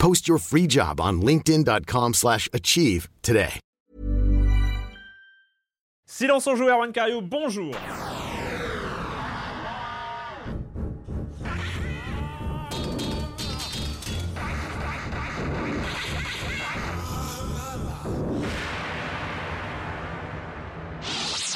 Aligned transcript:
Post 0.00 0.26
your 0.26 0.38
free 0.38 0.66
job 0.66 1.00
on 1.00 1.20
linkedin.com/achieve 1.22 2.14
slash 2.14 2.48
achieve 2.52 3.08
today. 3.22 3.60
Silence 6.06 6.48
en 6.48 6.56
joueur, 6.56 6.78
Juan 6.78 6.92
Cario, 6.92 7.20
bonjour 7.20 7.72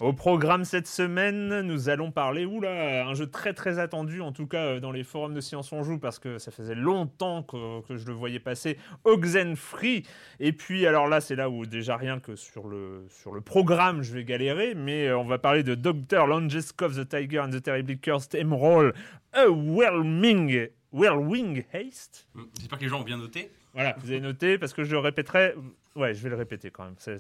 Au 0.05 0.13
programme 0.13 0.67
cette 0.67 0.87
semaine, 0.87 1.63
nous 1.63 1.89
allons 1.89 2.11
parler, 2.11 2.45
oula, 2.45 3.07
un 3.07 3.15
jeu 3.15 3.27
très 3.27 3.55
très 3.55 3.79
attendu, 3.79 4.21
en 4.21 4.33
tout 4.33 4.47
cas 4.47 4.63
euh, 4.63 4.79
dans 4.79 4.93
les 4.93 5.03
forums 5.03 5.33
de 5.33 5.41
Science 5.41 5.73
on 5.73 5.83
Joue, 5.83 5.99
parce 5.99 6.19
que 6.19 6.37
ça 6.37 6.51
faisait 6.51 6.75
longtemps 6.75 7.43
que, 7.43 7.81
que 7.87 7.97
je 7.97 8.07
le 8.07 8.13
voyais 8.13 8.39
passer, 8.39 8.77
Oxenfree. 9.05 10.03
Et 10.41 10.53
puis, 10.53 10.87
alors 10.87 11.09
là, 11.09 11.23
c'est 11.23 11.37
là 11.37 11.49
où 11.49 11.65
déjà 11.65 11.97
rien 11.97 12.21
que 12.21 12.37
sur 12.37 12.69
le, 12.69 13.07
sur 13.09 13.33
le 13.33 13.41
programme, 13.41 14.03
je 14.03 14.13
vais 14.13 14.25
galérer, 14.25 14.75
mais 14.75 15.07
euh, 15.07 15.17
on 15.17 15.25
va 15.25 15.39
parler 15.39 15.63
de 15.63 15.75
Dr. 15.75 16.27
Langeskov, 16.27 17.03
The 17.03 17.09
Tiger 17.09 17.41
and 17.41 17.53
the 17.53 17.63
Terribly 17.63 17.99
Cursed 17.99 18.35
Emerald, 18.35 18.93
A 19.33 19.49
Whirlwing, 19.49 20.69
Whirlwing 20.93 21.65
Haste. 21.73 22.29
J'espère 22.61 22.79
que 22.79 22.85
les 22.85 22.91
gens 22.91 23.01
ont 23.01 23.05
bien 23.05 23.17
noté. 23.17 23.51
Voilà, 23.75 23.95
vous 23.99 24.11
avez 24.11 24.21
noté 24.21 24.57
parce 24.57 24.73
que 24.73 24.85
je 24.85 24.95
répéterai. 24.97 25.55
Ouais, 25.97 26.15
je 26.15 26.23
vais 26.23 26.29
le 26.31 26.37
répéter 26.37 26.71
quand 26.71 26.85
même. 26.85 26.95
C'est 26.99 27.19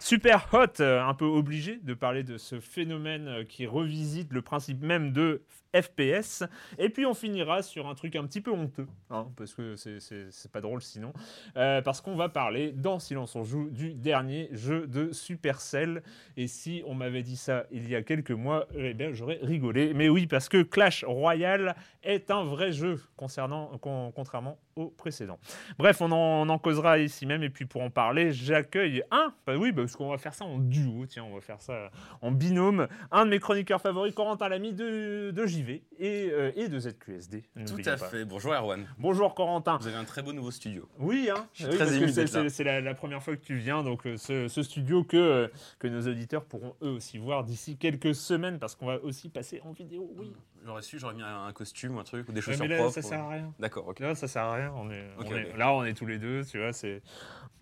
super 0.00 0.48
hot, 0.52 0.80
euh, 0.80 1.02
un 1.02 1.14
peu 1.14 1.24
obligé 1.24 1.78
de 1.82 1.94
parler 1.94 2.22
de 2.24 2.36
ce 2.38 2.58
phénomène 2.60 3.28
euh, 3.28 3.44
qui 3.44 3.66
revisite 3.66 4.32
le 4.32 4.42
principe 4.42 4.82
même 4.82 5.12
de 5.12 5.42
FPS. 5.74 6.42
Et 6.78 6.88
puis 6.88 7.04
on 7.06 7.14
finira 7.14 7.62
sur 7.62 7.86
un 7.88 7.94
truc 7.94 8.16
un 8.16 8.24
petit 8.26 8.40
peu 8.40 8.50
honteux, 8.50 8.86
hein, 9.10 9.28
parce 9.36 9.54
que 9.54 9.76
c'est- 9.76 10.50
pas 10.50 10.60
drôle 10.60 10.80
sinon. 10.82 11.12
Euh, 11.56 11.82
parce 11.82 12.00
qu'on 12.00 12.16
va 12.16 12.28
parler 12.28 12.72
dans 12.72 12.98
Silence 12.98 13.36
on 13.36 13.44
joue 13.44 13.68
du 13.70 13.92
dernier 13.94 14.48
jeu 14.52 14.86
de 14.86 15.12
Supercell. 15.12 16.02
Et 16.36 16.46
si 16.48 16.82
on 16.86 16.94
m'avait 16.94 17.22
dit 17.22 17.36
ça 17.36 17.66
il 17.70 17.88
y 17.88 17.94
a 17.94 18.02
quelques 18.02 18.30
mois, 18.32 18.66
eh 18.74 18.94
bien 18.94 19.12
j'aurais 19.12 19.38
rigolé. 19.42 19.92
Mais 19.94 20.08
oui, 20.08 20.26
parce 20.26 20.48
que 20.48 20.62
Clash 20.62 21.04
Royale 21.04 21.76
est 22.02 22.30
un 22.30 22.44
vrai 22.44 22.72
jeu 22.72 23.00
concernant, 23.16 23.76
con- 23.78 24.10
contrairement 24.14 24.58
au 24.78 24.86
précédent. 24.90 25.38
Bref, 25.78 26.00
on 26.00 26.10
en, 26.12 26.16
on 26.16 26.48
en 26.48 26.58
causera 26.58 26.98
ici 26.98 27.26
même. 27.26 27.42
Et 27.42 27.50
puis 27.50 27.66
pour 27.66 27.82
en 27.82 27.90
parler, 27.90 28.32
j'accueille 28.32 29.02
un. 29.10 29.32
Bah 29.46 29.56
oui, 29.56 29.72
parce 29.72 29.96
qu'on 29.96 30.08
va 30.10 30.18
faire 30.18 30.34
ça 30.34 30.44
en 30.44 30.58
duo. 30.58 31.04
Tiens, 31.06 31.24
on 31.24 31.34
va 31.34 31.40
faire 31.40 31.60
ça 31.60 31.90
en 32.22 32.30
binôme. 32.30 32.86
Un 33.10 33.24
de 33.26 33.30
mes 33.30 33.40
chroniqueurs 33.40 33.80
favoris, 33.80 34.14
Corentin 34.14 34.48
Lamy 34.48 34.72
de, 34.72 35.30
de 35.32 35.46
JV 35.46 35.82
et, 35.98 36.30
euh, 36.32 36.52
et 36.56 36.68
de 36.68 36.78
ZQSD. 36.78 37.42
Tout 37.66 37.76
à 37.86 37.96
pas. 37.96 38.08
fait. 38.08 38.24
Bonjour 38.24 38.52
Erwan. 38.54 38.86
Bonjour 38.98 39.34
Corentin. 39.34 39.78
Vous 39.80 39.86
avez 39.88 39.96
un 39.96 40.04
très 40.04 40.22
beau 40.22 40.32
nouveau 40.32 40.50
studio. 40.50 40.88
Oui, 40.98 41.28
hein. 41.34 41.46
Je 41.52 41.62
suis 41.62 41.64
Oui, 41.64 41.70
très 41.76 41.84
parce 41.84 41.96
ému 41.96 42.06
que 42.06 42.48
c'est- 42.48 42.64
la, 42.64 42.80
la 42.80 42.94
première 42.94 43.22
fois 43.22 43.36
que 43.36 43.42
tu 43.42 43.56
viens, 43.56 43.82
donc 43.82 44.06
euh, 44.06 44.16
ce, 44.16 44.48
ce 44.48 44.62
studio 44.62 45.02
que, 45.04 45.16
euh, 45.16 45.48
que 45.78 45.88
nos 45.88 46.00
auditeurs 46.08 46.44
pourront 46.44 46.74
eux 46.82 46.90
aussi 46.90 47.18
voir 47.18 47.44
d'ici 47.44 47.76
quelques 47.76 48.14
semaines, 48.14 48.58
parce 48.58 48.74
qu'on 48.74 48.86
va 48.86 48.98
aussi 49.02 49.28
passer 49.28 49.60
en 49.64 49.72
vidéo. 49.72 50.10
Oui. 50.16 50.32
J'aurais 50.64 50.82
su, 50.82 50.98
j'aurais 50.98 51.14
mis 51.14 51.22
un, 51.22 51.44
un 51.46 51.52
costume 51.52 51.96
ou 51.96 52.00
un 52.00 52.04
truc 52.04 52.28
ou 52.28 52.32
des 52.32 52.38
Ouais, 52.38 52.42
chaussures 52.42 52.62
mais 52.62 52.68
là, 52.68 52.76
propres. 52.78 52.92
ça 52.94 53.02
sert 53.02 53.20
à 53.20 53.28
rien. 53.28 53.52
D'accord, 53.58 53.86
ok. 53.88 54.00
Là, 54.00 54.14
ça 54.14 54.26
sert 54.28 54.42
à 54.42 54.54
rien. 54.54 54.67
On 54.76 54.90
est, 54.90 55.04
Ok, 55.18 55.26
on 55.30 55.36
est- 55.36 55.50
ok. 55.50 55.58
Là, 55.58 55.72
on 55.72 55.84
est 55.84 55.94
tous 55.94 56.06
les 56.06 56.18
deux, 56.18 56.44
tu 56.44 56.58
vois. 56.58 56.72
C'est 56.72 57.02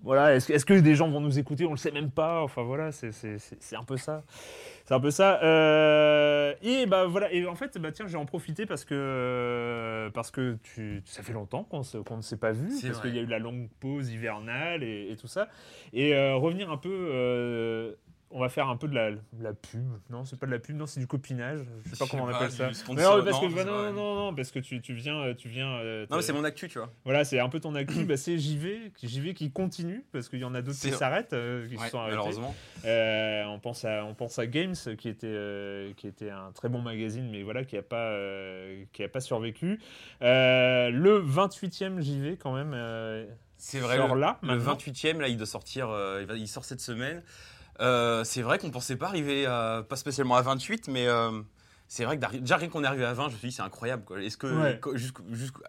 voilà. 0.03 0.37
Est-ce 0.37 0.65
que, 0.65 0.75
des 0.79 0.95
gens 0.95 1.09
vont 1.09 1.21
nous 1.21 1.39
écouter? 1.39 1.65
On 1.65 1.71
le 1.73 1.77
sait 1.77 1.91
même 1.91 2.11
pas. 2.11 2.43
Enfin 2.43 2.63
voilà, 2.63 2.93
c'est, 2.93 3.11
un 3.75 3.85
peu 3.85 3.97
ça. 3.97 4.23
C'est 4.85 4.95
un 4.95 5.01
peu 5.01 5.11
ça. 5.11 5.43
Euh, 5.43 6.55
et 6.63 6.87
bah 6.87 7.07
voilà. 7.07 7.33
Et 7.33 7.47
en 7.47 7.55
fait, 7.55 7.77
bah 7.79 7.91
tiens, 7.93 8.07
j'ai 8.07 8.17
en 8.17 8.27
profité 8.27 8.67
parce 8.67 8.85
que 8.85 10.11
parce 10.15 10.31
que 10.31 10.59
tu, 10.63 11.03
ça 11.07 11.23
fait 11.23 11.33
longtemps 11.33 11.65
qu'on, 11.65 11.83
qu'on 12.05 12.19
ne 12.19 12.23
s'est 12.23 12.37
pas 12.37 12.53
vu, 12.53 12.69
parce 12.69 13.01
qu'il 13.01 13.17
y 13.17 13.19
a 13.19 13.23
eu 13.23 13.27
la 13.27 13.39
longue 13.39 13.69
pause 13.81 14.11
hivernale 14.13 14.83
et, 14.85 15.09
et 15.11 15.17
tout 15.17 15.27
ça. 15.27 15.49
Et 15.93 16.15
euh, 16.15 16.37
revenir 16.37 16.71
un 16.71 16.77
peu. 16.77 17.97
Euh, 18.33 18.37
on 18.37 18.41
va 18.41 18.49
faire 18.49 18.69
un 18.69 18.77
peu 18.77 18.89
de 18.89 18.95
la, 18.95 19.11
la 19.41 19.53
pub. 19.55 19.87
Non, 20.11 20.25
c'est 20.25 20.39
pas 20.39 20.47
de 20.47 20.51
la 20.53 20.59
pub, 20.59 20.77
non, 20.77 20.87
c'est 20.87 21.01
du 21.01 21.07
copinage. 21.07 21.61
Je 21.85 21.91
sais 21.91 21.97
pas 21.97 22.07
comment 22.11 22.25
on 22.25 22.29
appelle 22.29 22.51
ça. 22.51 22.67
non, 22.67 22.73
parce 23.25 23.43
non, 23.43 23.49
que, 23.49 23.65
non, 23.65 23.93
non, 23.93 24.15
non, 24.17 24.35
parce 24.35 24.51
que 24.51 24.59
tu, 24.59 24.81
viens, 24.95 25.21
euh, 25.21 25.35
tu 25.35 25.49
viens. 25.49 25.69
euh, 25.79 26.07
Non, 26.11 26.17
mais 26.17 26.23
c'est 26.23 26.33
mon 26.33 26.45
actu, 26.45 26.69
tu 26.69 26.79
vois. 26.79 26.91
voilà, 27.05 27.25
c'est 27.25 27.39
un 27.39 27.49
peu 27.49 27.61
ton 27.61 27.75
actu. 27.75 28.05
bah, 28.05 28.17
c'est 28.17 28.37
JV, 28.39 28.93
JV 29.03 29.33
qui 29.35 29.51
continue 29.51 30.05
parce 30.13 30.29
qu'il 30.29 30.41
y 30.41 30.45
en 30.45 30.55
a 30.55 30.63
d'autres 30.63 30.79
qui 30.79 30.91
s'arrêtent, 30.93 31.33
euh, 31.33 31.69
qui 31.69 31.77
se 31.77 31.81
Ouais, 31.81 31.89
sont 31.91 31.99
arrêtés. 31.99 32.17
malheureusement. 32.17 32.55
Euh, 32.85 33.45
on 33.47 33.59
pense 33.61 33.85
à, 33.85 34.05
on 34.05 34.15
pense 34.15 34.39
à 34.39 34.47
Games 34.47 34.75
qui 34.99 35.09
était, 35.09 35.27
euh, 35.29 35.93
qui 35.97 36.07
était 36.09 36.31
un 36.31 36.51
très 36.53 36.69
bon 36.69 36.81
magazine, 36.83 37.29
mais 37.31 37.43
voilà, 37.43 37.65
qui 37.65 37.77
a 37.77 37.83
pas, 37.83 38.11
euh, 38.11 38.85
qui 38.93 39.03
a 39.05 39.09
pas 39.09 39.21
survécu. 39.21 39.81
Euh, 40.23 40.91
le 40.91 41.19
28e 41.21 42.01
JV 42.01 42.37
quand 42.37 42.55
même. 42.55 42.73
euh, 42.75 43.25
C'est 43.57 43.79
vrai. 43.81 43.97
là, 43.99 44.07
le 44.43 44.49
maintenant. 44.49 44.75
28e, 44.75 45.21
là, 45.21 45.29
il 45.29 45.37
doit 45.37 45.47
sortir. 45.47 45.89
euh, 45.91 46.25
il 46.37 46.49
sort 46.49 46.65
cette 46.65 46.81
semaine. 46.81 47.23
Euh, 47.81 48.25
c'est 48.25 48.43
vrai 48.43 48.59
qu'on 48.59 48.71
pensait 48.71 48.97
pas 48.97 49.07
arriver 49.07 49.47
à, 49.47 49.85
pas 49.89 49.97
spécialement 49.97 50.37
à 50.37 50.43
28, 50.43 50.89
mais 50.89 51.07
euh, 51.07 51.43
c'est 51.89 52.05
vrai 52.05 52.19
que 52.19 52.37
déjà 52.37 52.57
rien 52.57 52.69
qu'on 52.69 52.83
est 52.83 52.87
arrivé 52.87 53.05
à 53.05 53.13
20, 53.13 53.29
je 53.29 53.35
me 53.35 53.39
suis 53.39 53.49
dit 53.49 53.55
c'est 53.55 53.63
incroyable. 53.63 54.05
quoi. 54.05 54.21
Est-ce 54.23 54.37
que 54.37 54.47
Ouais. 54.47 54.81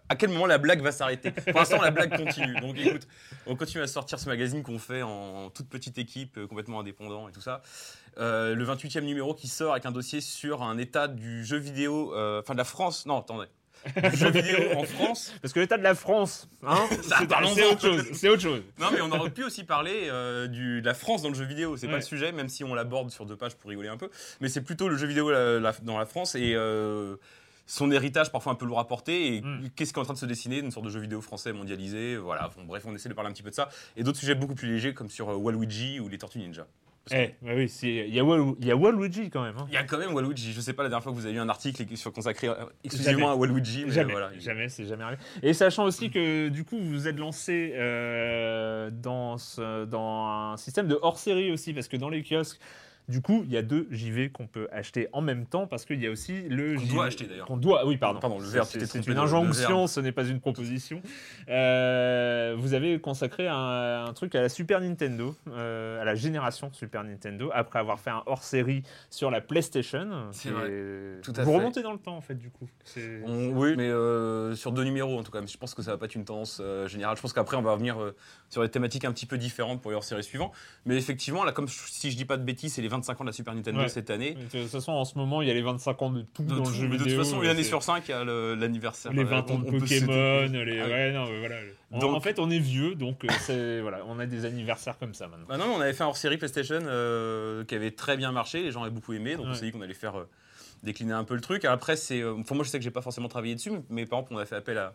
à 0.09 0.16
quel 0.16 0.29
moment 0.29 0.45
la 0.45 0.57
blague 0.57 0.81
va 0.81 0.91
s'arrêter? 0.91 1.31
Pour 1.31 1.59
l'instant, 1.59 1.81
la 1.81 1.92
blague 1.92 2.15
continue. 2.18 2.59
Donc 2.62 2.77
écoute, 2.77 3.07
on 3.45 3.56
continue 3.56 3.83
à 3.83 3.88
sortir 3.88 4.19
ce 4.19 4.27
magazine 4.27 4.63
qu'on 4.63 4.80
fait 4.80 5.01
en, 5.01 5.50
toute 5.50 5.69
petite 5.69 5.98
équipe, 5.98 6.38
euh, 6.38 6.48
complètement 6.48 6.80
indépendant 6.80 7.27
et 7.27 7.31
tout 7.31 7.42
ça. 7.42 7.62
Euh, 8.18 8.56
le 8.56 8.65
28e 8.65 9.01
numéro 9.01 9.36
qui 9.36 9.48
sort 9.48 9.74
avec 9.74 9.86
un 9.86 9.92
dossier 9.92 10.21
sur 10.21 10.63
un 10.63 10.77
état 10.77 11.07
du 11.07 11.45
jeu 11.45 11.57
vidéo, 11.57 12.13
enfin 12.39 12.53
de 12.53 12.57
la 12.57 12.63
France. 12.63 13.06
Non, 13.06 13.19
attendez. 13.19 13.48
Du 14.12 14.18
jeu 14.18 14.29
vidéo 14.31 14.57
en 14.77 14.83
France. 14.83 15.33
Parce 15.41 15.53
que 15.53 15.59
l'état 15.59 15.77
de 15.77 15.83
la 15.83 15.95
France, 15.95 16.47
hein, 16.65 16.88
Ça, 17.03 17.19
c'est 17.56 17.65
autre 17.65 17.81
chose. 17.81 18.03
C'est 18.13 18.29
autre 18.29 18.41
chose. 18.41 18.62
Non, 18.79 18.88
mais 18.91 19.01
on 19.01 19.12
aurait 19.12 19.29
pu 19.29 19.44
aussi 19.44 19.63
parler 19.63 20.07
euh, 20.09 20.47
du, 20.47 20.81
de 20.81 20.85
la 20.85 20.94
France 20.94 21.21
dans 21.21 21.29
le 21.29 21.35
jeu 21.35 21.45
vidéo. 21.45 21.77
C'est 21.77 21.85
Ouais. 21.88 21.91
pas 21.94 21.97
le 22.00 22.03
sujet, 22.03 22.31
même 22.31 22.50
si 22.50 22.63
on 22.63 22.74
l'aborde 22.74 23.12
sur 23.12 23.25
deux 23.25 23.35
pages 23.38 23.56
pour 23.56 23.69
rigoler 23.69 23.89
un 23.89 23.97
peu. 23.97 24.09
Mais 24.41 24.50
c'est 24.50 24.62
plutôt 24.62 24.89
le 24.89 24.97
jeu 24.97 25.07
vidéo 25.07 25.29
la- 25.31 25.59
la- 25.59 25.74
dans 25.83 25.97
la 25.97 26.06
France 26.06 26.35
et 26.35 26.53
euh, 26.56 27.15
son 27.65 27.91
héritage 27.91 28.31
parfois 28.31 28.51
un 28.53 28.56
peu 28.56 28.65
lourd 28.65 28.79
à 28.79 28.88
porter. 28.88 29.35
Et 29.35 29.41
Mm. 29.41 29.69
qu'est-ce 29.75 29.94
qui 29.94 30.00
est 30.00 30.01
en 30.01 30.06
train 30.06 30.13
de 30.13 30.19
se 30.19 30.25
dessiner 30.25 30.57
Une 30.59 30.71
sorte 30.71 30.85
de 30.85 30.91
jeu 30.91 31.00
vidéo 31.00 31.21
français 31.21 31.53
mondialisé. 31.53 32.18
Voilà. 32.18 32.50
Bon, 32.57 32.63
bref, 32.65 32.83
on 32.85 32.95
essaie 32.95 33.09
de 33.09 33.13
parler 33.13 33.29
un 33.29 33.33
petit 33.33 33.44
peu 33.44 33.50
de 33.50 33.56
ça. 33.56 33.69
Et 33.95 34.03
d'autres 34.03 34.19
sujets 34.19 34.35
beaucoup 34.35 34.56
plus 34.56 34.68
légers 34.69 34.94
comme 34.94 35.09
sur 35.09 35.29
euh, 35.29 35.35
Waluigi 35.35 36.00
ou 36.00 36.07
les 36.09 36.18
Tortues 36.18 36.39
Ninja. 36.39 36.65
Eh, 37.12 37.36
bah 37.42 37.51
oui, 37.56 37.71
il 37.83 38.13
y, 38.13 38.19
a 38.19 38.24
Waluigi, 38.24 38.68
y 38.68 38.71
a 38.71 38.75
Waluigi 38.75 39.30
quand 39.30 39.44
même. 39.44 39.56
Hein. 39.57 39.65
Il 39.69 39.74
y 39.74 39.77
a 39.77 39.83
quand 39.83 39.98
même 39.98 40.13
Waluigi. 40.13 40.54
Je 40.54 40.62
sais 40.62 40.74
pas 40.74 40.83
la 40.83 40.89
dernière 40.89 41.04
fois 41.04 41.12
que 41.12 41.18
vous 41.18 41.25
avez 41.25 41.36
eu 41.36 41.39
un 41.39 41.50
article 41.50 41.83
sur 41.95 42.12
consacré 42.12 42.50
exclusivement 42.83 43.31
à 43.31 43.36
Waluigi. 43.36 43.86
Mais 43.86 43.92
jamais, 43.92 44.12
voilà. 44.12 44.31
jamais, 44.39 44.69
c'est 44.69 44.86
jamais 44.86 45.04
arrivé. 45.04 45.21
Et 45.44 45.54
sachant 45.54 45.86
aussi 45.86 46.09
que 46.09 46.50
du 46.50 46.63
coup, 46.63 46.77
vous 46.77 46.89
vous 46.89 47.07
êtes 47.07 47.18
lancé 47.18 47.74
euh, 47.75 48.89
dans, 48.92 49.38
ce, 49.38 49.86
dans 49.86 50.27
un 50.27 50.57
système 50.57 50.88
de 50.88 50.98
hors-série 51.01 51.51
aussi, 51.51 51.74
parce 51.74 51.88
que 51.88 51.98
dans 51.98 52.09
les 52.09 52.24
kiosques, 52.24 52.59
du 53.07 53.21
coup, 53.21 53.44
il 53.45 53.54
y 53.54 53.57
a 53.57 53.62
deux 53.62 53.88
JV 53.89 54.30
qu'on 54.30 54.48
peut 54.48 54.68
acheter 54.69 55.07
en 55.13 55.21
même 55.21 55.45
temps 55.45 55.65
parce 55.65 55.86
qu'il 55.86 56.01
y 56.01 56.07
a 56.07 56.12
aussi 56.12 56.42
le 56.42 56.75
qu'on 56.75 56.86
doit 56.88 57.06
acheter 57.06 57.25
d'ailleurs. 57.25 57.45
Qu'on 57.45 57.56
doit, 57.56 57.86
oui, 57.86 57.95
pardon. 57.95 58.19
Pardon, 58.19 58.38
le 58.38 58.45
verre. 58.45 58.65
C'est 58.65 59.07
une 59.07 59.18
injonction, 59.18 59.88
ce 59.88 60.01
n'est 60.01 60.12
pas 60.12 60.25
une 60.25 60.42
proposition. 60.42 61.01
Euh, 61.48 62.56
vous 62.57 62.74
avez 62.74 63.00
consacré 63.00 63.48
un, 63.48 64.06
un, 64.07 64.13
truc 64.13 64.36
à 64.36 64.42
la 64.42 64.50
Super 64.50 64.81
Nintendo, 64.81 65.33
euh, 65.48 66.01
à 66.01 66.04
la 66.04 66.15
génération 66.15 66.69
Super 66.74 67.06
Nintendo, 67.06 67.50
après 67.54 67.80
avoir 67.80 67.98
fait 68.01 68.09
un 68.09 68.24
hors-série 68.25 68.83
sur 69.10 69.31
la 69.31 69.39
PlayStation. 69.39 70.27
C'est 70.33 70.50
vrai. 70.50 70.69
Tout 71.24 71.33
à 71.38 71.44
vous 71.44 71.53
remontez 71.53 71.83
dans 71.83 71.94
le 71.94 72.00
temps 72.00 72.18
en 72.18 72.21
fait, 72.21 72.36
du 72.36 72.50
coup. 72.50 72.68
oui, 72.98 73.75
mais 73.77 73.88
euh, 73.88 74.53
sur 74.56 74.74
deux 74.74 74.83
numéros 74.83 75.18
en 75.18 75.24
tout 75.24 75.31
cas. 75.31 75.39
Je 75.45 75.57
pense 75.57 75.74
que 75.74 75.81
ça 75.81 75.92
va 75.92 75.98
pas 75.98 76.06
être 76.07 76.15
une 76.15 76.25
tendance 76.25 76.62
générale. 76.88 77.15
Je 77.15 77.21
pense 77.21 77.31
qu'après 77.31 77.56
on 77.56 77.62
va 77.62 77.71
revenir 77.71 77.98
sur 78.50 78.63
des 78.63 78.69
thématiques 78.69 79.06
un 79.06 79.13
petit 79.13 79.25
peu 79.25 79.38
différentes 79.38 79.81
pour 79.81 79.92
les 79.92 79.95
hors-séries 79.95 80.24
suivantes. 80.24 80.51
Mais 80.86 80.98
effectivement, 80.98 81.45
là, 81.45 81.53
comme 81.53 81.69
si 81.69 82.12
je 82.12 82.18
dis 82.18 82.25
pas 82.25 82.36
de 82.36 82.44
bêtises, 82.44 82.74
c'est 82.74 82.81
les 82.81 82.96
25 82.97 83.21
ans 83.21 83.23
de 83.23 83.29
la 83.29 83.33
Super 83.33 83.55
Nintendo 83.55 83.79
Ouais. 83.79 83.89
cette 83.89 84.09
année. 84.09 84.33
De 84.35 84.59
toute 84.61 84.69
façon, 84.69 84.91
en 84.91 85.05
ce 85.05 85.17
moment, 85.17 85.41
il 85.41 85.47
y 85.47 85.51
a 85.51 85.53
les 85.53 85.61
25 85.61 86.01
ans 86.01 86.09
de 86.11 86.21
tout 86.21 86.44
De, 86.44 86.49
dans 86.55 86.63
tout- 86.63 86.69
le 86.69 86.75
jeu 86.75 86.88
mais 86.88 86.97
de 86.97 87.03
vidéo. 87.03 87.17
toute 87.17 87.25
façon, 87.25 87.41
une 87.41 87.49
année 87.49 87.63
sur 87.63 87.81
cinq, 87.83 88.03
il 88.07 88.11
y 88.11 88.13
a 88.13 88.23
le- 88.23 88.55
l'anniversaire. 88.55 89.11
les 89.13 89.21
euh, 89.21 89.25
20 89.25 89.49
ans 89.51 89.55
on- 89.65 89.71
de 89.71 89.79
Pokémon, 89.79 90.47
les... 90.51 90.79
Ah 90.81 90.88
ouais, 90.88 91.11
non, 91.13 91.25
voilà. 91.39 91.55
Donc- 91.91 92.13
en 92.15 92.19
fait, 92.19 92.38
on 92.39 92.49
est 92.49 92.59
vieux, 92.59 92.95
donc 92.95 93.23
euh, 93.23 93.27
voilà, 93.81 93.99
on 94.07 94.19
a 94.19 94.25
des 94.25 94.44
anniversaires 94.45 94.97
comme 94.99 95.13
ça 95.13 95.27
maintenant. 95.27 95.45
Bah 95.47 95.57
non, 95.57 95.65
on 95.77 95.79
avait 95.81 95.94
fait 95.94 96.03
un 96.03 96.07
hors-série 96.07 96.38
PlayStation 96.38 96.79
euh, 96.83 97.63
qui 97.63 97.75
avait 97.75 97.91
très 97.91 98.17
bien 98.17 98.31
marché, 98.31 98.61
les 98.61 98.71
gens 98.71 98.81
avaient 98.81 98.91
beaucoup 98.91 99.13
aimé, 99.13 99.38
donc 99.38 99.45
on 99.50 99.53
s'est 99.53 99.65
dit 99.65 99.71
qu'on 99.71 99.81
allait 99.81 99.93
faire 99.93 100.17
euh, 100.19 100.27
décliner 100.83 101.13
un 101.13 101.23
peu 101.23 101.33
le 101.35 101.41
truc. 101.41 101.63
Après, 101.65 101.95
c'est, 101.95 102.21
euh, 102.21 102.33
moi 102.51 102.63
je 102.63 102.69
sais 102.69 102.77
que 102.77 102.83
j'ai 102.83 102.91
pas 102.91 103.01
forcément 103.01 103.29
travaillé 103.29 103.55
dessus, 103.55 103.71
mais 103.89 104.05
par 104.05 104.19
exemple, 104.19 104.33
on 104.35 104.38
a 104.39 104.45
fait 104.45 104.55
appel 104.55 104.77
à, 104.77 104.93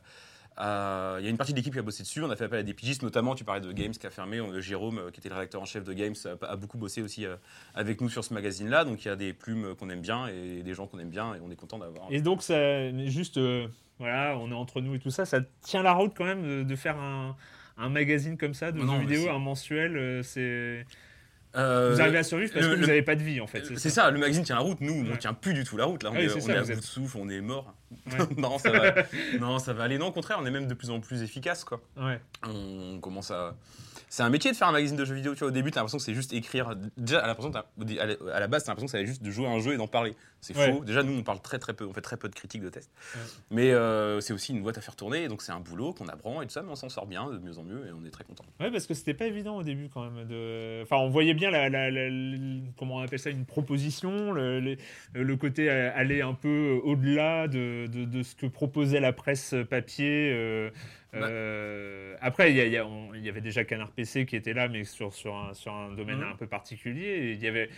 à- 0.56 1.16
il 1.19 1.25
y 1.25 1.26
a 1.26 1.31
une 1.31 1.37
partie 1.37 1.52
de 1.52 1.56
l'équipe 1.58 1.72
qui 1.72 1.78
a 1.78 1.82
bossé 1.82 2.02
dessus. 2.02 2.22
On 2.22 2.31
a 2.31 2.37
fait 2.37 2.44
appel 2.44 2.58
à 2.58 2.62
des 2.62 2.75
pigistes, 2.75 3.02
notamment. 3.02 3.34
Tu 3.34 3.44
parlais 3.44 3.60
de 3.60 3.72
Games 3.72 3.93
qui 3.93 4.06
a 4.06 4.10
fermé. 4.10 4.38
euh, 4.38 4.60
Jérôme, 4.60 4.99
euh, 4.99 5.10
qui 5.10 5.20
était 5.20 5.28
le 5.28 5.34
rédacteur 5.34 5.60
en 5.62 5.64
chef 5.64 5.84
de 5.84 5.93
Games, 5.93 6.14
a, 6.25 6.46
a 6.46 6.56
beaucoup 6.56 6.78
bossé 6.78 7.02
aussi 7.02 7.26
euh, 7.26 7.37
avec 7.75 8.00
nous 8.00 8.08
sur 8.08 8.25
ce 8.25 8.32
magazine-là. 8.34 8.84
Donc 8.84 9.04
il 9.04 9.08
y 9.08 9.10
a 9.10 9.16
des 9.16 9.32
plumes 9.32 9.75
qu'on 9.76 9.88
aime 9.90 10.00
bien 10.02 10.26
et 10.28 10.62
des 10.62 10.75
gens 10.75 10.87
qu'on 10.87 10.99
aime 10.99 11.10
bien, 11.10 11.34
et 11.34 11.40
on 11.40 11.50
est 11.50 11.56
content 11.56 11.78
d'avoir. 11.78 12.06
Et 12.10 12.20
donc, 12.20 12.43
ça, 12.43 12.90
juste, 13.08 13.38
euh, 13.38 13.66
voilà, 13.99 14.37
on 14.38 14.50
est 14.50 14.54
entre 14.54 14.81
nous 14.81 14.94
et 14.94 14.99
tout 14.99 15.10
ça, 15.10 15.25
ça 15.25 15.40
tient 15.62 15.82
la 15.82 15.93
route 15.93 16.12
quand 16.16 16.25
même 16.25 16.43
de, 16.43 16.62
de 16.64 16.76
faire 16.76 16.98
un, 16.98 17.37
un 17.78 17.88
magazine 17.88 18.37
comme 18.37 18.55
ça, 18.55 18.72
de 18.72 18.78
Non, 18.81 19.00
jeux 19.00 19.06
vidéo, 19.06 19.31
un 19.31 19.38
mensuel. 19.38 19.96
euh, 19.96 20.22
c'est 20.22 20.84
Euh, 21.54 21.93
vous 21.94 22.00
arrivez 22.00 22.19
à 22.19 22.22
survivre 22.22 22.52
parce 22.54 22.64
le- 22.66 22.75
que 22.76 22.81
vous 22.81 22.87
n'avez 22.87 23.02
pas 23.02 23.14
de 23.14 23.22
vie 23.22 23.40
en 23.40 23.46
fait. 23.46 23.62
C'est 23.76 23.90
ça, 23.90 24.10
le 24.10 24.19
magazine 24.19 24.43
tient 24.43 24.54
la 24.56 24.62
route. 24.62 24.81
Nous, 24.81 25.06
on 25.12 25.16
tient 25.16 25.34
plus 25.34 25.52
du 25.54 25.64
tout 25.64 25.76
la 25.76 25.84
route. 25.84 26.02
Là, 26.02 26.10
on 26.10 26.14
Ah 26.14 26.19
oui, 26.19 26.25
est, 26.25 26.28
c'est 26.31 26.37
on 26.38 26.40
ça, 26.46 26.52
est 26.52 26.56
à 26.56 26.62
bout 26.62 26.70
êtes- 26.70 26.78
de 26.78 26.82
souffle, 26.82 27.19
on 27.20 27.28
est 27.28 27.40
mort. 27.43 27.75
Ouais. 28.06 28.19
non, 28.38 28.58
ça 28.58 28.70
va. 28.70 28.94
non, 29.38 29.58
ça 29.58 29.72
va 29.75 29.84
aller. 29.84 29.99
Non, 29.99 30.06
au 30.06 30.12
contraire, 30.12 30.38
on 30.40 30.46
est 30.46 30.50
même 30.50 30.66
de 30.66 30.75
plus 30.75 30.88
en 30.90 31.00
plus 31.00 31.22
efficace, 31.22 31.64
quoi. 31.64 31.81
Ouais. 31.96 32.20
On 32.49 32.99
commence 33.00 33.31
à. 33.31 33.54
C'est 34.14 34.23
un 34.23 34.29
métier 34.29 34.50
de 34.50 34.56
faire 34.56 34.69
un 34.69 34.73
magazine 34.73 34.99
de 34.99 35.06
jeux 35.06 35.14
vidéo. 35.14 35.32
Tu 35.32 35.38
vois, 35.38 35.49
au 35.49 35.53
début, 35.53 35.70
t'as 35.70 35.81
l'impression 35.81 35.97
que 35.97 36.05
c'est 36.05 36.12
juste 36.12 36.35
écrire. 36.35 36.75
Déjà, 36.99 37.20
à 37.20 37.26
la 37.26 37.32
base, 38.47 38.62
t'as 38.62 38.73
l'impression 38.73 38.85
que 38.85 38.91
c'est 38.91 39.06
juste 39.06 39.23
de 39.23 39.31
jouer 39.31 39.47
à 39.47 39.50
un 39.53 39.59
jeu 39.59 39.73
et 39.73 39.79
d'en 39.79 39.87
parler. 39.87 40.14
C'est 40.43 40.55
Ouais. 40.55 40.70
faux. 40.70 40.85
Déjà, 40.85 41.03
nous, 41.03 41.17
on 41.19 41.23
parle 41.23 41.41
très 41.41 41.59
très 41.59 41.73
peu. 41.73 41.87
On 41.87 41.94
fait 41.94 42.03
très 42.03 42.19
peu 42.19 42.29
de 42.29 42.35
critiques 42.35 42.61
de 42.61 42.69
tests. 42.69 42.91
Ouais. 43.14 43.20
Mais 43.50 43.70
euh, 43.70 44.20
c'est 44.20 44.35
aussi 44.35 44.53
une 44.53 44.61
boîte 44.61 44.76
à 44.76 44.82
faire 44.82 44.97
tourner. 44.97 45.29
Donc, 45.29 45.41
c'est 45.41 45.53
un 45.53 45.61
boulot 45.61 45.94
qu'on 45.94 46.09
apprend 46.09 46.43
et 46.43 46.47
tout 46.47 46.53
ça. 46.53 46.61
Mais 46.61 46.69
on 46.70 46.76
s'en 46.76 46.91
sort 46.91 47.06
bien, 47.06 47.31
de 47.31 47.38
mieux 47.38 47.56
en 47.59 47.62
mieux, 47.62 47.87
et 47.88 47.93
on 47.99 48.05
est 48.05 48.11
très 48.11 48.25
content. 48.25 48.44
Ouais, 48.61 48.70
parce 48.70 48.87
que 48.87 48.93
c'était 48.93 49.14
pas 49.14 49.25
évident 49.26 49.56
au 49.56 49.62
début 49.62 49.88
quand 49.88 50.11
même. 50.11 50.26
De... 50.29 50.82
Enfin, 50.82 50.97
on 50.97 51.08
voyait 51.08 51.32
bien 51.32 51.50
la, 51.50 51.70
la- 51.70 51.91
la- 51.91 52.11
la- 52.11 52.38
comment 52.79 52.97
on 52.97 53.03
appelle 53.03 53.19
ça, 53.19 53.31
une 53.31 53.47
proposition, 53.47 54.32
le, 54.32 54.61
le- 54.61 54.76
le 55.15 55.37
côté 55.37 55.70
euh, 55.70 55.91
aller 55.94 56.20
un 56.20 56.35
peu 56.35 56.79
au-delà 56.85 57.49
de, 57.49 57.87
de- 57.87 58.05
de 58.05 58.23
ce 58.23 58.35
que 58.35 58.44
proposait 58.44 59.00
la 59.00 59.15
presse 59.15 59.55
papier. 59.70 60.32
euh. 60.35 60.69
Euh, 61.14 62.14
après, 62.20 62.50
il 62.53 62.56
y, 62.56 63.29
avait 63.29 63.41
déjà 63.41 63.64
Canard 63.64 63.91
PC 63.91 64.26
qui 64.26 64.37
était 64.37 64.53
là, 64.55 64.69
mais 64.69 64.85
sur, 64.85 65.12
sur, 65.12 65.35
un, 65.37 65.55
sur 65.55 65.73
un 65.75 65.93
domaine 65.94 66.19
Mhm. 66.19 66.32
un 66.32 66.37
peu 66.37 66.47
particulier. 66.47 67.32
Il 67.37 67.43
y 67.43 67.49
avait. 67.49 67.69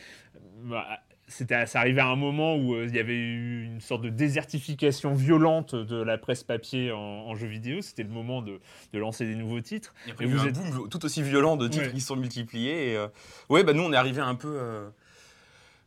bah, 0.65 0.87
c'était, 1.27 1.65
ça 1.65 1.81
arrivait 1.81 2.03
à 2.03 2.09
un 2.09 2.17
moment 2.17 2.55
où 2.55 2.75
euh, 2.75 2.85
il 2.87 2.95
y 2.95 2.99
avait 2.99 3.17
eu 3.17 3.65
une 3.65 3.81
sorte 3.81 4.03
de 4.03 4.11
désertification 4.11 5.15
violente 5.15 5.75
de 5.75 5.97
la 5.97 6.19
presse 6.19 6.45
papier 6.45 6.93
en, 6.93 6.99
en 6.99 7.35
jeux 7.35 7.47
vidéo. 7.47 7.81
C'était 7.81 8.03
le 8.03 8.11
moment 8.11 8.43
de, 8.43 8.61
de 8.93 8.99
lancer 8.99 9.25
des 9.25 9.35
nouveaux 9.35 9.63
titres. 9.63 9.95
Et 10.07 10.11
après, 10.11 10.25
Et 10.27 10.29
il 10.29 10.31
y 10.31 10.35
a 10.35 10.37
eu 10.37 10.39
vous 10.41 10.45
un 10.45 10.49
êtes- 10.51 10.73
boom 10.77 10.89
tout 10.91 11.03
aussi 11.05 11.23
violent 11.23 11.57
de 11.57 11.67
titres 11.67 11.87
Ouais. 11.87 11.93
qui 11.93 12.03
sont 12.03 12.17
multipliés. 12.17 12.91
Et, 12.93 12.97
euh, 12.97 13.09
ouais, 13.49 13.65
bah 13.65 13.73
nous, 13.73 13.83
on 13.83 13.93
est 13.93 13.97
arrivé 13.97 14.21
un 14.21 14.35
peu. 14.35 14.53
euh, 14.55 14.91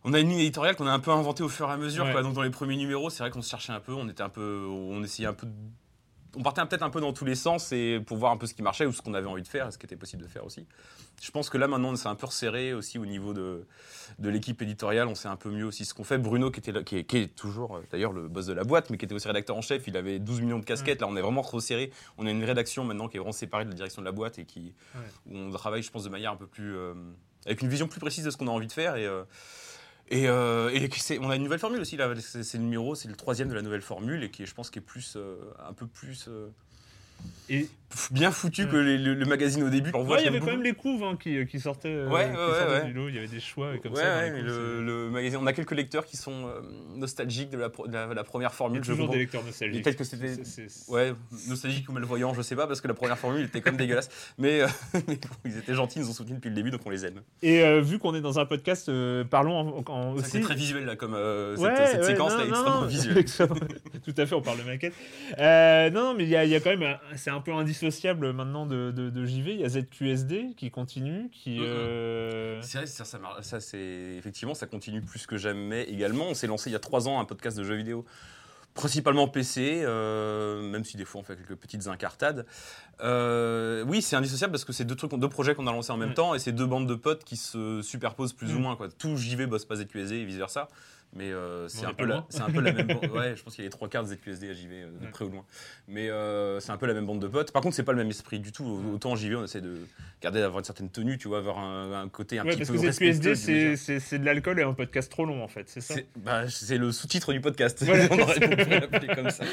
On 0.03 0.13
a 0.13 0.19
une 0.19 0.29
ligne 0.29 0.39
éditoriale 0.39 0.75
qu'on 0.75 0.87
a 0.87 0.91
un 0.91 0.99
peu 0.99 1.11
inventée 1.11 1.43
au 1.43 1.49
fur 1.49 1.69
et 1.69 1.71
à 1.73 1.77
mesure. 1.77 2.05
Ouais. 2.05 2.11
quoi. 2.13 2.23
Donc 2.23 2.33
dans 2.33 2.41
les 2.41 2.49
premiers 2.49 2.75
numéros, 2.77 3.11
c'est 3.11 3.21
vrai 3.21 3.29
qu'on 3.29 3.41
se 3.43 3.49
cherchait 3.51 3.73
un 3.73 3.79
peu. 3.79 3.93
On 3.93 4.09
était 4.09 4.23
un 4.23 4.29
peu, 4.29 4.65
on 4.67 5.03
essayait 5.03 5.27
un 5.27 5.33
peu. 5.33 5.47
On 6.37 6.43
partait 6.43 6.63
peut-être 6.65 6.83
un 6.83 6.89
peu 6.91 7.01
dans 7.01 7.13
tous 7.13 7.25
les 7.25 7.33
sens 7.35 7.71
et 7.71 7.99
pour 7.99 8.17
voir 8.17 8.31
un 8.31 8.37
peu 8.37 8.45
ce 8.45 8.53
qui 8.53 8.61
marchait 8.61 8.85
ou 8.85 8.93
ce 8.93 9.01
qu'on 9.01 9.15
avait 9.15 9.25
envie 9.27 9.41
de 9.41 9.47
faire 9.47 9.67
et 9.67 9.71
ce 9.71 9.77
qui 9.79 9.85
était 9.87 9.95
possible 9.95 10.21
de 10.21 10.27
faire 10.27 10.45
aussi. 10.45 10.67
Je 11.19 11.31
pense 11.31 11.49
que 11.49 11.57
là 11.57 11.67
maintenant, 11.67 11.89
on 11.89 11.95
s'est 11.95 12.07
un 12.07 12.13
peu 12.15 12.27
resserré 12.27 12.73
aussi 12.73 12.99
au 12.99 13.05
niveau 13.07 13.33
de, 13.33 13.65
de 14.19 14.29
l'équipe 14.29 14.61
éditoriale. 14.61 15.07
On 15.07 15.15
sait 15.15 15.27
un 15.29 15.35
peu 15.35 15.49
mieux 15.49 15.65
aussi 15.65 15.83
ce 15.83 15.95
qu'on 15.95 16.03
fait. 16.03 16.19
Bruno, 16.19 16.51
qui 16.51 16.59
était 16.59 16.71
là, 16.71 16.83
qui 16.83 16.97
est, 16.97 17.03
qui 17.05 17.17
est 17.17 17.35
toujours 17.35 17.77
euh, 17.77 17.81
d'ailleurs 17.91 18.13
le 18.13 18.27
boss 18.27 18.45
de 18.45 18.53
la 18.53 18.63
boîte, 18.63 18.91
mais 18.91 18.97
qui 18.99 19.05
était 19.05 19.15
aussi 19.15 19.27
rédacteur 19.27 19.57
en 19.57 19.61
chef, 19.63 19.87
il 19.87 19.97
avait 19.97 20.19
12 20.19 20.41
millions 20.41 20.59
de 20.59 20.65
casquettes. 20.65 21.01
Là, 21.01 21.07
on 21.09 21.15
est 21.17 21.21
vraiment 21.21 21.41
resserré. 21.41 21.91
On 22.19 22.27
a 22.27 22.29
une 22.29 22.43
rédaction 22.43 22.83
maintenant 22.83 23.07
qui 23.07 23.17
est 23.17 23.19
vraiment 23.19 23.31
séparée 23.31 23.65
de 23.65 23.69
la 23.71 23.75
direction 23.75 24.03
de 24.03 24.05
la 24.05 24.11
boîte 24.11 24.37
et 24.37 24.45
qui, 24.45 24.75
Ouais. 24.95 25.01
où 25.33 25.37
on 25.37 25.49
travaille, 25.51 25.81
je 25.81 25.89
pense, 25.89 26.03
de 26.03 26.09
manière 26.09 26.31
un 26.31 26.37
peu 26.37 26.45
plus. 26.47 26.75
euh, 26.75 26.93
avec 27.45 27.61
une 27.61 27.69
vision 27.69 27.87
plus 27.87 27.99
précise 28.01 28.25
de 28.25 28.29
ce 28.29 28.37
qu'on 28.37 28.47
a 28.47 28.51
envie 28.51 28.67
de 28.67 28.71
faire. 28.73 28.95
Et, 28.97 29.05
euh, 29.07 29.23
et, 30.09 30.27
euh, 30.27 30.69
on 31.21 31.29
a 31.29 31.35
une 31.35 31.43
nouvelle 31.43 31.59
formule 31.59 31.81
aussi. 31.81 31.97
Là, 31.97 32.13
c'est, 32.19 32.57
le 32.57 32.63
numéro, 32.63 32.95
c'est 32.95 33.07
le 33.07 33.15
troisième 33.15 33.49
de 33.49 33.53
la 33.53 33.61
nouvelle 33.61 33.81
formule 33.81 34.23
et 34.23 34.31
qui, 34.31 34.45
je 34.45 34.53
pense, 34.53 34.69
qui 34.69 34.79
est 34.79 34.81
plus, 34.81 35.15
euh, 35.15 35.35
un 35.59 35.73
peu 35.73 35.87
plus. 35.87 36.29
Et 37.49 37.67
bien 38.11 38.31
foutu 38.31 38.67
que 38.67 38.75
les- 38.75 38.97
le, 38.97 39.13
le 39.13 39.25
magazine 39.25 39.63
au 39.63 39.69
début. 39.69 39.89
Ouais, 39.91 40.17
il 40.19 40.25
y 40.25 40.27
avait 40.27 40.39
quand 40.41 40.47
même 40.47 40.61
les 40.61 40.73
couves 40.73 41.01
hein, 41.05 41.17
qui, 41.17 41.45
qui 41.47 41.61
sortaient, 41.61 41.87
euh, 41.87 42.09
Ouais, 42.09 42.25
qui 42.25 42.31
ouais, 42.31 42.35
sortaient 42.59 42.73
ouais, 42.81 42.85
du 42.87 42.93
lot. 42.93 43.07
Il 43.07 43.15
y 43.15 43.17
avait 43.17 43.27
des 43.29 43.39
choix 43.39 43.71
comme 43.81 43.95
ça. 43.95 44.29
mais 44.29 44.41
le, 44.41 44.83
le 44.83 45.09
magazine, 45.09 45.39
on 45.41 45.47
a 45.47 45.53
quelques 45.53 45.71
lecteurs 45.71 46.05
qui 46.05 46.17
sont 46.17 46.47
euh, 46.47 46.59
nostalgiques 46.97 47.49
de 47.49 47.57
la, 47.57 47.69
pro- 47.69 47.87
de 47.87 47.93
la, 47.93 48.13
la 48.13 48.23
première 48.25 48.49
c'est- 48.51 48.55
Il 48.55 48.57
y 48.57 48.57
formule. 48.57 48.81
a 48.81 48.85
toujours 48.85 49.07
des 49.09 49.17
lecteurs 49.19 49.43
nostalgiques. 49.45 49.81
peut-être 49.85 49.97
que 49.97 50.03
c'était 50.03 50.33
ouais, 50.89 51.13
nostalgique 51.47 51.87
ou 51.87 51.93
malvoyant, 51.93 52.33
je 52.33 52.41
sais 52.41 52.57
pas, 52.57 52.67
parce 52.67 52.81
que 52.81 52.89
la 52.89 52.93
première 52.93 53.17
formule 53.17 53.45
était 53.45 53.61
comme 53.61 53.77
dégueulasse. 53.77 54.09
Mais, 54.37 54.61
euh, 54.61 54.67
mais 55.07 55.17
ils 55.45 55.57
étaient 55.57 55.73
gentils, 55.73 55.99
ils 55.99 56.01
nous 56.01 56.09
ont 56.09 56.13
soutenus 56.13 56.35
depuis 56.35 56.49
le 56.49 56.55
début, 56.55 56.71
donc 56.71 56.81
on 56.85 56.89
les 56.89 57.05
aime. 57.05 57.21
Et 57.41 57.63
euh, 57.63 57.79
vu 57.79 57.99
qu'on 57.99 58.13
est 58.13 58.21
dans 58.21 58.37
un 58.37 58.45
podcast, 58.45 58.91
parlons 59.29 59.81
en, 59.87 60.11
aussi. 60.13 60.29
C'est 60.31 60.39
très 60.41 60.55
visuel 60.55 60.83
là, 60.85 60.97
comme 60.97 61.15
cette, 61.57 62.03
séquence 62.03 62.33
non, 62.33 62.37
là, 62.39 62.45
non, 62.45 62.89
extrêmement 62.89 63.55
visuelle. 63.55 63.69
Tout 64.05 64.13
à 64.17 64.25
fait, 64.25 64.35
on 64.35 64.41
parle 64.41 64.57
de 64.59 64.63
maquette. 64.63 64.93
Non, 65.93 66.13
mais 66.15 66.25
il 66.25 66.29
y, 66.29 66.35
a- 66.35 66.43
il 66.43 66.51
y 66.51 66.55
a 66.55 66.59
quand 66.59 66.75
même, 66.75 66.97
c'est 67.15 67.29
un 67.29 67.41
peu 67.41 67.53
indissociable 67.53 68.31
maintenant 68.33 68.65
de, 68.65 68.91
de- 68.91 69.09
de 69.09 69.25
JV. 69.25 69.53
Il 69.53 69.59
y 69.61 69.63
a 69.65 69.69
ZQSD 69.69 70.53
qui 70.57 70.69
continue, 70.71 71.29
qui. 71.31 71.59
Euh, 71.61 72.61
C'est 72.61 72.79
vrai, 72.79 72.87
ça, 72.87 73.05
ça, 73.05 73.19
mar- 73.19 73.43
ça, 73.43 73.59
c'est 73.59 74.15
effectivement, 74.17 74.53
ça 74.53 74.67
continue 74.67 75.01
plus 75.01 75.25
que 75.25 75.37
jamais 75.37 75.83
également. 75.83 76.25
On 76.29 76.33
s'est 76.33 76.47
lancé 76.47 76.69
il 76.69 76.73
y 76.73 76.75
a 76.75 76.79
trois 76.79 77.07
ans 77.07 77.19
un 77.19 77.25
podcast 77.25 77.57
de 77.57 77.63
jeux 77.63 77.75
vidéo, 77.75 78.05
principalement 78.77 79.27
PC, 79.27 79.81
euh, 79.83 80.61
même 80.61 80.85
si 80.85 80.95
des 80.95 81.03
fois 81.03 81.19
on 81.19 81.23
fait 81.23 81.35
quelques 81.35 81.55
petites 81.59 81.87
incartades. 81.87 82.45
Euh, 83.01 83.83
oui, 83.87 84.01
c'est 84.01 84.15
indissociable 84.15 84.51
parce 84.51 84.65
que 84.65 84.73
c'est 84.73 84.85
deux 84.85 84.95
trucs, 84.95 85.13
deux 85.13 85.29
projets 85.29 85.55
qu'on 85.55 85.67
a 85.67 85.71
lancés 85.71 85.91
en 85.91 85.97
même 85.97 86.09
Ouais. 86.09 86.15
temps 86.15 86.33
et 86.35 86.39
c'est 86.39 86.51
deux 86.51 86.65
bandes 86.65 86.87
de 86.87 86.95
potes 86.95 87.23
qui 87.23 87.35
se 87.37 87.81
superposent 87.81 88.33
plus 88.33 88.53
ou 88.53 88.59
Mm. 88.59 88.61
moins. 88.61 88.75
Quoi. 88.75 88.87
Tout 88.89 89.17
JV 89.17 89.45
bosse 89.47 89.65
pas 89.65 89.75
ZQSD 89.75 90.15
et 90.15 90.25
vice 90.25 90.37
versa. 90.37 90.67
Mais 91.13 91.31
euh, 91.31 91.69
c'est 91.69 91.85
un, 91.85 91.93
peu 91.93 92.03
la- 92.05 92.15
loin. 92.15 92.25
c'est 92.27 92.41
un 92.41 92.49
peu 92.49 92.59
la 92.59 92.73
même 92.73 92.85
bande. 93.01 93.09
Ouais, 93.11 93.33
je 93.37 93.41
pense 93.41 93.55
qu'il 93.55 93.63
y 93.63 93.65
a 93.65 93.69
les 93.69 93.71
trois 93.71 93.87
quarts 93.87 94.03
de 94.03 94.09
ZQSD 94.09 94.49
à 94.49 94.53
JV, 94.53 94.81
de 94.81 95.05
Ouais. 95.05 95.09
près 95.11 95.23
ou 95.23 95.29
de 95.29 95.33
loin. 95.35 95.45
Mais 95.87 96.09
c'est 96.59 96.71
un 96.71 96.77
peu 96.77 96.85
la 96.85 96.93
même 96.93 97.05
bande 97.05 97.21
de 97.21 97.27
potes. 97.29 97.53
Par 97.53 97.61
contre, 97.61 97.75
c'est 97.77 97.83
pas 97.83 97.93
le 97.93 97.99
même 97.99 98.09
esprit 98.09 98.39
du 98.39 98.51
tout. 98.51 98.65
Autant 98.93 99.11
en 99.11 99.15
JV, 99.15 99.35
on 99.37 99.43
essaie 99.45 99.61
de 99.61 99.77
garder 100.21 100.41
d'avoir 100.41 100.59
une 100.59 100.65
certaine 100.65 100.89
tenue, 100.89 101.17
tu 101.17 101.29
vois, 101.29 101.37
avoir 101.37 101.59
un, 101.59 101.93
un 102.03 102.09
côté 102.09 102.39
un 102.39 102.43
Ouais, 102.43 102.49
petit 102.51 102.57
parce 102.57 102.69
peu 102.71 102.75
que 102.75 102.81
respectueux 102.87 103.35
ZQSD, 103.35 103.99
c'est- 103.99 104.17
de 104.19 104.25
l'alcool 104.25 104.59
et 104.59 104.63
un 104.63 104.73
podcast 104.73 105.09
trop 105.09 105.23
long 105.25 105.41
en 105.43 105.47
fait, 105.47 105.69
c'est 105.69 105.79
ça 105.79 105.93
C'est 105.95 106.07
bah, 106.17 106.43
le 106.77 106.91
sous-titre 106.91 107.31
du 107.31 107.39
podcast. 107.39 107.81
Voilà. 107.85 108.07
l'appeler 108.79 109.13
comme 109.15 109.29
ça. 109.29 109.43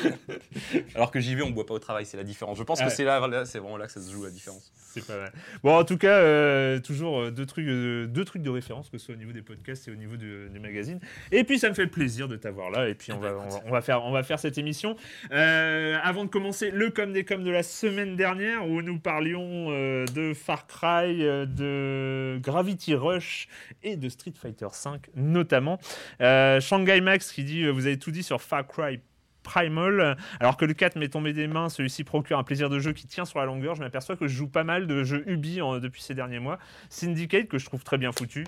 Alors 0.94 1.11
que 1.11 1.21
JV, 1.21 1.42
on 1.42 1.50
boit 1.50 1.66
pas 1.66 1.75
au 1.75 1.78
travail, 1.78 2.06
c'est 2.06 2.16
la 2.16 2.25
différence. 2.25 2.59
Je 2.59 2.62
pense 2.62 2.80
Ouais. 2.80 2.87
que 2.87 2.92
c'est 2.92 3.04
là, 3.04 3.26
là, 3.26 3.44
c'est 3.44 3.59
vraiment 3.59 3.76
là 3.76 3.87
que 3.87 3.92
ça 3.92 4.00
se 4.00 4.11
joue 4.12 4.25
la 4.25 4.30
différence. 4.30 4.73
C'est 4.92 5.04
pas 5.06 5.16
mal. 5.16 5.33
Bon, 5.62 5.76
en 5.76 5.85
tout 5.85 5.97
cas, 5.99 6.18
euh, 6.18 6.78
toujours 6.78 7.18
euh, 7.21 7.30
deux 7.30 7.47
trucs, 7.47 7.66
euh, 7.66 8.06
deux 8.06 8.25
trucs 8.25 8.42
de 8.42 8.50
référence, 8.50 8.90
que 8.90 8.99
ce 8.99 9.06
soit 9.06 9.14
au 9.14 9.18
niveau 9.18 9.33
des 9.33 9.42
podcasts 9.42 9.88
et 9.88 9.90
au 9.90 9.97
niveau 9.97 10.16
de- 10.16 10.49
des 10.52 10.59
magazines. 10.61 11.00
Et 11.33 11.42
puis, 11.44 11.59
ça 11.59 11.68
me 11.68 11.75
fait 11.75 11.87
plaisir 11.88 12.28
de 12.28 12.37
t'avoir 12.37 12.71
là. 12.71 12.88
Et 12.88 12.94
puis, 12.94 13.11
on 13.12 13.18
va, 13.18 13.35
on, 13.37 13.40
écoute. 13.49 13.52
va, 13.52 13.62
on 13.66 13.71
va 13.73 13.80
faire, 13.83 14.04
on 14.04 14.12
va 14.12 14.23
faire 14.23 14.38
cette 14.38 14.56
émission. 14.59 14.94
Euh, 15.33 15.99
avant 16.02 16.25
de 16.25 16.30
commencer, 16.30 16.71
le 16.71 16.90
com 16.90 17.12
des 17.12 17.25
coms 17.25 17.42
de 17.42 17.50
la 17.50 17.62
semaine 17.64 18.14
dernière, 18.16 18.66
où 18.68 18.83
nous 18.83 18.99
parlions 19.00 19.71
de 19.71 20.33
Far 20.35 20.66
Cry, 20.66 21.18
de 21.18 22.38
Gravity 22.40 22.94
Rush 22.94 23.49
et 23.83 23.97
de 23.97 24.09
Street 24.09 24.33
Fighter 24.40 24.66
V, 24.66 24.90
notamment. 25.16 25.78
Shanghai 26.21 27.00
Max 27.00 27.33
qui 27.33 27.42
dit 27.44 27.66
Vous 27.68 27.87
avez 27.87 27.99
tout 27.99 28.11
dit 28.11 28.23
sur 28.23 28.40
Far 28.40 28.66
Cry 28.66 29.00
Primal. 29.44 30.16
Alors 30.40 30.56
que 30.56 30.64
le 30.64 30.74
4 30.74 30.96
m'est 30.96 31.08
tombé 31.08 31.32
des 31.32 31.46
mains, 31.46 31.68
celui-ci 31.68 32.02
procure 32.02 32.38
un 32.38 32.42
plaisir 32.42 32.68
de 32.68 32.80
jeu 32.80 32.92
qui 32.92 33.06
tient 33.06 33.24
sur 33.24 33.38
la 33.38 33.44
longueur. 33.44 33.76
Je 33.76 33.80
m'aperçois 33.80 34.16
que 34.16 34.26
je 34.26 34.34
joue 34.34 34.48
pas 34.48 34.64
mal 34.64 34.88
de 34.88 35.04
jeux 35.04 35.22
Ubi 35.30 35.60
depuis 35.80 36.02
ces 36.02 36.14
derniers 36.14 36.40
mois. 36.40 36.58
Syndicate, 36.88 37.46
que 37.46 37.58
je 37.58 37.66
trouve 37.66 37.84
très 37.84 37.98
bien 37.98 38.10
foutu. 38.10 38.44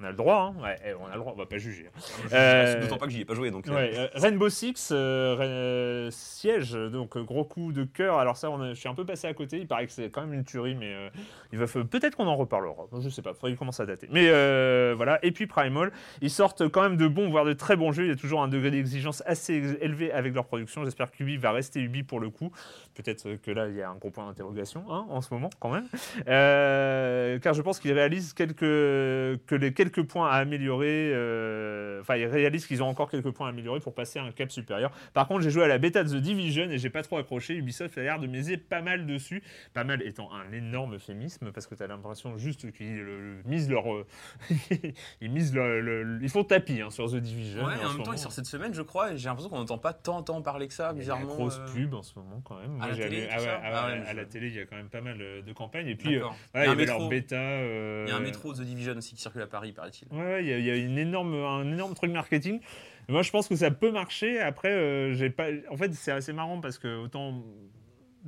On 0.00 0.04
a 0.04 0.10
le 0.10 0.16
droit, 0.16 0.54
hein. 0.56 0.62
Ouais, 0.62 0.76
eh, 0.86 0.92
on 0.94 1.06
a 1.06 1.14
le 1.14 1.18
droit, 1.18 1.32
on 1.34 1.38
va 1.38 1.46
pas 1.46 1.58
juger. 1.58 1.90
Euh, 2.32 2.80
D'autant 2.82 2.98
pas 2.98 3.06
que 3.06 3.12
j'y 3.12 3.22
ai 3.22 3.24
pas 3.24 3.34
joué. 3.34 3.50
Donc, 3.50 3.66
euh. 3.66 3.74
ouais, 3.74 3.90
euh, 3.96 4.06
Rainbow 4.14 4.48
Six, 4.48 4.90
euh, 4.92 6.08
siège, 6.12 6.72
donc 6.72 7.18
gros 7.18 7.44
coup 7.44 7.72
de 7.72 7.82
cœur. 7.82 8.18
Alors 8.18 8.36
ça, 8.36 8.48
on 8.50 8.60
a- 8.60 8.68
je 8.74 8.78
suis 8.78 8.88
un 8.88 8.94
peu 8.94 9.04
passé 9.04 9.26
à 9.26 9.34
côté. 9.34 9.58
Il 9.58 9.66
paraît 9.66 9.86
que 9.86 9.92
c'est 9.92 10.08
quand 10.10 10.20
même 10.20 10.34
une 10.34 10.44
tuerie, 10.44 10.76
mais 10.76 10.94
il 11.52 11.58
va 11.58 11.66
peut-être 11.66 12.14
qu'on 12.16 12.26
en 12.28 12.36
reparlera. 12.36 12.86
Je 13.00 13.08
sais 13.08 13.22
pas, 13.22 13.34
faudrait 13.34 13.50
qu'il 13.50 13.58
commence 13.58 13.80
à 13.80 13.86
dater. 13.86 14.08
Mais 14.12 14.26
voilà. 14.94 15.18
Et 15.24 15.32
puis 15.32 15.46
Primal, 15.48 15.90
ils 16.22 16.30
sortent 16.30 16.68
quand 16.68 16.82
même 16.82 16.96
de 16.96 17.08
bons, 17.08 17.28
voire 17.28 17.44
de 17.44 17.52
très 17.52 17.74
bons 17.76 17.90
jeux. 17.92 18.04
Il 18.04 18.08
y 18.08 18.12
a 18.12 18.16
toujours 18.16 18.42
un 18.42 18.48
degré 18.48 18.70
d'exigence 18.70 19.22
assez 19.26 19.54
élevé 19.80 20.12
avec 20.12 20.32
leur 20.34 20.44
production. 20.46 20.84
J'espère 20.84 21.10
qu'Ubi 21.10 21.36
va 21.38 21.50
rester 21.52 21.80
Ubi 21.80 22.02
pour 22.04 22.20
le 22.20 22.30
coup. 22.30 22.52
Peut-être 22.98 23.36
que 23.36 23.50
là, 23.52 23.68
il 23.68 23.76
y 23.76 23.82
a 23.82 23.88
un 23.90 23.94
gros 23.94 24.10
point 24.10 24.26
d'interrogation 24.26 24.84
hein, 24.90 25.06
en 25.08 25.20
ce 25.22 25.32
moment, 25.32 25.50
quand 25.60 25.70
même. 25.70 25.86
Euh, 26.48 27.38
car 27.38 27.54
je 27.54 27.62
pense 27.62 27.78
qu'ils 27.80 27.92
réalisent 27.92 28.32
quelques, 28.32 28.58
que 28.60 29.54
les 29.54 29.72
quelques 29.72 30.02
points 30.02 30.28
à 30.28 30.34
améliorer. 30.34 31.12
euh, 31.14 32.00
Enfin, 32.00 32.16
ils 32.16 32.26
réalisent 32.26 32.66
qu'ils 32.66 32.82
ont 32.82 32.86
encore 32.88 33.10
quelques 33.10 33.30
points 33.30 33.46
à 33.46 33.50
améliorer 33.50 33.80
pour 33.80 33.94
passer 33.94 34.18
à 34.18 34.22
un 34.24 34.30
cap 34.32 34.50
supérieur. 34.50 34.90
Par 35.14 35.26
contre, 35.28 35.42
j'ai 35.42 35.50
joué 35.50 35.64
à 35.64 35.68
la 35.68 35.78
bêta 35.78 36.04
de 36.04 36.08
The 36.10 36.16
Division 36.20 36.70
et 36.70 36.78
j'ai 36.78 36.90
pas 36.90 37.02
trop 37.02 37.18
accroché. 37.18 37.54
Ubisoft 37.54 37.96
a 37.98 38.02
l'air 38.02 38.18
de 38.18 38.26
miser 38.26 38.56
pas 38.56 38.82
mal 38.82 39.06
dessus. 39.06 39.42
Pas 39.74 39.84
mal 39.84 40.02
étant 40.02 40.30
un 40.32 40.52
énorme 40.52 40.94
euphémisme 40.94 41.50
parce 41.52 41.66
que 41.66 41.74
tu 41.74 41.82
as 41.82 41.86
l'impression 41.86 42.36
juste 42.38 42.70
qu'ils 42.72 43.00
euh, 43.00 43.40
misent 43.44 43.68
leur. 43.70 43.92
euh, 43.92 44.06
ils 45.20 45.30
misent 45.30 45.54
le, 45.54 45.80
le- 45.80 46.18
Ils 46.22 46.28
font 46.28 46.44
tapis 46.44 46.80
hein, 46.80 46.90
sur 46.90 47.10
The 47.10 47.16
Division. 47.16 47.64
Ouais, 47.64 47.72
et 47.74 47.84
en 47.84 47.88
même 47.88 47.92
temps, 47.92 47.98
moment. 47.98 48.12
il 48.12 48.18
sort 48.18 48.32
cette 48.32 48.46
semaine, 48.46 48.74
je 48.74 48.82
crois, 48.82 49.12
et 49.12 49.16
j'ai 49.18 49.28
l'impression 49.28 49.50
qu'on 49.50 49.58
n'entend 49.58 49.78
pas 49.78 49.92
tant, 49.92 50.22
tant 50.22 50.40
parler 50.42 50.68
que 50.68 50.74
ça, 50.74 50.90
Il 50.92 50.98
y 50.98 50.98
a 50.98 51.00
bizarrement. 51.00 51.28
une 51.30 51.36
grosse 51.36 51.60
pub 51.74 51.94
en 51.94 52.02
ce 52.02 52.18
moment 52.18 52.40
quand 52.44 52.56
même. 52.60 52.78
À 52.88 52.96
la 52.96 53.08
télé, 53.08 53.26
à 53.28 54.14
la 54.14 54.22
il 54.48 54.54
y 54.54 54.60
a 54.60 54.66
quand 54.66 54.76
même 54.76 54.88
pas 54.88 55.00
mal 55.00 55.16
euh, 55.20 55.42
de 55.42 55.52
campagnes. 55.52 55.88
Et 55.88 55.94
puis, 55.96 56.16
euh, 56.16 56.24
voilà, 56.52 56.66
Il 56.66 56.68
y 56.68 56.70
a 56.70 56.74
il 56.74 56.80
y 56.80 56.82
un 56.82 56.86
leur 56.86 56.96
métro. 56.98 57.08
bêta. 57.08 57.36
euh, 57.36 58.04
Il 58.06 58.10
y 58.10 58.12
a 58.12 58.16
un 58.16 58.20
métro 58.20 58.52
The 58.52 58.60
Division 58.60 58.96
aussi 58.96 59.14
qui 59.14 59.20
circule 59.20 59.42
à 59.42 59.46
Paris, 59.46 59.72
paraît-il. 59.72 60.08
Ouais, 60.16 60.24
ouais, 60.24 60.44
il 60.44 60.48
y, 60.48 60.52
a- 60.52 60.58
il 60.58 60.64
y 60.64 60.70
a 60.70 60.76
une 60.76 60.98
énorme, 60.98 61.34
un 61.34 61.70
énorme 61.72 61.94
truc 61.94 62.10
marketing. 62.12 62.60
Moi, 63.08 63.22
je 63.22 63.30
pense 63.30 63.48
que 63.48 63.56
ça 63.56 63.70
peut 63.70 63.90
marcher. 63.90 64.38
Après, 64.40 65.14
j'ai 65.14 65.30
pas. 65.30 65.46
En 65.70 65.76
fait, 65.76 65.92
c'est 65.94 66.12
assez 66.12 66.32
marrant 66.32 66.60
parce 66.60 66.78
que 66.78 66.96
autant 66.98 67.42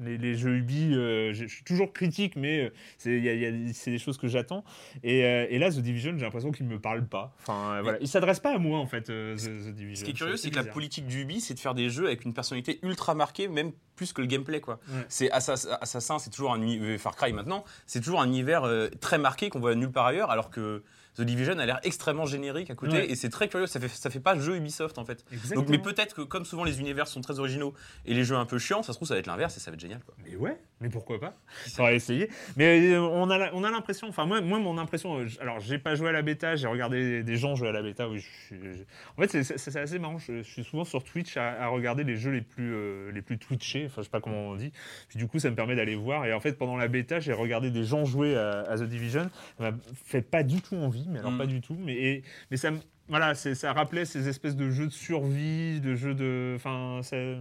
les, 0.00 0.18
les 0.18 0.34
jeux 0.34 0.56
Ubi, 0.56 0.94
euh, 0.94 1.32
je 1.32 1.46
suis 1.46 1.64
toujours 1.64 1.92
critique, 1.92 2.36
mais 2.36 2.70
euh, 3.06 3.72
c'est 3.72 3.90
des 3.90 3.98
choses 3.98 4.18
que 4.18 4.28
j'attends. 4.28 4.64
Et, 5.02 5.24
euh, 5.24 5.46
et 5.50 5.58
là, 5.58 5.70
The 5.70 5.78
Division, 5.78 6.12
j'ai 6.16 6.24
l'impression 6.24 6.50
qu'il 6.52 6.66
me 6.66 6.78
parle 6.78 7.06
pas. 7.06 7.34
Enfin, 7.40 7.80
voilà, 7.82 7.98
il 8.00 8.08
s'adresse 8.08 8.40
pas 8.40 8.54
à 8.54 8.58
moi 8.58 8.78
en 8.78 8.86
fait. 8.86 9.02
The, 9.02 9.36
The 9.36 9.74
Division. 9.74 10.00
Ce 10.00 10.04
qui 10.04 10.10
est 10.10 10.14
curieux, 10.14 10.36
c'est 10.36 10.50
que 10.50 10.56
la 10.56 10.64
politique 10.64 11.06
du 11.06 11.22
Ubi, 11.22 11.40
c'est 11.40 11.54
de 11.54 11.60
faire 11.60 11.74
des 11.74 11.90
jeux 11.90 12.06
avec 12.06 12.24
une 12.24 12.34
personnalité 12.34 12.78
ultra 12.82 13.14
marquée, 13.14 13.48
même 13.48 13.72
plus 13.96 14.12
que 14.12 14.20
le 14.22 14.26
gameplay, 14.26 14.60
quoi. 14.60 14.80
Ouais. 14.88 15.04
C'est 15.08 15.28
Assass- 15.30 15.68
Assassin, 15.80 16.18
c'est 16.18 16.30
toujours 16.30 16.54
un 16.54 16.98
Far 16.98 17.14
Cry 17.16 17.32
maintenant, 17.32 17.64
c'est 17.86 18.00
toujours 18.00 18.20
un 18.22 18.26
univers 18.26 18.62
très 19.00 19.18
marqué 19.18 19.50
qu'on 19.50 19.60
voit 19.60 19.74
nulle 19.74 19.92
part 19.92 20.06
ailleurs, 20.06 20.30
alors 20.30 20.50
que 20.50 20.82
The 21.16 21.22
Division 21.22 21.58
a 21.58 21.66
l'air 21.66 21.80
extrêmement 21.82 22.24
générique 22.26 22.70
à 22.70 22.74
côté, 22.74 22.92
Ouais. 22.96 23.10
et 23.10 23.16
c'est 23.16 23.28
très 23.30 23.48
curieux. 23.48 23.66
Ça 23.66 23.80
fait, 23.80 23.88
ça 23.88 24.10
fait 24.10 24.20
pas 24.20 24.38
jeu 24.38 24.56
Ubisoft 24.56 24.96
en 24.98 25.04
fait. 25.04 25.24
Exactement. 25.32 25.60
Donc, 25.62 25.70
mais 25.70 25.78
peut-être 25.78 26.14
que 26.14 26.22
comme 26.22 26.44
souvent 26.44 26.64
les 26.64 26.78
univers 26.80 27.08
sont 27.08 27.20
très 27.20 27.38
originaux 27.40 27.74
et 28.06 28.14
les 28.14 28.24
jeux 28.24 28.36
un 28.36 28.46
peu 28.46 28.58
chiants, 28.58 28.82
ça 28.82 28.92
se 28.92 28.98
trouve 28.98 29.08
ça 29.08 29.14
va 29.14 29.20
être 29.20 29.26
l'inverse 29.26 29.56
et 29.56 29.60
ça 29.60 29.70
va 29.70 29.74
être 29.74 29.80
génial, 29.80 30.00
quoi. 30.04 30.14
Mais 30.24 30.36
ouais, 30.36 30.56
mais 30.80 30.88
pourquoi 30.88 31.18
pas? 31.20 31.34
On 31.78 31.82
va 31.82 31.92
essayer. 31.92 32.30
Mais 32.56 32.92
euh, 32.92 33.00
on 33.00 33.28
a, 33.28 33.38
la- 33.38 33.54
on 33.54 33.64
a 33.64 33.70
l'impression, 33.70 34.08
enfin 34.08 34.24
moi, 34.26 34.40
moi 34.40 34.58
mon 34.60 34.78
impression, 34.78 35.18
euh, 35.20 35.26
alors 35.40 35.58
j'ai 35.60 35.78
pas 35.78 35.94
joué 35.96 36.08
à 36.08 36.12
la 36.12 36.22
bêta, 36.22 36.54
j'ai 36.56 36.68
regardé 36.68 37.22
des 37.22 37.36
gens 37.36 37.54
jouer 37.56 37.68
à 37.68 37.72
la 37.72 37.82
bêta. 37.82 38.08
Oui, 38.08 38.18
je 38.20 38.26
suis- 38.46 38.56
je- 38.62 38.82
en 39.16 39.26
fait 39.26 39.42
c'est- 39.42 39.76
assez 39.76 39.98
marrant. 39.98 40.18
Je, 40.18 40.42
je 40.42 40.48
suis 40.50 40.64
souvent 40.64 40.84
sur 40.84 41.02
Twitch 41.02 41.36
à, 41.36 41.62
à 41.62 41.66
regarder 41.68 42.04
les 42.04 42.16
jeux 42.16 42.30
les 42.30 42.40
plus 42.40 42.72
euh, 42.74 43.10
les 43.12 43.22
plus 43.22 43.38
twitchés. 43.38 43.84
Enfin 43.86 44.02
je 44.02 44.04
sais 44.04 44.10
pas 44.10 44.20
comment 44.20 44.48
on 44.50 44.54
dit. 44.56 44.72
Puis 45.08 45.18
du 45.18 45.26
coup 45.26 45.38
ça 45.38 45.50
me 45.50 45.56
permet 45.56 45.74
d'aller 45.76 45.94
voir. 45.96 46.24
Et 46.26 46.32
en 46.32 46.40
fait 46.40 46.52
pendant 46.54 46.76
la 46.76 46.88
bêta 46.88 47.18
j'ai 47.20 47.32
regardé 47.32 47.70
des 47.70 47.84
gens 47.84 48.04
jouer 48.04 48.36
à, 48.36 48.60
à 48.68 48.76
The 48.76 48.82
Division. 48.84 49.30
Ça 49.58 49.70
m'a 49.70 49.76
fait 50.06 50.22
pas 50.22 50.42
du 50.42 50.60
tout 50.60 50.76
envie, 50.76 50.99
mais 51.08 51.18
alors 51.20 51.32
Mm. 51.32 51.38
pas 51.38 51.46
du 51.46 51.60
tout. 51.60 51.76
Mais 51.78 51.94
et- 51.94 52.22
mais 52.50 52.56
ça 52.56 52.70
me 52.70 52.78
voilà, 53.08 53.34
ça 53.34 53.72
rappelait 53.72 54.04
ces 54.04 54.28
espèces 54.28 54.54
de 54.54 54.70
jeux 54.70 54.86
de 54.86 54.92
survie, 54.92 55.80
de 55.80 55.96
jeux 55.96 56.14
de, 56.14 56.52
enfin, 56.56 57.00
Je 57.02 57.36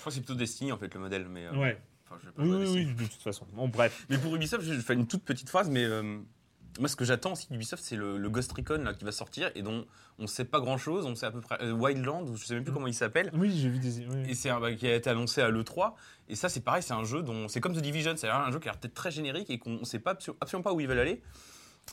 crois 0.00 0.04
que 0.06 0.10
c'est 0.10 0.20
plutôt 0.20 0.34
Destiny 0.34 0.70
en 0.72 0.76
fait 0.76 0.92
le 0.92 1.00
modèle, 1.00 1.26
mais. 1.30 1.46
euh, 1.46 1.56
ouais. 1.56 1.78
je 2.22 2.30
pas 2.30 2.42
Oui, 2.42 2.66
oui, 2.68 2.84
de 2.86 3.04
toute 3.04 3.22
façon. 3.22 3.46
Bon, 3.54 3.66
bref. 3.68 4.04
Mais 4.10 4.18
pour 4.18 4.34
Ubisoft, 4.36 4.64
je 4.64 4.78
fais 4.80 4.94
une 4.94 5.06
toute 5.06 5.22
petite 5.24 5.48
phrase, 5.48 5.70
mais 5.70 5.82
euh, 5.84 6.18
moi, 6.78 6.88
ce 6.88 6.94
que 6.96 7.04
j'attends 7.06 7.32
aussi 7.32 7.48
d'Ubisoft, 7.50 7.82
c'est 7.82 7.96
le, 7.96 8.18
le 8.18 8.28
Ghost 8.30 8.52
Recon 8.52 8.82
là, 8.84 8.92
qui 8.94 9.04
va 9.04 9.12
sortir 9.12 9.50
et 9.54 9.62
dont 9.62 9.86
on 10.18 10.26
sait 10.26 10.44
pas 10.44 10.60
grand 10.60 10.76
chose. 10.76 11.06
On 11.06 11.14
sait 11.14 11.24
à 11.26 11.30
peu 11.30 11.40
près. 11.40 11.56
euh, 11.62 11.72
Wildland, 11.72 12.28
ou 12.28 12.36
je 12.36 12.44
sais 12.44 12.54
même 12.54 12.62
plus 12.64 12.70
Mm. 12.70 12.74
comment 12.74 12.86
il 12.86 12.94
s'appelle. 12.94 13.30
Oui, 13.32 13.50
j'ai 13.56 13.68
vu 13.70 13.78
des. 13.78 14.06
oui. 14.06 14.24
Et 14.28 14.34
c'est 14.34 14.50
un- 14.50 14.60
bah, 14.60 14.72
qui 14.74 14.86
a 14.86 14.94
été 14.94 15.08
annoncé 15.08 15.40
à 15.40 15.48
l'E3. 15.48 15.94
Et 16.28 16.34
ça, 16.36 16.48
c'est 16.50 16.60
pareil, 16.60 16.82
c'est 16.82 16.92
un 16.92 17.04
jeu 17.04 17.22
dont. 17.22 17.48
C'est 17.48 17.60
comme 17.60 17.74
The 17.74 17.80
Division, 17.80 18.12
c'est 18.16 18.28
un 18.28 18.50
jeu 18.52 18.58
qui 18.60 18.68
a 18.68 18.72
l'air 18.72 18.78
peut-être 18.80 18.94
très 18.94 19.10
générique 19.10 19.48
et 19.50 19.58
qu'on 19.58 19.78
ne 19.78 19.84
sait 19.84 19.98
pas, 20.00 20.12
absolu- 20.14 20.36
absolument 20.40 20.62
pas 20.64 20.72
où 20.74 20.80
ils 20.80 20.86
veulent 20.88 20.98
aller. 20.98 21.22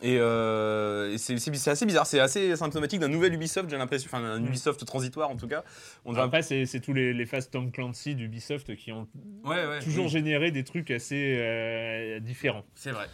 Et, 0.01 0.17
euh, 0.19 1.13
et 1.13 1.17
c'est 1.17 1.36
assez 1.69 1.86
bizarre, 1.86 2.07
c'est 2.07 2.19
assez 2.19 2.55
symptomatique 2.55 3.00
d'un 3.00 3.07
nouvel 3.07 3.33
Ubisoft, 3.33 3.69
j'ai 3.69 3.77
l'impression, 3.77 4.10
enfin 4.12 4.24
un 4.24 4.39
Mm. 4.39 4.48
Ubisoft 4.48 4.86
transitoire 4.86 5.29
en 5.29 5.38
tout 5.38 5.48
cas. 5.48 5.63
On 6.05 6.15
Après, 6.15 6.41
c'est 6.41 6.65
c'est 6.65 6.79
tous 6.79 6.93
les, 6.93 7.13
les 7.13 7.25
phases 7.25 7.50
Tom 7.50 7.71
Clancy 7.71 8.15
d'Ubisoft 8.15 8.75
qui 8.75 8.91
ont 8.91 9.07
Ouais, 9.43 9.65
ouais, 9.65 9.79
toujours 9.79 10.05
oui, 10.05 10.12
généré 10.12 10.51
des 10.51 10.63
trucs 10.63 10.89
assez 10.91 11.38
euh, 11.39 12.19
différents. 12.19 12.65
c'est 12.74 12.91
vrai. 12.91 13.07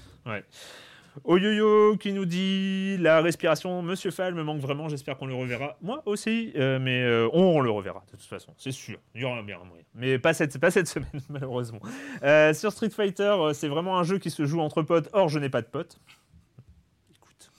Oyoyo 1.23 1.97
qui 1.97 2.13
nous 2.13 2.25
dit 2.25 2.97
la 2.99 3.21
respiration, 3.21 3.81
Monsieur 3.81 4.11
Fall 4.11 4.33
me 4.35 4.43
manque 4.43 4.59
vraiment, 4.59 4.87
j'espère 4.87 5.17
qu'on 5.17 5.25
le 5.25 5.33
reverra. 5.33 5.77
Moi 5.81 6.03
aussi, 6.05 6.53
euh, 6.55 6.79
mais 6.79 7.01
euh, 7.01 7.27
on, 7.33 7.59
le 7.59 7.71
reverra 7.71 8.03
de 8.05 8.11
toute 8.17 8.27
façon, 8.27 8.53
c'est 8.57 8.71
sûr. 8.71 8.99
Il 9.15 9.21
y 9.21 9.25
aura 9.25 9.41
bien 9.41 9.59
un 9.59 9.65
moyen. 9.65 9.83
Mais 9.95 10.19
pas 10.19 10.33
cette, 10.33 10.57
pas 10.59 10.71
cette 10.71 10.87
semaine, 10.87 11.21
malheureusement. 11.29 11.79
Euh, 12.23 12.53
sur 12.53 12.71
Street 12.71 12.89
Fighter, 12.91 13.35
c'est 13.53 13.67
vraiment 13.67 13.97
un 13.97 14.03
jeu 14.03 14.19
qui 14.19 14.29
se 14.29 14.45
joue 14.45 14.59
entre 14.61 14.83
potes. 14.83 15.09
Or, 15.13 15.27
je 15.29 15.39
n'ai 15.39 15.49
pas 15.49 15.61
de 15.61 15.67
potes. 15.67 15.99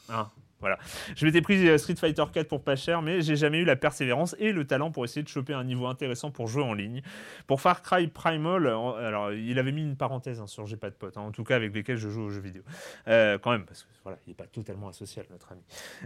Écoute, 0.08 0.14
hein, 0.16 0.30
voilà. 0.60 0.78
Je 1.16 1.24
m'étais 1.24 1.40
pris 1.40 1.68
euh, 1.68 1.78
Street 1.78 1.96
Fighter 1.96 2.24
4 2.32 2.48
pour 2.48 2.62
pas 2.62 2.76
cher, 2.76 3.02
mais 3.02 3.20
j'ai 3.20 3.36
jamais 3.36 3.58
eu 3.58 3.64
la 3.64 3.76
persévérance 3.76 4.34
et 4.38 4.52
le 4.52 4.66
talent 4.66 4.90
pour 4.90 5.04
essayer 5.04 5.22
de 5.22 5.28
choper 5.28 5.54
un 5.54 5.64
niveau 5.64 5.86
intéressant 5.86 6.30
pour 6.30 6.48
jouer 6.48 6.62
en 6.62 6.74
ligne. 6.74 7.02
Pour 7.46 7.60
Far 7.60 7.82
Cry 7.82 8.08
Primal, 8.08 8.66
alors 8.66 9.32
il 9.32 9.58
avait 9.58 9.72
mis 9.72 9.82
une 9.82 9.96
parenthèse 9.96 10.40
hein, 10.40 10.46
sur 10.46 10.66
j'ai 10.66 10.76
pas 10.76 10.90
de 10.90 10.94
potes, 10.94 11.16
hein, 11.16 11.22
en 11.22 11.30
tout 11.30 11.44
cas 11.44 11.56
avec 11.56 11.74
lesquels 11.74 11.96
je 11.96 12.08
joue 12.08 12.22
aux 12.22 12.30
jeux 12.30 12.40
vidéo. 12.40 12.62
Euh, 13.06 13.38
quand 13.38 13.52
même, 13.52 13.64
parce 13.64 13.82
que 13.82 13.88
voilà, 14.02 14.18
il 14.26 14.30
n'est 14.30 14.34
pas 14.34 14.46
totalement 14.46 14.88
asocial, 14.88 15.26
notre 15.30 15.52
ami. 15.52 15.62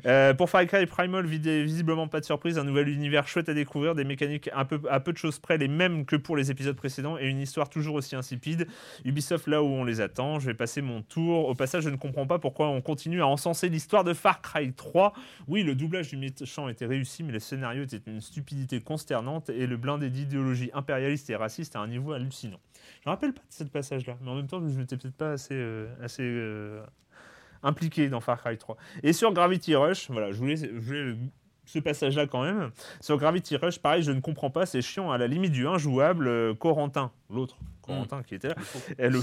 Euh, 0.06 0.34
pour 0.34 0.50
Far 0.50 0.66
Cry 0.66 0.86
Primal, 0.86 1.26
visiblement 1.26 2.08
pas 2.08 2.20
de 2.20 2.24
surprise, 2.24 2.58
un 2.58 2.64
nouvel 2.64 2.88
univers 2.88 3.26
chouette 3.28 3.48
à 3.48 3.54
découvrir, 3.54 3.94
des 3.94 4.04
mécaniques 4.04 4.50
un 4.54 4.64
peu, 4.64 4.80
à 4.90 5.00
peu 5.00 5.12
de 5.12 5.18
choses 5.18 5.38
près 5.38 5.58
les 5.58 5.68
mêmes 5.68 6.04
que 6.04 6.16
pour 6.16 6.36
les 6.36 6.50
épisodes 6.50 6.76
précédents 6.76 7.18
et 7.18 7.26
une 7.26 7.40
histoire 7.40 7.68
toujours 7.68 7.94
aussi 7.94 8.16
insipide. 8.16 8.66
Ubisoft 9.04 9.46
là 9.46 9.62
où 9.62 9.66
on 9.66 9.84
les 9.84 10.00
attend. 10.00 10.38
Je 10.38 10.46
vais 10.46 10.54
passer 10.54 10.82
mon 10.82 11.02
tour. 11.02 11.48
Au 11.48 11.54
passage, 11.54 11.84
je 11.84 11.90
ne 11.90 11.96
comprends 11.96 12.26
pas 12.26 12.38
pourquoi 12.38 12.68
on 12.68 12.80
continue 12.80 13.22
à 13.22 13.26
encenser 13.26 13.68
l'histoire 13.68 14.04
de 14.04 14.12
Far 14.12 14.41
Cry 14.42 14.72
3. 14.72 15.12
Oui, 15.48 15.62
le 15.62 15.74
doublage 15.74 16.08
du 16.08 16.16
méchant 16.16 16.68
était 16.68 16.86
réussi, 16.86 17.22
mais 17.22 17.32
le 17.32 17.38
scénario 17.38 17.84
était 17.84 18.00
une 18.06 18.20
stupidité 18.20 18.80
consternante 18.80 19.50
et 19.50 19.66
le 19.66 19.76
blindé 19.76 20.10
d'idéologie 20.10 20.70
impérialiste 20.74 21.30
et 21.30 21.36
raciste 21.36 21.76
à 21.76 21.80
un 21.80 21.88
niveau 21.88 22.12
hallucinant. 22.12 22.60
Je 23.02 23.08
me 23.08 23.12
rappelle 23.12 23.32
pas 23.32 23.40
de 23.40 23.54
ce 23.54 23.64
passage-là, 23.64 24.16
mais 24.20 24.30
en 24.30 24.34
même 24.34 24.48
temps, 24.48 24.60
je 24.66 24.78
n'étais 24.78 24.96
peut-être 24.96 25.16
pas 25.16 25.32
assez, 25.32 25.54
euh, 25.54 25.86
euh, 26.20 26.84
impliqué 27.62 28.08
dans 28.08 28.20
Far 28.20 28.40
Cry 28.40 28.58
3. 28.58 28.76
Et 29.02 29.12
sur 29.12 29.32
Gravity 29.32 29.74
Rush, 29.74 30.10
voilà, 30.10 30.32
je 30.32 30.38
voulais, 30.38 30.56
je 30.56 30.78
voulais 30.78 31.16
ce 31.64 31.78
passage-là 31.78 32.26
quand 32.26 32.42
même. 32.42 32.70
Sur 33.00 33.18
Gravity 33.18 33.56
Rush, 33.56 33.78
pareil, 33.78 34.02
je 34.02 34.12
ne 34.12 34.20
comprends 34.20 34.50
pas, 34.50 34.66
c'est 34.66 34.82
chiant, 34.82 35.10
à 35.10 35.18
la 35.18 35.26
limite 35.26 35.52
du 35.52 35.66
injouable. 35.66 36.28
euh, 36.28 36.54
Corentin, 36.54 37.10
l'autre, 37.30 37.56
Corentin 37.82 38.22
qui 38.22 38.34
était 38.34 38.48
là, 38.48 38.54
elle 38.98 39.16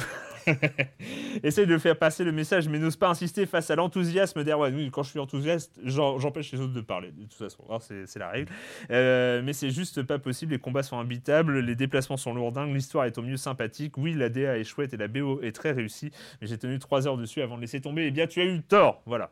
essaye 1.43 1.65
de 1.67 1.77
faire 1.77 1.97
passer 1.97 2.23
le 2.23 2.31
message, 2.31 2.67
mais 2.67 2.79
n'ose 2.79 2.95
pas 2.95 3.09
insister 3.09 3.45
face 3.45 3.69
à 3.71 3.75
l'enthousiasme 3.75 4.43
d'Erwan. 4.43 4.73
Oui, 4.75 4.89
quand 4.91 5.03
je 5.03 5.11
suis 5.11 5.19
enthousiaste, 5.19 5.79
j'empêche 5.83 6.51
les 6.51 6.59
autres 6.59 6.73
de 6.73 6.81
parler, 6.81 7.11
de 7.11 7.23
toute 7.23 7.33
façon. 7.33 7.63
C'est 7.79 8.19
la 8.19 8.29
règle. 8.29 8.51
Euh, 8.91 9.41
mais 9.43 9.53
c'est 9.53 9.69
juste 9.71 10.03
pas 10.03 10.19
possible, 10.19 10.53
les 10.53 10.59
combats 10.59 10.83
sont 10.83 10.99
imbitables, 10.99 11.59
les 11.59 11.75
déplacements 11.75 12.17
sont 12.17 12.33
lourdingues, 12.33 12.73
l'histoire 12.73 13.05
est 13.05 13.17
au 13.17 13.21
mieux 13.21 13.37
sympathique. 13.37 13.97
Oui, 13.97 14.13
la 14.13 14.29
DA 14.29 14.57
est 14.57 14.63
chouette 14.63 14.93
et 14.93 14.97
la 14.97 15.07
BO 15.07 15.41
est 15.41 15.51
très 15.53 15.71
réussie, 15.71 16.11
mais 16.41 16.47
j'ai 16.47 16.57
tenu 16.57 16.79
trois 16.79 17.07
heures 17.07 17.17
dessus 17.17 17.41
avant 17.41 17.55
de 17.55 17.61
laisser 17.61 17.81
tomber. 17.81 18.07
Eh 18.07 18.11
bien, 18.11 18.27
tu 18.27 18.41
as 18.41 18.45
eu 18.45 18.61
tort, 18.61 19.01
voilà. 19.05 19.31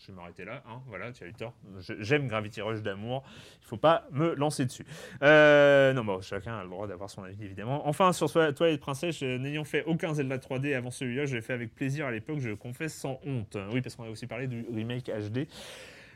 Je 0.00 0.06
vais 0.12 0.16
m'arrêter 0.16 0.46
là, 0.46 0.62
hein, 0.66 0.80
voilà, 0.86 1.12
tu 1.12 1.24
as 1.24 1.26
eu 1.26 1.34
tort. 1.34 1.52
J'aime 1.98 2.26
Gravity 2.26 2.62
Rush 2.62 2.80
d'amour, 2.80 3.22
il 3.62 3.66
faut 3.66 3.76
pas 3.76 4.06
me 4.12 4.34
lancer 4.34 4.64
dessus. 4.64 4.86
Euh, 5.22 5.92
non, 5.92 6.04
bon, 6.04 6.22
chacun 6.22 6.56
a 6.58 6.62
le 6.62 6.70
droit 6.70 6.86
d'avoir 6.86 7.10
son 7.10 7.22
avis, 7.22 7.44
évidemment. 7.44 7.86
Enfin, 7.86 8.12
sur 8.14 8.26
Twi- 8.28 8.54
Twilight 8.54 8.80
Princess, 8.80 9.20
n'ayant 9.22 9.64
fait 9.64 9.84
aucun 9.84 10.14
Zelda 10.14 10.38
3D 10.38 10.74
avant 10.74 10.90
celui-là, 10.90 11.26
je 11.26 11.36
l'ai 11.36 11.42
fait 11.42 11.52
avec 11.52 11.74
plaisir 11.74 12.06
à 12.06 12.10
l'époque, 12.10 12.38
je 12.38 12.52
confesse 12.52 12.94
sans 12.94 13.20
honte. 13.26 13.58
Oui, 13.72 13.82
parce 13.82 13.94
qu'on 13.94 14.04
a 14.04 14.08
aussi 14.10 14.26
parlé 14.26 14.46
du 14.46 14.64
remake 14.74 15.10
HD. 15.10 15.46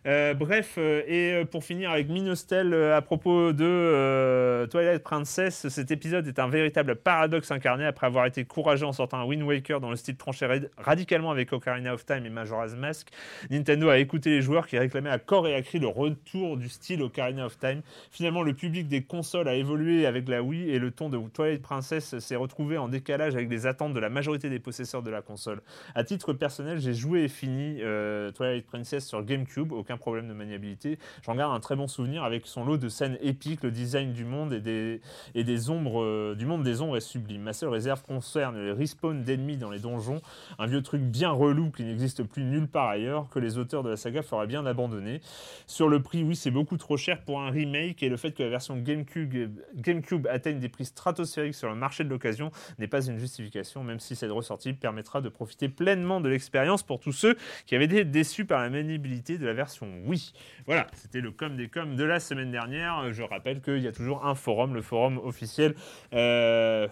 Euh, 0.07 0.35
bref, 0.35 0.75
euh, 0.77 1.03
et 1.07 1.33
euh, 1.33 1.45
pour 1.47 1.65
finir 1.65 1.91
avec 1.91 2.11
Minostel 2.11 2.75
à 2.75 3.01
propos 3.01 3.55
de 3.55 4.67
Twilight 4.71 5.03
Princess, 5.03 5.67
cet 5.69 5.91
épisode 5.91 6.29
est 6.29 6.39
un 6.39 6.49
véritable 6.49 6.97
paradoxe 6.97 7.51
incarné 7.51 7.87
après 7.87 8.07
avoir 8.07 8.27
été 8.27 8.45
courageux 8.45 8.85
en 8.85 8.93
sortant 8.93 9.19
un 9.19 9.25
Wind 9.25 9.43
Waker 9.43 9.81
dans 9.81 9.89
le 9.89 9.97
style 9.97 10.17
tranché 10.17 10.47
radicalement 10.77 11.31
avec 11.31 11.51
Ocarina 11.55 11.95
of 11.95 12.05
Time 12.05 12.27
et 12.27 12.31
Majora's 12.31 12.75
Mask. 12.77 13.09
Nintendo 13.51 13.89
a 13.89 13.97
écouté 13.97 14.29
les 14.29 14.43
joueurs 14.43 14.67
qui 14.67 14.77
réclamaient 14.77 15.09
à 15.09 15.19
corps 15.19 15.49
et 15.49 15.55
à 15.55 15.63
cri 15.63 15.79
le 15.79 15.89
retour 15.89 16.59
du 16.59 16.69
style 16.69 17.03
Ocarina 17.03 17.47
of 17.47 17.59
Time. 17.59 17.81
Finalement, 18.11 18.43
le 18.43 18.53
public 18.53 18.89
des 18.89 19.03
consoles 19.03 19.49
a 19.49 19.55
évolué 19.55 20.05
avec 20.05 20.29
la 20.29 20.43
Wii 20.43 20.71
et 20.71 20.79
le 20.79 20.91
ton 20.91 21.09
de 21.09 21.19
Twilight 21.33 21.63
Princess 21.63 22.19
s'est 22.19 22.37
retrouvé 22.37 22.77
en 22.77 22.89
décalage 22.89 23.35
avec 23.35 23.49
les 23.49 23.67
attentes 23.67 23.95
de 23.95 24.01
la 24.01 24.11
majorité 24.11 24.51
des 24.51 24.59
possesseurs 24.59 25.03
de 25.03 25.11
la 25.11 25.23
console. 25.23 25.63
À 25.95 26.05
titre 26.05 26.35
personnel, 26.35 26.79
j'ai 26.79 26.93
joué 26.93 27.25
et 27.25 27.29
fini 27.29 27.81
Twilight 28.35 28.67
Princess 28.67 29.07
sur 29.07 29.23
GameCube, 29.23 29.73
aucun 29.73 29.94
problème 29.97 30.29
de 30.29 30.35
maniabilité. 30.35 30.99
J'en 31.25 31.35
garde 31.35 31.55
un 31.55 31.61
très 31.61 31.77
bon 31.77 31.89
souvenir 31.89 32.25
avec 32.25 32.47
son 32.47 32.65
lot 32.65 32.77
de 32.77 32.89
scènes 32.89 33.19
épiques, 33.21 33.63
le 33.63 33.71
design 33.71 34.13
du 34.13 34.25
monde 34.25 34.53
et 34.53 34.61
des, 34.61 35.01
et 35.35 35.45
des 35.45 35.71
ombres, 35.71 36.03
euh, 36.03 36.35
du 36.37 36.47
monde 36.47 36.63
des 36.63 36.81
ombres 36.81 36.97
est 36.97 37.01
sublime. 37.01 37.43
Ma 37.43 37.53
seule 37.53 37.69
réserve 37.69 38.03
concerne 38.03 38.57
les 38.57 38.73
respawns 38.73 39.23
d'ennemis 39.23 39.57
dans 39.57 39.71
les 39.71 39.79
donjons, 39.79 40.21
un 40.59 40.67
vieux 40.67 40.83
truc 40.83 41.03
bien 41.03 41.31
relou 41.31 41.71
qui 41.71 41.85
n'existe 41.85 42.23
plus 42.23 42.45
nulle 42.45 42.69
part 42.69 42.89
ailleurs, 42.89 43.29
que 43.31 43.39
les 43.39 43.59
auteurs 43.59 43.83
de 43.83 43.91
la 43.91 43.97
saga 43.97 44.23
feraient 44.23 44.47
bien 44.47 44.67
abandonner. 44.67 45.21
Sur 45.67 45.89
le 45.89 46.03
prix, 46.03 46.23
oui, 46.23 46.37
c'est 46.37 46.51
beaucoup 46.51 46.77
trop 46.77 46.97
cher 46.97 47.23
pour 47.23 47.41
un 47.41 47.51
remake 47.51 48.03
et 48.03 48.09
le 48.09 48.17
fait 48.17 48.33
que 48.33 48.43
la 48.43 48.49
version 48.49 48.77
GameCube, 48.77 49.59
GameCube 49.77 50.27
atteigne 50.29 50.59
des 50.59 50.69
prix 50.69 50.85
stratosphériques 50.85 51.55
sur 51.55 51.69
le 51.69 51.75
marché 51.75 52.05
de 52.05 52.09
l'occasion 52.09 52.51
n'est 52.79 52.89
pas 52.89 53.05
une 53.07 53.19
justification, 53.19 53.85
même 53.85 54.01
si 54.01 54.17
cette 54.17 54.31
ressortie 54.31 54.73
permettra 54.73 55.21
de 55.21 55.29
profiter 55.29 55.69
pleinement 55.69 56.21
de 56.21 56.29
l'expérience 56.29 56.83
pour 56.83 57.01
tous 57.01 57.13
ceux 57.13 57.37
qui 57.67 57.75
avaient 57.75 57.85
été 57.85 58.05
déçus 58.05 58.45
par 58.45 58.61
la 58.61 58.71
maniabilité 58.71 59.39
de 59.39 59.47
la 59.47 59.53
version 59.53 59.84
oui. 60.07 60.33
Voilà, 60.67 60.87
c'était 60.95 61.21
le 61.21 61.31
com 61.31 61.57
des 61.57 61.69
com 61.69 61.97
de 61.97 62.05
la 62.05 62.21
semaine 62.21 62.51
dernière. 62.51 63.13
Je 63.13 63.23
rappelle 63.23 63.61
qu'il 63.61 63.81
y 63.81 63.89
a 63.89 63.93
toujours 63.93 64.25
un 64.27 64.35
forum, 64.35 64.75
le 64.75 64.83
forum 64.83 65.19
officiel. 65.19 65.75
Euh, 66.13 66.89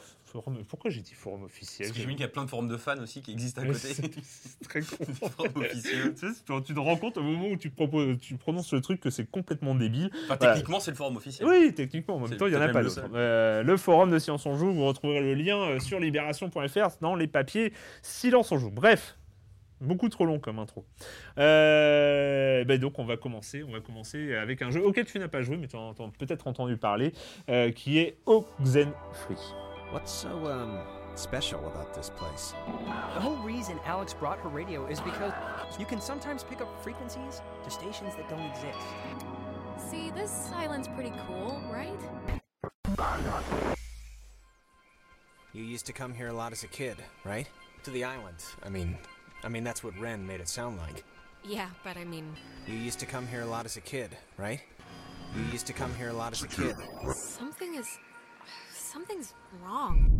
pourquoi 0.68 0.90
j'ai 0.90 1.00
dit 1.00 1.14
forum 1.14 1.44
officiel? 1.44 1.88
Parce 1.88 1.96
que 1.96 2.02
j'ai 2.02 2.08
vu 2.08 2.14
qu'il 2.14 2.22
y 2.22 2.24
a 2.24 2.28
plein 2.28 2.44
de 2.44 2.50
forums 2.50 2.68
de 2.68 2.76
fans 2.76 2.98
aussi 2.98 3.20
qui 3.20 3.32
existent 3.32 3.62
à 3.62 3.66
côté. 3.66 3.78
C'est 3.78 4.68
très 4.68 4.80
con. 4.80 4.96
tu, 6.60 6.74
te 6.74 6.80
rends 6.80 6.96
compte 6.96 7.18
au 7.18 7.22
moment 7.22 7.48
où 7.48 7.56
tu, 7.56 7.70
proposes, 7.70 8.18
tu 8.20 8.36
prononces 8.36 8.72
le 8.72 8.80
truc 8.80 9.00
que 9.00 9.10
c'est 9.10 9.30
complètement 9.30 9.74
débile. 9.74 10.10
techniquement, 10.40 10.80
c'est 10.80 10.92
le 10.92 10.96
forum 10.96 11.16
officiel. 11.16 11.48
Oui, 11.48 11.74
techniquement. 11.74 12.16
En 12.16 12.20
même 12.20 12.36
temps, 12.36 12.46
il 12.46 12.50
n'y 12.50 12.56
en 12.56 12.62
a 12.62 12.68
pas 12.68 12.82
d'autre. 12.82 13.04
Euh, 13.14 13.62
le 13.62 13.76
forum 13.76 14.10
de 14.10 14.18
Silence 14.18 14.46
on 14.46 14.56
Joue, 14.56 14.72
vous 14.72 14.86
retrouverez 14.86 15.20
le 15.20 15.34
lien 15.34 15.58
euh, 15.58 15.80
sur 15.80 16.00
libération.fr 16.00 16.88
dans 17.00 17.14
les 17.14 17.26
papiers 17.26 17.72
Silence 18.02 18.52
on 18.52 18.58
Joue. 18.58 18.70
Bref, 18.70 19.16
Beaucoup 19.82 20.08
trop 20.08 20.24
long 20.24 20.38
comme 20.38 20.60
intro. 20.60 20.84
Euh, 21.38 22.64
ben 22.64 22.78
donc 22.78 23.00
on 23.00 23.04
va 23.04 23.16
commencer, 23.16 23.64
on 23.64 23.72
va 23.72 23.80
commencer 23.80 24.32
avec 24.36 24.62
un 24.62 24.70
jeu 24.70 24.84
auquel 24.84 25.06
tu 25.06 25.18
n'as 25.18 25.26
pas 25.26 25.42
joué, 25.42 25.56
mais 25.56 25.66
tu 25.66 25.76
as, 25.76 25.92
peut-être 26.18 26.46
entendu 26.46 26.76
parler, 26.76 27.12
euh, 27.48 27.72
qui 27.72 27.98
est 27.98 28.16
Oxenfree. 28.26 29.34
What's 29.92 30.12
so 30.12 30.28
um, 30.46 30.78
special 31.16 31.58
about 31.66 31.92
this 31.94 32.10
place? 32.10 32.54
The 33.14 33.20
whole 33.20 33.36
reason 33.44 33.80
Alex 33.84 34.14
brought 34.14 34.38
her 34.38 34.48
radio 34.48 34.86
is 34.86 35.00
because 35.00 35.32
you 35.80 35.84
can 35.84 36.00
sometimes 36.00 36.44
pick 36.44 36.60
up 36.60 36.68
frequencies 36.84 37.42
to 37.64 37.70
stations 37.70 38.14
that 38.14 38.28
don't 38.30 38.46
exist. 38.52 38.86
See, 39.90 40.10
this 40.14 40.50
island's 40.54 40.86
pretty 40.88 41.12
cool, 41.26 41.60
right? 41.72 41.98
You 45.52 45.64
used 45.64 45.86
to 45.86 45.92
come 45.92 46.14
here 46.14 46.28
a 46.28 46.32
lot 46.32 46.52
as 46.52 46.62
a 46.62 46.68
kid, 46.68 46.96
right? 47.24 47.48
To 47.82 47.90
the 47.90 48.04
island. 48.04 48.38
I 48.62 48.70
mean, 48.70 48.96
I 49.44 49.48
mean, 49.48 49.64
that's 49.64 49.82
what 49.82 49.98
Ren 49.98 50.24
made 50.26 50.40
it 50.40 50.48
sound 50.48 50.78
like. 50.78 51.04
Yeah, 51.44 51.68
but 51.82 51.96
I 51.96 52.04
mean... 52.04 52.32
You 52.68 52.76
used 52.76 53.00
to 53.00 53.06
come 53.06 53.26
here 53.26 53.42
a 53.42 53.46
lot 53.46 53.64
as 53.66 53.76
a 53.76 53.80
kid, 53.80 54.16
right? 54.36 54.60
You 55.36 55.42
used 55.50 55.66
to 55.66 55.72
come 55.72 55.92
here 55.94 56.10
a 56.10 56.12
lot 56.12 56.32
as 56.32 56.42
a 56.44 56.48
kid. 56.48 56.76
Something 57.12 57.74
is... 57.74 57.98
Something's 58.72 59.34
wrong. 59.62 60.10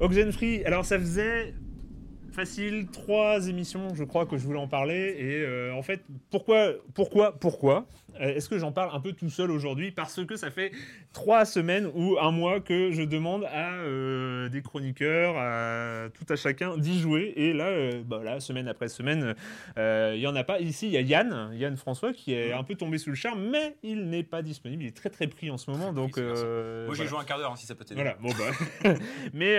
Oxenfree, 0.00 0.64
alors 0.64 0.84
ça 0.84 0.98
faisait 0.98 1.54
facile, 2.32 2.86
trois 2.90 3.46
émissions, 3.48 3.94
je 3.94 4.04
crois 4.04 4.26
que 4.26 4.36
je 4.36 4.44
voulais 4.44 4.58
en 4.58 4.68
parler. 4.68 5.16
Et 5.18 5.42
euh, 5.42 5.74
en 5.74 5.82
fait, 5.82 6.02
pourquoi, 6.30 6.72
pourquoi, 6.94 7.38
pourquoi 7.38 7.86
euh, 8.20 8.34
Est-ce 8.34 8.48
que 8.48 8.58
j'en 8.58 8.72
parle 8.72 8.94
un 8.94 9.00
peu 9.00 9.12
tout 9.12 9.30
seul 9.30 9.50
aujourd'hui? 9.50 9.92
Parce 9.92 10.24
que 10.24 10.36
ça 10.36 10.50
fait 10.50 10.72
trois 11.12 11.44
semaines 11.44 11.90
ou 11.94 12.18
un 12.18 12.30
mois 12.30 12.60
que 12.60 12.90
je 12.92 13.02
demande 13.02 13.44
à 13.44 13.74
euh, 13.74 14.48
des 14.48 14.62
chroniqueurs, 14.62 15.36
à 15.36 16.08
tout 16.10 16.24
à 16.32 16.36
chacun 16.36 16.76
d'y 16.76 16.98
jouer. 16.98 17.32
Et 17.36 17.52
là, 17.52 17.70
bah, 18.04 18.40
semaine 18.40 18.68
après 18.68 18.88
semaine, 18.88 19.34
il 19.76 20.20
y 20.20 20.26
en 20.26 20.34
a 20.34 20.44
pas. 20.44 20.58
Ici, 20.60 20.86
il 20.86 20.92
y 20.92 20.96
a 20.96 21.02
Yann, 21.02 21.50
Yann 21.54 21.76
François, 21.76 22.12
qui 22.12 22.32
est 22.32 22.52
un 22.52 22.64
peu 22.64 22.74
tombé 22.74 22.98
sous 22.98 23.10
le 23.10 23.16
charme, 23.16 23.50
mais 23.50 23.76
il 23.82 24.08
n'est 24.08 24.24
pas 24.24 24.42
disponible. 24.42 24.84
Il 24.84 24.88
est 24.88 24.96
très 24.96 25.10
très 25.10 25.26
pris 25.26 25.50
en 25.50 25.58
ce 25.58 25.70
moment. 25.70 25.92
Donc, 25.92 26.16
moi, 26.16 26.94
j'ai 26.94 27.06
joué 27.06 27.18
un 27.18 27.24
quart 27.24 27.38
d'heure, 27.38 27.52
hein, 27.52 27.56
si 27.56 27.66
ça 27.66 27.74
peut 27.74 27.84
t'aider. 27.84 28.02
Voilà. 28.02 28.16
Bon 28.20 28.30
bah. 28.30 28.94
mais 29.34 29.58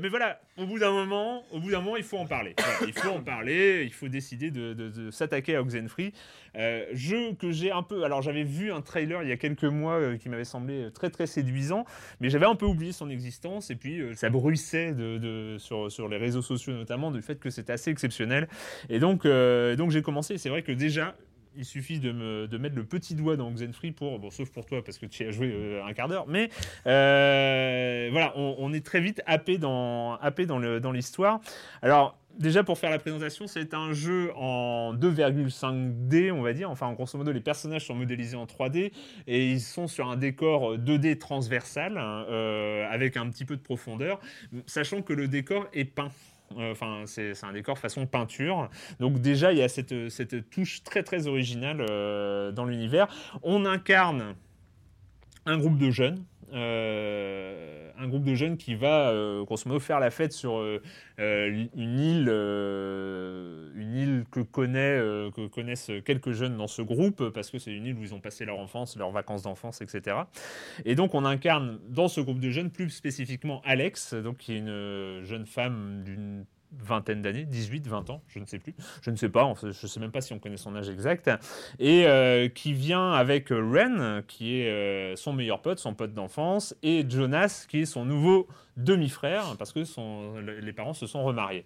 mais 0.00 0.08
voilà. 0.08 0.40
Au 0.56 0.64
bout 0.64 0.78
d'un 0.78 0.90
moment, 0.90 1.44
au 1.52 1.60
bout 1.60 1.70
d'un 1.70 1.80
moment, 1.80 1.96
il 1.96 2.05
faut 2.06 2.18
en 2.18 2.26
parler. 2.26 2.54
il 2.86 2.92
faut 2.92 3.10
en 3.10 3.22
parler, 3.22 3.82
il 3.84 3.92
faut 3.92 4.08
décider 4.08 4.50
de, 4.50 5.10
s'attaquer 5.10 5.56
à 5.56 5.62
Oxenfree. 5.62 6.12
Euh, 6.56 6.86
jeu 6.92 7.34
que 7.38 7.50
j'ai 7.52 7.70
un 7.70 7.82
peu. 7.82 8.04
Alors, 8.04 8.22
j'avais 8.22 8.44
vu 8.44 8.72
un 8.72 8.80
trailer 8.80 9.22
il 9.22 9.28
y 9.28 9.32
a 9.32 9.36
quelques 9.36 9.64
mois 9.64 9.94
euh, 9.94 10.16
qui 10.16 10.28
m'avait 10.28 10.44
semblé 10.44 10.88
très 10.94 11.10
très 11.10 11.26
séduisant, 11.26 11.84
mais 12.20 12.30
j'avais 12.30 12.46
un 12.46 12.54
peu 12.54 12.66
oublié 12.66 12.92
son 12.92 13.10
existence 13.10 13.70
et 13.70 13.76
puis 13.76 14.00
euh, 14.00 14.14
ça 14.14 14.30
bruissait 14.30 14.92
de, 14.92 15.56
sur, 15.58 15.92
sur 15.92 16.08
les 16.08 16.16
réseaux 16.16 16.42
sociaux 16.42 16.72
notamment 16.72 17.10
du 17.10 17.20
fait 17.20 17.38
que 17.38 17.50
c'était 17.50 17.72
assez 17.72 17.90
exceptionnel. 17.90 18.48
Et 18.88 18.98
donc, 18.98 19.26
donc 19.26 19.90
j'ai 19.90 20.02
commencé. 20.02 20.38
C'est 20.38 20.48
vrai 20.48 20.62
que 20.62 20.72
déjà, 20.72 21.16
il 21.56 21.64
suffit 21.64 21.98
de, 21.98 22.12
me, 22.12 22.46
de, 22.46 22.58
mettre 22.58 22.76
le 22.76 22.84
petit 22.84 23.14
doigt 23.14 23.36
dans 23.36 23.48
Oxenfree 23.48 23.92
pour, 23.92 24.18
bon, 24.18 24.30
sauf 24.30 24.50
pour 24.50 24.66
toi 24.66 24.82
parce 24.84 24.98
que 24.98 25.06
tu 25.06 25.24
y 25.24 25.26
as 25.26 25.30
joué 25.30 25.52
euh, 25.52 25.84
un 25.84 25.92
quart 25.92 26.08
d'heure, 26.08 26.26
mais 26.26 26.50
euh, 26.86 28.08
voilà, 28.10 28.32
on, 28.36 28.72
est 28.72 28.84
très 28.84 29.00
vite 29.00 29.22
happé 29.26 29.58
dans, 29.58 30.18
l'histoire. 30.92 31.40
Alors, 31.82 32.18
déjà 32.38 32.62
pour 32.62 32.78
faire 32.78 32.90
la 32.90 32.98
présentation, 32.98 33.46
c'est 33.46 33.74
un 33.74 33.92
jeu 33.92 34.32
en 34.36 34.94
2,5D, 34.94 36.32
on 36.32 36.42
va 36.42 36.52
dire. 36.52 36.70
Enfin, 36.70 36.86
en 36.86 36.92
grosso 36.92 37.16
modo, 37.18 37.32
les 37.32 37.40
personnages 37.40 37.86
sont 37.86 37.94
modélisés 37.94 38.36
en 38.36 38.46
3D 38.46 38.92
et 39.26 39.50
ils 39.50 39.60
sont 39.60 39.88
sur 39.88 40.08
un 40.08 40.16
décor 40.16 40.76
2D 40.76 41.18
transversal 41.18 41.98
hein, 41.98 42.26
euh, 42.28 42.86
avec 42.90 43.16
un 43.16 43.28
petit 43.30 43.44
peu 43.44 43.56
de 43.56 43.62
profondeur, 43.62 44.20
sachant 44.66 45.02
que 45.02 45.12
le 45.12 45.28
décor 45.28 45.66
est 45.72 45.84
peint. 45.84 46.10
Euh, 46.56 46.72
enfin, 46.72 47.02
c'est 47.06 47.32
un 47.44 47.52
décor 47.52 47.78
façon 47.78 48.06
peinture. 48.06 48.68
Donc 49.00 49.20
déjà, 49.20 49.52
il 49.52 49.58
y 49.58 49.62
a 49.62 49.68
cette, 49.68 50.50
touche 50.50 50.82
très 50.82 51.02
très 51.02 51.26
originale 51.26 51.84
euh, 51.88 52.52
dans 52.52 52.64
l'univers. 52.64 53.08
On 53.42 53.64
incarne 53.64 54.34
un 55.44 55.58
groupe 55.58 55.78
de 55.78 55.90
jeunes. 55.90 56.24
Euh, 56.52 57.85
un 57.98 58.08
groupe 58.08 58.24
de 58.24 58.34
jeunes 58.34 58.56
qui 58.56 58.74
va, 58.74 59.10
euh, 59.10 59.44
grosso 59.44 59.68
modo, 59.68 59.80
faire 59.80 60.00
la 60.00 60.10
fête 60.10 60.32
sur 60.32 60.58
euh, 60.58 60.82
euh, 61.18 61.66
une 61.74 61.98
île, 61.98 62.28
une 62.28 63.94
île 63.94 64.24
que, 64.30 64.40
connaît, 64.40 64.98
que 65.34 65.46
connaissent 65.48 65.90
quelques 66.04 66.32
jeunes 66.32 66.56
dans 66.56 66.66
ce 66.66 66.82
groupe, 66.82 67.30
parce 67.30 67.50
que 67.50 67.58
c'est 67.58 67.72
une 67.72 67.86
île 67.86 67.96
où 67.96 68.02
ils 68.02 68.14
ont 68.14 68.20
passé 68.20 68.44
leur 68.44 68.58
enfance, 68.58 68.96
leurs 68.96 69.10
vacances 69.10 69.42
d'enfance, 69.42 69.80
etc. 69.80 70.16
Et 70.84 70.94
donc, 70.94 71.14
on 71.14 71.24
incarne 71.24 71.78
dans 71.88 72.08
ce 72.08 72.20
groupe 72.20 72.40
de 72.40 72.50
jeunes, 72.50 72.70
plus 72.70 72.90
spécifiquement 72.90 73.62
Alex, 73.64 74.14
donc 74.14 74.38
qui 74.38 74.54
est 74.54 74.58
une 74.58 75.22
jeune 75.22 75.46
femme 75.46 76.02
d'une 76.04 76.44
vingtaine 76.78 77.22
d'années, 77.22 77.44
18, 77.44 77.86
20 77.86 78.10
ans, 78.10 78.22
je 78.28 78.38
ne 78.38 78.44
sais 78.44 78.58
plus, 78.58 78.74
je 79.02 79.10
ne 79.10 79.16
sais 79.16 79.28
pas, 79.28 79.52
je 79.60 79.66
ne 79.68 79.72
sais 79.72 80.00
même 80.00 80.10
pas 80.10 80.20
si 80.20 80.32
on 80.32 80.38
connaît 80.38 80.56
son 80.56 80.74
âge 80.76 80.88
exact, 80.88 81.30
et 81.78 82.06
euh, 82.06 82.48
qui 82.48 82.72
vient 82.72 83.12
avec 83.12 83.48
Ren, 83.50 84.22
qui 84.26 84.60
est 84.60 84.70
euh, 84.70 85.16
son 85.16 85.32
meilleur 85.32 85.62
pote, 85.62 85.78
son 85.78 85.94
pote 85.94 86.14
d'enfance, 86.14 86.74
et 86.82 87.04
Jonas, 87.08 87.66
qui 87.68 87.80
est 87.80 87.86
son 87.86 88.04
nouveau 88.04 88.46
demi-frère, 88.76 89.56
parce 89.58 89.72
que 89.72 89.80
les 90.60 90.72
parents 90.72 90.94
se 90.94 91.06
sont 91.06 91.24
remariés. 91.24 91.64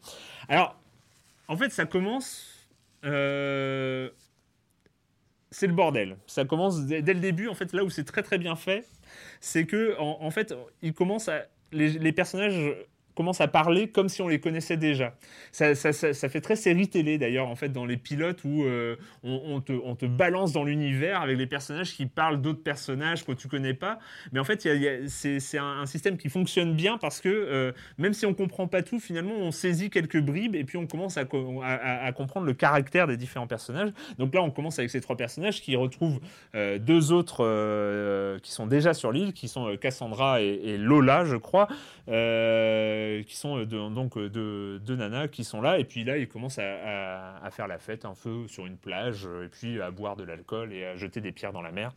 Alors, 0.48 0.76
en 1.48 1.56
fait, 1.56 1.70
ça 1.70 1.84
commence... 1.86 2.68
Euh, 3.04 4.10
c'est 5.50 5.66
le 5.66 5.72
bordel. 5.72 6.16
Ça 6.26 6.44
commence 6.44 6.86
dès, 6.86 7.00
le 7.00 7.20
début, 7.20 7.48
en 7.48 7.54
fait, 7.54 7.72
là 7.72 7.82
où 7.82 7.90
c'est 7.90 8.04
très 8.04 8.22
très 8.22 8.38
bien 8.38 8.54
fait, 8.54 8.86
c'est 9.40 9.66
que, 9.66 9.98
en, 9.98 10.30
fait, 10.30 10.54
il 10.82 10.92
commence 10.92 11.28
à... 11.28 11.46
les 11.72 12.12
personnages 12.12 12.76
commence 13.20 13.42
à 13.42 13.48
parler 13.48 13.88
comme 13.88 14.08
si 14.08 14.22
on 14.22 14.28
les 14.28 14.40
connaissait 14.40 14.78
déjà. 14.78 15.14
Ça, 15.52 15.74
fait 15.74 16.40
très 16.40 16.56
série 16.56 16.88
télé 16.88 17.18
d'ailleurs, 17.18 17.48
en 17.48 17.54
fait, 17.54 17.68
dans 17.68 17.84
les 17.84 17.98
pilotes 17.98 18.42
où 18.44 18.64
euh, 18.64 18.96
on, 19.22 19.60
te, 19.60 20.06
balance 20.06 20.54
dans 20.54 20.64
l'univers 20.64 21.20
avec 21.20 21.36
les 21.36 21.46
personnages 21.46 21.92
qui 21.92 22.06
parlent 22.06 22.40
d'autres 22.40 22.62
personnages 22.62 23.26
que 23.26 23.32
tu 23.32 23.46
connais 23.46 23.74
pas. 23.74 23.98
Mais 24.32 24.40
en 24.40 24.44
fait, 24.44 24.66
c'est 25.08 25.58
un, 25.58 25.84
système 25.84 26.16
qui 26.16 26.30
fonctionne 26.30 26.74
bien 26.74 26.96
parce 26.96 27.20
que 27.20 27.28
euh, 27.28 27.72
même 27.98 28.14
si 28.14 28.24
on 28.24 28.32
comprend 28.32 28.66
pas 28.66 28.82
tout, 28.82 29.00
finalement, 29.00 29.34
on 29.34 29.50
saisit 29.50 29.90
quelques 29.90 30.20
bribes 30.20 30.56
et 30.56 30.64
puis 30.64 30.78
on 30.78 30.86
commence 30.86 31.18
à, 31.18 31.26
co- 31.26 31.60
à- 31.62 31.74
à- 31.74 32.06
à 32.06 32.12
comprendre 32.12 32.46
le 32.46 32.54
caractère 32.54 33.06
des 33.06 33.18
différents 33.18 33.46
personnages. 33.46 33.90
Donc 34.18 34.34
là, 34.34 34.40
on 34.40 34.50
commence 34.50 34.78
avec 34.78 34.90
ces 34.90 35.02
trois 35.02 35.18
personnages 35.18 35.60
qui 35.60 35.76
retrouvent 35.76 36.20
euh, 36.54 36.78
deux 36.78 37.12
autres 37.12 38.38
qui 38.42 38.52
sont 38.52 38.66
déjà 38.66 38.94
sur 38.94 39.12
l'île, 39.12 39.34
qui 39.34 39.46
sont 39.46 39.76
Cassandra 39.76 40.40
et, 40.40 40.78
Lola, 40.78 41.26
je 41.26 41.36
crois, 41.36 41.68
qui 43.26 43.36
sont 43.36 43.58
euh, 43.58 43.66
de- 43.66 43.94
donc 43.94 44.16
euh, 44.16 44.28
deux 44.78 44.96
nanas 44.96 45.28
qui 45.28 45.44
sont 45.44 45.60
là. 45.60 45.78
Et 45.78 45.84
puis 45.84 46.04
là, 46.04 46.16
ils 46.18 46.28
commencent 46.28 46.58
à, 46.58 47.48
faire 47.50 47.66
la 47.68 47.78
fête 47.78 48.04
un 48.04 48.14
peu 48.14 48.46
sur 48.48 48.66
une 48.66 48.76
plage, 48.76 49.26
euh, 49.26 49.46
et 49.46 49.48
puis 49.48 49.80
à 49.80 49.90
boire 49.90 50.16
de 50.16 50.24
l'alcool 50.24 50.72
et 50.72 50.84
à 50.86 50.96
jeter 50.96 51.20
des 51.20 51.32
pierres 51.32 51.52
dans 51.52 51.62
la 51.62 51.72
mer. 51.72 51.92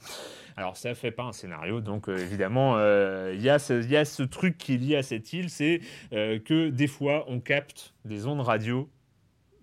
Alors 0.58 0.78
ça 0.78 0.94
fait 0.96 1.12
pas 1.12 1.24
un 1.24 1.32
scénario, 1.32 1.82
donc 1.82 2.10
euh, 2.10 2.18
évidemment, 2.18 2.76
euh, 2.78 3.34
il 3.36 3.42
y, 3.42 3.50
a 3.50 3.60
ce- 3.60 4.24
truc 4.24 4.58
qui 4.58 4.76
est 4.76 4.78
lié 4.78 4.96
à 4.96 5.04
cette 5.04 5.32
île, 5.34 5.50
c'est 5.50 5.82
euh, 6.14 6.40
que 6.40 6.70
des 6.70 6.88
fois, 6.88 7.26
on 7.28 7.40
capte 7.40 7.94
des 8.06 8.26
ondes 8.28 8.42
radio, 8.42 8.90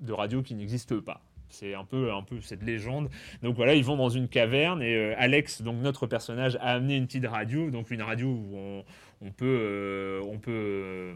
de 0.00 0.12
radio 0.12 0.42
qui 0.42 0.54
n'existent 0.54 1.00
pas. 1.00 1.20
C'est 1.52 1.74
un 1.74 1.84
peu, 1.84 2.12
un 2.12 2.22
peu 2.22 2.40
cette 2.40 2.62
légende. 2.62 3.08
Donc 3.42 3.56
voilà, 3.56 3.74
ils 3.74 3.82
vont 3.82 3.96
dans 3.96 4.08
une 4.08 4.28
caverne 4.28 4.82
et 4.82 4.94
euh, 4.94 5.14
Alex, 5.18 5.62
donc 5.62 5.82
notre 5.82 6.06
personnage, 6.06 6.54
a 6.60 6.74
amené 6.74 6.96
une 6.96 7.06
petite 7.06 7.26
radio, 7.26 7.70
donc 7.70 7.90
une 7.90 8.02
radio 8.02 8.28
où 8.28 8.56
on, 8.56 8.84
on 9.22 9.30
peut, 9.30 9.44
euh, 9.46 10.20
on 10.22 10.38
peut 10.38 10.50
euh, 10.50 11.12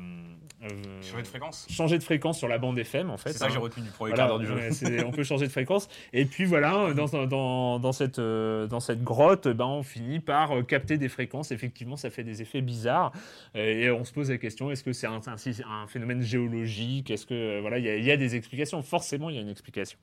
euh, 0.64 0.68
Changer 1.02 1.22
de 1.22 1.26
fréquence. 1.26 1.66
changer 1.70 1.98
de 1.98 2.02
fréquence 2.02 2.38
sur 2.38 2.48
la 2.48 2.58
bande 2.58 2.78
FM 2.78 3.10
en 3.10 3.16
fait. 3.16 3.32
C'est 3.32 3.38
ça 3.38 3.46
que 3.46 3.50
hein. 3.50 3.54
j'ai 3.54 3.60
retenu 3.60 3.82
du 3.84 3.90
premier 3.90 4.10
Voilà, 4.14 4.28
quart 4.28 4.38
d'heure 4.38 4.58
du 4.58 4.86
jeu. 4.86 5.04
on 5.06 5.10
peut 5.10 5.24
changer 5.24 5.46
de 5.46 5.52
fréquence. 5.52 5.88
Et 6.12 6.24
puis 6.26 6.44
voilà, 6.44 6.92
dans, 6.94 7.26
dans, 7.26 7.78
dans, 7.78 7.92
cette, 7.92 8.20
dans 8.20 8.80
cette 8.80 9.02
grotte, 9.02 9.48
ben, 9.48 9.64
on 9.66 9.82
finit 9.82 10.20
par 10.20 10.50
capter 10.66 10.96
des 10.98 11.08
fréquences. 11.08 11.50
Effectivement, 11.50 11.96
ça 11.96 12.10
fait 12.10 12.24
des 12.24 12.42
effets 12.42 12.60
bizarres. 12.62 13.12
Et 13.54 13.90
on 13.90 14.04
se 14.04 14.12
pose 14.12 14.30
la 14.30 14.38
question 14.38 14.70
est-ce 14.70 14.84
que 14.84 14.92
c'est 14.92 15.06
un, 15.06 15.20
un, 15.26 15.72
un 15.82 15.86
phénomène 15.86 16.20
géologique? 16.22 17.10
Est-ce 17.10 17.26
que 17.26 17.60
voilà, 17.60 17.78
il 17.78 17.84
y, 17.84 17.88
a- 17.88 17.96
il 17.96 18.04
y 18.04 18.10
a 18.10 18.16
des 18.16 18.36
explications 18.36 18.82
Forcément, 18.82 19.30
il 19.30 19.36
y 19.36 19.38
a 19.38 19.42
une 19.42 19.48
explication. 19.50 19.98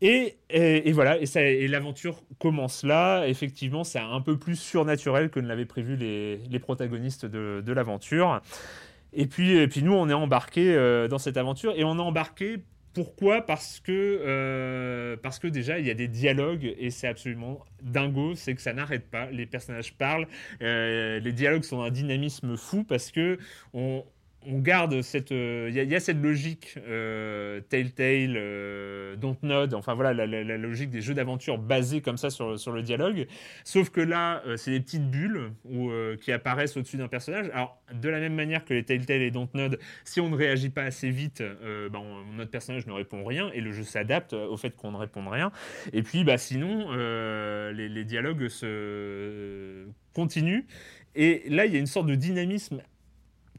Et, 0.00 0.92
voilà, 0.92 1.18
et, 1.18 1.68
l'aventure 1.68 2.22
commence 2.38 2.84
là. 2.84 3.26
Effectivement, 3.26 3.84
c'est 3.84 3.98
un 3.98 4.20
peu 4.20 4.38
plus 4.38 4.56
surnaturel 4.56 5.30
que 5.30 5.40
ne 5.40 5.48
l'avaient 5.48 5.66
prévu 5.66 5.96
les, 5.96 6.58
protagonistes 6.60 7.26
de, 7.26 7.72
l'aventure. 7.72 8.40
Et 9.12 9.26
puis, 9.26 9.82
nous, 9.82 9.94
on 9.94 10.08
est 10.08 10.14
embarqué 10.14 10.74
euh, 10.74 11.08
dans 11.08 11.18
cette 11.18 11.36
aventure 11.36 11.74
et 11.76 11.84
on 11.84 11.96
est 11.96 12.02
embarqué. 12.02 12.58
Pourquoi? 12.94 13.42
Parce 13.42 13.80
que 13.80 13.92
euh, 13.92 15.16
parce 15.22 15.38
que 15.38 15.46
déjà 15.46 15.78
il 15.78 15.86
y 15.86 15.90
a 15.90 15.94
des 15.94 16.08
dialogues 16.08 16.74
et 16.78 16.90
c'est 16.90 17.06
absolument 17.06 17.60
dingo, 17.80 18.34
c'est 18.34 18.54
que 18.54 18.60
ça 18.60 18.72
n'arrête 18.72 19.08
pas. 19.08 19.30
Les 19.30 19.46
personnages 19.46 19.94
parlent, 19.94 20.26
euh, 20.62 21.20
les 21.20 21.32
dialogues 21.32 21.62
sont 21.62 21.84
d'un 21.84 21.90
dynamisme 21.90 22.56
fou 22.56 22.82
parce 22.82 23.12
que 23.12 23.38
on, 23.72 24.04
on 24.46 24.60
garde 24.60 25.02
cette, 25.02 25.32
euh, 25.32 25.68
il 25.70 25.76
il 25.78 25.90
y 25.90 25.94
a 25.94 26.00
cette 26.00 26.22
logique 26.22 26.74
euh, 26.86 27.60
Telltale, 27.68 28.34
euh, 28.36 29.16
Dontnod, 29.16 29.74
enfin 29.74 29.94
voilà 29.94 30.26
la, 30.26 30.56
logique 30.56 30.90
des 30.90 31.00
jeux 31.00 31.14
d'aventure 31.14 31.58
basés 31.58 32.00
comme 32.00 32.16
ça 32.16 32.30
sur, 32.30 32.58
sur 32.58 32.72
le 32.72 32.82
dialogue. 32.82 33.26
Sauf 33.64 33.90
que 33.90 34.00
là, 34.00 34.42
euh, 34.46 34.56
c'est 34.56 34.70
des 34.70 34.80
petites 34.80 35.10
bulles 35.10 35.50
euh, 35.70 36.16
qui 36.16 36.30
apparaissent 36.32 36.76
au-dessus 36.76 36.96
d'un 36.98 37.08
personnage. 37.08 37.50
Alors 37.52 37.82
de 37.92 38.08
la 38.08 38.20
même 38.20 38.34
manière 38.34 38.64
que 38.64 38.74
les 38.74 38.84
Telltale 38.84 39.22
et 39.22 39.30
Dontnod, 39.30 39.78
si 40.04 40.20
on 40.20 40.30
ne 40.30 40.36
réagit 40.36 40.70
pas 40.70 40.82
assez 40.84 41.10
vite, 41.10 41.40
euh, 41.40 41.88
on- 41.94 42.24
notre 42.36 42.50
personnage 42.50 42.86
ne 42.86 42.92
répond 42.92 43.24
rien 43.24 43.50
et 43.52 43.60
le 43.60 43.72
jeu 43.72 43.82
s'adapte 43.82 44.34
au 44.34 44.56
fait 44.56 44.74
qu'on 44.76 44.92
ne 44.92 44.98
réponde 44.98 45.28
rien. 45.28 45.50
Et 45.92 46.02
puis 46.02 46.22
bah 46.24 46.38
sinon, 46.38 46.86
euh, 46.92 47.72
les, 47.72 47.88
les 47.88 48.04
dialogues 48.04 48.48
se 48.48 49.84
continuent. 50.14 50.64
Et 51.14 51.42
là, 51.48 51.66
il 51.66 51.72
y 51.72 51.76
a 51.76 51.80
une 51.80 51.86
sorte 51.86 52.06
de 52.06 52.14
dynamisme 52.14 52.82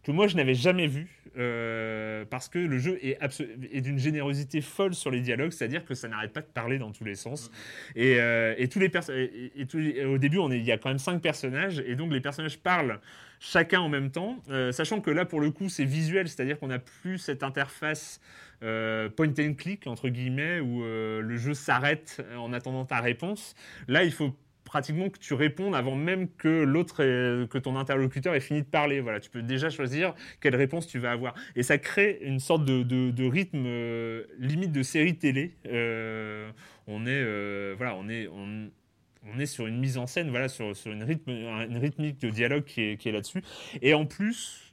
que 0.04 0.12
moi 0.12 0.28
je 0.28 0.36
n'avais 0.36 0.54
jamais 0.56 0.88
vu 0.88 1.08
euh, 1.38 2.26
parce 2.30 2.50
que 2.50 2.60
le 2.60 2.80
jeu 2.80 2.98
est, 3.02 3.82
d'une 3.82 4.00
générosité 4.00 4.62
folle 4.62 4.94
sur 4.94 5.12
les 5.12 5.22
dialogues, 5.22 5.52
c'est-à-dire 5.52 5.86
que 5.86 5.94
ça 5.94 6.08
n'arrête 6.08 6.34
pas 6.34 6.42
de 6.42 6.48
parler 6.48 6.78
dans 6.80 6.92
tous 6.92 7.04
les 7.04 7.16
sens. 7.16 7.52
Et, 7.96 8.20
euh, 8.20 8.56
et 8.58 8.68
tous 8.68 8.80
les 8.80 8.90
perso- 8.90 9.14
et, 9.14 9.52
et 9.56 9.66
tous 9.66 9.78
les- 9.78 9.98
et 9.98 10.06
au 10.06 10.18
début, 10.18 10.38
on 10.40 10.50
est, 10.52 10.58
il 10.58 10.66
y 10.66 10.72
a 10.72 10.78
quand 10.78 10.90
même 10.90 11.00
cinq 11.00 11.22
personnages 11.22 11.80
et 11.86 11.96
donc 11.96 12.12
les 12.12 12.22
personnages 12.22 12.58
parlent 12.58 13.00
chacun 13.40 13.80
en 13.80 13.90
même 13.90 14.12
temps, 14.12 14.38
euh, 14.50 14.72
sachant 14.72 15.00
que 15.02 15.12
là 15.12 15.24
pour 15.26 15.40
le 15.40 15.52
coup 15.52 15.70
c'est 15.70 15.86
visuel, 15.86 16.28
c'est-à-dire 16.28 16.60
qu'on 16.60 16.68
n'a 16.68 16.80
plus 16.80 17.18
cette 17.18 17.44
interface 17.44 18.20
euh, 18.64 19.08
point 19.08 19.32
and 19.40 19.54
click 19.54 19.88
entre 19.88 20.10
guillemets 20.10 20.60
où 20.60 20.84
euh, 20.84 21.22
le 21.22 21.38
jeu 21.38 21.54
s'arrête 21.54 22.22
en 22.38 22.52
attendant 22.52 22.84
ta 22.86 23.00
réponse. 23.00 23.56
Là, 23.88 24.04
il 24.04 24.12
faut 24.12 24.36
pratiquement 24.70 25.10
que 25.10 25.18
tu 25.18 25.34
répondes 25.34 25.74
avant 25.74 25.96
même 25.96 26.30
que 26.30 26.64
l'autre, 26.64 26.98
que 26.98 27.58
ton 27.58 27.76
interlocuteur 27.76 28.36
ait 28.36 28.40
fini 28.40 28.62
de 28.62 28.68
parler. 28.68 29.02
Voilà, 29.02 29.20
tu 29.20 29.32
peux 29.32 29.42
déjà 29.42 29.72
choisir 29.72 30.14
quelle 30.40 30.56
réponse 30.56 30.86
tu 30.86 31.00
vas 31.00 31.12
avoir. 31.12 31.34
Et 31.56 31.64
ça 31.64 31.80
crée 31.80 32.20
une 32.22 32.40
sorte 32.40 32.66
de, 32.66 33.28
rythme 33.28 33.64
euh, 33.66 34.26
limite 34.38 34.72
de 34.72 34.84
série 34.84 35.18
télé. 35.18 35.56
Euh, 35.66 36.52
on 36.86 37.08
est, 37.08 37.10
euh, 37.10 37.74
voilà, 37.78 37.96
on 37.96 38.08
est, 38.10 38.28
on 38.28 39.40
est 39.40 39.48
sur 39.48 39.66
une 39.66 39.80
mise 39.80 39.98
en 39.98 40.06
scène, 40.06 40.30
voilà, 40.30 40.48
sur, 40.50 40.76
sur 40.76 40.92
une, 40.92 41.04
rythme, 41.04 41.32
une 41.32 41.78
rythmique 41.78 42.22
de 42.22 42.30
dialogue 42.30 42.64
qui 42.64 42.82
est, 42.82 42.98
qui 42.98 43.10
est 43.10 43.12
là-dessus. 43.12 43.42
Et 43.82 43.96
en 43.96 44.06
plus, 44.06 44.72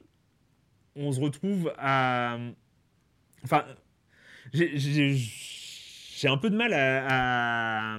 on 0.95 1.11
se 1.11 1.19
retrouve 1.19 1.73
à, 1.79 2.37
enfin, 3.43 3.65
j'ai- 4.53 4.77
j'ai 6.19 6.27
j'ai 6.27 6.33
un 6.33 6.37
peu 6.37 6.49
de 6.49 6.55
mal 6.55 6.73
à, 6.73 7.05
à- 7.07 7.95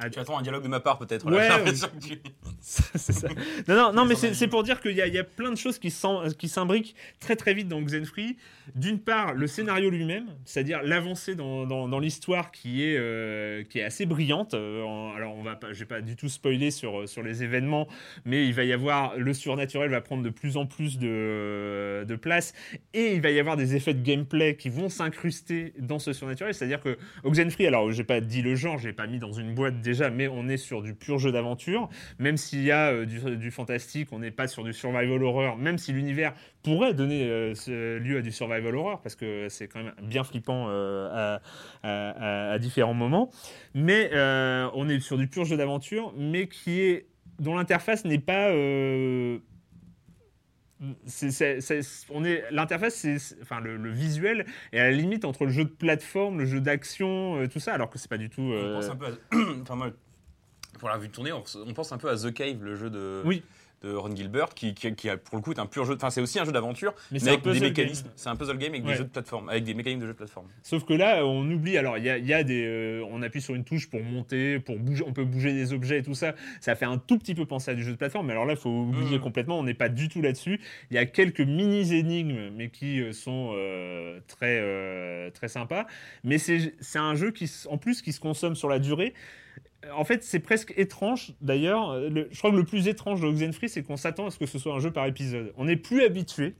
à- 0.00 0.10
Tu 0.10 0.18
attends 0.18 0.38
un 0.38 0.42
dialogue 0.42 0.62
de 0.62 0.68
ma 0.68 0.80
part 0.80 0.98
peut-être. 0.98 1.26
Ouais, 1.26 1.32
là, 1.36 1.42
j'ai 1.48 1.50
ouais. 1.50 1.58
l'impression 1.58 1.88
que 1.88 2.04
tu- 2.06 2.20
c'est 2.60 3.12
ça. 3.12 3.28
Non, 3.68 3.74
non, 3.76 3.92
non 3.92 4.04
mais 4.04 4.14
c'est 4.14 4.46
pour 4.48 4.62
dire 4.62 4.80
qu'il 4.80 4.92
y, 4.92 4.96
y 4.96 5.18
a 5.18 5.24
plein 5.24 5.50
de 5.50 5.56
choses 5.56 5.78
qui 5.78 5.90
s'imbriquent 5.90 6.94
très 7.20 7.36
très 7.36 7.54
vite 7.54 7.68
dans 7.68 7.80
Xenfree. 7.80 8.36
D'une 8.76 9.00
part, 9.00 9.34
le 9.34 9.46
scénario 9.48 9.90
lui-même, 9.90 10.26
c'est-à-dire 10.44 10.82
l'avancée 10.84 11.34
dans, 11.34 11.66
dans- 11.66 11.88
dans 11.88 11.98
l'histoire 11.98 12.52
qui, 12.52 12.84
est, 12.84 12.96
euh, 12.96 13.64
qui 13.64 13.80
est 13.80 13.84
assez 13.84 14.06
brillante. 14.06 14.54
Euh, 14.54 14.84
alors, 15.16 15.34
on 15.36 15.42
va 15.42 15.56
pas, 15.56 15.72
je 15.72 15.80
vais 15.80 15.84
pas 15.86 16.00
du 16.00 16.14
tout 16.14 16.28
spoiler 16.28 16.70
sur, 16.70 17.08
sur 17.08 17.22
les 17.24 17.42
événements, 17.42 17.88
mais 18.24 18.46
il 18.46 18.54
va 18.54 18.62
y 18.64 18.72
avoir 18.72 19.16
le 19.16 19.34
surnaturel 19.34 19.90
va 19.90 20.00
prendre 20.00 20.22
de 20.22 20.30
plus 20.30 20.56
en 20.56 20.66
plus 20.66 20.98
de, 20.98 22.04
de 22.06 22.16
place 22.16 22.52
et 22.94 23.14
il 23.14 23.20
va 23.20 23.30
y 23.30 23.40
avoir 23.40 23.56
des 23.56 23.74
effets 23.74 23.94
de 23.94 24.02
gameplay 24.02 24.56
qui 24.56 24.68
vont 24.68 24.88
s'incruster 24.88 25.72
dans 25.78 25.98
ce 25.98 26.12
surnaturel. 26.12 26.54
C'est-à-dire 26.54 26.80
que 26.80 26.96
Oxenfree, 27.24 27.61
alors 27.66 27.90
j'ai 27.92 28.04
pas 28.04 28.20
dit 28.20 28.42
le 28.42 28.54
genre, 28.54 28.78
je 28.78 28.88
l'ai 28.88 28.92
pas 28.94 29.06
mis 29.06 29.18
dans 29.18 29.32
une 29.32 29.54
boîte 29.54 29.80
déjà, 29.80 30.10
mais 30.10 30.28
on 30.28 30.48
est 30.48 30.56
sur 30.56 30.82
du 30.82 30.94
pur 30.94 31.18
jeu 31.18 31.32
d'aventure. 31.32 31.88
Même 32.18 32.36
s'il 32.36 32.62
y 32.62 32.70
a 32.70 32.90
euh, 32.92 33.06
du, 33.06 33.50
fantastique, 33.50 34.08
on 34.12 34.18
n'est 34.18 34.30
pas 34.30 34.46
sur 34.48 34.64
du 34.64 34.72
survival 34.72 35.22
horror, 35.22 35.56
même 35.56 35.78
si 35.78 35.92
l'univers 35.92 36.34
pourrait 36.62 36.94
donner 36.94 37.24
euh, 37.28 37.98
lieu 37.98 38.18
à 38.18 38.22
du 38.22 38.30
survival 38.32 38.74
horror, 38.74 39.00
parce 39.00 39.14
que 39.16 39.48
c'est 39.48 39.68
quand 39.68 39.82
même 39.82 39.94
bien 40.02 40.24
flippant 40.24 40.66
euh, 40.68 41.38
à, 41.82 42.52
à- 42.52 42.58
différents 42.58 42.94
moments. 42.94 43.30
Mais 43.74 44.10
on 44.74 44.88
est 44.88 45.00
sur 45.00 45.18
du 45.18 45.26
pur 45.28 45.44
jeu 45.44 45.56
d'aventure, 45.56 46.12
mais 46.16 46.46
qui 46.48 46.80
est 46.80 47.06
dont 47.38 47.56
l'interface 47.56 48.04
n'est 48.04 48.18
pas 48.18 48.50
euh, 48.50 49.38
c'est- 49.38 49.48
c'est- 50.14 50.70
c'est- 50.70 50.71
on 52.10 52.24
est 52.24 52.44
l'interface 52.50 52.94
c'est 52.94 53.16
enfin 53.40 53.60
le, 53.60 53.76
le 53.76 53.90
visuel 53.90 54.46
est 54.72 54.80
à 54.80 54.84
la 54.84 54.90
limite 54.90 55.24
entre 55.24 55.44
le 55.44 55.52
jeu 55.52 55.64
de 55.64 55.70
plateforme 55.70 56.38
le 56.38 56.44
jeu 56.44 56.60
d'action 56.60 57.40
euh, 57.40 57.48
tout 57.48 57.60
ça 57.60 57.72
alors 57.72 57.88
que 57.88 57.98
c'est 57.98 58.10
pas 58.10 58.18
du 58.18 58.28
tout 58.28 58.42
On 58.42 58.52
euh, 58.52 58.74
pense 58.74 58.90
un 58.90 58.96
peu 58.96 59.06
à... 59.06 59.10
enfin, 59.62 59.76
moi, 59.76 59.90
pour 60.78 60.88
la 60.88 60.98
vue 60.98 61.08
de 61.08 61.12
tournée, 61.12 61.32
on, 61.32 61.44
on 61.66 61.74
pense 61.74 61.92
un 61.92 61.98
peu 61.98 62.10
à 62.10 62.16
The 62.16 62.32
Cave, 62.32 62.62
le 62.62 62.74
jeu 62.74 62.90
de, 62.90 63.22
Oui. 63.24 63.42
De 63.82 63.92
Ron 63.94 64.14
Gilbert, 64.14 64.50
qui, 64.54 64.74
qui, 64.74 64.94
qui 64.94 65.08
a 65.08 65.16
pour 65.16 65.36
le 65.36 65.42
coup 65.42 65.52
est 65.52 65.58
un 65.58 65.66
pur 65.66 65.84
jeu. 65.84 65.94
Enfin, 65.96 66.10
c'est 66.10 66.20
aussi 66.20 66.38
un 66.38 66.44
jeu 66.44 66.52
d'aventure, 66.52 66.94
mais 67.10 67.14
mais, 67.14 67.18
c'est 67.18 67.28
un 67.28 67.32
avec 67.32 67.44
des 67.44 67.50
puzzle 67.50 67.64
mécanismes. 67.64 68.04
game. 68.04 68.12
C'est 68.16 68.28
un 68.28 68.36
puzzle 68.36 68.58
game 68.58 68.72
avec 68.72 68.84
Ouais. 68.84 68.90
des 68.92 68.96
jeux 68.98 69.04
de 69.04 69.08
plateforme, 69.10 69.48
avec 69.48 69.64
des 69.64 69.74
mécanismes 69.74 70.00
de 70.02 70.06
jeux 70.06 70.12
de 70.12 70.16
plateforme. 70.18 70.46
Sauf 70.62 70.84
que 70.84 70.94
là, 70.94 71.26
on 71.26 71.50
oublie. 71.50 71.76
Alors, 71.76 71.98
il 71.98 72.04
y 72.04 72.10
a, 72.10 72.18
y 72.18 72.32
a 72.32 72.42
des. 72.44 72.64
euh, 72.64 73.04
on 73.10 73.22
appuie 73.22 73.40
sur 73.40 73.54
une 73.54 73.64
touche 73.64 73.90
pour 73.90 74.02
monter, 74.02 74.58
pour 74.60 74.78
bouger. 74.78 75.04
On 75.06 75.12
peut 75.12 75.24
bouger 75.24 75.52
des 75.52 75.72
objets 75.72 75.98
et 75.98 76.02
tout 76.02 76.14
ça. 76.14 76.34
Ça 76.60 76.74
fait 76.74 76.84
un 76.84 76.98
tout 76.98 77.18
petit 77.18 77.34
peu 77.34 77.44
penser 77.46 77.70
à 77.70 77.74
du 77.74 77.82
jeu 77.82 77.92
de 77.92 77.96
plateforme. 77.96 78.26
Mais 78.26 78.32
alors 78.32 78.46
là, 78.46 78.54
il 78.54 78.58
faut 78.58 78.70
oublier 78.70 79.16
Mhm. 79.16 79.20
complètement. 79.22 79.58
On 79.58 79.62
n'est 79.64 79.74
pas 79.74 79.88
du 79.88 80.08
tout 80.08 80.22
là-dessus. 80.22 80.60
Il 80.90 80.94
y 80.94 80.98
a 80.98 81.06
quelques 81.06 81.40
mini 81.40 81.94
énigmes, 81.94 82.50
mais 82.56 82.68
qui 82.70 83.00
euh, 83.00 83.12
sont 83.12 83.52
euh, 83.54 84.20
très 84.28 84.58
euh, 84.60 85.30
très 85.30 85.48
sympas. 85.48 85.86
Mais 86.24 86.38
c'est 86.38 86.74
c'est 86.80 86.98
un 86.98 87.14
jeu 87.14 87.30
qui, 87.30 87.50
en 87.68 87.78
plus, 87.78 88.02
qui 88.02 88.12
se 88.12 88.20
consomme 88.20 88.54
sur 88.54 88.68
la 88.68 88.78
durée. 88.78 89.14
En 89.96 90.04
fait, 90.04 90.22
c'est 90.22 90.38
presque 90.40 90.72
étrange. 90.76 91.32
D'ailleurs, 91.40 91.90
euh, 91.90 92.24
je 92.30 92.38
crois 92.38 92.50
que 92.50 92.56
le 92.56 92.64
plus 92.64 92.88
étrange 92.88 93.20
de 93.20 93.26
Oxenfree, 93.26 93.68
c'est 93.68 93.82
qu'on 93.82 93.96
s'attend 93.96 94.26
à 94.26 94.30
ce 94.30 94.38
que 94.38 94.46
ce 94.46 94.58
soit 94.58 94.74
un 94.74 94.80
jeu 94.80 94.90
par 94.90 95.06
épisode. 95.06 95.52
On 95.56 95.64
n'est 95.64 95.76
plus 95.76 96.02
habitué 96.04 96.54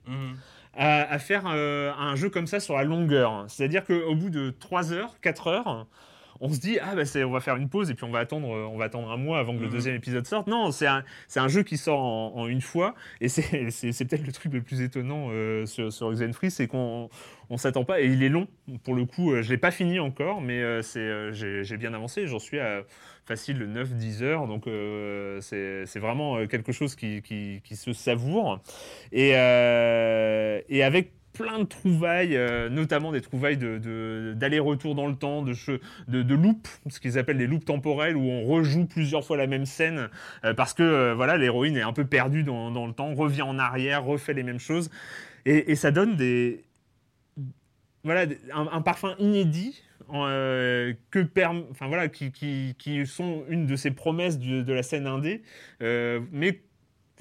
à, 0.75 1.03
à 1.03 1.19
faire 1.19 1.45
euh, 1.47 1.93
un 1.97 2.17
jeu 2.17 2.31
comme 2.31 2.47
ça 2.47 2.59
sur 2.61 2.77
la 2.77 2.85
longueur. 2.85 3.45
C'est-à-dire 3.49 3.85
qu'au 3.85 4.15
bout 4.15 4.31
de 4.31 4.51
3 4.51 4.93
heures, 4.93 5.21
4 5.21 5.47
heures, 5.47 5.87
on 6.45 6.51
se 6.53 6.59
dit 6.61 6.79
ah 6.83 6.95
bah 6.97 7.05
c'est 7.07 7.23
on 7.25 7.31
va 7.31 7.41
faire 7.41 7.57
une 7.57 7.69
pause 7.71 7.91
et 7.91 7.95
puis 7.95 8.05
on 8.05 8.11
va 8.11 8.19
attendre 8.19 8.49
on 8.49 8.77
va 8.77 8.87
attendre 8.87 9.11
un 9.11 9.17
mois 9.17 9.39
avant 9.39 9.55
que 9.55 9.61
le 9.61 9.67
Mhm. 9.67 9.73
deuxième 9.73 9.95
épisode 9.95 10.27
sorte. 10.27 10.49
Non, 10.49 10.71
c'est 10.73 10.87
un 10.89 11.05
c'est 11.29 11.41
un 11.41 11.49
jeu 11.49 11.63
qui 11.63 11.79
sort 11.79 12.01
en, 12.03 12.35
en 12.37 12.47
une 12.49 12.61
fois 12.61 12.95
et 13.21 13.29
c'est 13.29 13.43
peut-être 13.73 14.27
le 14.27 14.33
truc 14.33 14.53
le 14.53 14.61
plus 14.61 14.81
étonnant 14.83 15.29
euh, 15.31 15.65
sur 15.67 15.93
sur 15.93 16.09
Oxenfree, 16.09 16.51
c'est 16.51 16.67
qu'on 16.67 17.09
on 17.49 17.57
s'attend 17.57 17.85
pas 17.85 18.01
et 18.01 18.07
il 18.07 18.23
est 18.23 18.29
long 18.29 18.47
pour 18.85 18.95
le 18.95 19.05
coup. 19.07 19.33
euh, 19.33 19.43
je 19.43 19.51
l'ai 19.51 19.59
pas 19.59 19.71
fini 19.71 19.99
encore, 20.01 20.41
mais 20.43 20.61
euh, 20.61 20.83
c'est 20.83 20.99
euh, 21.01 21.33
j'ai 21.33 21.77
bien 21.79 21.95
avancé. 21.95 22.27
J'en 22.27 22.39
suis 22.39 22.59
à 22.59 22.83
facile 23.25 23.59
de 23.61 23.67
9-10 23.67 24.23
heures, 24.25 24.49
donc 24.49 24.67
euh, 24.67 25.41
c'est 25.41 25.99
vraiment 26.01 26.39
euh, 26.39 26.47
quelque 26.49 26.73
chose 26.73 26.97
qui, 26.97 27.23
qui, 27.23 27.61
qui 27.63 27.77
se 27.77 27.93
savoure 27.93 28.61
et 29.13 29.37
euh, 29.37 30.61
et 30.69 30.83
avec 30.83 31.13
plein 31.33 31.61
de 31.61 31.65
trouvailles, 31.65 32.37
euh, 32.37 32.69
notamment 32.69 33.13
des 33.13 33.21
trouvailles 33.21 33.57
d'aller-retour 33.57 34.95
dans 34.95 35.07
le 35.07 35.15
temps, 35.15 35.43
de, 35.43 35.55
de, 36.09 36.35
loops, 36.35 36.81
ce 36.89 37.01
qu'ils 37.01 37.19
appellent 37.19 37.39
les 37.39 37.47
loops 37.47 37.65
temporels, 37.65 38.17
où 38.17 38.25
on 38.25 38.45
rejoue 38.45 38.87
plusieurs 38.87 39.25
fois 39.25 39.37
la 39.37 39.47
même 39.47 39.67
scène, 39.67 40.09
euh, 40.45 40.55
parce 40.55 40.75
que 40.75 40.83
euh, 40.83 41.15
voilà, 41.15 41.37
l'héroïne 41.37 41.77
est 41.77 41.83
un 41.83 41.93
peu 41.93 42.05
perdue 42.05 42.43
dans, 42.43 42.87
le 42.87 42.93
temps, 42.93 43.15
revient 43.15 43.43
en 43.43 43.59
arrière, 43.59 44.05
refait 44.05 44.35
les 44.35 44.43
mêmes 44.43 44.61
choses, 44.61 44.91
et, 45.45 45.75
ça 45.75 45.91
donne 45.91 46.17
des, 46.17 46.65
voilà, 48.05 48.27
un, 48.55 48.83
parfum 48.83 49.15
inédit. 49.19 49.83
euh, 50.13 50.93
que 51.11 51.27
enfin 51.71 51.89
voilà, 51.89 52.09
qui, 52.09 53.07
sont 53.07 53.45
une 53.49 53.67
de 53.67 53.77
ces 53.77 53.91
promesses 53.91 54.39
de 54.39 54.73
la 54.73 54.83
scène 54.83 55.07
indé, 55.07 55.43
euh, 55.83 56.21
mais 56.31 56.61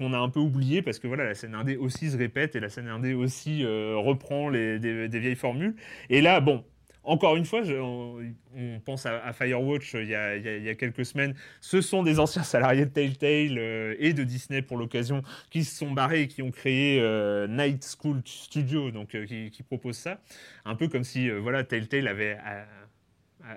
qu'on 0.02 0.14
a 0.14 0.18
un 0.18 0.30
peu 0.30 0.40
oublié 0.40 0.82
parce 0.82 1.00
que 1.00 1.08
voilà 1.08 1.26
la 1.26 1.36
scène 1.36 1.54
indé 1.54 1.78
aussi 1.78 2.10
se 2.10 2.18
répète 2.18 2.56
et 2.56 2.60
la 2.60 2.70
scène 2.70 2.88
indé 2.88 3.14
aussi 3.14 3.64
euh, 3.64 3.96
reprend 3.98 4.50
les, 4.50 4.80
des, 4.80 5.20
vieilles 5.20 5.36
formules. 5.36 5.76
Et 6.10 6.22
là 6.22 6.40
bon 6.42 6.64
encore 7.04 7.36
une 7.36 7.46
fois 7.46 7.64
je- 7.64 7.76
on, 7.76 8.80
pense 8.84 9.06
à, 9.06 9.32
Firewatch 9.34 9.96
euh, 9.96 10.04
il 10.04 10.10
y, 10.10 10.70
a, 10.70 10.76
quelques 10.76 11.06
semaines. 11.06 11.36
Ce 11.60 11.82
sont 11.82 12.02
des 12.04 12.20
anciens 12.20 12.44
salariés 12.44 12.86
de 12.86 12.92
Telltale 12.92 13.58
euh, 13.58 13.96
et 14.00 14.14
de 14.14 14.24
Disney 14.24 14.62
pour 14.62 14.78
l'occasion 14.78 15.22
qui 15.52 15.64
se 15.64 15.78
sont 15.78 15.92
barrés 15.92 16.24
et 16.24 16.28
qui 16.28 16.42
ont 16.42 16.52
créé 16.52 17.00
Night 17.48 17.86
School 18.02 18.22
Studio 18.26 18.90
donc 18.90 19.16
qui, 19.28 19.52
qui 19.52 19.64
propose 19.64 19.98
ça. 19.98 20.20
Un 20.66 20.76
peu 20.76 20.88
comme 20.88 21.04
si 21.04 21.30
voilà 21.30 21.64
Telltale 21.64 22.08
avait 22.08 22.38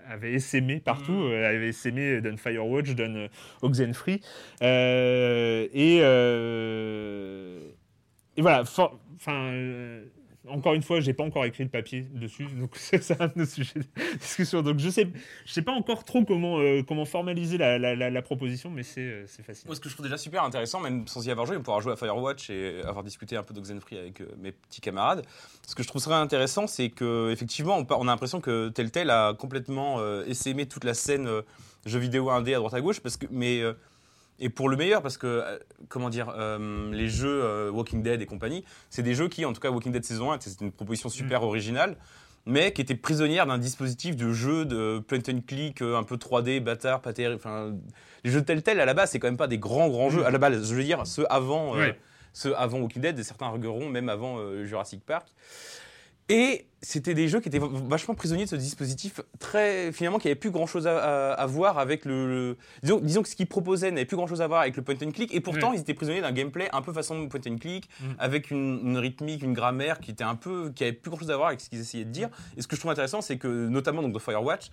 avait 0.08 0.32
essaimé 0.32 0.80
partout, 0.80 1.12
Mhm. 1.12 1.32
euh, 1.32 1.48
avait 1.48 1.68
essaimé 1.68 2.20
dans 2.20 2.36
Firewatch, 2.36 2.94
dans 2.94 3.14
euh, 3.16 3.28
Oxenfree. 3.62 4.20
Euh, 4.62 5.66
et, 5.72 5.98
euh, 6.02 7.60
et 8.36 8.42
voilà, 8.42 8.62
enfin, 8.62 8.88
euh, 9.52 10.04
encore 10.48 10.74
une 10.74 10.82
fois, 10.82 11.00
j'ai 11.00 11.14
pas 11.14 11.24
encore 11.24 11.44
écrit 11.44 11.64
le 11.64 11.70
papier 11.70 12.02
dessus, 12.12 12.46
donc 12.58 12.70
c'est 12.76 13.20
un 13.20 13.26
autre 13.26 13.44
sujet 13.46 13.80
de 13.80 14.18
discussion. 14.18 14.62
Donc 14.62 14.78
je 14.78 14.88
sais, 14.90 15.08
je 15.46 15.52
sais 15.52 15.62
pas 15.62 15.72
encore 15.72 16.04
trop 16.04 16.24
comment, 16.24 16.58
euh, 16.58 16.82
comment 16.82 17.04
formaliser 17.04 17.56
la, 17.58 17.78
la, 17.78 17.94
la- 18.10 18.22
proposition, 18.22 18.70
mais 18.70 18.82
c'est 18.82 19.00
euh, 19.00 19.26
facile. 19.26 19.66
Moi, 19.66 19.76
ce 19.76 19.80
que 19.80 19.88
je 19.88 19.94
trouve 19.94 20.04
déjà 20.04 20.18
super 20.18 20.42
intéressant, 20.44 20.80
même 20.80 21.06
sans 21.06 21.26
y 21.26 21.30
avoir 21.30 21.46
joué, 21.46 21.56
on 21.56 21.62
pourra 21.62 21.80
jouer 21.80 21.92
à 21.92 21.96
Firewatch 21.96 22.50
et 22.50 22.80
avoir 22.82 23.04
discuté 23.04 23.36
un 23.36 23.42
peu 23.42 23.54
d'Oxenfree 23.54 23.98
avec 23.98 24.20
euh, 24.20 24.26
mes 24.38 24.52
petits 24.52 24.80
camarades. 24.80 25.24
Ce 25.66 25.74
que 25.74 25.82
je 25.82 25.88
trouve 25.88 26.02
très 26.02 26.12
intéressant, 26.12 26.66
c'est 26.66 26.90
que 26.90 27.30
effectivement, 27.30 27.84
on, 27.90 28.02
a 28.02 28.10
l'impression 28.10 28.40
que 28.40 28.68
Telltale 28.68 29.10
a 29.10 29.34
complètement 29.34 29.96
euh, 29.98 30.24
essaimé 30.26 30.66
toute 30.66 30.84
la 30.84 30.94
scène 30.94 31.28
jeux 31.86 31.98
vidéo 31.98 32.30
indé 32.30 32.54
à 32.54 32.58
droite 32.58 32.74
à 32.74 32.80
gauche, 32.80 33.00
parce 33.00 33.16
que, 33.16 33.26
mais 33.30 33.62
et 34.40 34.48
pour 34.48 34.68
le 34.68 34.76
meilleur, 34.76 35.02
parce 35.02 35.16
que 35.16 35.26
euh, 35.26 35.58
comment 35.88 36.10
dire, 36.10 36.32
euh, 36.36 36.90
les 36.92 37.08
jeux 37.08 37.42
euh, 37.44 37.70
Walking 37.70 38.02
Dead 38.02 38.20
et 38.20 38.26
compagnie, 38.26 38.64
c'est 38.90 39.02
des 39.02 39.14
jeux 39.14 39.28
qui, 39.28 39.44
en 39.44 39.52
tout 39.52 39.60
cas 39.60 39.70
Walking 39.70 39.92
Dead 39.92 40.04
saison 40.04 40.32
1, 40.32 40.40
c'était 40.40 40.64
une 40.64 40.72
proposition 40.72 41.08
super 41.08 41.42
originale. 41.42 41.96
Mais 42.46 42.74
qui 42.74 42.82
étaient 42.82 42.94
prisonnières 42.94 43.46
d'un 43.46 43.56
dispositif 43.56 44.16
de 44.16 44.30
jeu 44.34 44.66
de 44.66 44.98
point 44.98 45.20
and 45.30 45.40
click 45.46 45.80
un 45.80 46.02
peu 46.02 46.16
3D, 46.16 46.60
bâtard, 46.60 47.00
pas 47.00 47.14
terrible. 47.14 47.36
Enfin, 47.36 47.74
les 48.22 48.30
jeux 48.30 48.42
Telltale 48.42 48.80
à 48.80 48.84
la 48.84 48.92
base, 48.92 49.12
c'est 49.12 49.18
quand 49.18 49.28
même 49.28 49.38
pas 49.38 49.46
des 49.46 49.56
grands 49.56 49.88
grands 49.88 50.10
jeux. 50.10 50.26
À 50.26 50.30
la 50.30 50.36
base, 50.36 50.68
je 50.68 50.74
veux 50.74 50.84
dire, 50.84 51.06
ceux 51.06 51.24
avant, 51.32 51.74
euh, 51.74 51.92
ceux 52.34 52.54
avant 52.54 52.80
Walking 52.80 53.00
Dead, 53.00 53.18
et 53.18 53.22
certains 53.22 53.48
regarderont 53.48 53.88
même 53.88 54.10
avant 54.10 54.38
Jurassic 54.66 55.02
Park. 55.06 55.28
Et 56.30 56.66
c'était 56.80 57.12
des 57.14 57.28
jeux 57.28 57.40
qui 57.40 57.48
étaient 57.48 57.60
vachement 57.60 58.14
prisonniers 58.14 58.44
de 58.44 58.48
ce 58.48 58.56
dispositif, 58.56 59.20
très 59.38 59.92
finalement 59.92 60.18
qui 60.18 60.26
avait 60.28 60.34
plus 60.34 60.50
grand 60.50 60.66
chose 60.66 60.86
à, 60.86 60.98
à- 60.98 61.32
à 61.34 61.46
voir 61.46 61.78
avec 61.78 62.04
le. 62.06 62.26
le- 62.28 62.56
disons, 62.82 62.98
disons 63.00 63.22
que 63.22 63.28
ce 63.28 63.36
qu'ils 63.36 63.46
proposaient 63.46 63.90
n'avait 63.90 64.06
plus 64.06 64.16
grand 64.16 64.26
chose 64.26 64.40
à 64.40 64.46
voir 64.46 64.62
avec 64.62 64.74
le 64.76 64.82
point 64.82 64.94
and 65.02 65.10
click, 65.12 65.34
et 65.34 65.40
pourtant 65.40 65.70
Ouais. 65.70 65.76
ils 65.76 65.80
étaient 65.80 65.92
prisonniers 65.94 66.22
d'un 66.22 66.32
gameplay 66.32 66.68
un 66.72 66.80
peu 66.82 66.92
façon 66.94 67.28
point 67.28 67.40
and 67.46 67.56
click, 67.58 67.88
Mm. 68.00 68.04
avec 68.18 68.50
une, 68.50 68.80
une 68.84 68.98
rythmique, 68.98 69.42
une 69.42 69.52
grammaire 69.52 70.00
qui 70.00 70.10
était 70.12 70.24
un 70.24 70.34
peu, 70.34 70.70
qui 70.74 70.84
avait 70.84 70.92
plus 70.94 71.10
grand 71.10 71.20
chose 71.20 71.30
à 71.30 71.36
voir 71.36 71.48
avec 71.48 71.60
ce 71.60 71.68
qu'ils 71.68 71.80
essayaient 71.80 72.04
de 72.06 72.10
dire. 72.10 72.30
Et 72.56 72.62
ce 72.62 72.68
que 72.68 72.74
je 72.76 72.80
trouve 72.80 72.90
intéressant, 72.92 73.20
c'est 73.20 73.36
que 73.36 73.48
notamment 73.68 74.00
donc 74.02 74.12
dans 74.12 74.18
Firewatch. 74.18 74.70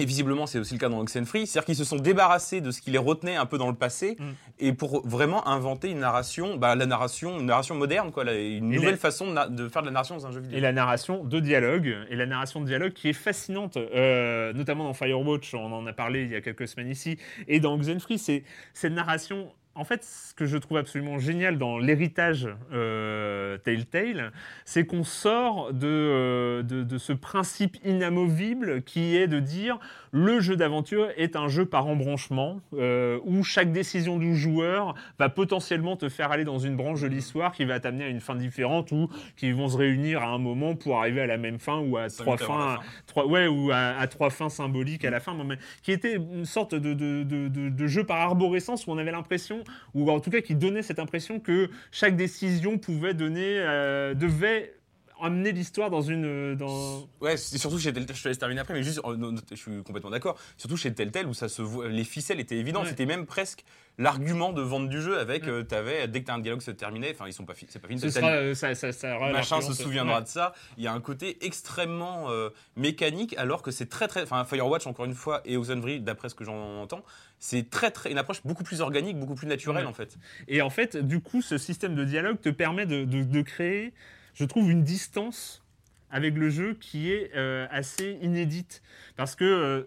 Et 0.00 0.06
visiblement, 0.06 0.46
c'est 0.46 0.58
aussi 0.58 0.74
le 0.74 0.80
cas 0.80 0.88
dans 0.88 1.00
Oxenfree, 1.00 1.46
c'est-à-dire 1.46 1.66
qu'ils 1.66 1.76
se 1.76 1.84
sont 1.84 1.96
débarrassés 1.96 2.60
de 2.60 2.70
ce 2.70 2.80
qui 2.80 2.90
les 2.90 2.98
retenait 2.98 3.36
un 3.36 3.46
peu 3.46 3.58
dans 3.58 3.68
le 3.68 3.74
passé, 3.74 4.16
Mm. 4.18 4.24
et 4.58 4.72
pour 4.72 5.06
vraiment 5.06 5.46
inventer 5.46 5.90
une 5.90 6.00
narration, 6.00 6.56
bah, 6.56 6.74
la 6.74 6.86
narration, 6.86 7.38
une 7.38 7.46
narration 7.46 7.74
moderne, 7.74 8.10
quoi, 8.10 8.24
une 8.24 8.72
Et 8.72 8.76
nouvelle 8.76 8.96
façon 8.96 9.32
de 9.32 9.68
faire 9.68 9.82
de 9.82 9.86
la 9.86 9.92
narration 9.92 10.16
dans 10.16 10.26
un 10.26 10.32
jeu 10.32 10.40
vidéo. 10.40 10.56
Et 10.58 10.60
la 10.60 10.72
narration 10.72 11.24
de 11.24 11.40
dialogue, 11.40 11.94
et 12.08 12.16
la 12.16 12.26
narration 12.26 12.60
de 12.60 12.66
dialogue 12.66 12.92
qui 12.92 13.08
est 13.08 13.14
fascinante, 13.14 13.76
euh, 13.76 14.52
notamment 14.52 14.84
dans 14.84 14.94
Firewatch, 14.94 15.54
on 15.54 15.72
en 15.72 15.86
a 15.86 15.92
parlé 15.92 16.22
il 16.22 16.30
y 16.30 16.36
a 16.36 16.40
quelques 16.40 16.68
semaines 16.68 16.90
ici, 16.90 17.18
et 17.48 17.60
dans 17.60 17.74
Oxenfree, 17.74 18.18
c'est 18.18 18.44
cette 18.74 18.92
narration. 18.92 19.52
En 19.80 19.84
fait, 19.84 20.04
ce 20.04 20.34
que 20.34 20.44
je 20.44 20.58
trouve 20.58 20.76
absolument 20.76 21.18
génial 21.18 21.56
dans 21.56 21.78
l'héritage 21.78 22.46
euh, 22.70 23.56
Telltale, 23.58 24.30
c'est 24.66 24.84
qu'on 24.84 25.04
sort 25.04 25.72
de, 25.72 25.86
euh, 25.86 26.62
de, 26.62 26.82
de 26.82 26.98
ce 26.98 27.14
principe 27.14 27.78
inamovible 27.82 28.82
qui 28.82 29.16
est 29.16 29.26
de 29.26 29.40
dire 29.40 29.78
le 30.12 30.40
jeu 30.40 30.56
d'aventure 30.56 31.08
est 31.16 31.34
un 31.34 31.48
jeu 31.48 31.64
par 31.64 31.86
embranchement, 31.86 32.60
euh, 32.74 33.18
où 33.24 33.42
chaque 33.42 33.72
décision 33.72 34.18
du 34.18 34.36
joueur 34.36 34.94
va 35.18 35.28
potentiellement 35.30 35.96
te 35.96 36.08
faire 36.08 36.30
aller 36.30 36.44
dans 36.44 36.58
une 36.58 36.76
branche 36.76 37.00
de 37.00 37.06
l'histoire 37.06 37.52
qui 37.52 37.64
va 37.64 37.80
t'amener 37.80 38.04
à 38.04 38.08
une 38.08 38.20
fin 38.20 38.34
différente 38.34 38.92
ou 38.92 39.08
qui 39.36 39.52
vont 39.52 39.68
se 39.68 39.76
réunir 39.78 40.22
à 40.22 40.26
un 40.26 40.38
moment 40.38 40.74
pour 40.74 40.98
arriver 40.98 41.22
à 41.22 41.26
la 41.26 41.38
même 41.38 41.58
fin 41.58 41.78
ou 41.78 41.96
à 41.96 42.08
trois 42.08 42.36
fins, 42.36 42.76
fin. 42.76 42.78
trois, 43.06 43.26
ouais, 43.26 43.46
ou 43.46 43.70
à, 43.70 43.76
à 43.98 44.06
trois 44.08 44.28
fins 44.30 44.48
symboliques 44.50 45.04
à 45.06 45.10
la 45.10 45.20
fin, 45.20 45.32
mais 45.42 45.56
qui 45.82 45.92
était 45.92 46.16
une 46.16 46.44
sorte 46.44 46.74
de, 46.74 46.92
de, 46.92 47.22
de, 47.22 47.48
de- 47.48 47.68
de 47.70 47.86
jeu 47.86 48.04
par 48.04 48.18
arborescence 48.20 48.86
où 48.86 48.90
on 48.90 48.98
avait 48.98 49.12
l'impression, 49.12 49.62
ou 49.94 50.10
en 50.10 50.20
tout 50.20 50.30
cas 50.30 50.40
qui 50.40 50.54
donnait 50.54 50.82
cette 50.82 50.98
impression 50.98 51.40
que 51.40 51.70
chaque 51.90 52.16
décision 52.16 52.78
pouvait 52.78 53.14
donner, 53.14 53.58
euh, 53.58 54.14
devait 54.14 54.74
amener 55.22 55.52
l'histoire 55.52 55.90
dans 55.90 56.02
une, 56.02 56.54
dans, 56.56 57.08
Ouais, 57.20 57.36
surtout 57.36 57.78
chez 57.78 57.92
Telltale, 57.92 58.16
je 58.16 58.22
te 58.22 58.28
laisse 58.28 58.38
terminer 58.38 58.60
après, 58.60 58.74
mais 58.74 58.82
juste, 58.82 59.00
euh, 59.04 59.16
non, 59.16 59.34
je 59.50 59.56
suis 59.56 59.82
complètement 59.82 60.10
d'accord. 60.10 60.38
Surtout 60.56 60.76
chez 60.76 60.92
Telltale 60.92 61.26
où 61.26 61.34
ça 61.34 61.48
se 61.48 61.62
voit, 61.62 61.88
les 61.88 62.04
ficelles 62.04 62.40
étaient 62.40 62.56
évidentes. 62.56 62.84
Ouais. 62.84 62.90
C'était 62.90 63.06
même 63.06 63.26
presque 63.26 63.64
l'argument 63.98 64.52
de 64.52 64.62
vente 64.62 64.88
du 64.88 65.02
jeu 65.02 65.18
avec, 65.18 65.46
euh, 65.46 65.62
t'avais, 65.62 66.08
dès 66.08 66.22
que 66.22 66.26
t'as 66.26 66.34
un 66.34 66.38
dialogue 66.38 66.62
se 66.62 66.70
terminait, 66.70 67.10
enfin, 67.12 67.26
ils 67.26 67.32
sont 67.34 67.44
pas, 67.44 67.52
c'est 67.68 67.78
pas 67.80 67.88
fini. 67.88 68.00
ce 68.00 68.08
sera, 68.08 68.28
euh, 68.30 68.54
ça, 68.54 68.74
ça, 68.74 68.92
ça 68.92 69.16
aura 69.16 69.30
Machin 69.30 69.60
se 69.60 69.74
souviendra 69.74 70.16
Ouais. 70.18 70.22
de 70.22 70.28
ça. 70.28 70.54
Il 70.78 70.84
y 70.84 70.86
a 70.86 70.92
un 70.92 71.00
côté 71.00 71.36
extrêmement 71.44 72.30
euh, 72.30 72.48
mécanique, 72.76 73.34
alors 73.36 73.60
que 73.62 73.70
c'est 73.70 73.88
très 73.90 74.08
très. 74.08 74.22
Enfin, 74.22 74.44
Firewatch 74.44 74.86
encore 74.86 75.04
une 75.04 75.14
fois 75.14 75.42
et 75.44 75.56
Oxenfree, 75.56 76.00
d'après 76.00 76.28
ce 76.30 76.34
que 76.34 76.44
j'en 76.44 76.80
entends, 76.80 77.04
c'est 77.38 77.68
très 77.68 77.90
très 77.90 78.10
une 78.10 78.18
approche 78.18 78.40
beaucoup 78.44 78.64
plus 78.64 78.80
organique, 78.80 79.18
beaucoup 79.18 79.34
plus 79.34 79.46
naturelle 79.46 79.86
en 79.86 79.92
fait. 79.92 80.16
Et 80.48 80.62
en 80.62 80.70
fait, 80.70 80.96
du 80.96 81.20
coup, 81.20 81.42
ce 81.42 81.58
système 81.58 81.94
de 81.94 82.04
dialogue 82.04 82.40
te 82.40 82.48
permet 82.48 82.86
de, 82.86 83.04
de- 83.04 83.22
de 83.24 83.42
créer, 83.42 83.92
je 84.34 84.44
trouve, 84.44 84.70
une 84.70 84.84
distance 84.84 85.62
avec 86.10 86.34
le 86.34 86.50
jeu 86.50 86.74
qui 86.74 87.10
est 87.10 87.30
euh, 87.36 87.66
assez 87.70 88.18
inédite. 88.22 88.82
Parce 89.16 89.36
que, 89.36 89.44
euh, 89.44 89.82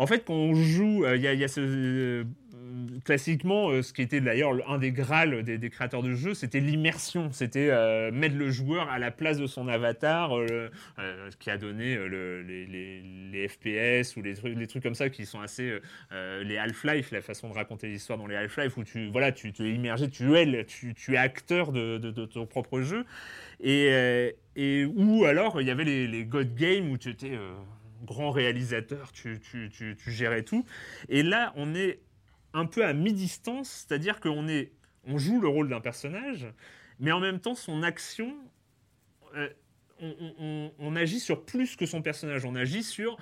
en 0.00 0.06
fait, 0.06 0.24
quand 0.24 0.32
on 0.32 0.54
joue, 0.54 1.04
euh, 1.04 1.14
il 1.16 1.22
y, 1.22 1.44
a- 1.44 1.48
ce. 1.48 1.60
euh, 1.60 2.24
classiquement, 3.04 3.68
euh, 3.68 3.82
ce 3.82 3.92
qui 3.92 4.00
était 4.00 4.22
d'ailleurs 4.22 4.54
le- 4.54 4.66
un 4.66 4.78
des 4.78 4.92
grâles 4.92 5.42
des, 5.42 5.68
créateurs 5.68 6.02
de 6.02 6.14
jeux, 6.14 6.32
c'était 6.32 6.60
l'immersion. 6.60 7.30
C'était 7.32 7.68
mettre 8.10 8.36
le 8.36 8.50
joueur 8.50 8.88
à 8.88 8.98
la 8.98 9.10
place 9.10 9.36
de 9.36 9.46
son 9.46 9.68
avatar, 9.68 10.30
ce 10.30 11.36
qui 11.36 11.50
a 11.50 11.58
donné 11.58 11.96
le- 11.96 12.40
les, 12.40 13.46
FPS 13.48 14.16
ou 14.16 14.22
les 14.22 14.66
trucs, 14.66 14.82
comme 14.82 14.94
ça 14.94 15.10
qui 15.10 15.26
sont 15.26 15.40
assez. 15.40 15.78
les 16.10 16.56
Half-Life, 16.56 17.10
la 17.10 17.20
façon 17.20 17.50
de 17.50 17.54
raconter 17.54 17.88
l'histoire 17.88 18.18
dans 18.18 18.26
les 18.26 18.36
Half-Life, 18.36 18.78
où 18.78 18.84
tu, 18.84 19.08
voilà, 19.10 19.32
tu, 19.32 19.52
tu 19.52 19.68
es 19.68 20.08
tu 20.08 20.34
es, 20.36 20.64
tu, 20.94 21.14
es 21.14 21.16
acteur 21.18 21.72
de, 21.72 21.98
ton 22.24 22.46
propre 22.46 22.80
jeu. 22.80 23.04
Et, 23.62 24.34
et 24.56 24.84
où 24.86 25.24
alors 25.26 25.60
il 25.60 25.66
y 25.66 25.70
avait 25.70 25.84
les, 25.84 26.24
God 26.24 26.54
Games 26.54 26.88
où 26.90 26.96
tu 26.96 27.10
étais 27.10 27.32
grand 28.02 28.30
réalisateur, 28.30 29.12
tu, 29.12 29.40
tu, 29.40 29.70
tu, 29.70 29.96
tu 29.96 30.10
gérais 30.10 30.42
tout. 30.42 30.64
Et 31.08 31.22
là, 31.22 31.52
on 31.56 31.74
est 31.74 32.00
un 32.52 32.66
peu 32.66 32.84
à 32.84 32.92
mi-distance, 32.92 33.86
c'est-à-dire 33.86 34.20
qu'on 34.20 34.48
est, 34.48 34.72
on 35.04 35.18
joue 35.18 35.40
le 35.40 35.48
rôle 35.48 35.68
d'un 35.68 35.80
personnage, 35.80 36.46
mais 36.98 37.12
en 37.12 37.20
même 37.20 37.40
temps, 37.40 37.54
son 37.54 37.82
action, 37.82 38.36
euh, 39.36 39.48
on, 40.00 40.72
on- 40.78 40.96
agit 40.96 41.20
sur 41.20 41.44
plus 41.44 41.76
que 41.76 41.86
son 41.86 42.02
personnage, 42.02 42.44
on 42.44 42.54
agit 42.54 42.82
sur 42.82 43.16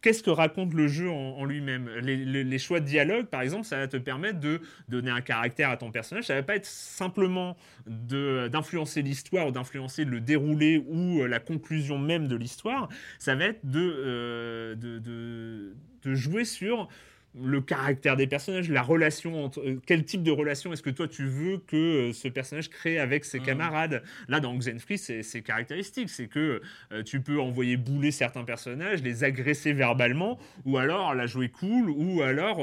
qu'est-ce 0.00 0.22
que 0.22 0.30
raconte 0.30 0.74
le 0.74 0.88
jeu 0.88 1.10
en, 1.10 1.44
lui-même 1.44 1.88
les, 2.00 2.58
choix 2.58 2.80
de 2.80 2.86
dialogue, 2.86 3.26
par 3.26 3.42
exemple, 3.42 3.64
ça 3.64 3.78
va 3.78 3.88
te 3.88 3.96
permettre 3.96 4.40
de 4.40 4.60
donner 4.88 5.10
un 5.10 5.20
caractère 5.20 5.70
à 5.70 5.76
ton 5.76 5.90
personnage. 5.90 6.24
Ça 6.24 6.34
va 6.34 6.42
pas 6.42 6.56
être 6.56 6.66
simplement 6.66 7.56
d'influencer 7.86 9.02
l'histoire 9.02 9.48
ou 9.48 9.50
d'influencer 9.50 10.04
le 10.04 10.20
déroulé 10.20 10.84
ou 10.88 11.20
euh, 11.20 11.26
la 11.26 11.40
conclusion 11.40 11.98
même 11.98 12.28
de 12.28 12.36
l'histoire. 12.36 12.88
Ça 13.18 13.34
va 13.34 13.46
être 13.46 13.60
de, 13.64 13.80
euh, 13.80 14.74
de 14.76 16.14
jouer 16.14 16.44
sur 16.44 16.88
le 17.34 17.60
caractère 17.60 18.16
des 18.16 18.26
personnages, 18.26 18.68
la 18.68 18.82
relation 18.82 19.44
entre 19.44 19.60
euh, 19.60 19.80
quel 19.86 20.04
type 20.04 20.22
de 20.22 20.32
relation 20.32 20.72
est-ce 20.72 20.82
que 20.82 20.90
toi 20.90 21.06
tu 21.06 21.26
veux 21.26 21.58
que 21.58 21.76
euh, 21.76 22.12
ce 22.12 22.28
personnage 22.28 22.68
crée 22.70 22.98
avec 22.98 23.24
ses 23.24 23.38
mmh. 23.38 23.44
camarades? 23.44 24.02
Là 24.28 24.40
dans 24.40 24.56
Xenfree 24.56 24.98
c'est 24.98 25.42
caractéristique, 25.42 26.10
c'est 26.10 26.26
que 26.26 26.60
euh, 26.92 27.02
tu 27.02 27.20
peux 27.20 27.40
envoyer 27.40 27.76
bouler 27.76 28.10
certains 28.10 28.44
personnages, 28.44 29.02
les 29.02 29.22
agresser 29.22 29.72
verbalement 29.72 30.38
ou 30.64 30.76
alors 30.76 31.14
la 31.14 31.26
jouer 31.26 31.48
cool 31.48 31.90
ou 31.90 32.22
alors 32.22 32.60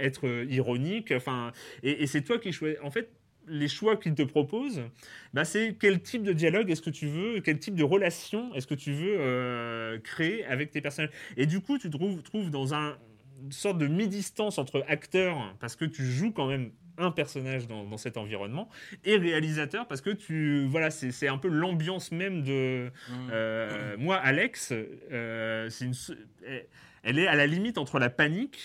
être 0.00 0.26
ironique. 0.48 1.12
Enfin 1.12 1.52
et, 1.82 2.06
c'est 2.06 2.22
toi 2.22 2.38
qui 2.38 2.52
choisis. 2.52 2.78
En 2.82 2.90
fait 2.90 3.10
les 3.48 3.66
choix 3.66 3.96
qu'il 3.96 4.14
te 4.14 4.22
propose, 4.22 4.82
bah 5.34 5.44
c'est 5.44 5.74
quel 5.78 6.00
type 6.00 6.22
de 6.22 6.32
dialogue 6.32 6.70
est-ce 6.70 6.82
que 6.82 6.90
tu 6.90 7.08
veux, 7.08 7.40
quel 7.40 7.58
type 7.58 7.74
de 7.74 7.82
relation 7.82 8.54
est-ce 8.54 8.68
que 8.68 8.74
tu 8.74 8.92
veux 8.92 9.98
créer 10.04 10.44
avec 10.44 10.70
tes 10.70 10.80
personnages? 10.80 11.10
Et 11.36 11.46
du 11.46 11.60
coup, 11.60 11.76
tu 11.78 11.90
trouves 11.90 12.50
dans 12.50 12.74
un, 12.74 12.96
une 13.42 13.52
sorte 13.52 13.78
de 13.78 13.86
mi-distance 13.86 14.58
entre 14.58 14.84
acteur, 14.88 15.54
parce 15.60 15.76
que 15.76 15.84
tu 15.84 16.04
joues 16.04 16.32
quand 16.32 16.46
même 16.46 16.70
un 16.98 17.10
personnage 17.10 17.66
dans, 17.66 17.96
cet 17.96 18.16
environnement, 18.16 18.68
et 19.04 19.16
réalisateur, 19.16 19.86
parce 19.88 20.00
que 20.00 20.10
tu. 20.10 20.66
Voilà, 20.66 20.90
c'est 20.90 21.28
un 21.28 21.38
peu 21.38 21.48
l'ambiance 21.48 22.12
même 22.12 22.42
de. 22.42 22.90
Mmh. 23.08 23.12
Euh, 23.32 23.96
moi, 23.98 24.16
Alex, 24.16 24.72
euh, 24.72 25.70
une, 25.80 25.94
elle 27.02 27.18
est 27.18 27.26
à 27.26 27.34
la 27.34 27.46
limite 27.46 27.78
entre 27.78 27.98
la 27.98 28.10
panique 28.10 28.58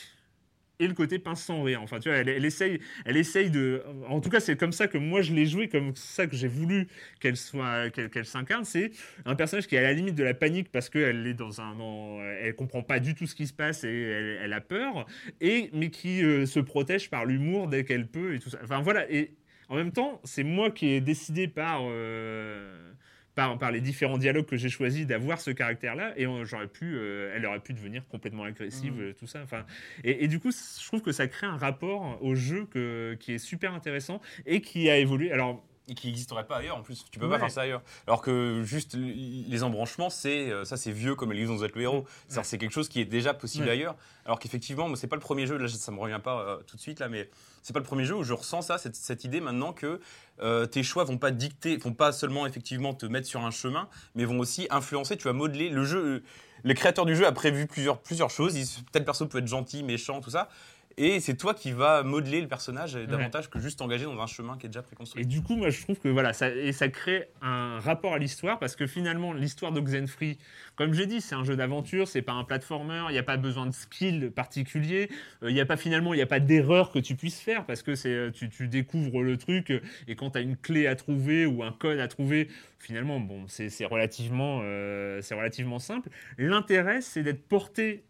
et 0.79 0.87
le 0.87 0.93
côté 0.93 1.19
pince 1.19 1.43
sans 1.43 1.63
rire. 1.63 1.81
Enfin, 1.81 1.99
tu 1.99 2.09
vois, 2.09 2.19
elle, 2.19 2.45
essaye, 2.45 2.79
elle 3.05 3.17
essaye 3.17 3.49
de. 3.49 3.83
En 4.07 4.21
tout 4.21 4.29
cas, 4.29 4.39
c'est 4.39 4.57
comme 4.57 4.71
ça 4.71 4.87
que 4.87 4.97
moi 4.97 5.21
je 5.21 5.33
l'ai 5.33 5.45
joué, 5.45 5.69
comme 5.69 5.95
ça 5.95 6.27
que 6.27 6.35
j'ai 6.35 6.47
voulu 6.47 6.87
qu'elle 7.19 7.37
soit, 7.37 7.89
qu'elle 7.89 8.25
s'incarne. 8.25 8.65
C'est 8.65 8.91
un 9.25 9.35
personnage 9.35 9.67
qui 9.67 9.75
est 9.75 9.79
à 9.79 9.83
la 9.83 9.93
limite 9.93 10.15
de 10.15 10.23
la 10.23 10.33
panique 10.33 10.71
parce 10.71 10.89
qu'elle 10.89 11.25
est 11.25 11.33
dans 11.33 11.61
un, 11.61 11.75
elle 12.41 12.55
comprend 12.55 12.83
pas 12.83 12.99
du 12.99 13.15
tout 13.15 13.25
ce 13.25 13.35
qui 13.35 13.47
se 13.47 13.53
passe 13.53 13.83
et 13.83 14.37
elle, 14.41 14.53
a 14.53 14.61
peur, 14.61 15.05
et 15.41 15.69
mais 15.73 15.89
qui 15.89 16.23
euh, 16.23 16.45
se 16.45 16.59
protège 16.59 17.09
par 17.09 17.25
l'humour 17.25 17.67
dès 17.67 17.83
qu'elle 17.83 18.07
peut 18.07 18.35
et 18.35 18.39
tout 18.39 18.49
ça. 18.49 18.59
Enfin 18.63 18.81
voilà. 18.81 19.09
Et 19.11 19.35
en 19.69 19.75
même 19.75 19.91
temps, 19.91 20.21
c'est 20.23 20.43
moi 20.43 20.71
qui 20.71 20.89
ai 20.89 21.01
décidé 21.01 21.47
par. 21.47 21.81
Euh, 21.83 22.93
par, 23.37 23.71
les 23.71 23.81
différents 23.81 24.17
dialogues 24.17 24.47
que 24.47 24.57
j'ai 24.57 24.69
choisi 24.69 25.05
d'avoir 25.05 25.39
ce 25.39 25.51
caractère-là, 25.51 26.13
et 26.17 26.25
j'aurais 26.43 26.67
pu, 26.67 26.95
euh, 26.95 27.31
elle 27.35 27.45
aurait 27.45 27.59
pu 27.59 27.73
devenir 27.73 28.07
complètement 28.07 28.43
agressive, 28.43 28.93
mmh. 28.93 29.01
euh, 29.01 29.13
tout 29.13 29.27
ça. 29.27 29.41
Enfin, 29.43 29.65
et, 30.03 30.27
du 30.27 30.39
coup, 30.39 30.51
je 30.51 30.87
trouve 30.87 31.01
que 31.01 31.11
ça 31.11 31.27
crée 31.27 31.45
un 31.45 31.57
rapport 31.57 32.17
au 32.23 32.33
jeu 32.33 32.65
que, 32.65 33.15
qui 33.19 33.33
est 33.33 33.37
super 33.37 33.73
intéressant 33.73 34.21
et 34.45 34.61
qui 34.61 34.89
a 34.89 34.97
évolué. 34.97 35.31
Alors, 35.31 35.63
et 35.63 35.66
qui 35.95 36.07
n'existerait 36.07 36.45
pas 36.45 36.57
ailleurs 36.57 36.77
en 36.77 36.81
plus. 36.81 37.05
Tu 37.11 37.19
peux 37.19 37.29
pas 37.29 37.39
faire 37.39 37.51
ça 37.51 37.61
ailleurs. 37.61 37.81
Alors 38.07 38.21
que 38.21 38.61
juste 38.63 38.95
les 38.95 39.63
embranchements, 39.63 40.09
c'est 40.09 40.51
euh, 40.51 40.65
ça, 40.65 40.77
c'est 40.77 40.91
vieux 40.91 41.15
comme 41.15 41.31
les 41.31 41.39
livres 41.39 41.51
dont 41.51 41.57
vous 41.57 41.63
êtes 41.63 41.75
le 41.75 41.81
héros. 41.81 42.05
C'est 42.27 42.57
quelque 42.57 42.73
chose 42.73 42.89
qui 42.89 42.99
est 42.99 43.05
déjà 43.05 43.33
possible 43.33 43.69
ailleurs. 43.69 43.95
Alors 44.25 44.39
qu'effectivement, 44.39 44.93
c'est 44.95 45.07
pas 45.07 45.15
le 45.15 45.21
premier 45.21 45.47
jeu. 45.47 45.57
Là, 45.57 45.67
ça 45.67 45.91
me 45.91 45.99
revient 45.99 46.19
pas 46.21 46.41
euh, 46.41 46.57
tout 46.67 46.75
de 46.75 46.81
suite 46.81 46.99
là, 46.99 47.07
mais 47.07 47.29
c'est 47.63 47.73
pas 47.73 47.79
le 47.79 47.85
premier 47.85 48.05
jeu 48.05 48.15
où 48.15 48.23
je 48.23 48.33
ressens 48.33 48.63
ça, 48.63 48.77
cette, 48.77 48.95
cette 48.95 49.23
idée 49.23 49.41
maintenant 49.41 49.73
que 49.73 49.99
euh, 50.41 50.65
tes 50.65 50.83
choix 50.83 51.03
vont 51.03 51.17
pas 51.17 51.31
dicter, 51.31 51.77
vont 51.77 51.93
pas 51.93 52.11
seulement 52.11 52.45
effectivement 52.45 52.93
te 52.93 53.05
mettre 53.05 53.27
sur 53.27 53.43
un 53.43 53.51
chemin, 53.51 53.89
mais 54.15 54.25
vont 54.25 54.39
aussi 54.39 54.67
influencer. 54.69 55.17
Tu 55.17 55.25
vas 55.25 55.33
modeler 55.33 55.69
le 55.69 55.83
jeu. 55.83 56.23
Le 56.63 56.73
créateur 56.73 57.05
du 57.05 57.15
jeu 57.15 57.25
a 57.25 57.31
prévu 57.31 57.67
plusieurs 57.67 57.99
plusieurs 57.99 58.29
choses. 58.29 58.55
Tel 58.91 59.05
perso 59.05 59.27
peut 59.27 59.39
être 59.39 59.47
gentil, 59.47 59.83
méchant, 59.83 60.21
tout 60.21 60.31
ça. 60.31 60.49
Et 60.99 61.19
c'est 61.19 61.35
toi 61.35 61.53
qui 61.53 61.71
vas 61.71 62.01
modeler 62.01 62.41
le 62.41 62.47
personnage 62.47 62.93
davantage 62.93 63.51
que 63.51 63.59
juste 63.59 63.77
t'engager 63.77 64.05
dans 64.05 64.19
un 64.19 64.25
chemin 64.25 64.57
qui 64.57 64.65
est 64.65 64.69
déjà 64.69 64.81
préconstruit. 64.81 65.21
Et 65.21 65.25
du 65.25 65.43
coup, 65.43 65.55
moi, 65.55 65.69
je 65.69 65.79
trouve 65.79 65.99
que 65.99 66.07
voilà, 66.07 66.33
ça, 66.33 66.49
et 66.49 66.71
ça 66.71 66.87
crée 66.89 67.29
un 67.43 67.79
rapport 67.79 68.13
à 68.13 68.17
l'histoire 68.17 68.57
parce 68.57 68.75
que 68.75 68.87
finalement, 68.87 69.31
l'histoire 69.31 69.71
d'Oxenfree, 69.71 70.39
comme 70.75 70.95
j'ai 70.95 71.05
dit, 71.05 71.21
c'est 71.21 71.35
un 71.35 71.43
jeu 71.43 71.55
d'aventure, 71.55 72.07
c'est 72.07 72.23
pas 72.23 72.33
un 72.33 72.43
platformer, 72.43 73.03
il 73.09 73.11
n'y 73.11 73.19
a 73.19 73.23
pas 73.23 73.37
besoin 73.37 73.67
de 73.67 73.73
skill 73.73 74.31
particulier, 74.31 75.11
euh, 75.43 75.51
il 75.51 75.53
n'y 75.53 75.61
a 75.61 75.67
pas 75.67 75.77
finalement, 75.77 76.15
il 76.15 76.17
n'y 76.17 76.23
a 76.23 76.27
pas 76.27 76.39
d'erreur 76.39 76.91
que 76.91 76.97
tu 76.97 77.15
puisses 77.15 77.39
faire 77.39 77.67
parce 77.67 77.83
que 77.83 77.93
c'est, 77.93 78.09
euh, 78.09 78.31
tu, 78.31 78.49
tu, 78.49 78.67
découvres 78.67 79.21
le 79.21 79.37
truc 79.37 79.71
et 80.07 80.15
quand 80.15 80.31
tu 80.31 80.39
as 80.39 80.41
une 80.41 80.57
clé 80.57 80.87
à 80.87 80.95
trouver 80.95 81.45
ou 81.45 81.61
un 81.61 81.71
code 81.71 81.99
à 81.99 82.07
trouver, 82.07 82.47
finalement, 82.79 83.19
bon, 83.19 83.45
c'est 83.47 83.85
relativement, 83.85 84.61
euh, 84.63 85.21
c'est 85.21 85.35
relativement 85.35 85.77
simple. 85.77 86.09
L'intérêt, 86.39 87.01
c'est 87.01 87.21
d'être 87.21 87.47
porté 87.47 88.03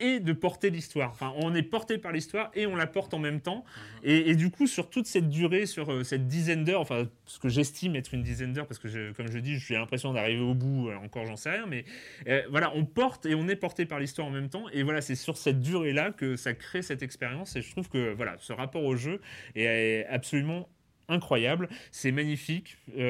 et 0.00 0.20
de 0.20 0.32
porter 0.32 0.70
l'histoire. 0.70 1.10
Enfin, 1.10 1.32
on 1.36 1.54
est 1.54 1.62
porté 1.62 1.98
par 1.98 2.12
l'histoire 2.12 2.50
et 2.54 2.66
on 2.66 2.76
la 2.76 2.86
porte 2.86 3.14
en 3.14 3.18
même 3.18 3.40
temps. 3.40 3.64
Mhm. 4.02 4.10
Et, 4.10 4.34
du 4.34 4.50
coup, 4.50 4.66
sur 4.66 4.90
toute 4.90 5.06
cette 5.06 5.28
durée, 5.28 5.66
sur 5.66 5.92
euh, 5.92 6.02
cette 6.02 6.26
dizaine 6.26 6.64
d'heures, 6.64 6.80
enfin, 6.80 7.08
ce 7.26 7.38
que 7.38 7.48
j'estime 7.48 7.94
être 7.96 8.14
une 8.14 8.22
dizaine 8.22 8.52
d'heures, 8.52 8.66
parce 8.66 8.80
que, 8.80 9.12
comme 9.12 9.30
je 9.30 9.38
dis, 9.38 9.58
j'ai 9.58 9.74
l'impression 9.74 10.12
d'arriver 10.12 10.42
au 10.42 10.54
bout, 10.54 10.88
euh, 10.88 10.96
encore 10.96 11.26
j'en 11.26 11.36
sais 11.36 11.50
rien, 11.50 11.66
mais 11.66 11.84
euh, 12.28 12.42
voilà, 12.50 12.72
on 12.74 12.84
porte 12.84 13.26
et 13.26 13.34
on 13.34 13.48
est 13.48 13.56
porté 13.56 13.86
par 13.86 14.00
l'histoire 14.00 14.26
en 14.26 14.32
même 14.32 14.48
temps. 14.48 14.64
Et 14.72 14.82
voilà, 14.82 15.00
c'est 15.00 15.14
sur 15.14 15.36
cette 15.36 15.60
durée-là 15.60 16.10
que 16.10 16.36
ça 16.36 16.54
crée 16.54 16.82
cette 16.82 17.02
expérience. 17.02 17.56
Et 17.56 17.62
je 17.62 17.70
trouve 17.70 17.88
que 17.88 18.12
voilà, 18.14 18.36
ce 18.38 18.52
rapport 18.52 18.84
au 18.84 18.96
jeu 18.96 19.20
est 19.54 20.06
absolument 20.06 20.68
incroyable, 21.08 21.68
c'est 21.90 22.12
magnifique. 22.12 22.78
les, 22.96 23.02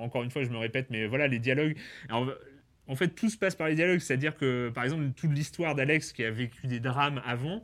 encore 0.00 0.22
une 0.22 0.30
fois, 0.30 0.42
je 0.42 0.48
me 0.48 0.56
répète, 0.56 0.86
mais 0.90 1.06
voilà, 1.06 1.28
les 1.28 1.38
dialogues 1.38 1.76
en 2.88 2.96
fait, 2.96 3.08
tout 3.08 3.30
se 3.30 3.36
passe 3.36 3.54
par 3.54 3.68
les 3.68 3.74
dialogues. 3.74 4.00
C'est-à-dire 4.00 4.36
que, 4.36 4.70
par 4.74 4.84
exemple, 4.84 5.10
toute 5.16 5.32
l'histoire 5.32 5.74
d'Alex 5.74 6.12
qui 6.12 6.24
a 6.24 6.30
vécu 6.30 6.66
des 6.66 6.80
drames 6.80 7.22
avant, 7.24 7.62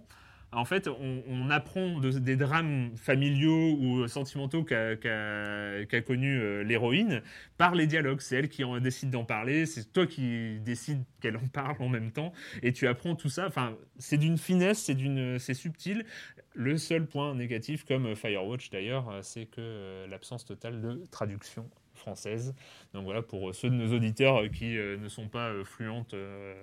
en 0.51 0.65
fait, 0.65 0.89
on, 0.89 1.51
apprend 1.51 2.01
des 2.01 2.37
drames 2.37 2.97
familiaux 2.97 3.77
ou 3.79 4.09
sentimentaux 4.09 4.65
qu'a 4.65 4.97
qu 4.97 6.03
connu 6.03 6.39
euh, 6.39 6.63
l'héroïne 6.63 7.23
par 7.59 7.75
les 7.75 7.87
dialogues. 7.87 8.21
C'est 8.21 8.37
elle 8.37 8.49
qui 8.49 8.63
décide 8.81 9.11
d'en 9.11 9.25
parler, 9.25 9.67
c'est 9.67 9.93
toi 9.93 10.07
qui 10.07 10.59
décides 10.61 11.05
qu'elle 11.21 11.37
en 11.37 11.47
parle 11.49 11.77
en 11.81 11.89
même 11.89 12.13
temps, 12.13 12.33
et 12.63 12.73
tu 12.73 12.87
apprends 12.89 13.15
tout 13.15 13.29
ça. 13.29 13.47
Enfin, 13.47 13.77
c'est 13.99 14.17
d'une 14.17 14.39
finesse, 14.39 14.91
c'est 15.39 15.55
subtil. 15.55 16.07
Le 16.55 16.79
seul 16.79 17.07
point 17.07 17.35
négatif, 17.35 17.85
comme 17.85 18.17
Firewatch 18.17 18.71
d'ailleurs, 18.71 19.19
c'est 19.23 19.47
que 19.47 19.61
euh, 19.61 20.07
l'absence 20.07 20.45
totale 20.47 20.81
de 20.81 21.05
traduction 21.11 21.69
française. 22.09 22.55
Donc 22.95 23.05
voilà, 23.05 23.23
pour 23.23 23.55
ceux 23.55 23.69
de 23.69 23.75
nos 23.75 23.95
auditeurs 23.95 24.43
qui 24.51 24.77
euh, 24.77 24.97
ne 24.97 25.09
sont 25.09 25.29
pas 25.29 25.49
euh, 25.49 25.65
fluentes 25.65 26.15
euh, 26.15 26.55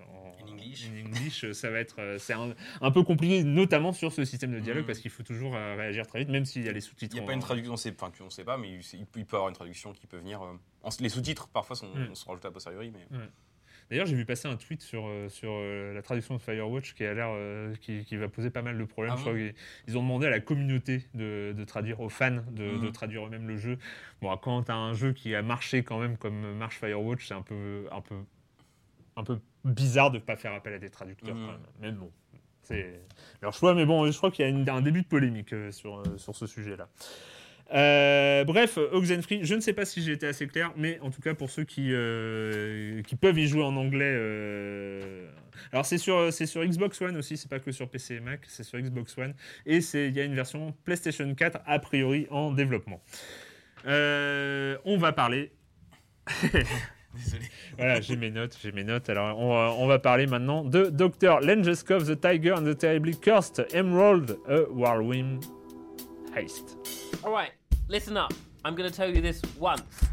en 0.42 0.52
English. 0.52 1.52
ça 1.54 1.70
va 1.70 1.80
être 1.80 2.18
c'est 2.18 2.34
un, 2.34 2.92
peu 2.92 3.04
compliqué, 3.04 3.44
notamment 3.44 3.94
sur 3.94 4.12
ce 4.12 4.26
système 4.26 4.52
de 4.52 4.60
dialogue, 4.60 4.84
mm. 4.84 4.88
parce 4.88 5.00
qu'il 5.00 5.12
faut 5.12 5.24
toujours 5.24 5.54
réagir 5.54 6.08
très 6.08 6.20
vite, 6.20 6.30
même 6.30 6.46
s'il 6.46 6.64
y 6.64 6.70
a 6.70 6.72
les 6.72 6.82
sous-titres. 6.82 7.16
Il 7.16 7.20
n'y 7.20 7.26
a 7.26 7.28
pas 7.28 7.34
une 7.34 7.40
traduction, 7.40 7.74
enfin 7.74 8.12
on 8.22 8.26
ne 8.26 8.30
sait 8.30 8.44
pas, 8.44 8.58
mais 8.58 8.80
il, 8.94 9.06
peut 9.06 9.20
y 9.20 9.36
avoir 9.36 9.50
une 9.50 9.56
traduction 9.56 9.94
qui 9.94 10.08
peut 10.08 10.18
venir. 10.18 10.42
les 11.00 11.10
sous-titres 11.10 11.48
parfois 11.50 11.76
sont, 11.76 11.94
mm. 11.94 12.16
sont 12.16 12.30
rajoutés 12.30 12.48
à 12.48 12.52
posteriori, 12.52 12.92
mais. 12.92 13.06
D'ailleurs, 13.90 14.08
j'ai 14.08 14.16
vu 14.16 14.26
passer 14.26 14.48
un 14.48 14.56
tweet 14.56 14.82
sur, 14.82 15.06
euh, 15.06 15.30
sur 15.30 15.52
euh, 15.52 15.94
la 15.94 16.02
traduction 16.02 16.36
de 16.36 16.42
Firewatch 16.42 16.96
qui 16.96 17.06
a 17.06 17.14
l'air 17.14 17.28
euh, 17.30 17.76
qui, 17.82 18.04
qui, 18.04 18.18
va 18.18 18.28
poser 18.28 18.50
pas 18.50 18.64
mal 18.64 18.78
de 18.78 18.84
problèmes. 18.84 19.14
Ah 19.16 19.30
ils 19.88 19.98
ont 19.98 20.02
demandé 20.02 20.26
à 20.26 20.32
la 20.32 20.40
communauté 20.40 21.06
de, 21.14 21.54
de 21.56 21.64
traduire, 21.64 22.00
aux 22.00 22.10
fans 22.10 22.32
de, 22.32 22.78
de 22.78 22.88
mmh. 22.88 22.92
traduire 22.92 23.28
eux-mêmes 23.28 23.48
le 23.48 23.58
jeu. 23.58 23.78
Bon, 24.22 24.36
quand 24.38 24.64
tu 24.64 24.72
as 24.72 24.76
un 24.76 24.94
jeu 24.94 25.14
qui 25.14 25.36
a 25.36 25.44
marché 25.44 25.84
quand 25.84 26.00
même 26.00 26.18
comme 26.18 26.56
marche 26.56 26.80
Firewatch, 26.80 27.28
c'est 27.28 27.36
un 27.36 27.44
peu, 27.44 27.86
un, 27.92 28.02
peu, 28.02 28.16
un 29.18 29.24
peu 29.24 29.40
bizarre 29.64 30.10
de 30.10 30.18
ne 30.18 30.24
pas 30.24 30.36
faire 30.36 30.54
appel 30.54 30.74
à 30.74 30.80
des 30.80 30.90
traducteurs. 30.90 31.36
Mmh. 31.36 31.58
Mais 31.82 31.92
bon, 31.92 32.12
c'est 32.64 33.02
leur 33.44 33.54
choix. 33.54 33.76
Mais 33.76 33.86
bon, 33.86 34.10
je 34.10 34.18
crois 34.18 34.32
qu'il 34.32 34.50
y 34.50 34.70
a 34.70 34.74
un 34.74 34.82
début 34.82 35.04
de 35.04 35.08
polémique 35.08 35.54
sur, 35.70 36.02
sur 36.18 36.36
ce 36.36 36.48
sujet-là. 36.48 36.90
Euh, 37.74 38.44
bref, 38.44 38.78
Oxenfree, 38.78 39.40
je 39.44 39.56
ne 39.56 39.60
sais 39.60 39.74
pas 39.74 39.86
si 39.86 40.04
j'ai 40.04 40.12
été 40.12 40.28
assez 40.28 40.48
clair, 40.48 40.72
mais 40.78 41.00
en 41.02 41.10
tout 41.10 41.22
cas 41.22 41.34
pour 41.34 41.50
ceux 41.50 41.64
qui, 41.64 41.90
euh, 41.92 43.02
qui 43.04 43.16
peuvent 43.16 43.38
y 43.38 43.48
jouer 43.48 43.64
en 43.64 43.76
anglais. 43.76 44.14
Euh, 44.16 45.28
alors 45.72 45.86
c'est 45.86 45.98
sur, 45.98 46.32
c'est 46.32 46.46
sur 46.46 46.64
Xbox 46.64 47.02
One 47.02 47.18
aussi, 47.18 47.38
c'est 47.38 47.50
pas 47.50 47.60
que 47.60 47.72
sur 47.72 47.90
PC 47.90 48.16
et 48.16 48.20
Mac, 48.20 48.42
c'est 48.48 48.64
sur 48.64 48.80
Xbox 48.80 49.18
One. 49.18 49.34
Et 49.66 49.78
il 49.78 50.16
y 50.16 50.20
a 50.20 50.24
une 50.24 50.36
version 50.36 50.76
PlayStation 50.84 51.34
4 51.34 51.60
a 51.66 51.80
priori 51.80 52.28
en 52.30 52.52
développement. 52.52 53.02
on 53.86 54.98
va 54.98 55.12
parler. 55.12 55.52
Désolé. 57.16 57.46
voilà, 57.78 58.02
j'ai 58.02 58.18
mes 58.18 58.30
notes, 58.30 58.58
j'ai 58.62 58.74
mes 58.74 58.84
notes. 58.84 59.10
Alors, 59.10 59.40
on 59.40 59.48
va, 59.54 59.74
on 59.78 59.88
va 59.88 60.00
parler 60.00 60.28
maintenant 60.28 60.66
de 60.66 60.90
Dr. 60.90 61.40
Langeskov, 61.40 62.06
The 62.06 62.20
Tiger 62.20 62.56
and 62.56 62.66
the 62.66 62.78
Terribly 62.78 63.18
Cursed 63.18 63.66
Emerald, 63.74 64.38
a 64.50 64.64
Whirlwind 64.70 65.46
Heist. 66.36 67.24
Alright, 67.24 67.52
listen 67.88 68.18
up. 68.18 68.34
I'm 68.66 68.76
going 68.76 68.90
to 68.90 68.96
tell 68.96 69.10
you 69.10 69.22
this 69.22 69.42
once. 69.58 70.04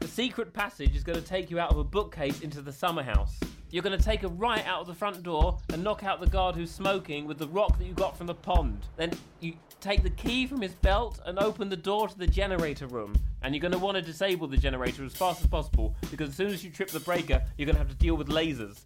The 0.00 0.08
secret 0.08 0.52
passage 0.52 0.96
is 0.96 1.04
going 1.04 1.20
to 1.20 1.24
take 1.24 1.52
you 1.52 1.60
out 1.60 1.70
of 1.70 1.78
a 1.78 1.84
bookcase 1.84 2.40
into 2.40 2.60
the 2.60 2.72
summer 2.72 3.04
house. 3.04 3.38
You're 3.70 3.84
going 3.84 3.96
to 3.96 4.04
take 4.04 4.24
a 4.24 4.28
right 4.28 4.66
out 4.66 4.80
of 4.80 4.88
the 4.88 4.94
front 4.94 5.22
door 5.22 5.56
and 5.72 5.84
knock 5.84 6.02
out 6.02 6.20
the 6.20 6.26
guard 6.26 6.56
who's 6.56 6.72
smoking 6.72 7.26
with 7.26 7.38
the 7.38 7.46
rock 7.46 7.78
that 7.78 7.84
you 7.84 7.92
got 7.92 8.16
from 8.16 8.26
the 8.26 8.34
pond. 8.34 8.86
Then 8.96 9.12
you 9.38 9.54
take 9.80 10.02
the 10.02 10.10
key 10.10 10.48
from 10.48 10.60
his 10.60 10.72
belt 10.74 11.20
and 11.26 11.38
open 11.38 11.68
the 11.68 11.76
door 11.76 12.08
to 12.08 12.18
the 12.18 12.26
generator 12.26 12.88
room. 12.88 13.14
And 13.42 13.54
you're 13.54 13.62
going 13.62 13.70
to 13.70 13.78
want 13.78 13.94
to 13.94 14.02
disable 14.02 14.48
the 14.48 14.56
generator 14.56 15.04
as 15.04 15.12
fast 15.14 15.42
as 15.42 15.46
possible 15.46 15.94
because 16.10 16.30
as 16.30 16.34
soon 16.34 16.48
as 16.48 16.64
you 16.64 16.70
trip 16.70 16.88
the 16.88 16.98
breaker, 16.98 17.40
you're 17.56 17.66
going 17.66 17.76
to 17.76 17.80
have 17.80 17.90
to 17.90 17.94
deal 17.94 18.16
with 18.16 18.30
lasers. 18.30 18.82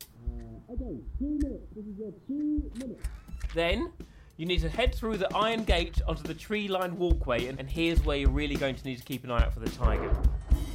Then 3.55 3.93
you 4.37 4.47
need 4.47 4.61
to 4.61 4.69
head 4.69 4.95
through 4.95 5.19
the 5.19 5.35
iron 5.37 5.65
gate 5.65 6.01
onto 6.07 6.23
the 6.23 6.35
tree 6.35 6.69
lined 6.69 6.97
walkway, 6.99 7.47
and, 7.47 7.61
here's 7.69 8.05
where 8.05 8.17
you're 8.17 8.31
really 8.31 8.57
going 8.57 8.75
to 8.75 8.85
need 8.85 8.99
to 8.99 9.05
keep 9.05 9.25
an 9.25 9.31
eye 9.31 9.43
out 9.43 9.53
for 9.53 9.61
the 9.61 9.71
tiger. 9.71 10.11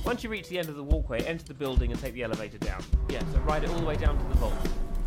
Once 0.05 0.23
you 0.23 0.29
reach 0.29 0.47
the 0.47 0.57
end 0.57 0.69
of 0.69 0.75
the 0.75 0.83
walkway, 0.83 1.19
enter 1.21 1.43
the 1.45 1.53
building 1.53 1.91
and 1.91 1.99
take 1.99 2.13
the 2.13 2.23
elevator 2.23 2.57
down. 2.59 2.83
Yeah, 3.09 3.19
so 3.33 3.39
ride 3.39 3.63
it 3.63 3.69
all 3.69 3.79
the 3.79 3.85
way 3.85 3.97
down 3.97 4.17
to 4.17 4.23
the 4.29 4.35
vault. 4.35 4.53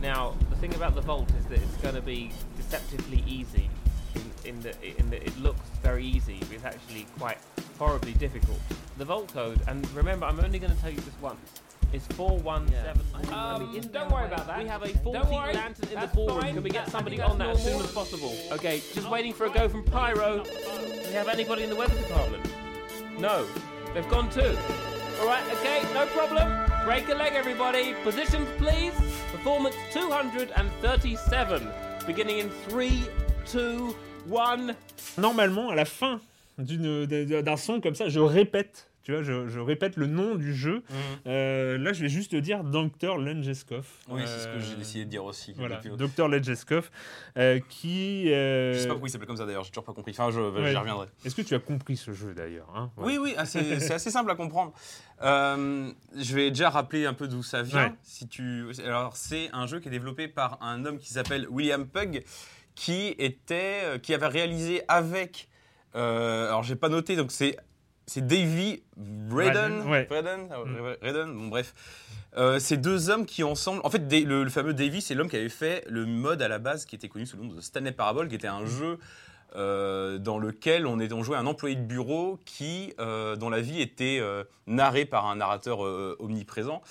Now, 0.02 0.34
the 0.50 0.56
thing 0.56 0.74
about 0.74 0.94
the 0.94 1.00
vault 1.00 1.30
is 1.38 1.44
that 1.46 1.58
it's 1.58 1.76
going 1.76 1.94
to 1.94 2.02
be 2.02 2.32
deceptively 2.56 3.22
easy. 3.26 3.70
In, 4.14 4.50
in, 4.50 4.60
the, 4.60 4.98
in 4.98 5.10
the, 5.10 5.24
it 5.24 5.38
looks 5.38 5.60
very 5.82 6.04
easy, 6.04 6.38
but 6.40 6.52
it's 6.52 6.64
actually 6.64 7.06
quite 7.18 7.38
horribly 7.78 8.12
difficult. 8.14 8.58
The 8.98 9.04
vault 9.04 9.32
code, 9.32 9.60
and 9.68 9.88
remember, 9.92 10.26
I'm 10.26 10.40
only 10.40 10.58
going 10.58 10.74
to 10.74 10.80
tell 10.80 10.90
you 10.90 11.00
this 11.00 11.14
once. 11.20 11.60
Is 11.92 12.06
four 12.16 12.38
one 12.38 12.68
seven. 12.68 13.02
Um, 13.34 13.80
don't 13.92 14.10
worry 14.12 14.26
about 14.26 14.46
that. 14.46 14.58
We 14.58 14.66
have 14.68 14.82
a 14.82 14.88
40 14.98 15.18
lantern 15.56 15.88
in 15.92 15.98
the 16.00 16.06
ballroom. 16.14 16.40
Can 16.54 16.62
we 16.62 16.70
get 16.70 16.88
somebody 16.88 17.20
on 17.20 17.36
that 17.38 17.48
as 17.50 17.64
soon 17.64 17.80
as 17.80 17.90
possible? 17.90 18.32
Okay, 18.52 18.80
just 18.94 19.10
waiting 19.10 19.32
for 19.32 19.46
a 19.46 19.50
go 19.50 19.68
from 19.68 19.82
Pyro. 19.84 20.44
Do 20.44 20.50
we 21.08 21.12
have 21.14 21.28
anybody 21.28 21.64
in 21.64 21.70
the 21.70 21.74
weather 21.74 21.96
department? 21.96 22.44
No, 23.18 23.44
they've 23.92 24.08
gone 24.08 24.30
too. 24.30 24.56
All 25.20 25.26
right, 25.26 25.42
okay, 25.54 25.82
no 25.92 26.06
problem. 26.06 26.48
Break 26.84 27.08
a 27.08 27.14
leg, 27.14 27.32
everybody. 27.34 27.94
Positions, 28.04 28.48
please. 28.56 28.94
Performance 29.32 29.74
237. 29.92 31.68
Beginning 32.06 32.38
in 32.38 32.50
3, 32.68 33.02
2, 33.46 33.94
1. 34.28 34.76
Normalement, 35.18 35.70
à 35.70 35.74
la 35.74 35.84
fin 35.84 36.20
d'une- 36.56 37.04
d'un 37.06 37.56
son 37.56 37.80
comme 37.80 37.94
ça, 37.96 38.08
je 38.08 38.20
répète. 38.20 38.86
Tu 39.10 39.14
vois, 39.16 39.22
je, 39.24 39.48
je 39.48 39.58
répète 39.58 39.96
le 39.96 40.06
nom 40.06 40.36
du 40.36 40.54
jeu. 40.54 40.84
Euh, 41.26 41.76
là, 41.78 41.92
je 41.92 42.00
vais 42.02 42.08
juste 42.08 42.30
te 42.30 42.36
dire 42.36 42.62
Dr. 42.62 43.16
Lengeskov. 43.18 43.84
Oui, 44.08 44.22
c'est 44.24 44.38
ce 44.38 44.46
que 44.46 44.52
Euh, 44.52 44.60
j'ai 44.60 44.76
décidé 44.76 45.04
de 45.04 45.10
dire 45.10 45.24
aussi. 45.24 45.52
Voilà, 45.56 45.80
Dr. 45.84 46.28
Lengeskov, 46.28 46.90
euh, 47.36 47.58
qui. 47.68 48.32
euh, 48.32 48.72
Je 48.74 48.78
sais 48.78 48.86
pas 48.86 48.92
pourquoi 48.92 49.08
il 49.08 49.12
s'appelle 49.12 49.26
comme 49.26 49.36
ça 49.36 49.46
d'ailleurs, 49.46 49.64
j'ai 49.64 49.70
toujours 49.70 49.84
pas 49.84 49.92
compris. 49.94 50.12
Enfin, 50.12 50.30
je, 50.30 50.40
Ouais. 50.40 50.70
j'y 50.70 50.76
reviendrai. 50.76 51.08
Est-ce 51.24 51.34
que 51.34 51.42
tu 51.42 51.54
as 51.56 51.58
compris 51.58 51.96
ce 51.96 52.12
jeu 52.12 52.34
d'ailleurs 52.34 52.68
hein? 52.74 52.90
Voilà. 52.96 53.10
Oui, 53.12 53.18
oui, 53.20 53.34
ah, 53.36 53.46
c'est 53.46 53.90
assez 53.92 54.10
simple 54.12 54.30
à 54.30 54.36
comprendre. 54.36 54.72
Euh, 55.22 55.90
je 56.16 56.34
vais 56.36 56.50
déjà 56.50 56.70
rappeler 56.70 57.04
un 57.06 57.14
peu 57.14 57.26
d'où 57.26 57.42
ça 57.42 57.62
vient. 57.62 57.86
Ouais. 57.88 57.92
Si 58.02 58.28
tu... 58.28 58.66
Alors, 58.84 59.16
c'est 59.16 59.50
un 59.52 59.66
jeu 59.66 59.80
qui 59.80 59.88
est 59.88 59.90
développé 59.90 60.28
par 60.28 60.62
un 60.62 60.84
homme 60.86 60.98
qui 60.98 61.08
s'appelle 61.12 61.48
William 61.50 61.86
Pugg, 61.88 62.22
qui, 62.76 63.14
était, 63.18 63.80
euh, 63.84 63.98
qui 63.98 64.14
avait 64.14 64.28
réalisé 64.28 64.82
avec. 64.88 65.48
euh, 65.96 66.46
alors, 66.46 66.62
j'ai 66.62 66.76
pas 66.76 66.88
noté, 66.88 67.16
donc 67.16 67.32
c'est. 67.32 67.56
C'est 68.10 68.26
Davy 68.26 68.82
ouais. 69.86 70.08
Ah, 70.10 70.58
Mm. 70.66 70.96
Redden, 71.00 71.32
bon, 71.32 71.46
bref. 71.46 71.72
Euh, 72.36 72.58
ces 72.58 72.76
deux 72.76 73.08
hommes 73.08 73.24
qui 73.24 73.44
ensemble. 73.44 73.80
En 73.84 73.90
fait, 73.90 74.02
le, 74.12 74.42
le 74.42 74.50
fameux 74.50 74.74
Davy, 74.74 75.00
c'est 75.00 75.14
l'homme 75.14 75.30
qui 75.30 75.36
avait 75.36 75.48
fait 75.48 75.84
le 75.86 76.06
mode 76.06 76.42
à 76.42 76.48
la 76.48 76.58
base 76.58 76.86
qui 76.86 76.96
était 76.96 77.06
connu 77.08 77.24
sous 77.24 77.36
le 77.36 77.44
nom 77.44 77.54
de 77.54 77.60
Stanley 77.60 77.92
Parable, 77.92 78.26
qui 78.26 78.34
était 78.34 78.48
un 78.48 78.66
jeu 78.66 78.98
euh, 79.54 80.18
dans 80.18 80.38
lequel 80.38 80.88
on, 80.88 80.98
est, 80.98 81.12
on 81.12 81.22
jouait 81.22 81.36
un 81.36 81.46
employé 81.46 81.76
de 81.76 81.84
bureau 81.84 82.40
qui, 82.44 82.94
euh, 82.98 83.36
dont 83.36 83.48
la 83.48 83.60
vie 83.60 83.80
était 83.80 84.18
euh, 84.20 84.42
narrée 84.66 85.04
par 85.04 85.26
un 85.26 85.36
narrateur 85.36 85.78
omniprésent. 86.18 86.82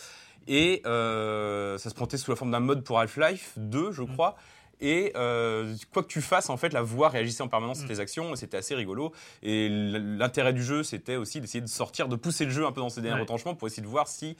Et 0.47 0.79
ça 0.85 1.89
se 1.89 1.93
présentait 1.93 2.15
sous 2.15 2.31
la 2.31 2.37
forme 2.37 2.51
d'un 2.51 2.61
mode 2.61 2.85
pour 2.85 2.97
Half-Life 2.97 3.55
2, 3.57 3.91
je 3.91 4.03
crois. 4.03 4.37
Et 4.81 5.11
euh, 5.15 5.75
quoi 5.93 6.03
que 6.03 6.07
tu 6.07 6.21
fasses, 6.21 6.49
en 6.49 6.57
fait, 6.57 6.71
la 6.73 6.81
voix 6.81 7.09
réagissait 7.09 7.43
en 7.43 7.47
permanence 7.49 7.83
à 7.83 7.87
tes 7.87 7.99
actions. 7.99 8.33
et 8.33 8.35
C'était 8.37 8.57
assez 8.57 8.75
rigolo. 8.75 9.11
Et 9.43 9.67
l'intérêt 9.69 10.53
du 10.53 10.63
jeu, 10.63 10.83
c'était 10.83 11.15
aussi 11.17 11.41
d'essayer 11.41 11.61
de 11.61 11.67
sortir, 11.67 12.07
de 12.07 12.15
pousser 12.15 12.45
le 12.45 12.51
jeu 12.51 12.65
un 12.65 12.71
peu 12.71 12.81
dans 12.81 12.89
ses 12.89 13.01
derniers 13.01 13.15
Ouais. 13.15 13.21
retranchements 13.21 13.55
pour 13.55 13.67
essayer 13.67 13.83
de 13.83 13.87
voir 13.87 14.07
si. 14.07 14.37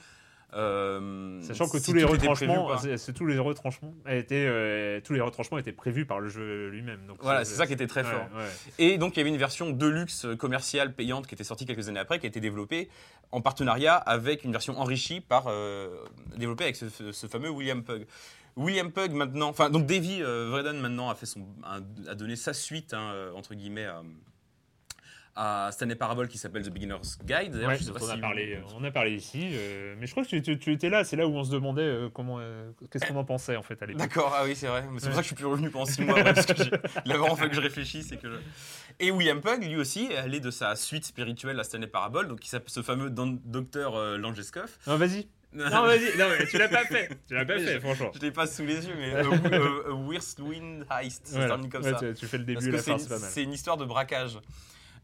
euh, 0.52 1.40
Sachant 1.42 1.68
que 1.68 1.78
si 1.78 1.84
tous 1.84 1.92
les 1.94 2.02
retranchements, 2.04 2.76
c'est- 2.78 3.12
tous 3.12 3.26
les 3.26 3.38
retranchements 3.38 3.94
étaient, 4.08 4.46
euh, 4.48 5.00
tous 5.00 5.12
les 5.12 5.20
retranchements 5.20 5.58
étaient 5.58 5.70
prévus 5.72 6.06
par 6.06 6.18
le 6.20 6.28
jeu 6.28 6.68
lui-même. 6.70 7.06
Donc 7.06 7.18
Voilà, 7.22 7.44
c'est 7.44 7.54
ça 7.54 7.66
qui 7.68 7.72
était 7.72 7.86
très 7.86 8.02
fort. 8.02 8.26
ouais. 8.36 8.44
Et 8.78 8.98
donc, 8.98 9.14
il 9.14 9.18
y 9.18 9.20
avait 9.20 9.30
une 9.30 9.36
version 9.36 9.70
deluxe 9.70 10.24
euh, 10.24 10.34
commerciale 10.36 10.92
payante 10.92 11.26
qui 11.28 11.34
était 11.34 11.44
sortie 11.44 11.66
quelques 11.66 11.88
années 11.88 12.00
après, 12.00 12.18
qui 12.18 12.26
a 12.26 12.28
été 12.28 12.40
développée 12.40 12.88
en 13.30 13.40
partenariat 13.40 13.94
avec 13.94 14.42
une 14.42 14.50
version 14.50 14.76
enrichie 14.80 15.20
par, 15.20 15.44
euh, 15.46 15.88
développée 16.36 16.64
avec 16.64 16.74
ce, 16.76 16.86
ce 17.12 17.26
fameux 17.28 17.50
William 17.50 17.84
Pugg. 17.84 18.06
William 18.56 18.90
Pugg 18.92 19.12
maintenant, 19.12 19.48
enfin 19.48 19.70
donc 19.70 19.86
Davy 19.86 20.22
euh, 20.22 20.48
Vreden 20.50 20.78
maintenant 20.80 21.08
a 21.10 21.14
fait 21.14 21.26
son, 21.26 21.46
a, 21.62 21.80
donné 22.14 22.36
sa 22.36 22.52
suite 22.52 22.94
hein, 22.94 23.12
euh, 23.14 23.32
entre 23.34 23.54
guillemets 23.54 23.86
à, 23.86 24.02
à 25.36 25.70
Stanley 25.72 25.94
Parable 25.94 26.26
qui 26.28 26.36
s'appelle 26.38 26.62
The 26.64 26.70
Beginner's 26.70 27.18
Guide. 27.24 27.54
Ouais, 27.54 27.78
je 27.78 27.84
sais 27.84 27.92
pas 27.92 28.00
on, 28.02 28.08
a 28.08 28.14
si- 28.16 28.20
parlé, 28.20 28.56
euh, 28.56 28.62
on 28.76 28.82
a 28.84 28.90
parlé 28.90 29.12
ici, 29.14 29.50
euh, 29.54 29.94
mais 29.98 30.06
je 30.06 30.10
crois 30.10 30.24
que 30.24 30.28
tu, 30.28 30.42
tu- 30.42 30.58
tu 30.58 30.72
étais 30.72 30.90
là. 30.90 31.04
C'est 31.04 31.16
là 31.16 31.26
où 31.26 31.34
on 31.34 31.44
se 31.44 31.52
demandait 31.52 31.82
euh, 31.82 32.08
comment, 32.12 32.38
euh, 32.40 32.70
qu'est-ce 32.90 33.06
qu'on 33.06 33.16
en 33.16 33.24
pensait 33.24 33.56
en 33.56 33.62
fait 33.62 33.80
à 33.82 33.86
l'époque. 33.86 34.02
D'accord, 34.02 34.34
ah 34.36 34.42
oui, 34.44 34.56
c'est 34.56 34.66
vrai. 34.66 34.84
C'est 34.98 35.06
pour 35.06 35.14
ça 35.14 35.16
que 35.16 35.22
je 35.22 35.26
suis 35.28 35.36
plus 35.36 35.46
revenu 35.46 35.70
pendant 35.70 35.86
6 35.86 36.02
mois. 36.02 36.22
parce 36.24 36.44
que 36.46 36.56
j'ai- 36.56 36.70
il 37.06 37.12
a 37.12 37.16
vraiment 37.16 37.36
fallu 37.36 37.50
que 37.50 37.56
je 37.56 37.60
réfléchisse. 37.60 38.10
Et, 38.12 38.16
que 38.18 38.28
je- 38.28 38.36
et 38.98 39.10
William 39.12 39.40
Pugg, 39.40 39.62
lui 39.64 39.76
aussi, 39.76 40.06
est 40.10 40.16
allé 40.16 40.40
de 40.40 40.50
sa 40.50 40.74
suite 40.74 41.04
spirituelle 41.06 41.58
à 41.60 41.64
Stanley 41.64 41.86
Parable, 41.86 42.26
donc 42.26 42.40
qui 42.40 42.48
s'appelle 42.48 42.68
ce 42.70 42.82
fameux 42.82 43.08
docteur 43.08 43.94
euh, 43.94 44.18
Langeskov. 44.18 44.68
Non, 44.88 44.96
vas-y. 44.96 45.28
Non, 45.52 45.68
vas-y. 45.68 46.16
Non, 46.16 46.26
mais 46.38 46.46
tu 46.46 46.58
l'as 46.58 46.68
pas 46.68 46.84
fait. 46.84 47.08
Tu 47.26 47.34
l'as 47.34 47.44
pas 47.44 47.58
fait, 47.58 47.80
franchement. 47.80 48.10
Je 48.14 48.20
l'ai 48.20 48.30
pas 48.30 48.46
sous 48.46 48.64
les 48.64 48.86
yeux, 48.86 48.94
mais 48.96 49.12
euh, 49.14 49.24
euh, 49.52 49.84
euh, 49.88 49.92
Whirlwind 49.92 50.86
Heist, 50.90 51.26
ça 51.26 51.32
se 51.32 51.36
Voilà. 51.38 51.56
comme 51.68 51.82
Ouais, 51.82 51.90
ça. 51.92 51.98
tu, 51.98 52.14
tu 52.14 52.26
fais 52.26 52.38
le 52.38 52.44
Parce 52.46 52.64
début 52.64 52.68
et 52.68 52.70
que 52.70 52.76
la 52.76 52.82
c'est 52.82 52.92
fin, 52.92 52.98
c'est 52.98 53.08
pas 53.08 53.18
mal. 53.18 53.30
c'est 53.30 53.42
une 53.42 53.52
histoire 53.52 53.76
de 53.76 53.84
braquage. 53.84 54.38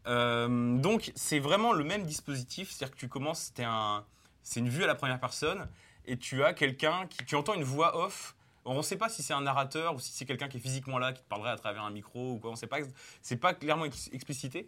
Euh, 0.07 0.77
donc 0.77 1.11
c'est 1.15 1.39
vraiment 1.39 1.73
le 1.73 1.83
même 1.83 2.03
dispositif, 2.03 2.71
c'est-à-dire 2.71 2.95
que 2.95 2.99
tu 2.99 3.09
commences, 3.09 3.51
un, 3.59 4.05
c'est 4.41 4.61
une 4.61 4.69
vue 4.69 4.83
à 4.83 4.87
la 4.87 4.95
première 4.95 5.19
personne, 5.19 5.67
et 6.05 6.17
tu 6.17 6.43
as 6.43 6.53
quelqu'un 6.53 7.07
qui, 7.09 7.25
tu 7.25 7.35
entends 7.35 7.53
une 7.55 7.63
voix 7.65 7.97
off. 8.05 8.33
On 8.63 8.75
ne 8.77 8.81
sait 8.81 8.97
pas 8.97 9.09
si 9.09 9.23
c'est 9.23 9.33
un 9.33 9.41
narrateur 9.41 9.95
ou 9.95 9.99
si 9.99 10.11
c'est 10.13 10.25
quelqu'un 10.25 10.47
qui 10.47 10.57
est 10.57 10.61
physiquement 10.61 10.97
là, 10.97 11.13
qui 11.13 11.21
te 11.21 11.27
parlerait 11.27 11.51
à 11.51 11.57
travers 11.57 11.83
un 11.83 11.91
micro 11.91 12.33
ou 12.33 12.37
quoi. 12.39 12.51
On 12.51 12.55
sait 12.55 12.67
pas, 12.67 12.77
c'est 13.21 13.37
pas 13.37 13.53
clairement 13.53 13.85
ex- 13.85 14.09
explicité. 14.13 14.67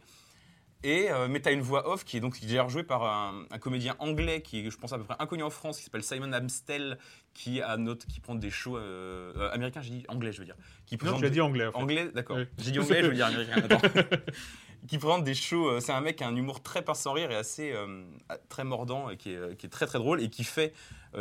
Et 0.84 1.12
euh, 1.12 1.28
mais 1.28 1.42
tu 1.42 1.50
as 1.50 1.52
une 1.52 1.62
voix 1.62 1.90
off 1.90 2.06
qui 2.06 2.16
est 2.16 2.20
donc 2.22 2.40
d'ailleurs 2.42 2.70
jouée 2.70 2.84
par 2.84 3.04
un, 3.04 3.44
un 3.52 3.58
comédien 3.60 3.96
anglais 4.00 4.42
qui 4.42 4.60
est, 4.66 4.70
je 4.70 4.78
pense, 4.78 4.94
à 4.94 4.98
peu 4.98 5.04
près 5.04 5.16
inconnu 5.20 5.44
en 5.44 5.50
France, 5.50 5.78
qui 5.78 5.84
s'appelle 5.84 6.04
Simon 6.04 6.32
Amstel, 6.32 6.98
qui 7.34 7.62
a 7.62 7.76
note, 7.76 8.06
qui 8.06 8.22
prend 8.22 8.36
des 8.36 8.50
shows 8.50 8.78
euh, 8.78 9.34
euh, 9.36 9.52
américains, 9.52 9.82
j'ai 9.82 9.90
dit 9.90 10.06
anglais, 10.08 10.32
je 10.32 10.40
veux 10.40 10.46
dire, 10.46 10.56
qui 10.86 10.98
Non, 11.04 11.20
tu 11.20 11.26
as 11.26 11.30
dit 11.30 11.42
anglais. 11.42 11.66
En 11.68 11.72
fait. 11.74 11.78
Anglais, 11.78 12.12
d'accord. 12.14 12.38
Oui. 12.38 12.46
J'ai 12.58 12.72
dit 12.72 12.80
anglais, 12.80 13.02
je 13.04 13.08
veux 13.08 13.14
dire 13.14 13.26
américain. 13.28 13.80
Qui 14.88 14.98
présente 14.98 15.26
des 15.26 15.36
shows. 15.36 15.68
euh, 15.68 15.80
C'est 15.82 15.92
un 15.92 16.00
mec 16.00 16.16
qui 16.16 16.24
a 16.24 16.28
un 16.28 16.36
humour 16.38 16.64
très 16.64 16.82
pince 16.82 17.02
sans 17.02 17.12
rire 17.12 17.30
et 17.32 17.36
assez 17.36 17.74
euh, 17.74 18.02
très 18.48 18.64
mordant 18.64 19.10
et 19.10 19.18
qui 19.18 19.34
est, 19.34 19.58
qui 19.58 19.66
est 19.66 19.70
très 19.70 19.86
très 19.86 20.00
drôle 20.00 20.22
et 20.22 20.30
qui 20.30 20.46
fait, 20.46 20.74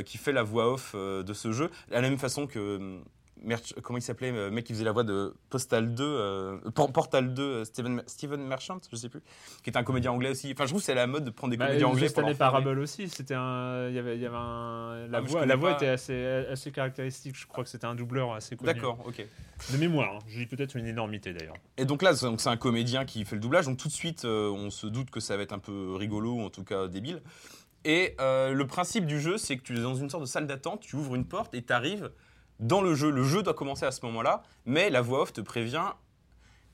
qui 0.05 0.17
fait 0.17 0.31
la 0.31 0.45
voix 0.45 0.73
off 0.73 0.95
de 0.95 1.33
ce 1.35 1.51
jeu. 1.51 1.69
De 1.89 1.95
la 1.95 2.01
même 2.01 2.19
façon 2.19 2.47
que. 2.47 3.01
Euh, 3.45 3.47
Merch- 3.47 3.75
comment 3.83 3.99
il 3.99 4.03
s'appelait 4.03 4.33
le 4.33 4.51
mec 4.51 4.65
qui 4.65 4.73
faisait 4.73 4.85
la 4.85 4.93
voix 4.93 5.05
de 5.05 5.35
Postal 5.51 5.95
2 5.95 6.05
euh, 6.05 6.59
Por- 6.75 6.93
Portal 6.93 7.35
2 7.35 7.43
euh, 7.43 7.65
Steven, 7.65 8.03
Steven 8.07 8.41
Merchant 8.47 8.79
je 8.91 8.97
sais 8.97 9.09
plus 9.09 9.21
qui 9.63 9.71
est 9.71 9.77
un 9.77 9.83
comédien 9.85 10.13
anglais 10.13 10.31
aussi 10.31 10.51
enfin 10.53 10.65
je 10.65 10.71
trouve 10.71 10.81
que 10.81 10.87
c'est 10.87 10.95
la 10.95 11.07
mode 11.07 11.25
de 11.25 11.31
prendre 11.31 11.51
des 11.53 11.57
Bah, 11.57 11.67
comédiens 11.67 11.89
anglais 11.89 12.09
pour 12.11 12.37
Parable 12.37 12.79
aussi, 12.79 13.09
c'était 13.09 13.35
un, 13.35 13.89
il 13.89 13.95
y 13.95 13.99
avait, 13.99 14.17
il 14.17 14.23
y 14.23 14.27
avait 14.27 14.37
un, 14.37 15.07
la 15.11 15.19
Ah, 15.19 15.21
voix, 15.21 15.47
la 15.47 15.57
voix 15.57 15.71
pas. 15.71 15.77
était 15.77 15.89
assez, 15.89 16.25
assez 16.51 16.71
caractéristique. 16.71 17.37
Je 17.37 17.47
crois 17.47 17.65
que 17.65 17.71
c'était 17.71 17.87
un 17.87 17.95
doubleur 17.95 18.33
assez 18.35 18.57
connu. 18.57 18.73
d'accord 18.73 18.99
ok 19.07 19.27
De 19.73 19.77
mémoire, 19.77 20.15
hein. 20.17 20.19
je 20.29 20.39
dis 20.39 20.47
peut-être 20.47 20.77
une 20.77 20.87
énormité 20.87 21.33
d'ailleurs. 21.33 21.57
Et 21.77 21.85
donc 21.85 22.03
là, 22.03 22.15
c'est 22.15 22.49
un 22.49 22.57
comédien 22.57 23.05
qui 23.05 23.25
fait 23.25 23.35
le 23.37 23.41
doublage, 23.41 23.67
donc 23.67 23.77
tout 23.79 23.89
de 23.89 23.93
suite, 23.93 24.25
euh, 24.25 24.51
on 24.51 24.71
se 24.71 24.87
doute 24.87 25.11
que 25.11 25.21
ça 25.21 25.37
va 25.37 25.43
être 25.43 25.53
un 25.53 25.59
peu 25.59 25.95
rigolo 25.97 26.35
ou 26.35 26.41
en 26.43 26.51
tout 26.51 26.65
cas 26.65 26.87
débile. 26.89 27.23
Et 27.85 28.15
euh, 28.21 28.53
le 28.53 28.67
principe 28.67 29.07
du 29.07 29.21
jeu, 29.21 29.39
c'est 29.39 29.57
que 29.57 29.63
tu 29.63 29.77
es 29.77 29.81
dans 29.81 29.95
une 29.95 30.11
sorte 30.11 30.23
de 30.23 30.29
salle 30.29 30.47
d'attente, 30.47 30.81
tu 30.81 30.97
ouvres 30.97 31.15
une 31.15 31.25
porte 31.25 31.55
et 31.55 31.63
tu 31.63 31.73
arrives 31.73 32.11
dans 32.61 32.81
le 32.81 32.95
jeu. 32.95 33.11
Le 33.11 33.23
jeu 33.23 33.43
doit 33.43 33.55
commencer 33.55 33.87
à 33.87 33.93
ce 33.93 34.05
moment-là, 34.07 34.43
mais 34.67 34.91
la 34.91 35.01
voix 35.01 35.23
off 35.23 35.33
te 35.33 35.41
prévient 35.41 35.93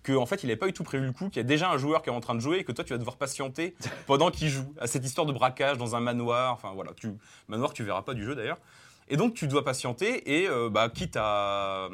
qu'en 0.04 0.22
en 0.22 0.26
fait, 0.26 0.42
il 0.42 0.46
n'avait 0.46 0.58
pas 0.58 0.66
du 0.66 0.72
tout 0.72 0.84
prévu 0.84 1.06
le 1.06 1.12
coup, 1.12 1.28
qu'il 1.28 1.38
y 1.38 1.40
a 1.40 1.44
déjà 1.44 1.70
un 1.70 1.78
joueur 1.78 2.02
qui 2.02 2.10
est 2.10 2.12
en 2.12 2.20
train 2.20 2.34
de 2.34 2.40
jouer 2.40 2.58
et 2.58 2.64
que 2.64 2.72
toi, 2.72 2.84
tu 2.84 2.92
vas 2.92 2.98
devoir 2.98 3.16
patienter 3.16 3.74
pendant 4.06 4.30
qu'il 4.30 4.48
joue 4.48 4.72
à 4.78 4.86
cette 4.86 5.04
histoire 5.04 5.26
de 5.26 5.32
braquage 5.32 5.78
dans 5.78 5.96
un 5.96 6.00
manoir. 6.00 6.52
Enfin 6.52 6.72
voilà, 6.74 6.92
tu, 6.94 7.12
manoir 7.48 7.72
tu 7.72 7.82
verras 7.84 8.02
pas 8.02 8.14
du 8.14 8.24
jeu 8.24 8.34
d'ailleurs. 8.34 8.58
Et 9.08 9.16
donc, 9.16 9.34
tu 9.34 9.48
dois 9.48 9.64
patienter 9.64 10.40
et 10.40 10.48
euh, 10.48 10.70
bah, 10.70 10.88
quitte 10.88 11.16
à 11.16 11.88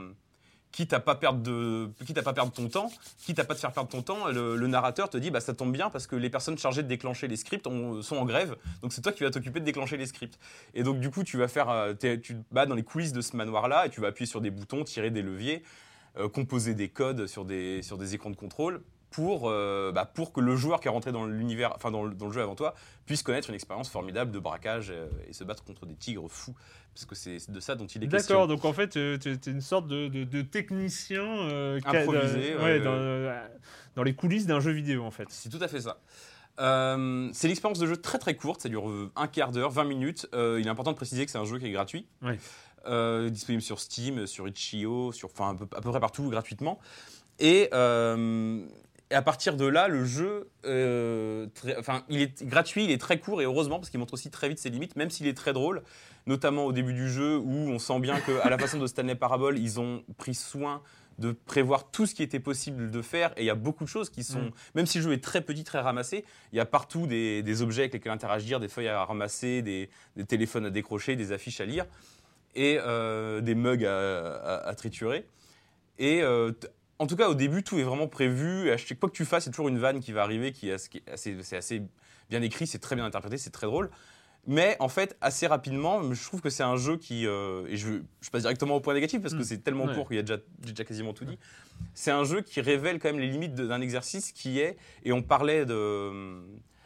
quitte 0.73 0.93
à 0.93 1.01
pas 1.01 1.14
perdre 1.14 1.41
de 1.41 1.91
pas 2.23 2.33
perdre 2.33 2.53
ton 2.53 2.68
temps 2.68 2.91
quitte 3.18 3.39
à 3.39 3.45
pas 3.45 3.55
te 3.55 3.61
faire 3.61 3.73
perdre 3.73 3.89
ton 3.89 4.03
temps 4.03 4.29
le, 4.29 4.66
narrateur 4.66 5.11
te 5.11 5.16
dit 5.16 5.31
bah 5.31 5.41
ça 5.41 5.55
tombe 5.55 5.73
bien 5.73 5.91
parce 5.91 6.07
que 6.07 6.16
les 6.16 6.31
personnes 6.31 6.59
chargées 6.59 6.83
de 6.83 6.89
déclencher 6.89 7.29
les 7.29 7.37
scripts 7.37 7.66
ont- 7.66 8.03
sont 8.03 8.16
en 8.16 8.25
grève. 8.25 8.57
Donc 8.83 8.93
c'est 8.93 9.01
toi 9.01 9.12
qui 9.12 9.25
vas 9.25 9.31
t'occuper 9.31 9.61
de 9.61 9.64
déclencher 9.64 9.97
les 9.97 10.07
scripts. 10.07 10.39
Et 10.75 10.83
donc 10.83 11.01
du 11.01 11.11
coup 11.11 11.25
tu 11.25 11.37
vas 11.37 11.49
faire 11.49 11.71
euh, 11.71 11.95
tu 11.95 12.21
te 12.21 12.64
dans 12.66 12.75
les 12.75 12.83
coulisses 12.83 13.12
de 13.12 13.21
ce 13.21 13.37
manoir 13.37 13.68
là 13.68 13.87
et 13.87 13.91
tu 13.91 14.01
vas 14.01 14.09
appuyer 14.09 14.27
sur 14.27 14.41
des 14.41 14.51
boutons 14.51 14.85
tirer 14.85 15.11
des 15.11 15.23
leviers 15.23 15.62
euh, 16.18 16.29
composer 16.29 16.75
des 16.75 16.89
codes 16.89 17.27
sur 17.27 17.45
des 17.45 17.83
sur 17.83 17.99
des 17.99 18.14
écrans 18.14 18.31
de 18.31 18.37
contrôle 18.37 18.83
pour, 19.11 19.48
euh, 19.50 19.90
bah, 19.92 20.04
pour 20.06 20.32
que 20.32 20.40
le 20.40 20.54
joueur 20.56 20.80
qui 20.80 20.88
est 20.88 20.90
rentré 20.90 21.11
dans 21.12 21.24
l'univers, 21.26 21.72
enfin 21.74 21.90
dans, 21.90 22.04
le- 22.04 22.14
dans 22.14 22.26
le 22.26 22.32
jeu 22.32 22.42
avant 22.42 22.54
toi, 22.54 22.74
puisse 23.06 23.22
connaître 23.22 23.48
une 23.48 23.54
expérience 23.56 23.88
formidable 23.88 24.30
de 24.30 24.38
braquage 24.38 24.90
euh, 24.90 25.08
et 25.28 25.32
se 25.32 25.42
battre 25.44 25.64
contre 25.64 25.84
des 25.86 25.94
tigres 25.96 26.28
fous, 26.28 26.54
parce 26.94 27.04
que 27.06 27.14
c'est 27.14 27.50
de 27.50 27.61
ça 27.61 27.74
dont 27.74 27.86
il 27.86 28.04
est 28.04 28.08
question. 28.08 28.34
D'accord, 28.34 28.46
donc 28.48 28.64
en 28.64 28.72
fait, 28.72 28.96
euh, 28.96 29.18
tu 29.18 29.30
es 29.30 29.50
une 29.50 29.61
sorte 29.61 29.88
de, 29.88 30.08
de- 30.08 30.24
de 30.24 30.42
technicien 30.42 31.24
euh, 31.24 31.80
Improvisé, 31.84 32.54
ouais, 32.56 32.80
dans, 32.80 33.34
dans 33.96 34.02
les 34.04 34.14
coulisses 34.14 34.46
d'un 34.46 34.61
jeu 34.61 34.70
vidéo, 34.70 35.04
en 35.04 35.11
fait. 35.11 35.26
C'est 35.30 35.48
tout 35.48 35.62
à 35.62 35.68
fait 35.68 35.80
ça. 35.80 35.98
C'est 37.32 37.48
l'expérience 37.48 37.78
de 37.78 37.86
jeu 37.86 37.96
très 37.96 38.18
très 38.18 38.34
courte, 38.36 38.61
ça 38.61 38.68
dure 38.68 38.84
un 39.16 39.26
quart 39.26 39.50
d'heure, 39.50 39.70
20 39.70 39.84
minutes. 39.84 40.28
Il 40.32 40.66
est 40.66 40.68
important 40.68 40.92
de 40.92 40.96
préciser 40.96 41.24
que 41.24 41.30
c'est 41.32 41.38
un 41.38 41.44
jeu 41.44 41.58
qui 41.58 41.66
est 41.66 41.72
gratuit. 41.72 42.06
Ouais. 42.22 42.38
Euh, 42.86 43.28
disponible 43.28 43.62
sur 43.62 43.78
Steam, 43.78 44.26
sur 44.26 44.48
Itch.io, 44.48 45.12
sur, 45.12 45.28
enfin, 45.30 45.50
à 45.50 45.54
peu, 45.54 45.64
à 45.76 45.80
peu 45.82 45.90
près 45.90 46.00
partout 46.00 46.28
gratuitement. 46.30 46.78
Et, 47.38 47.68
euh, 47.74 48.64
et 49.11 49.14
à 49.14 49.22
partir 49.22 49.56
de 49.56 49.66
là, 49.66 49.88
le 49.88 50.04
jeu, 50.04 50.48
euh, 50.64 51.46
très- 51.54 51.76
enfin, 51.78 52.04
il 52.08 52.20
est 52.22 52.44
gratuit, 52.44 52.84
il 52.84 52.90
est 52.90 53.00
très 53.00 53.18
court 53.18 53.40
et 53.42 53.44
heureusement 53.44 53.78
parce 53.78 53.90
qu'il 53.90 53.98
montre 54.00 54.14
aussi 54.14 54.30
très 54.30 54.48
vite 54.48 54.58
ses 54.58 54.70
limites, 54.70 54.96
même 54.96 55.11
s'il 55.11 55.26
est 55.26 55.36
très 55.36 55.52
drôle, 55.52 55.82
notamment 56.26 56.64
au 56.64 56.72
début 56.72 56.92
du 56.94 57.11
jeu 57.11 57.36
où 57.38 57.50
on 57.52 57.78
sent 57.78 57.98
bien 58.00 58.20
qu'à 58.20 58.48
la 58.48 58.58
façon 58.58 58.78
de 58.78 58.86
Stanley 58.86 59.14
Parable, 59.16 59.58
ils 59.58 59.80
ont 59.80 60.04
pris 60.16 60.34
soin 60.34 60.82
de 61.18 61.32
prévoir 61.32 61.90
tout 61.90 62.06
ce 62.06 62.14
qui 62.14 62.22
était 62.22 62.40
possible 62.40 62.90
de 62.90 63.02
faire 63.02 63.32
et 63.36 63.42
il 63.42 63.46
y 63.46 63.50
a 63.50 63.54
beaucoup 63.54 63.84
de 63.84 63.88
choses 63.90 64.08
qui 64.11 64.22
sont, 64.24 64.40
Mm. 64.40 64.50
même 64.76 64.86
si 64.86 64.98
le 64.98 65.04
jeu 65.04 65.12
est 65.12 65.22
très 65.22 65.42
petit, 65.42 65.64
très 65.64 65.80
ramassé, 65.80 66.24
il 66.52 66.56
y 66.56 66.61
a 66.61 66.64
partout 66.64 67.06
des, 67.06 67.42
des 67.42 67.61
objets 67.62 67.82
avec 67.82 67.92
lesquels 67.92 68.12
interagir, 68.12 68.58
des 68.61 68.68
feuilles 68.68 68.88
à 68.88 69.04
ramasser, 69.04 69.61
des, 69.61 69.90
des 70.16 70.24
téléphones 70.24 70.64
à 70.66 70.70
décrocher, 70.70 71.16
des 71.16 71.32
affiches 71.32 71.61
à 71.61 71.66
lire 71.66 71.84
et 72.54 72.78
euh, 72.80 73.40
des 73.42 73.54
mugs 73.54 73.84
à, 73.84 74.36
à- 74.36 74.68
à 74.68 74.74
triturer. 74.74 75.26
Et 75.98 76.22
euh, 76.22 76.52
en 77.01 77.07
tout 77.07 77.16
cas, 77.16 77.28
au 77.28 77.34
début, 77.34 77.62
tout 77.62 77.78
est 77.78 77.82
vraiment 77.82 78.07
prévu. 78.09 78.70
À 78.70 78.76
chaque 78.76 79.01
fois 79.01 79.09
que 79.09 79.14
tu 79.16 79.24
fasses, 79.24 79.46
il 79.46 79.48
y 79.48 79.51
a 79.51 79.53
toujours 79.53 79.68
une 79.68 79.78
vanne 79.78 80.01
qui 80.01 80.12
va 80.12 80.22
arriver, 80.22 80.53
qui 80.53 80.68
est 80.68 80.72
assez, 81.12 81.30
est 81.30 81.61
c'est 81.61 81.82
bien 82.28 82.42
écrit, 82.42 82.66
c'est 82.66 82.78
très 82.78 82.94
bien 82.94 83.05
interprété, 83.05 83.38
c'est 83.38 83.51
très 83.51 83.66
drôle. 83.66 83.90
Mais 84.46 84.76
en 84.80 84.88
fait, 84.88 85.16
assez 85.20 85.46
rapidement, 85.46 86.12
je 86.14 86.22
trouve 86.24 86.40
que 86.40 86.48
c'est 86.51 86.62
un 86.62 86.76
jeu 86.76 86.96
qui. 86.96 87.26
euh, 87.26 87.66
et 87.68 87.76
je, 87.76 88.01
je 88.20 88.30
passe 88.30 88.42
directement 88.42 88.76
au 88.76 88.80
point 88.80 88.94
négatif 88.94 89.20
parce 89.20 89.34
que 89.34 89.40
Mm. 89.40 89.44
c'est 89.44 89.59
tellement 89.64 89.84
Ouais. 89.86 89.94
court 89.94 90.07
qu'il 90.09 90.16
y 90.16 90.20
a 90.20 90.22
déjà, 90.22 90.38
j'ai 90.64 90.70
déjà 90.72 90.84
quasiment 90.84 91.12
tout 91.12 91.24
dit. 91.26 91.38
C'est 91.94 92.11
un 92.11 92.24
jeu 92.24 92.40
qui 92.40 92.61
révèle 92.61 92.98
quand 92.98 93.09
même 93.09 93.18
les 93.20 93.28
limites 93.28 93.55
d'un 93.55 93.80
exercice 93.80 94.32
qui 94.32 94.61
est. 94.61 94.76
Et 95.05 95.12
on 95.12 95.22
parlait 95.22 95.66
de. 95.66 96.40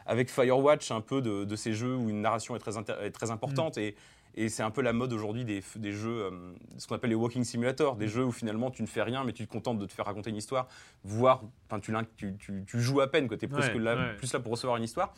Avec 0.06 0.30
Firewatch, 0.30 0.90
un 0.90 1.00
peu 1.00 1.22
de, 1.22 1.44
de 1.44 1.56
ces 1.56 1.72
jeux 1.72 1.96
où 1.96 2.10
une 2.10 2.20
narration 2.20 2.54
est 2.56 2.58
très, 2.58 2.76
est 2.78 3.10
très 3.10 3.30
importante. 3.30 3.78
Et, 3.78 3.94
et 4.36 4.48
c'est 4.48 4.62
un 4.62 4.70
peu 4.70 4.82
la 4.82 4.92
mode 4.92 5.12
aujourd'hui 5.12 5.44
des, 5.44 5.62
des 5.76 5.92
jeux, 5.92 6.24
euh, 6.24 6.30
ce 6.78 6.86
qu'on 6.86 6.94
appelle 6.96 7.10
les 7.10 7.16
walking 7.16 7.44
simulators, 7.44 7.96
des 7.96 8.08
jeux 8.08 8.24
où 8.24 8.32
finalement 8.32 8.70
tu 8.70 8.82
ne 8.82 8.86
fais 8.86 9.02
rien, 9.02 9.22
mais 9.24 9.32
tu 9.32 9.46
te 9.46 9.52
contentes 9.52 9.78
de 9.78 9.86
te 9.86 9.92
faire 9.92 10.06
raconter 10.06 10.30
une 10.30 10.36
histoire, 10.36 10.66
voire 11.04 11.42
tu, 11.82 11.92
tu, 12.16 12.36
tu- 12.38 12.64
tu 12.66 12.80
joues 12.80 13.00
à 13.00 13.10
peine, 13.10 13.28
tu 13.28 13.34
es 13.44 13.48
presque 13.48 13.72
Ouais, 13.74 13.78
là, 13.80 13.94
ouais. 13.96 14.16
plus 14.16 14.32
là 14.32 14.40
pour 14.40 14.52
recevoir 14.52 14.76
une 14.76 14.84
histoire. 14.84 15.14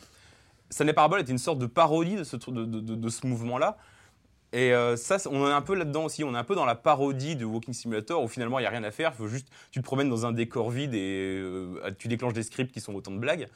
Stanley 0.69 0.93
Parable 0.93 1.19
était 1.21 1.31
une 1.31 1.37
sorte 1.37 1.59
de 1.59 1.65
parodie 1.65 2.15
de 2.15 2.23
ce, 2.23 2.35
tru- 2.35 2.53
de, 2.53 2.65
de- 2.65 2.79
de- 2.79 2.95
de 2.95 3.09
ce 3.09 3.25
mouvement-là. 3.25 3.77
Et 4.53 4.73
euh, 4.73 4.95
ça, 4.95 5.17
on 5.29 5.47
est 5.47 5.51
un 5.51 5.61
peu 5.61 5.75
là-dedans 5.75 6.05
aussi. 6.05 6.23
On 6.23 6.33
est 6.33 6.37
un 6.37 6.43
peu 6.43 6.55
dans 6.55 6.65
la 6.65 6.75
parodie 6.75 7.35
de 7.35 7.43
Walking 7.45 7.73
Simulator 7.73 8.23
où 8.23 8.27
finalement 8.27 8.59
il 8.59 8.63
n'y 8.63 8.67
a 8.67 8.69
rien 8.69 8.83
à 8.83 8.91
faire. 8.91 9.13
Faut 9.13 9.27
juste, 9.27 9.47
tu 9.71 9.79
te 9.79 9.83
promènes 9.85 10.09
dans 10.09 10.25
un 10.25 10.31
décor 10.31 10.69
vide 10.71 10.93
et 10.93 11.37
euh, 11.41 11.91
tu 11.97 12.07
déclenches 12.07 12.33
des 12.33 12.43
scripts 12.43 12.71
qui 12.71 12.79
sont 12.81 12.93
autant 12.95 13.11
de 13.11 13.17
blagues. 13.19 13.47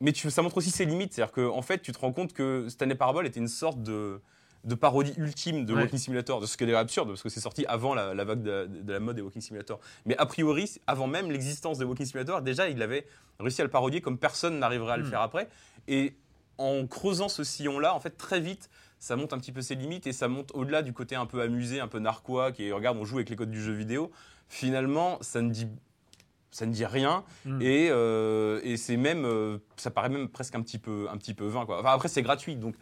Mais 0.00 0.12
tu- 0.12 0.30
ça 0.30 0.42
montre 0.42 0.56
aussi 0.58 0.70
ses 0.70 0.84
limites. 0.84 1.12
C'est-à-dire 1.14 1.32
qu'en 1.32 1.56
en 1.56 1.62
fait, 1.62 1.78
tu 1.82 1.90
te 1.92 1.98
rends 1.98 2.12
compte 2.12 2.32
que 2.32 2.68
Stanley 2.68 2.94
Parable 2.94 3.26
était 3.26 3.40
une 3.40 3.48
sorte 3.48 3.82
de, 3.82 4.20
de 4.64 4.74
parodie 4.74 5.12
ultime 5.18 5.66
de 5.66 5.74
Ouais. 5.74 5.82
Walking 5.82 5.98
Simulator, 5.98 6.40
de 6.40 6.46
ce 6.46 6.56
qui 6.56 6.64
est 6.64 6.74
absurde, 6.74 7.08
parce 7.08 7.22
que 7.22 7.28
c'est 7.28 7.40
sorti 7.40 7.66
avant 7.66 7.94
la, 7.94 8.14
la 8.14 8.24
vague 8.24 8.42
de, 8.42 8.66
de 8.66 8.92
la 8.92 9.00
mode 9.00 9.16
des 9.16 9.22
Walking 9.22 9.42
Simulator. 9.42 9.78
Mais 10.06 10.16
a 10.16 10.26
priori, 10.26 10.70
avant 10.86 11.06
même 11.06 11.30
l'existence 11.30 11.78
des 11.78 11.84
Walking 11.84 12.06
Simulator, 12.06 12.40
déjà, 12.42 12.68
il 12.68 12.80
avait 12.82 13.06
réussi 13.40 13.60
à 13.60 13.64
le 13.64 13.70
parodier 13.70 14.00
comme 14.00 14.16
personne 14.18 14.58
n'arriverait 14.58 14.92
à 14.94 14.96
le 14.96 15.04
Mm. 15.04 15.10
faire 15.10 15.20
après. 15.20 15.48
Et 15.88 16.14
en 16.58 16.86
creusant 16.86 17.28
ce 17.28 17.44
sillon-là, 17.44 17.94
en 17.94 18.00
fait, 18.00 18.16
très 18.16 18.40
vite, 18.40 18.70
ça 18.98 19.16
monte 19.16 19.32
un 19.34 19.38
petit 19.38 19.52
peu 19.52 19.60
ses 19.60 19.74
limites 19.74 20.06
et 20.06 20.12
ça 20.14 20.28
monte 20.28 20.50
au-delà 20.54 20.80
du 20.82 20.92
côté 20.94 21.14
un 21.14 21.26
peu 21.26 21.42
amusé, 21.42 21.80
un 21.80 21.88
peu 21.88 21.98
narquois, 21.98 22.52
qui 22.52 22.66
est 22.68 22.72
regarde, 22.72 22.96
on 22.96 23.04
joue 23.04 23.16
avec 23.16 23.28
les 23.28 23.36
codes 23.36 23.50
du 23.50 23.62
jeu 23.62 23.72
vidéo. 23.72 24.10
Finalement, 24.48 25.18
ça 25.20 25.42
ne 25.42 25.50
dit, 25.50 25.66
ça 26.50 26.64
ne 26.64 26.72
dit 26.72 26.86
rien 26.86 27.24
Mm. 27.44 27.60
et, 27.60 27.88
euh, 27.90 28.60
et 28.62 28.76
c'est 28.76 28.96
même, 28.96 29.24
euh, 29.26 29.58
ça 29.76 29.90
paraît 29.90 30.08
même 30.08 30.28
presque 30.28 30.54
un 30.54 30.62
petit 30.62 30.78
peu, 30.78 31.06
un 31.10 31.16
petit 31.16 31.34
peu 31.34 31.44
vain. 31.46 31.66
Quoi. 31.66 31.80
Enfin, 31.80 31.92
après, 31.92 32.08
c'est 32.08 32.22
gratuit, 32.22 32.56
donc 32.56 32.76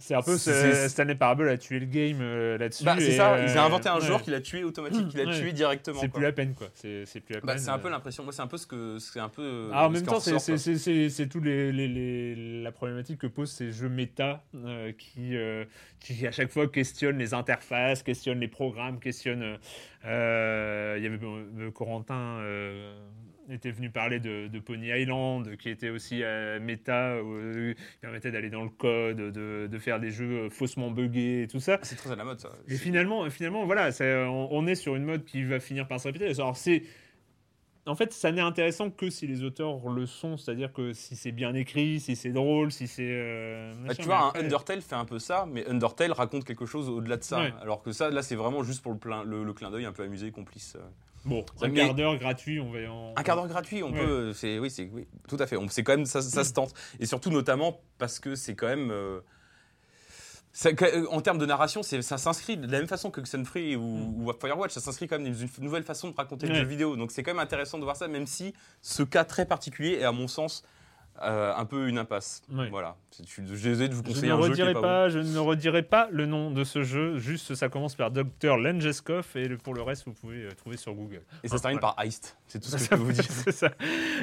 C'est 0.00 0.14
un 0.14 0.22
peu 0.22 0.36
ce- 0.38 0.88
Stanley 0.88 1.14
Parable 1.14 1.48
a 1.48 1.56
tué 1.58 1.78
le 1.78 1.86
game 1.86 2.18
euh, 2.20 2.58
là-dessus. 2.58 2.82
bah, 2.84 2.96
c'est 2.98 3.12
ça. 3.12 3.34
euh, 3.34 3.46
Ils 3.46 3.56
ont 3.58 3.62
inventé 3.62 3.88
un 3.88 3.96
ouais. 3.96 4.00
joueur 4.00 4.22
qui 4.22 4.30
l'a 4.30 4.40
tué 4.40 4.64
automatique, 4.64 5.08
qui 5.08 5.16
l'a 5.18 5.24
Ouais. 5.24 5.38
tué 5.38 5.52
directement. 5.52 6.00
C'est 6.00 6.08
plus 6.08 6.22
la 6.22 6.32
peine, 6.32 6.54
quoi. 6.54 6.68
C'est 6.74 7.04
plus 7.24 7.34
la 7.34 7.40
Bah, 7.40 7.52
peine. 7.52 7.58
c'est 7.62 7.70
un 7.70 7.78
peu 7.78 7.88
euh. 7.88 7.90
l'impression. 7.92 8.24
Moi, 8.24 8.32
c'est 8.32 8.42
un 8.42 8.46
peu 8.46 8.56
ce 8.56 8.66
que, 8.66 8.98
c'est 8.98 9.20
un 9.20 9.28
peu. 9.28 9.68
Ah, 9.72 9.86
en 9.86 9.90
même 9.90 10.02
temps, 10.02 10.18
c'est- 10.18 11.28
tout 11.28 11.40
les, 11.40 11.70
les- 11.70 11.86
les- 11.88 12.62
la 12.62 12.72
problématique 12.72 13.18
que 13.20 13.26
posent 13.26 13.52
ces 13.52 13.70
jeux 13.72 13.88
méta 13.88 14.42
euh, 14.54 14.90
qui, 14.98 15.36
euh, 15.36 15.64
qui, 16.00 16.26
à 16.26 16.32
chaque 16.32 16.50
fois, 16.50 16.66
questionnent 16.66 17.18
les 17.18 17.34
interfaces, 17.34 18.02
questionnent 18.02 18.40
les 18.40 18.48
programmes, 18.48 18.98
questionnent. 18.98 19.58
Il 20.04 20.08
y 20.08 21.06
avait 21.06 21.18
Corentin. 21.74 22.40
Était 23.52 23.70
venu 23.70 23.90
parler 23.90 24.20
de, 24.20 24.48
de 24.48 24.58
Pony 24.58 24.88
Island, 24.88 25.56
qui 25.56 25.68
était 25.68 25.90
aussi 25.90 26.22
euh, 26.22 26.60
méta, 26.60 27.14
euh, 27.14 27.74
qui 27.74 27.98
permettait 28.00 28.30
d'aller 28.30 28.50
dans 28.50 28.62
le 28.62 28.70
code, 28.70 29.16
de, 29.16 29.66
de 29.66 29.78
faire 29.78 30.00
des 30.00 30.10
jeux 30.10 30.44
euh, 30.46 30.50
faussement 30.50 30.90
buggés 30.90 31.42
et 31.42 31.48
tout 31.48 31.60
ça. 31.60 31.78
C'est 31.82 31.96
très 31.96 32.12
à 32.12 32.16
la 32.16 32.24
mode, 32.24 32.40
ça. 32.40 32.50
Et 32.68 32.76
finalement, 32.76 33.28
finalement 33.30 33.64
voilà, 33.66 33.90
on, 34.00 34.48
on 34.50 34.66
est 34.66 34.74
sur 34.74 34.96
une 34.96 35.04
mode 35.04 35.24
qui 35.24 35.44
va 35.44 35.60
finir 35.60 35.86
par 35.88 36.00
se 36.00 36.08
répéter. 36.08 36.26
Alors, 36.28 36.56
c'est. 36.56 36.82
En 37.86 37.94
fait, 37.96 38.12
ça 38.12 38.30
n'est 38.30 38.42
intéressant 38.42 38.90
que 38.90 39.08
si 39.08 39.26
les 39.26 39.42
auteurs 39.42 39.88
le 39.88 40.04
sont, 40.04 40.36
c'est-à-dire 40.36 40.70
que 40.72 40.92
si 40.92 41.16
c'est 41.16 41.32
bien 41.32 41.54
écrit, 41.54 41.98
si 41.98 42.14
c'est 42.14 42.30
drôle, 42.30 42.70
si 42.70 42.86
c'est. 42.86 43.08
euh, 43.08 43.72
Bah, 43.72 43.80
machin, 43.88 44.02
tu 44.02 44.06
vois, 44.06 44.32
un 44.36 44.40
Undertale 44.44 44.82
fait 44.82 44.94
un 44.94 45.06
peu 45.06 45.18
ça, 45.18 45.46
mais 45.50 45.66
Undertale 45.66 46.12
raconte 46.12 46.44
quelque 46.44 46.66
chose 46.66 46.90
au-delà 46.90 47.16
de 47.16 47.24
ça. 47.24 47.40
Ouais. 47.40 47.54
Alors 47.62 47.82
que 47.82 47.90
ça, 47.92 48.10
là, 48.10 48.22
c'est 48.22 48.36
vraiment 48.36 48.62
juste 48.62 48.82
pour 48.82 48.92
le, 48.92 48.98
plein, 48.98 49.24
le, 49.24 49.42
le 49.44 49.52
clin 49.54 49.70
d'œil 49.70 49.86
un 49.86 49.92
peu 49.92 50.02
amusé, 50.02 50.30
complice. 50.30 50.76
Bon, 51.24 51.44
un 51.60 51.70
quart 51.70 51.94
d'heure 51.94 52.16
gratuit, 52.18 52.60
on 52.60 52.70
va 52.72 52.78
en. 52.90 53.12
Un 53.16 53.22
quart 53.22 53.36
d'heure 53.36 53.48
gratuit, 53.48 53.82
on 53.82 53.92
Ouais. 53.92 53.98
peut. 54.06 54.32
C'est 54.32 54.58
oui, 54.58 54.70
c'est 54.70 54.88
oui, 54.92 55.06
tout 55.28 55.36
à 55.38 55.46
fait. 55.46 55.56
On- 55.56 55.68
C'est 55.68 55.82
quand 55.82 55.96
même 55.96 56.06
ça, 56.06 56.22
ça 56.22 56.44
se 56.44 56.52
tente. 56.52 56.72
Et 56.98 57.06
surtout, 57.06 57.30
notamment 57.30 57.80
parce 57.98 58.18
que 58.18 58.34
c'est 58.34 58.54
quand 58.54 58.68
même. 58.68 58.90
euh, 58.90 59.20
ça- 60.52 60.70
en 61.10 61.20
termes 61.20 61.38
de 61.38 61.46
narration, 61.46 61.82
c'est- 61.82 62.02
ça 62.02 62.18
s'inscrit 62.18 62.56
de 62.56 62.66
la 62.70 62.78
même 62.78 62.88
façon 62.88 63.10
que 63.10 63.20
Xenfree 63.20 63.76
ou, 63.76 63.82
ou 64.26 64.32
Firewatch, 64.40 64.72
ça 64.72 64.80
s'inscrit 64.80 65.06
quand 65.08 65.18
même 65.18 65.30
dans 65.32 65.38
une 65.38 65.48
nouvelle 65.64 65.84
façon 65.84 66.10
de 66.10 66.16
raconter 66.16 66.46
le 66.46 66.54
Ouais. 66.54 66.60
jeu 66.60 66.66
vidéo. 66.66 66.96
Donc 66.96 67.10
c'est 67.12 67.22
quand 67.22 67.30
même 67.32 67.38
intéressant 67.38 67.78
de 67.78 67.84
voir 67.84 67.96
ça, 67.96 68.08
même 68.08 68.26
si 68.26 68.52
ce 68.82 69.02
cas 69.02 69.24
très 69.24 69.46
particulier 69.46 69.98
est, 70.00 70.04
à 70.04 70.12
mon 70.12 70.26
sens, 70.26 70.64
euh, 71.22 71.52
un 71.54 71.64
peu 71.66 71.88
une 71.88 71.98
impasse. 71.98 72.42
Ouais. 72.50 72.70
Voilà. 72.70 72.96
Je 73.26 73.42
désolé 73.42 73.88
de 73.88 73.94
vous 73.94 74.02
Je 74.02 74.08
conseiller 74.08 74.28
ne 74.28 74.32
un 74.32 74.36
jeu 74.40 74.44
qui 74.44 74.50
redirai 74.52 74.70
est 74.70 74.74
pas, 74.74 74.80
pas, 74.80 75.08
je 75.10 75.18
ne 75.18 75.38
redirai 75.38 75.82
pas 75.82 76.08
le 76.10 76.24
nom 76.24 76.50
de 76.50 76.64
ce 76.64 76.82
jeu. 76.82 77.18
Juste, 77.18 77.54
ça 77.54 77.68
commence 77.68 77.94
par 77.94 78.10
Dr 78.10 78.56
Langeskov 78.56 79.26
et 79.34 79.48
pour 79.56 79.74
le 79.74 79.82
reste, 79.82 80.04
vous 80.06 80.14
pouvez 80.14 80.44
euh, 80.44 80.50
trouver 80.56 80.76
sur 80.78 80.94
Google. 80.94 81.22
Et 81.44 81.48
ça 81.48 81.58
se 81.58 81.62
termine 81.62 81.78
Voilà. 81.80 81.94
par 81.94 82.04
Heist. 82.04 82.38
C'est 82.46 82.58
tout 82.60 82.68
ce 82.68 82.76
que 82.76 82.84
je 82.84 82.88
peux 82.88 82.96
vous 82.96 83.12
dire. 83.12 83.24
Ça. 83.24 83.70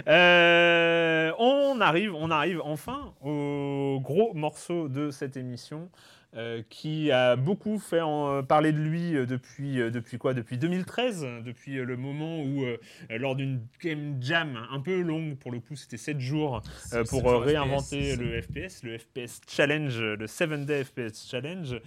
Euh, 0.08 1.32
on 1.38 1.80
arrive, 1.82 2.16
on 2.16 2.32
arrive 2.32 2.62
enfin 2.64 3.14
au 3.22 4.00
gros 4.02 4.34
morceau 4.34 4.88
de 4.88 5.12
cette 5.12 5.38
émission. 5.38 5.90
Euh, 6.36 6.62
qui 6.70 7.12
a 7.12 7.36
beaucoup 7.36 7.80
fait 7.80 8.02
en- 8.02 8.44
parler 8.44 8.72
de 8.74 8.78
lui 8.80 9.16
euh, 9.16 9.26
depuis, 9.26 9.80
euh, 9.80 9.90
depuis 9.90 10.18
quoi? 10.18 10.34
Depuis 10.34 10.58
2013, 10.58 11.26
depuis 11.46 11.78
euh, 11.80 11.86
le 11.86 11.96
moment 11.98 12.42
où, 12.42 12.64
euh, 12.66 12.78
lors 13.10 13.36
d'une 13.36 13.62
game 13.82 14.18
jam 14.22 14.60
un 14.72 14.80
peu 14.82 15.00
longue, 15.02 15.38
pour 15.38 15.52
le 15.52 15.60
coup, 15.60 15.76
c'était 15.76 15.98
7 15.98 16.20
jours, 16.20 16.62
euh, 16.94 17.04
pour 17.06 17.30
euh, 17.30 17.38
réinventer 17.40 18.12
FPS, 18.16 18.20
le 18.22 18.42
FPS, 18.42 18.84
le 18.84 18.98
FPS 18.98 19.42
Challenge, 19.48 20.00
le 20.02 20.28
7 20.28 20.66
Day 20.66 20.84
FPS 20.84 21.28
Challenge, 21.30 21.80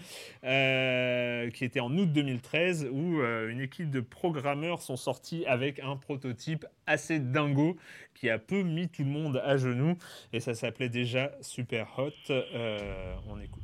euh, 0.45 1.51
qui 1.51 1.65
était 1.65 1.81
en 1.81 1.97
août 1.97 2.11
2013, 2.13 2.89
où 2.91 3.21
euh, 3.21 3.49
une 3.51 3.61
équipe 3.61 3.91
de 3.91 4.01
programmeurs 4.01 4.83
sont 4.83 4.97
sortis 4.97 5.45
avec 5.47 5.81
un 5.81 5.97
prototype 5.97 6.67
assez 6.87 7.19
dingo 7.21 7.77
qui 8.15 8.29
a 8.31 8.39
peu 8.39 8.63
mis 8.63 8.89
tout 8.89 9.05
le 9.05 9.11
monde 9.11 9.41
à 9.45 9.57
genoux, 9.57 9.97
et 10.33 10.41
ça 10.41 10.55
s'appelait 10.55 10.89
déjà 10.89 11.31
Super 11.41 11.87
Hot. 11.99 12.11
Euh, 12.31 13.15
on 13.29 13.39
écoute. 13.41 13.63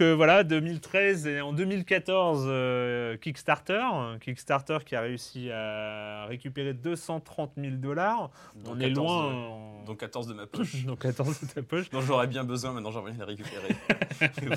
Donc 0.00 0.16
voilà, 0.16 0.42
2013 0.42 1.26
et 1.28 1.40
en 1.40 1.52
2014, 1.52 2.44
euh, 2.48 3.16
Kickstarter, 3.16 3.80
Kickstarter 4.20 4.78
qui 4.84 4.96
a 4.96 5.00
réussi 5.02 5.50
à 5.52 6.26
récupérer 6.26 6.74
230 6.74 7.52
000 7.56 7.76
dollars. 7.76 8.30
On 8.66 8.78
est 8.80 8.88
14, 8.88 8.96
loin. 8.96 9.32
en- 9.34 9.84
Donc 9.84 9.98
14 10.00 10.26
de 10.26 10.34
ma 10.34 10.46
poche. 10.46 10.84
Donc 10.86 10.98
14 11.00 11.40
de 11.42 11.46
ta 11.46 11.62
poche. 11.62 11.90
dont 11.90 12.00
j'aurais 12.00 12.26
bien 12.26 12.42
besoin, 12.44 12.72
maintenant 12.72 12.90
j'aimerais 12.90 13.12
les 13.12 13.24
récupérer. 13.24 13.68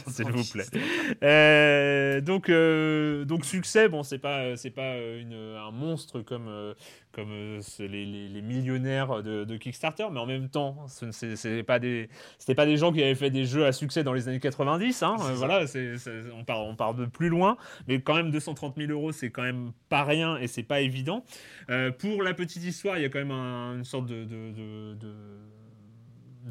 S'il 0.07 0.31
vous 0.31 0.43
plaît. 0.51 0.65
Euh, 1.23 2.19
donc, 2.21 2.49
euh, 2.49 3.23
donc 3.25 3.45
succès, 3.45 3.89
bon, 3.89 4.01
c'est 4.03 4.19
pas, 4.19 4.55
c'est 4.57 4.71
pas 4.71 4.97
une, 4.97 5.33
un 5.33 5.71
monstre 5.71 6.21
comme, 6.21 6.47
comme 7.17 7.31
euh, 7.31 7.59
les, 7.79 8.05
les- 8.05 8.29
les 8.29 8.41
millionnaires 8.43 9.23
de, 9.23 9.43
de 9.43 9.57
Kickstarter, 9.57 10.05
mais 10.11 10.19
en 10.19 10.27
même 10.27 10.49
temps, 10.49 10.85
ce 10.87 11.11
c'est 11.11 11.63
pas 11.63 11.79
des, 11.79 12.09
pas 12.55 12.65
des 12.67 12.77
gens 12.77 12.93
qui 12.93 13.01
avaient 13.01 13.15
fait 13.15 13.31
des 13.31 13.43
jeux 13.45 13.65
à 13.65 13.71
succès 13.71 14.03
dans 14.03 14.13
les 14.13 14.27
années 14.29 14.39
90. 14.39 15.01
Hein, 15.01 15.15
euh, 15.21 15.33
voilà, 15.33 15.65
on 16.37 16.43
part, 16.43 16.59
on 16.63 16.75
part 16.75 16.93
de 16.93 17.05
plus 17.07 17.29
loin, 17.29 17.57
mais 17.87 17.99
quand 18.01 18.13
même 18.15 18.29
230 18.29 18.75
000 18.77 18.91
euros, 18.91 19.11
c'est 19.11 19.31
quand 19.31 19.41
même 19.41 19.71
pas 19.89 20.03
rien 20.03 20.37
et 20.37 20.45
c'est 20.47 20.61
pas 20.63 20.81
évident. 20.81 21.23
Euh, 21.71 21.89
pour 21.91 22.21
la 22.21 22.35
petite 22.35 22.63
histoire, 22.63 22.97
il 22.97 23.01
y 23.01 23.05
a 23.05 23.09
quand 23.09 23.19
même 23.19 23.31
un- 23.31 23.77
une 23.77 23.83
sorte 23.83 24.05
de, 24.05 24.23
de, 24.23 24.51
de- 24.93 25.17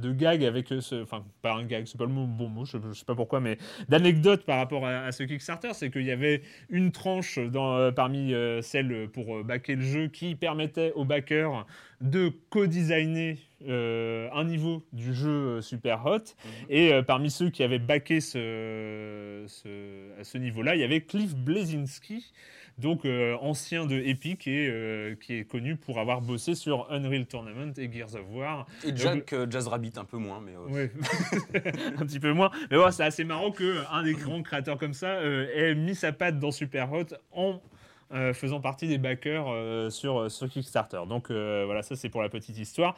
de- 0.00 0.12
gag 0.12 0.44
avec 0.44 0.70
euh, 0.72 0.80
ce, 0.80 1.02
enfin 1.02 1.24
pas 1.42 1.54
un 1.54 1.64
gag, 1.64 1.84
c'est 1.86 1.98
pas 1.98 2.04
le 2.04 2.12
mot- 2.12 2.26
bon 2.26 2.48
mot, 2.48 2.64
je, 2.64 2.78
je 2.92 2.98
sais 2.98 3.04
pas 3.04 3.14
pourquoi, 3.14 3.40
mais 3.40 3.58
d'anecdote 3.88 4.44
par 4.44 4.58
rapport 4.58 4.86
à, 4.86 5.04
à 5.04 5.12
ce 5.12 5.22
Kickstarter, 5.24 5.70
c'est 5.74 5.90
qu'il 5.90 6.04
y 6.04 6.10
avait 6.10 6.42
une 6.70 6.92
tranche 6.92 7.38
dans, 7.38 7.74
euh, 7.76 7.90
parmi 7.90 8.32
euh, 8.34 8.62
celles 8.62 9.08
pour 9.08 9.42
backer 9.44 9.76
le 9.76 9.82
jeu 9.82 10.06
qui 10.08 10.34
permettait 10.34 10.92
aux 10.94 11.04
backers 11.04 11.66
de 12.00 12.30
co-designer 12.50 13.38
euh, 13.66 14.28
un 14.34 14.44
niveau 14.44 14.82
du 14.92 15.14
jeu 15.14 15.62
Super 15.62 16.04
Hot. 16.04 16.34
Et 16.68 16.92
euh, 16.92 17.02
parmi 17.02 17.30
ceux 17.30 17.48
qui 17.48 17.62
avaient 17.62 17.78
backé 17.78 18.20
ce, 18.20 19.44
ce- 19.46 20.20
à 20.20 20.24
ce 20.24 20.36
niveau-là, 20.38 20.74
il 20.74 20.80
y 20.80 20.84
avait 20.84 21.00
Cliff 21.00 21.34
Blazinski, 21.34 22.32
donc 22.78 23.04
euh, 23.04 23.36
ancien 23.40 23.86
de 23.86 23.96
Epic 23.96 24.46
et 24.46 24.68
euh, 24.68 25.14
qui 25.14 25.34
est 25.34 25.44
connu 25.44 25.76
pour 25.76 25.98
avoir 25.98 26.20
bossé 26.20 26.54
sur 26.54 26.90
Unreal 26.90 27.26
Tournament 27.26 27.72
et 27.76 27.90
Gears 27.90 28.14
of 28.14 28.24
War. 28.30 28.66
Et 28.84 28.94
Jack 28.94 29.32
euh, 29.32 29.46
Jazz 29.48 29.68
Rabbit 29.68 29.92
un 29.96 30.04
peu 30.04 30.18
moins, 30.18 30.40
mais 30.40 30.56
Ouais, 30.56 30.90
un 31.96 32.06
petit 32.06 32.20
peu 32.20 32.32
moins. 32.32 32.50
Mais 32.70 32.76
ouais, 32.76 32.92
c'est 32.92 33.04
assez 33.04 33.24
marrant 33.24 33.50
qu'un 33.50 34.02
des 34.02 34.14
grands 34.14 34.42
créateurs 34.42 34.78
comme 34.78 34.94
ça 34.94 35.22
ait 35.22 35.74
mis 35.74 35.94
sa 35.94 36.12
patte 36.12 36.38
dans 36.38 36.50
Super 36.50 36.92
Hot 36.92 37.14
en 37.32 37.60
euh, 38.12 38.32
faisant 38.32 38.60
partie 38.60 38.86
des 38.86 38.98
backers 38.98 39.46
euh, 39.48 39.90
sur, 39.90 40.30
sur 40.30 40.48
Kickstarter. 40.48 41.00
Donc 41.08 41.30
euh, 41.30 41.64
voilà, 41.66 41.82
ça 41.82 41.96
c'est 41.96 42.08
pour 42.08 42.22
la 42.22 42.28
petite 42.28 42.56
histoire. 42.58 42.96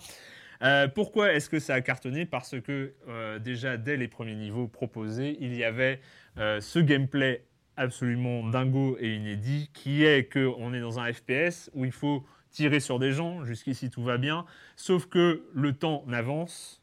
Pourquoi 0.95 1.33
est-ce 1.33 1.49
que 1.49 1.61
ça 1.61 1.75
a 1.75 1.81
cartonné? 1.81 2.27
Parce 2.27 2.61
que 2.61 2.93
déjà 3.39 3.77
dès 3.77 3.97
les 3.97 4.09
premiers 4.09 4.35
niveaux 4.35 4.67
proposés, 4.67 5.37
il 5.41 5.55
y 5.55 5.63
avait 5.63 6.01
ce 6.37 6.81
gameplay 6.81 7.45
absolument 7.79 8.47
dingo 8.49 8.97
et 9.01 9.15
inédit 9.15 9.71
qui 9.73 10.05
est 10.05 10.25
que 10.25 10.53
on 10.59 10.75
est 10.75 10.81
dans 10.81 10.99
un 10.99 11.13
FPS 11.13 11.71
où 11.75 11.85
il 11.85 11.93
faut 11.93 12.27
tirer 12.51 12.81
sur 12.81 12.99
des 12.99 13.13
gens. 13.13 13.45
Jusqu'ici 13.45 13.89
tout 13.89 14.03
va 14.03 14.19
bien, 14.19 14.45
sauf 14.77 15.07
que 15.07 15.45
le 15.55 15.73
temps 15.73 16.05
n'avance 16.07 16.83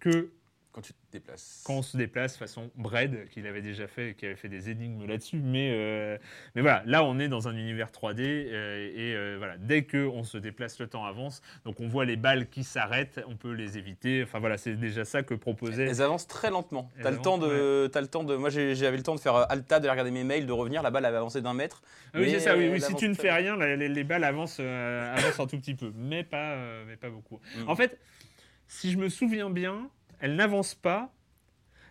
que 0.00 0.32
quand 0.72 0.82
tu 0.82 0.92
te 0.92 0.98
déplaces. 1.12 1.62
quand 1.66 1.74
on 1.74 1.82
se 1.82 1.96
déplace 1.96 2.36
façon 2.36 2.70
Bread, 2.76 3.28
qu'il 3.30 3.46
avait 3.46 3.62
déjà 3.62 3.88
fait 3.88 4.14
qui 4.14 4.26
avait 4.26 4.36
fait 4.36 4.48
des 4.48 4.70
énigmes 4.70 5.04
là-dessus. 5.06 5.40
Mais, 5.42 5.72
euh, 5.72 6.16
mais 6.54 6.62
voilà, 6.62 6.82
là 6.86 7.04
on 7.04 7.18
est 7.18 7.28
dans 7.28 7.48
un 7.48 7.56
univers 7.56 7.90
3D 7.90 8.20
euh, 8.20 8.90
et 8.94 9.14
euh, 9.16 9.36
voilà, 9.38 9.56
dès 9.58 9.84
qu'on 9.84 10.22
se 10.22 10.38
déplace, 10.38 10.78
le 10.78 10.86
temps 10.86 11.04
avance. 11.04 11.42
Donc 11.64 11.80
on 11.80 11.88
voit 11.88 12.04
les 12.04 12.16
balles 12.16 12.48
qui 12.48 12.62
s'arrêtent, 12.62 13.20
on 13.26 13.36
peut 13.36 13.52
les 13.52 13.78
éviter. 13.78 14.22
Enfin 14.22 14.38
voilà, 14.38 14.58
c'est 14.58 14.76
déjà 14.76 15.04
ça 15.04 15.22
que 15.22 15.34
proposait. 15.34 15.86
Elles 15.86 16.02
avancent 16.02 16.28
très 16.28 16.50
lentement. 16.50 16.88
Elles 16.96 17.04
T'as 17.04 17.10
le 17.10 17.18
temps 17.18 17.38
de, 17.38 17.88
t'as 17.92 18.00
le 18.00 18.08
temps 18.08 18.24
de. 18.24 18.36
Moi, 18.36 18.50
j'avais 18.50 18.96
le 18.96 19.02
temps 19.02 19.14
de 19.14 19.20
faire 19.20 19.34
Alta, 19.50 19.80
de 19.80 19.88
regarder 19.88 20.12
mes 20.12 20.24
mails, 20.24 20.46
de 20.46 20.52
revenir. 20.52 20.82
La 20.82 20.90
balle 20.90 21.04
avait 21.04 21.16
avancé 21.16 21.40
d'un 21.40 21.54
mètre. 21.54 21.82
Ah 22.14 22.18
oui, 22.20 22.30
c'est 22.30 22.40
ça, 22.40 22.56
oui. 22.56 22.80
Si 22.80 22.94
tu 22.94 23.08
ne 23.08 23.14
fais 23.14 23.32
rien, 23.32 23.56
les, 23.56 23.88
les 23.88 24.04
balles 24.04 24.24
avancent, 24.24 24.60
avancent 24.60 25.40
un 25.40 25.46
tout 25.46 25.58
petit 25.58 25.74
peu, 25.74 25.92
mais 25.96 26.22
pas, 26.22 26.56
mais 26.86 26.96
pas 26.96 27.10
beaucoup. 27.10 27.40
Mm. 27.56 27.68
En 27.68 27.76
fait, 27.76 27.98
si 28.68 28.92
je 28.92 28.98
me 28.98 29.08
souviens 29.08 29.50
bien, 29.50 29.90
elles 30.20 30.36
n'avancent 30.36 30.74
pas, 30.74 31.12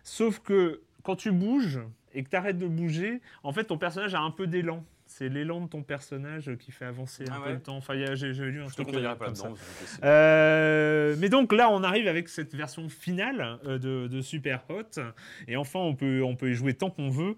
sauf 0.02 0.38
que 0.38 0.82
quand 1.02 1.16
tu 1.16 1.30
bouges 1.32 1.80
et 2.14 2.24
que 2.24 2.30
tu 2.30 2.36
arrêtes 2.36 2.58
de 2.58 2.66
bouger, 2.66 3.20
en 3.42 3.52
fait, 3.52 3.64
ton 3.64 3.78
personnage 3.78 4.14
a 4.14 4.20
un 4.20 4.30
peu 4.30 4.46
d'élan. 4.46 4.84
C'est 5.06 5.28
l'élan 5.28 5.62
de 5.62 5.66
ton 5.66 5.82
personnage 5.82 6.54
qui 6.60 6.70
fait 6.70 6.84
avancer 6.84 7.24
un 7.28 7.34
Ah 7.34 7.40
peu 7.44 7.52
le 7.52 7.60
temps. 7.60 7.76
Enfin, 7.76 7.94
j'ai 8.14 8.32
lu 8.32 8.62
un 8.62 8.66
truc 8.68 8.92
comme 9.18 9.34
ça. 9.34 9.50
Euh, 10.04 11.16
mais 11.18 11.28
donc 11.28 11.52
là, 11.52 11.68
on 11.68 11.82
arrive 11.82 12.06
avec 12.06 12.28
cette 12.28 12.54
version 12.54 12.88
finale 12.88 13.58
euh, 13.66 13.78
de, 13.78 14.06
de 14.06 14.20
Super 14.20 14.62
Hot. 14.68 15.00
Et 15.48 15.56
enfin, 15.56 15.80
on 15.80 15.96
peut, 15.96 16.22
on 16.22 16.36
peut 16.36 16.50
y 16.50 16.54
jouer 16.54 16.74
tant 16.74 16.90
qu'on 16.90 17.10
veut. 17.10 17.36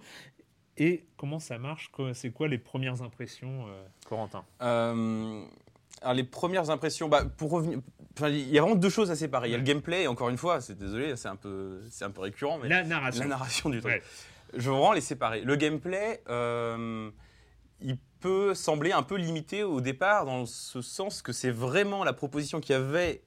Et 0.76 1.06
comment 1.16 1.38
ça 1.38 1.58
marche? 1.58 1.90
C'est 2.12 2.30
quoi 2.30 2.46
les 2.46 2.58
premières 2.58 3.02
impressions, 3.02 3.66
euh, 3.68 3.86
Corentin? 4.06 4.44
Euh, 4.60 5.44
alors 6.02 6.14
les 6.14 6.24
premières 6.24 6.70
impressions, 6.70 7.08
bah, 7.08 7.24
pour 7.24 7.50
revenir, 7.50 7.78
enfin, 8.16 8.28
il 8.28 8.48
y 8.48 8.58
a 8.58 8.62
vraiment 8.62 8.76
deux 8.76 8.90
choses 8.90 9.10
à 9.10 9.16
séparer. 9.16 9.48
Il 9.48 9.52
y 9.52 9.54
a 9.54 9.58
le 9.58 9.64
gameplay, 9.64 10.02
et 10.02 10.08
encore 10.08 10.28
une 10.28 10.36
fois, 10.36 10.60
c'est 10.60 10.76
désolé, 10.76 11.16
c'est 11.16 11.28
un 11.28 11.36
peu, 11.36 11.80
c'est 11.90 12.04
un 12.04 12.10
peu 12.10 12.20
récurrent, 12.22 12.58
mais 12.58 12.68
La 12.68 12.82
narration. 12.84 13.22
la 13.22 13.28
narration 13.30 13.70
du 13.70 13.80
truc. 13.80 13.92
Ouais. 13.92 14.02
Je 14.54 14.68
veux 14.68 14.76
vraiment 14.76 14.92
les 14.92 15.00
séparer. 15.00 15.40
Le 15.42 15.56
gameplay, 15.56 16.22
euh, 16.28 17.10
il 17.80 17.96
peut 18.20 18.54
sembler 18.54 18.92
un 18.92 19.02
peu 19.02 19.16
limité 19.16 19.62
au 19.62 19.80
départ, 19.80 20.26
dans 20.26 20.46
ce 20.46 20.82
sens 20.82 21.22
que 21.22 21.32
c'est 21.32 21.50
vraiment 21.50 22.04
la 22.04 22.12
proposition 22.12 22.60
qu'il 22.60 22.74
y 22.74 22.78
avait. 22.78 23.22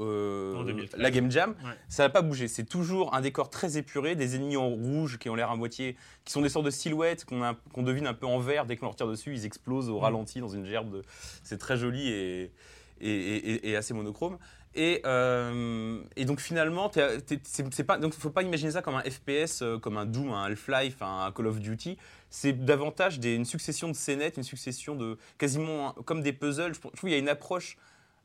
Euh, 0.00 0.54
En 0.56 0.64
2013. 0.64 1.00
la 1.00 1.10
Game 1.10 1.30
Jam, 1.30 1.50
Ouais. 1.64 1.70
ça 1.88 2.02
n'a 2.04 2.08
pas 2.08 2.22
bougé. 2.22 2.48
C'est 2.48 2.64
toujours 2.64 3.14
un 3.14 3.20
décor 3.20 3.50
très 3.50 3.76
épuré, 3.78 4.14
des 4.16 4.36
ennemis 4.36 4.56
en 4.56 4.68
rouge 4.68 5.18
qui 5.18 5.28
ont 5.30 5.34
l'air 5.34 5.50
à 5.50 5.56
moitié, 5.56 5.96
qui 6.24 6.32
sont 6.32 6.42
des 6.42 6.48
sortes 6.48 6.66
de 6.66 6.70
silhouettes 6.70 7.24
qu'on 7.24 7.82
devine 7.82 8.06
un 8.06 8.14
peu 8.14 8.26
en 8.26 8.38
vert. 8.38 8.66
Dès 8.66 8.76
qu'on 8.76 8.86
leur 8.86 8.96
tire 8.96 9.08
dessus, 9.08 9.32
ils 9.34 9.44
explosent 9.46 9.88
au 9.90 9.98
ralenti 9.98 10.40
dans 10.40 10.48
une 10.48 10.64
gerbe. 10.64 10.90
de- 10.92 11.02
C'est 11.42 11.58
très 11.58 11.76
joli 11.76 12.08
et, 12.08 12.52
et, 13.00 13.10
et- 13.10 13.70
et 13.70 13.76
assez 13.76 13.94
monochrome. 13.94 14.38
Et, 14.74 15.00
euh, 15.06 16.00
et 16.14 16.24
donc 16.26 16.40
finalement, 16.40 16.90
c'est 17.42 17.84
pas, 17.84 17.96
donc 17.98 18.12
faut 18.12 18.30
pas 18.30 18.42
imaginer 18.42 18.70
ça 18.72 18.82
comme 18.82 18.94
un 18.96 19.02
FPS, 19.02 19.62
euh, 19.62 19.78
comme 19.78 19.96
un 19.96 20.04
Doom, 20.06 20.30
un 20.30 20.44
Half-Life, 20.44 20.98
un 21.00 21.32
Call 21.32 21.46
of 21.46 21.58
Duty. 21.58 21.96
C'est 22.30 22.52
davantage 22.52 23.18
des- 23.18 23.34
une 23.34 23.46
succession 23.46 23.88
de 23.88 23.94
scénettes, 23.94 24.36
une 24.36 24.42
succession 24.42 24.94
de 24.94 25.16
quasiment 25.38 25.92
comme 26.04 26.22
des 26.22 26.32
puzzles. 26.34 26.74
Je 26.74 26.80
trouve 26.80 26.92
qu'il 26.92 27.08
y 27.10 27.14
a 27.14 27.18
une 27.18 27.30
approche 27.30 27.76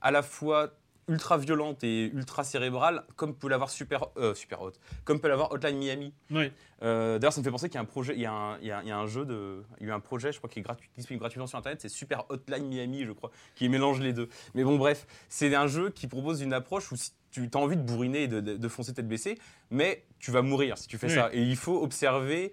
à 0.01 0.11
la 0.11 0.21
fois 0.21 0.69
ultra 1.07 1.37
violente 1.37 1.83
et 1.83 2.05
ultra 2.13 2.43
cérébrale, 2.43 3.03
comme 3.15 3.35
peut 3.35 3.49
l'avoir 3.49 3.69
Super, 3.69 4.05
euh, 4.17 4.33
Super 4.33 4.61
Hot, 4.61 4.71
comme 5.03 5.19
peut 5.19 5.27
l'avoir 5.27 5.51
Hotline 5.51 5.77
Miami. 5.77 6.13
Ouais. 6.31 6.51
Euh, 6.81 7.19
D'ailleurs, 7.19 7.33
ça 7.33 7.41
me 7.41 7.43
fait 7.45 7.51
penser 7.51 7.67
qu'il 7.69 7.75
y 7.75 7.77
a 7.77 7.81
un 7.81 7.85
projet, 7.85 8.13
il 8.15 8.21
y 8.21 8.25
a 8.25 8.31
un, 8.31 8.57
il 8.59 8.67
y 8.67 8.71
a- 8.71 8.81
il 8.81 8.87
y 8.87 8.91
a 8.91 8.97
un 8.97 9.05
jeu 9.07 9.25
de, 9.25 9.63
il 9.79 9.87
y 9.87 9.89
a 9.89 9.93
eu 9.93 9.95
un 9.95 9.99
projet, 9.99 10.31
je 10.31 10.37
crois, 10.37 10.49
qui 10.49 10.59
est 10.59 10.61
gratuit, 10.63 10.89
disponible 10.97 11.19
gratuitement 11.21 11.47
sur 11.47 11.57
Internet, 11.57 11.81
c'est 11.81 11.89
Super 11.89 12.23
Hotline 12.29 12.67
Miami, 12.67 13.03
je 13.05 13.11
crois, 13.11 13.31
qui 13.55 13.67
mélange 13.69 13.99
les 13.99 14.13
deux. 14.13 14.29
Mais 14.55 14.63
bon, 14.63 14.77
bref, 14.77 15.05
c'est 15.29 15.53
un 15.55 15.67
jeu 15.67 15.89
qui 15.89 16.07
propose 16.07 16.41
une 16.41 16.53
approche 16.53 16.91
où 16.91 16.95
si 16.95 17.11
tu 17.31 17.49
as 17.53 17.57
envie 17.57 17.77
de 17.77 17.81
bourriner 17.81 18.23
et 18.23 18.27
de, 18.27 18.39
de- 18.41 18.57
de 18.57 18.67
foncer 18.67 18.93
tête 18.93 19.07
baissée, 19.07 19.37
mais 19.71 20.03
tu 20.19 20.31
vas 20.31 20.41
mourir 20.41 20.77
si 20.77 20.87
tu 20.87 20.97
fais 20.97 21.07
Oui. 21.07 21.13
ça. 21.15 21.29
Et 21.33 21.41
il 21.41 21.55
faut 21.57 21.81
observer. 21.81 22.51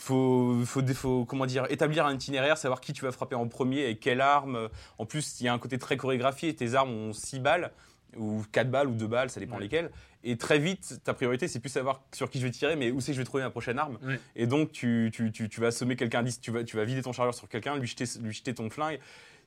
Faut, 0.00 0.62
faut, 0.64 0.86
faut, 0.94 1.24
comment 1.24 1.44
dire, 1.44 1.66
établir 1.70 2.06
un 2.06 2.14
itinéraire, 2.14 2.56
savoir 2.56 2.80
qui 2.80 2.92
tu 2.92 3.04
vas 3.04 3.10
frapper 3.10 3.34
en 3.34 3.48
premier 3.48 3.86
et 3.88 3.96
quelle 3.98 4.20
arme. 4.20 4.68
En 4.96 5.06
plus, 5.06 5.40
il 5.40 5.44
y 5.44 5.48
a 5.48 5.52
un 5.52 5.58
côté 5.58 5.76
très 5.76 5.96
chorégraphié. 5.96 6.54
Tes 6.54 6.74
armes 6.74 6.92
ont 6.92 7.12
6 7.12 7.40
balles, 7.40 7.72
ou 8.16 8.42
4 8.52 8.70
balles, 8.70 8.86
ou 8.86 8.94
2 8.94 9.06
balles, 9.08 9.28
ça 9.28 9.40
dépend 9.40 9.56
Ouais. 9.56 9.62
lesquelles. 9.62 9.90
Et 10.22 10.36
très 10.36 10.58
vite, 10.60 11.00
ta 11.04 11.14
priorité, 11.14 11.48
c'est 11.48 11.58
plus 11.60 11.68
savoir 11.68 12.02
sur 12.14 12.30
qui 12.30 12.38
je 12.40 12.44
vais 12.46 12.50
tirer, 12.52 12.76
mais 12.76 12.90
où 12.92 13.00
c'est 13.00 13.08
que 13.12 13.14
je 13.16 13.20
vais 13.20 13.24
trouver 13.24 13.42
ma 13.42 13.50
prochaine 13.50 13.78
arme. 13.78 13.98
Ouais. 14.04 14.20
Et 14.36 14.46
donc, 14.46 14.70
tu, 14.72 15.10
tu, 15.12 15.32
tu, 15.32 15.48
tu 15.48 15.60
vas 15.60 15.68
assommer 15.68 15.96
quelqu'un, 15.96 16.24
tu 16.40 16.50
vas, 16.52 16.62
tu 16.62 16.76
vas 16.76 16.84
vider 16.84 17.02
ton 17.02 17.12
chargeur 17.12 17.34
sur 17.34 17.48
quelqu'un, 17.48 17.76
lui 17.76 17.86
jeter, 17.88 18.04
lui 18.22 18.32
jeter 18.32 18.54
ton 18.54 18.70
flingue. 18.70 19.00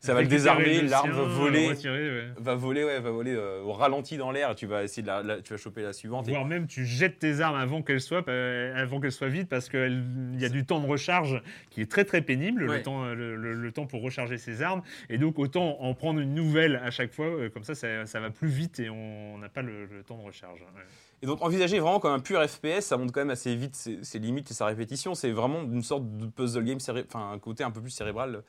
Ça 0.04 0.16
va 0.16 0.24
le 0.24 0.28
désarmer, 0.28 0.82
l'arme 0.82 1.12
va 1.12 1.22
voler, 1.26 1.68
retirer, 1.70 2.10
ouais. 2.10 2.28
va 2.40 2.56
voler, 2.56 2.84
ouais, 2.84 3.00
va 3.00 3.12
voler 3.12 3.36
euh, 3.36 3.62
au 3.62 3.72
ralenti 3.72 4.18
dans 4.18 4.32
l'air. 4.32 4.50
et 4.50 4.56
Tu 4.56 4.66
vas 4.66 4.84
essayer 4.84 5.04
de 5.04 5.08
la, 5.08 5.22
la- 5.22 5.42
tu 5.44 5.54
vas 5.54 5.58
choper 5.58 5.84
la 5.84 5.94
suivante. 5.94 6.28
et- 6.28 6.32
Voire 6.32 6.44
même 6.44 6.66
tu 6.66 6.86
jettes 6.88 7.20
tes 7.20 7.40
armes 7.40 7.56
avant 7.56 7.84
qu'elles 7.84 8.02
soient, 8.02 8.24
euh, 8.28 8.74
avant 8.76 9.00
qu'elles 9.00 9.12
soient 9.12 9.28
vides 9.28 9.48
parce 9.48 9.70
qu'il 9.70 10.36
y 10.40 10.44
a 10.46 10.50
du 10.50 10.66
temps 10.66 10.80
de 10.80 10.88
recharge 10.88 11.40
qui 11.70 11.82
est 11.82 11.86
très 11.92 12.04
très 12.04 12.24
pénible, 12.24 12.68
Ouais. 12.68 12.78
le, 12.78 12.82
temps, 12.84 13.06
le, 13.14 13.36
le- 13.36 13.54
le 13.54 13.72
temps 13.72 13.86
pour 13.86 14.02
recharger 14.02 14.40
ses 14.40 14.64
armes. 14.64 14.82
Et 15.10 15.20
donc 15.20 15.38
autant 15.38 15.78
en 15.80 15.94
prendre 15.94 16.20
une 16.20 16.34
nouvelle 16.34 16.78
à 16.78 16.90
chaque 16.90 17.14
fois, 17.14 17.28
euh, 17.28 17.50
comme 17.52 17.64
ça, 17.64 17.76
ça 17.76 18.08
ça 18.08 18.20
va 18.20 18.32
plus 18.32 18.50
vite 18.50 18.80
et 18.80 18.90
on 18.90 19.38
n'a 19.38 19.50
pas 19.50 19.62
le, 19.62 19.86
le 19.86 20.02
temps 20.04 20.18
de 20.18 20.24
recharge. 20.24 20.62
Ouais. 20.62 20.82
Et 21.22 21.28
donc 21.28 21.44
envisager 21.44 21.78
vraiment 21.80 22.00
comme 22.00 22.14
un 22.14 22.20
pur 22.20 22.42
FPS, 22.44 22.82
ça 22.86 22.98
montre 22.98 23.14
quand 23.14 23.22
même 23.22 23.30
assez 23.30 23.56
vite 23.56 23.76
ses, 23.76 24.04
ses 24.04 24.18
limites 24.18 24.50
et 24.50 24.56
sa 24.56 24.66
répétition. 24.66 25.14
C'est 25.14 25.30
vraiment 25.30 25.62
une 25.62 25.84
sorte 25.84 26.18
de 26.18 26.26
puzzle 26.26 26.64
game, 26.64 26.80
enfin 27.08 27.32
un 27.34 27.38
côté 27.38 27.64
un 27.64 27.70
peu 27.70 27.82
plus 27.82 27.92
cérébral 27.92 28.42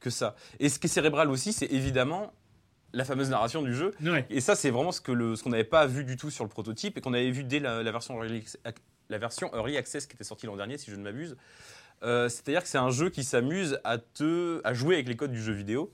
que 0.00 0.10
ça. 0.10 0.34
Et 0.60 0.68
ce 0.68 0.78
qui 0.78 0.86
est 0.86 0.90
cérébral 0.90 1.30
aussi, 1.30 1.52
c'est 1.52 1.66
évidemment 1.72 2.32
la 2.92 3.04
fameuse 3.04 3.28
narration 3.30 3.62
du 3.62 3.74
jeu. 3.74 3.92
Ouais. 4.02 4.24
Et 4.30 4.40
ça, 4.40 4.54
c'est 4.54 4.70
vraiment 4.70 4.92
ce 4.92 5.00
que 5.00 5.12
le- 5.12 5.36
ce 5.36 5.42
qu'on 5.42 5.50
n'avait 5.50 5.64
pas 5.64 5.86
vu 5.86 6.04
du 6.04 6.16
tout 6.16 6.30
sur 6.30 6.44
le 6.44 6.50
prototype 6.50 6.96
et 6.96 7.00
qu'on 7.00 7.12
avait 7.12 7.30
vu 7.30 7.44
dès 7.44 7.58
la, 7.60 7.82
la 7.82 7.92
version 7.92 8.22
early, 8.22 8.44
la 9.10 9.18
version 9.18 9.50
early 9.54 9.76
access 9.76 10.06
qui 10.06 10.14
était 10.14 10.24
sortie 10.24 10.46
l'an 10.46 10.56
dernier, 10.56 10.78
si 10.78 10.90
je 10.90 10.96
ne 10.96 11.02
m'abuse. 11.02 11.36
Euh, 12.02 12.28
C'est-à-dire 12.28 12.62
que 12.62 12.68
c'est 12.68 12.78
un 12.78 12.90
jeu 12.90 13.10
qui 13.10 13.24
s'amuse 13.24 13.78
à 13.84 13.98
te, 13.98 14.60
à 14.64 14.72
jouer 14.72 14.94
avec 14.94 15.08
les 15.08 15.16
codes 15.16 15.32
du 15.32 15.42
jeu 15.42 15.52
vidéo 15.52 15.90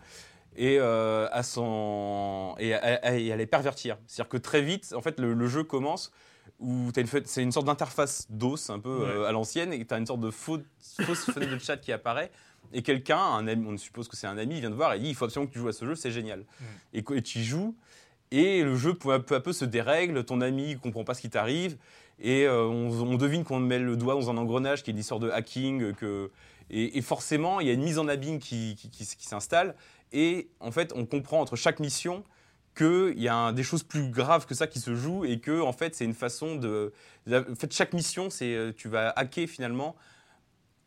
et 0.56 0.78
euh, 0.78 1.26
à 1.32 1.42
s'en 1.42 2.54
et 2.58 2.74
à, 2.74 2.78
à- 3.02 3.14
et 3.14 3.32
à 3.32 3.36
les 3.36 3.46
pervertir. 3.46 3.96
C'est-à-dire 4.06 4.28
que 4.28 4.36
très 4.36 4.62
vite, 4.62 4.92
en 4.94 5.00
fait, 5.00 5.18
le, 5.18 5.34
le 5.34 5.46
jeu 5.48 5.64
commence 5.64 6.12
où 6.60 6.90
c'est 7.24 7.42
une 7.42 7.50
sorte 7.52 7.66
d'interface 7.66 8.26
DOS 8.30 8.70
un 8.70 8.78
peu 8.78 8.98
Ouais. 8.98 9.06
euh, 9.08 9.24
à 9.26 9.32
l'ancienne 9.32 9.72
et 9.72 9.84
tu 9.84 9.92
as 9.94 9.98
une 9.98 10.06
sorte 10.06 10.20
de 10.20 10.30
faux- 10.30 10.62
fausse 11.04 11.24
fenêtre 11.32 11.52
de 11.54 11.58
chat 11.58 11.76
qui 11.78 11.90
apparaît 11.90 12.30
et 12.72 12.82
quelqu'un, 12.82 13.44
on 13.46 13.76
suppose 13.76 14.08
que 14.08 14.16
c'est 14.16 14.26
un 14.26 14.38
ami, 14.38 14.54
il 14.56 14.60
vient 14.60 14.70
te 14.70 14.74
voir 14.74 14.94
et 14.94 14.98
dit 15.00 15.08
il 15.08 15.14
faut 15.14 15.24
absolument 15.24 15.48
que 15.48 15.52
tu 15.52 15.58
joues 15.60 15.68
à 15.68 15.72
ce 15.72 15.84
jeu, 15.84 15.94
c'est 15.94 16.10
génial. 16.10 16.44
Et, 16.92 17.02
que- 17.02 17.14
et 17.14 17.22
tu 17.22 17.40
y 17.40 17.44
joues 17.44 17.76
et 18.30 18.62
le 18.64 18.74
jeu 18.76 18.94
peu 18.94 19.12
à 19.12 19.20
peu, 19.20 19.34
à 19.36 19.40
peu 19.40 19.52
se 19.52 19.64
dérègle, 19.64 20.24
ton 20.24 20.40
ami 20.40 20.76
comprend 20.78 21.04
pas 21.04 21.14
ce 21.14 21.20
qui 21.20 21.30
t'arrive 21.30 21.76
et 22.20 22.46
euh, 22.46 22.64
on, 22.64 22.90
on 23.02 23.16
devine 23.16 23.44
qu'on 23.44 23.60
met 23.60 23.78
le 23.78 23.96
doigt 23.96 24.14
dans 24.14 24.30
un 24.30 24.36
engrenage 24.36 24.82
qui 24.82 24.90
est 24.90 24.92
une 24.94 24.98
histoire 24.98 25.20
de 25.20 25.30
hacking 25.30 25.92
que 25.94 26.30
et, 26.70 26.96
et 26.98 27.02
forcément 27.02 27.60
il 27.60 27.66
y 27.66 27.70
a 27.70 27.74
une 27.74 27.82
mise 27.82 27.98
en 27.98 28.08
abîme 28.08 28.38
qui, 28.38 28.74
qui- 28.76 28.88
qui 28.88 29.02
s- 29.02 29.14
qui 29.14 29.26
s'installe 29.26 29.74
et 30.12 30.48
en 30.60 30.70
fait 30.72 30.92
on 30.96 31.04
comprend 31.06 31.40
entre 31.40 31.56
chaque 31.56 31.78
mission 31.80 32.24
qu'il 32.76 33.14
y 33.20 33.28
a 33.28 33.34
un- 33.36 33.52
des 33.52 33.62
choses 33.62 33.82
plus 33.84 34.08
graves 34.10 34.46
que 34.46 34.54
ça 34.54 34.66
qui 34.66 34.80
se 34.80 34.94
jouent 34.96 35.24
et 35.24 35.38
que 35.38 35.60
en 35.60 35.72
fait 35.72 35.94
c'est 35.94 36.04
une 36.04 36.14
façon 36.14 36.56
de, 36.56 36.92
de- 37.26 37.46
en 37.50 37.54
fait 37.54 37.72
chaque 37.72 37.92
mission 37.92 38.30
c'est 38.30 38.54
euh, 38.54 38.72
tu 38.76 38.88
vas 38.88 39.10
hacker 39.10 39.46
finalement 39.48 39.94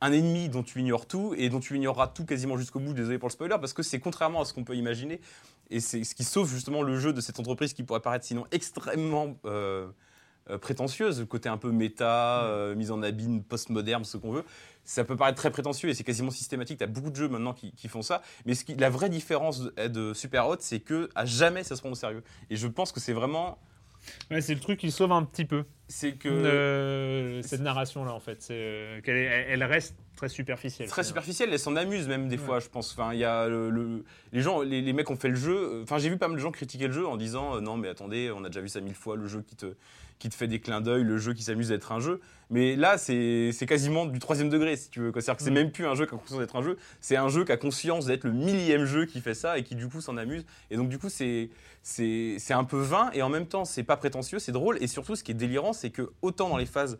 un 0.01 0.11
ennemi 0.11 0.49
dont 0.49 0.63
tu 0.63 0.79
ignores 0.79 1.05
tout 1.05 1.33
et 1.37 1.49
dont 1.49 1.59
tu 1.59 1.75
ignoreras 1.75 2.07
tout 2.07 2.25
quasiment 2.25 2.57
jusqu'au 2.57 2.79
bout 2.79 2.93
désolé 2.93 3.17
pour 3.17 3.29
le 3.29 3.33
spoiler 3.33 3.55
parce 3.59 3.73
que 3.73 3.83
c'est 3.83 3.99
contrairement 3.99 4.41
à 4.41 4.45
ce 4.45 4.53
qu'on 4.53 4.63
peut 4.63 4.75
imaginer 4.75 5.19
et 5.69 5.79
c'est 5.79 6.03
ce 6.03 6.15
qui 6.15 6.23
sauve 6.23 6.49
justement 6.49 6.83
le 6.83 6.99
jeu 6.99 7.13
de 7.13 7.21
cette 7.21 7.39
entreprise 7.39 7.73
qui 7.73 7.83
pourrait 7.83 7.99
paraître 7.99 8.25
sinon 8.25 8.45
extrêmement 8.51 9.35
euh, 9.45 9.87
euh, 10.49 10.57
prétentieuse, 10.57 11.25
côté 11.27 11.49
un 11.49 11.57
peu 11.57 11.71
méta, 11.71 12.43
euh, 12.43 12.73
mise 12.73 12.91
en 12.91 13.01
abîme, 13.01 13.43
postmoderne, 13.43 14.05
ce 14.05 14.17
qu'on 14.17 14.31
veut. 14.31 14.45
Ça 14.85 15.03
peut 15.03 15.17
paraître 15.17 15.37
très 15.37 15.51
prétentieux 15.51 15.89
et 15.89 15.93
c'est 15.93 16.05
quasiment 16.05 16.31
systématique. 16.31 16.77
Tu 16.77 16.83
as 16.85 16.87
beaucoup 16.87 17.09
de 17.09 17.15
jeux 17.15 17.27
maintenant 17.27 17.53
qui, 17.53 17.73
qui 17.73 17.89
font 17.89 18.01
ça. 18.01 18.21
Mais 18.45 18.55
ce 18.55 18.63
qui, 18.63 18.75
la 18.75 18.89
vraie 18.89 19.09
différence 19.09 19.59
de, 19.59 19.87
de 19.87 20.13
Super 20.13 20.47
Hot, 20.47 20.57
c'est 20.59 20.79
que 20.79 21.09
à 21.15 21.25
jamais 21.25 21.63
ça 21.63 21.75
se 21.75 21.81
prend 21.81 21.91
au 21.91 21.95
sérieux. 21.95 22.23
Et 22.49 22.55
je 22.55 22.67
pense 22.67 22.93
que 22.93 22.99
c'est 22.99 23.13
vraiment. 23.13 23.57
Ouais, 24.31 24.41
c'est 24.41 24.53
le 24.53 24.59
truc 24.59 24.79
qui 24.79 24.91
sauve 24.91 25.11
un 25.11 25.23
petit 25.23 25.45
peu 25.45 25.63
C'est 25.87 26.13
que. 26.13 26.27
euh, 26.29 27.41
cette 27.41 27.61
narration-là, 27.61 28.13
en 28.13 28.19
fait. 28.19 28.41
C'est, 28.41 28.53
euh, 28.55 29.01
qu'elle 29.01 29.15
elle, 29.17 29.63
reste 29.63 29.95
très 30.15 30.29
superficielle. 30.29 30.87
très 30.89 31.03
superficielle, 31.03 31.49
elle 31.51 31.59
s'en 31.59 31.75
amuse 31.75 32.07
même 32.07 32.27
des 32.27 32.37
fois, 32.37 32.59
je 32.59 32.67
pense. 32.69 32.91
Enfin, 32.91 33.13
il 33.13 33.19
y 33.19 33.23
a 33.25 33.47
le, 33.47 33.69
le- 33.69 34.03
les 34.33 34.41
gens, 34.41 34.61
les, 34.61 34.81
les 34.81 34.93
mecs 34.93 35.09
ont 35.11 35.15
fait 35.15 35.29
le 35.29 35.35
jeu. 35.35 35.81
Enfin, 35.83 35.97
j'ai 35.99 36.09
vu 36.09 36.17
pas 36.17 36.27
mal 36.27 36.37
de 36.37 36.41
gens 36.41 36.51
critiquer 36.51 36.87
le 36.87 36.93
jeu 36.93 37.07
en 37.07 37.17
disant 37.17 37.55
euh, 37.55 37.61
non, 37.61 37.77
mais 37.77 37.87
attendez, 37.87 38.31
on 38.35 38.43
a 38.43 38.47
déjà 38.49 38.61
vu 38.61 38.69
ça 38.69 38.81
mille 38.81 38.95
fois, 38.95 39.15
le 39.15 39.27
jeu 39.27 39.41
qui 39.41 39.55
te 39.55 39.75
qui 40.19 40.29
te 40.29 40.35
fait 40.35 40.47
des 40.47 40.59
clins 40.59 40.81
d'œil, 40.81 41.03
le 41.03 41.17
jeu 41.17 41.33
qui 41.33 41.43
s'amuse 41.43 41.69
d'être 41.69 41.91
un 41.91 41.99
jeu. 41.99 42.19
Mais 42.49 42.75
là, 42.75 42.97
c'est 42.97 43.53
quasiment 43.67 44.05
du 44.05 44.19
troisième 44.19 44.49
degré, 44.49 44.75
si 44.77 44.89
tu 44.89 44.99
veux. 44.99 45.11
C'est-à-dire 45.13 45.35
que 45.37 45.43
c'est 45.43 45.51
Mm. 45.51 45.53
même 45.55 45.71
plus 45.71 45.85
un 45.85 45.95
jeu 45.95 46.05
qui 46.05 46.15
a 46.15 46.17
conscience 46.17 46.39
d'être 46.39 46.55
un 46.55 46.63
jeu, 46.63 46.77
c'est 47.01 47.17
un 47.17 47.29
jeu 47.29 47.43
qui 47.45 47.51
a 47.51 47.57
conscience 47.57 48.05
d'être 48.05 48.23
le 48.23 48.31
millième 48.31 48.85
jeu 48.85 49.05
qui 49.05 49.21
fait 49.21 49.33
ça 49.33 49.57
et 49.57 49.63
qui 49.63 49.75
du 49.75 49.87
coup 49.87 50.01
s'en 50.01 50.17
amuse. 50.17 50.45
Et 50.71 50.77
donc 50.77 50.89
du 50.89 50.97
coup, 50.97 51.09
c'est 51.09 51.49
un 52.49 52.63
peu 52.63 52.79
vain 52.79 53.09
et 53.13 53.21
en 53.21 53.29
même 53.29 53.47
temps, 53.47 53.65
c'est 53.65 53.83
pas 53.83 53.97
prétentieux, 53.97 54.39
c'est 54.39 54.51
drôle. 54.51 54.77
Et 54.81 54.87
surtout, 54.87 55.15
ce 55.15 55.23
qui 55.23 55.31
est 55.31 55.35
délirant, 55.35 55.73
c'est 55.73 55.89
que 55.89 56.09
autant 56.21 56.49
dans 56.49 56.57
les 56.57 56.65
phases 56.65 56.97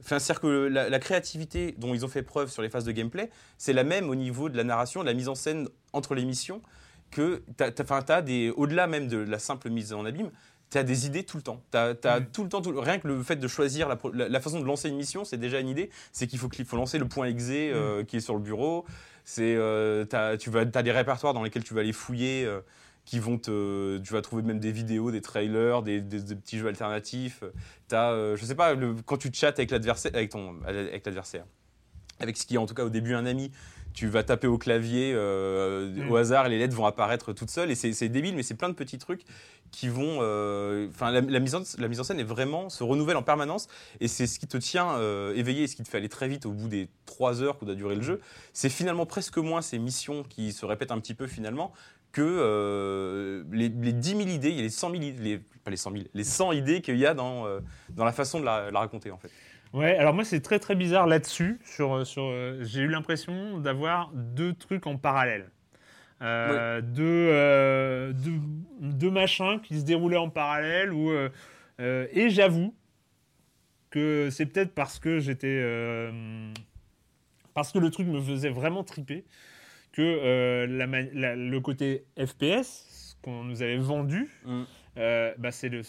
Enfin, 0.00 0.20
c'est-à-dire 0.20 0.42
que 0.42 0.68
la, 0.68 0.88
la 0.88 0.98
créativité 1.00 1.74
dont 1.76 1.92
ils 1.92 2.04
ont 2.04 2.08
fait 2.08 2.22
preuve 2.22 2.52
sur 2.52 2.62
les 2.62 2.68
phases 2.68 2.84
de 2.84 2.92
gameplay, 2.92 3.30
c'est 3.56 3.72
la 3.72 3.82
même 3.82 4.08
au 4.10 4.14
niveau 4.14 4.48
de 4.48 4.56
la 4.56 4.62
narration, 4.62 5.00
de 5.00 5.06
la 5.06 5.12
mise 5.12 5.28
en 5.28 5.34
scène 5.34 5.68
entre 5.92 6.14
les 6.14 6.24
missions, 6.24 6.62
que 7.10 7.42
enfin, 7.80 8.02
t'as 8.02 8.22
des, 8.22 8.50
au-delà 8.50 8.86
même 8.86 9.08
de 9.08 9.16
la 9.16 9.40
simple 9.40 9.70
mise 9.70 9.92
en 9.92 10.04
abîme, 10.04 10.30
tu 10.70 10.78
as 10.78 10.82
des 10.82 11.06
idées 11.06 11.24
tout 11.24 11.36
le 11.38 11.42
temps. 11.42 11.62
As, 11.72 11.94
Mm. 11.94 12.26
tout 12.32 12.42
le 12.42 12.48
temps, 12.48 12.60
tout 12.60 12.78
rien 12.80 12.98
que 12.98 13.08
le 13.08 13.22
fait 13.22 13.36
de 13.36 13.48
choisir 13.48 13.88
la, 13.88 13.96
pro- 13.96 14.12
la- 14.12 14.28
la 14.28 14.40
façon 14.40 14.60
de 14.60 14.64
lancer 14.66 14.88
une 14.88 14.96
mission, 14.96 15.24
c'est 15.24 15.38
déjà 15.38 15.60
une 15.60 15.68
idée. 15.68 15.90
C'est 16.12 16.26
qu'il 16.26 16.38
faut, 16.38 16.48
qu'il 16.48 16.64
faut 16.64 16.76
lancer 16.76 16.98
le 16.98 17.06
point 17.08 17.26
exé 17.26 17.70
Mm. 17.70 17.76
euh, 17.76 18.04
qui 18.04 18.16
est 18.16 18.20
sur 18.20 18.34
le 18.34 18.40
bureau. 18.40 18.84
C'est, 19.24 19.54
euh, 19.56 20.04
t'as, 20.04 20.36
tu 20.36 20.50
vas, 20.50 20.60
as 20.60 20.82
des 20.82 20.92
répertoires 20.92 21.34
dans 21.34 21.42
lesquels 21.42 21.64
tu 21.64 21.74
vas 21.74 21.80
aller 21.80 21.92
fouiller. 21.92 22.44
euh, 22.44 22.60
qui 23.04 23.20
vont 23.20 23.38
te, 23.38 23.96
tu 24.00 24.12
vas 24.12 24.20
trouver 24.20 24.42
même 24.42 24.58
des 24.60 24.70
vidéos, 24.70 25.10
des 25.10 25.22
trailers, 25.22 25.80
des, 25.82 26.02
des- 26.02 26.20
des 26.20 26.36
petits 26.36 26.58
jeux 26.58 26.66
alternatifs. 26.68 27.42
T'as, 27.88 28.10
euh, 28.12 28.36
je 28.36 28.44
sais 28.44 28.54
pas, 28.54 28.74
le- 28.74 28.96
quand 29.06 29.16
tu 29.16 29.30
chattes 29.32 29.58
avec 29.58 29.70
l'adversaire, 29.70 30.10
avec 30.14 30.28
ton, 30.30 30.56
avec 30.66 31.06
l'adversaire, 31.06 31.46
avec 32.20 32.36
ce 32.36 32.44
qui 32.44 32.56
est 32.56 32.58
en 32.58 32.66
tout 32.66 32.74
cas 32.74 32.84
au 32.84 32.90
début 32.90 33.14
un 33.14 33.24
ami, 33.24 33.50
tu 33.94 34.06
vas 34.06 34.22
taper 34.22 34.46
au 34.46 34.58
clavier 34.58 35.12
euh, 35.14 35.88
Mm. 35.88 36.10
au 36.10 36.16
hasard 36.16 36.46
et 36.46 36.50
les 36.50 36.58
lettres 36.58 36.74
vont 36.76 36.86
apparaître 36.86 37.32
toutes 37.32 37.50
seules 37.50 37.70
et 37.70 37.74
c'est 37.74 38.08
débile 38.08 38.36
mais 38.36 38.42
c'est 38.42 38.54
plein 38.54 38.68
de 38.68 38.74
petits 38.74 38.98
trucs 38.98 39.22
qui 39.70 39.88
vont 39.88 40.18
euh, 40.22 40.88
enfin 40.88 41.10
la, 41.10 41.20
la 41.20 41.40
mise 41.40 41.54
en, 41.54 41.62
la 41.78 41.88
mise 41.88 42.00
en 42.00 42.04
scène 42.04 42.20
est 42.20 42.24
vraiment 42.24 42.68
se 42.70 42.82
renouvelle 42.84 43.16
en 43.16 43.22
permanence 43.22 43.66
et 44.00 44.08
c'est 44.08 44.26
ce 44.26 44.38
qui 44.38 44.46
te 44.46 44.56
tient 44.56 44.92
euh, 44.96 45.34
éveillé 45.34 45.64
et 45.64 45.66
ce 45.66 45.76
qui 45.76 45.82
te 45.82 45.88
fait 45.88 45.98
aller 45.98 46.08
très 46.08 46.28
vite 46.28 46.46
au 46.46 46.52
bout 46.52 46.68
des 46.68 46.88
trois 47.06 47.42
heures 47.42 47.58
que 47.58 47.64
doit 47.64 47.74
durer 47.74 47.96
le 47.96 48.02
jeu 48.02 48.20
c'est 48.52 48.70
finalement 48.70 49.04
presque 49.06 49.36
moins 49.38 49.62
ces 49.62 49.78
missions 49.78 50.22
qui 50.22 50.52
se 50.52 50.64
répètent 50.64 50.92
un 50.92 51.00
petit 51.00 51.14
peu 51.14 51.26
finalement 51.26 51.72
que 52.12 52.22
euh, 52.22 53.44
les, 53.52 53.68
les 53.68 53.92
10 53.92 54.08
000 54.16 54.20
idées, 54.28 54.48
a 54.58 54.62
les 54.62 54.70
100 54.70 54.90
000 54.92 55.02
idées, 55.02 55.22
les- 55.22 55.38
pas 55.38 55.70
les 55.70 55.76
100 55.76 55.92
000, 55.92 56.04
les 56.14 56.24
100 56.24 56.52
idées 56.52 56.80
qu'il 56.80 56.96
y 56.96 57.04
a 57.04 57.12
dans, 57.12 57.46
euh, 57.46 57.60
dans 57.90 58.04
la 58.06 58.12
façon 58.12 58.40
de 58.40 58.46
la, 58.46 58.70
la 58.70 58.78
raconter 58.80 59.10
en 59.10 59.18
fait. 59.18 59.30
Ouais, 59.74 59.96
alors 59.96 60.14
moi 60.14 60.24
c'est 60.24 60.40
très 60.40 60.58
très 60.58 60.74
bizarre 60.74 61.06
là-dessus. 61.06 61.58
Sur, 61.64 62.06
sur, 62.06 62.24
euh, 62.24 62.58
j'ai 62.62 62.80
eu 62.80 62.88
l'impression 62.88 63.58
d'avoir 63.58 64.10
deux 64.14 64.54
trucs 64.54 64.86
en 64.86 64.96
parallèle. 64.96 65.50
Euh, 66.20 66.80
deux, 66.80 67.04
euh, 67.04 68.12
deux, 68.12 68.40
deux 68.80 69.10
machins 69.10 69.60
qui 69.60 69.78
se 69.78 69.84
déroulaient 69.84 70.16
en 70.16 70.30
parallèle. 70.30 70.92
Où, 70.92 71.10
euh, 71.10 71.28
euh, 71.80 72.06
et 72.12 72.28
j'avoue 72.30 72.74
que 73.90 74.28
c'est 74.30 74.46
peut-être 74.46 74.74
parce 74.74 74.98
que 74.98 75.20
j'étais. 75.20 75.46
euh, 75.62 76.52
parce 77.54 77.72
que 77.72 77.78
le 77.78 77.90
truc 77.90 78.06
me 78.08 78.20
faisait 78.20 78.50
vraiment 78.50 78.84
triper 78.84 79.24
que 79.92 80.02
euh, 80.02 80.66
la 80.66 81.34
le 81.36 81.60
côté 81.60 82.04
FPS 82.18 83.16
qu'on 83.22 83.44
nous 83.44 83.62
avait 83.62 83.78
vendu, 83.78 84.28
Mm. 84.44 84.62
euh, 84.98 85.34
bah, 85.38 85.50
c'est 85.52 85.68
le. 85.68 85.82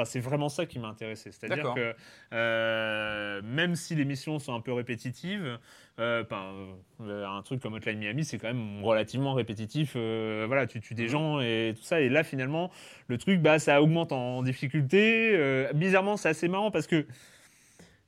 Enfin, 0.00 0.10
c'est 0.10 0.20
vraiment 0.20 0.48
ça 0.48 0.64
qui 0.64 0.78
m'a 0.78 0.88
intéressé. 0.88 1.30
C'est-à-dire 1.30 1.74
que 1.74 1.94
euh, 2.32 3.42
même 3.44 3.74
si 3.74 3.94
les 3.94 4.06
missions 4.06 4.38
sont 4.38 4.54
un 4.54 4.60
peu 4.60 4.72
répétitives, 4.72 5.58
euh, 5.98 6.24
ben, 6.28 6.54
euh, 7.02 7.26
un 7.26 7.42
truc 7.42 7.60
comme 7.60 7.74
Hotline 7.74 7.98
Miami, 7.98 8.24
c'est 8.24 8.38
quand 8.38 8.48
même 8.48 8.82
relativement 8.82 9.34
répétitif. 9.34 9.94
voilà, 9.94 10.66
tu 10.66 10.80
tues 10.80 10.94
des 10.94 11.08
gens 11.08 11.40
et 11.40 11.74
tout 11.76 11.82
ça. 11.82 12.00
Et 12.00 12.08
là, 12.08 12.24
finalement, 12.24 12.70
le 13.08 13.18
truc, 13.18 13.42
bah, 13.42 13.58
ça 13.58 13.82
augmente 13.82 14.12
en 14.12 14.42
difficulté. 14.42 15.68
Bizarrement, 15.74 16.16
c'est 16.16 16.30
assez 16.30 16.48
marrant 16.48 16.70
parce 16.70 16.86
que 16.86 17.06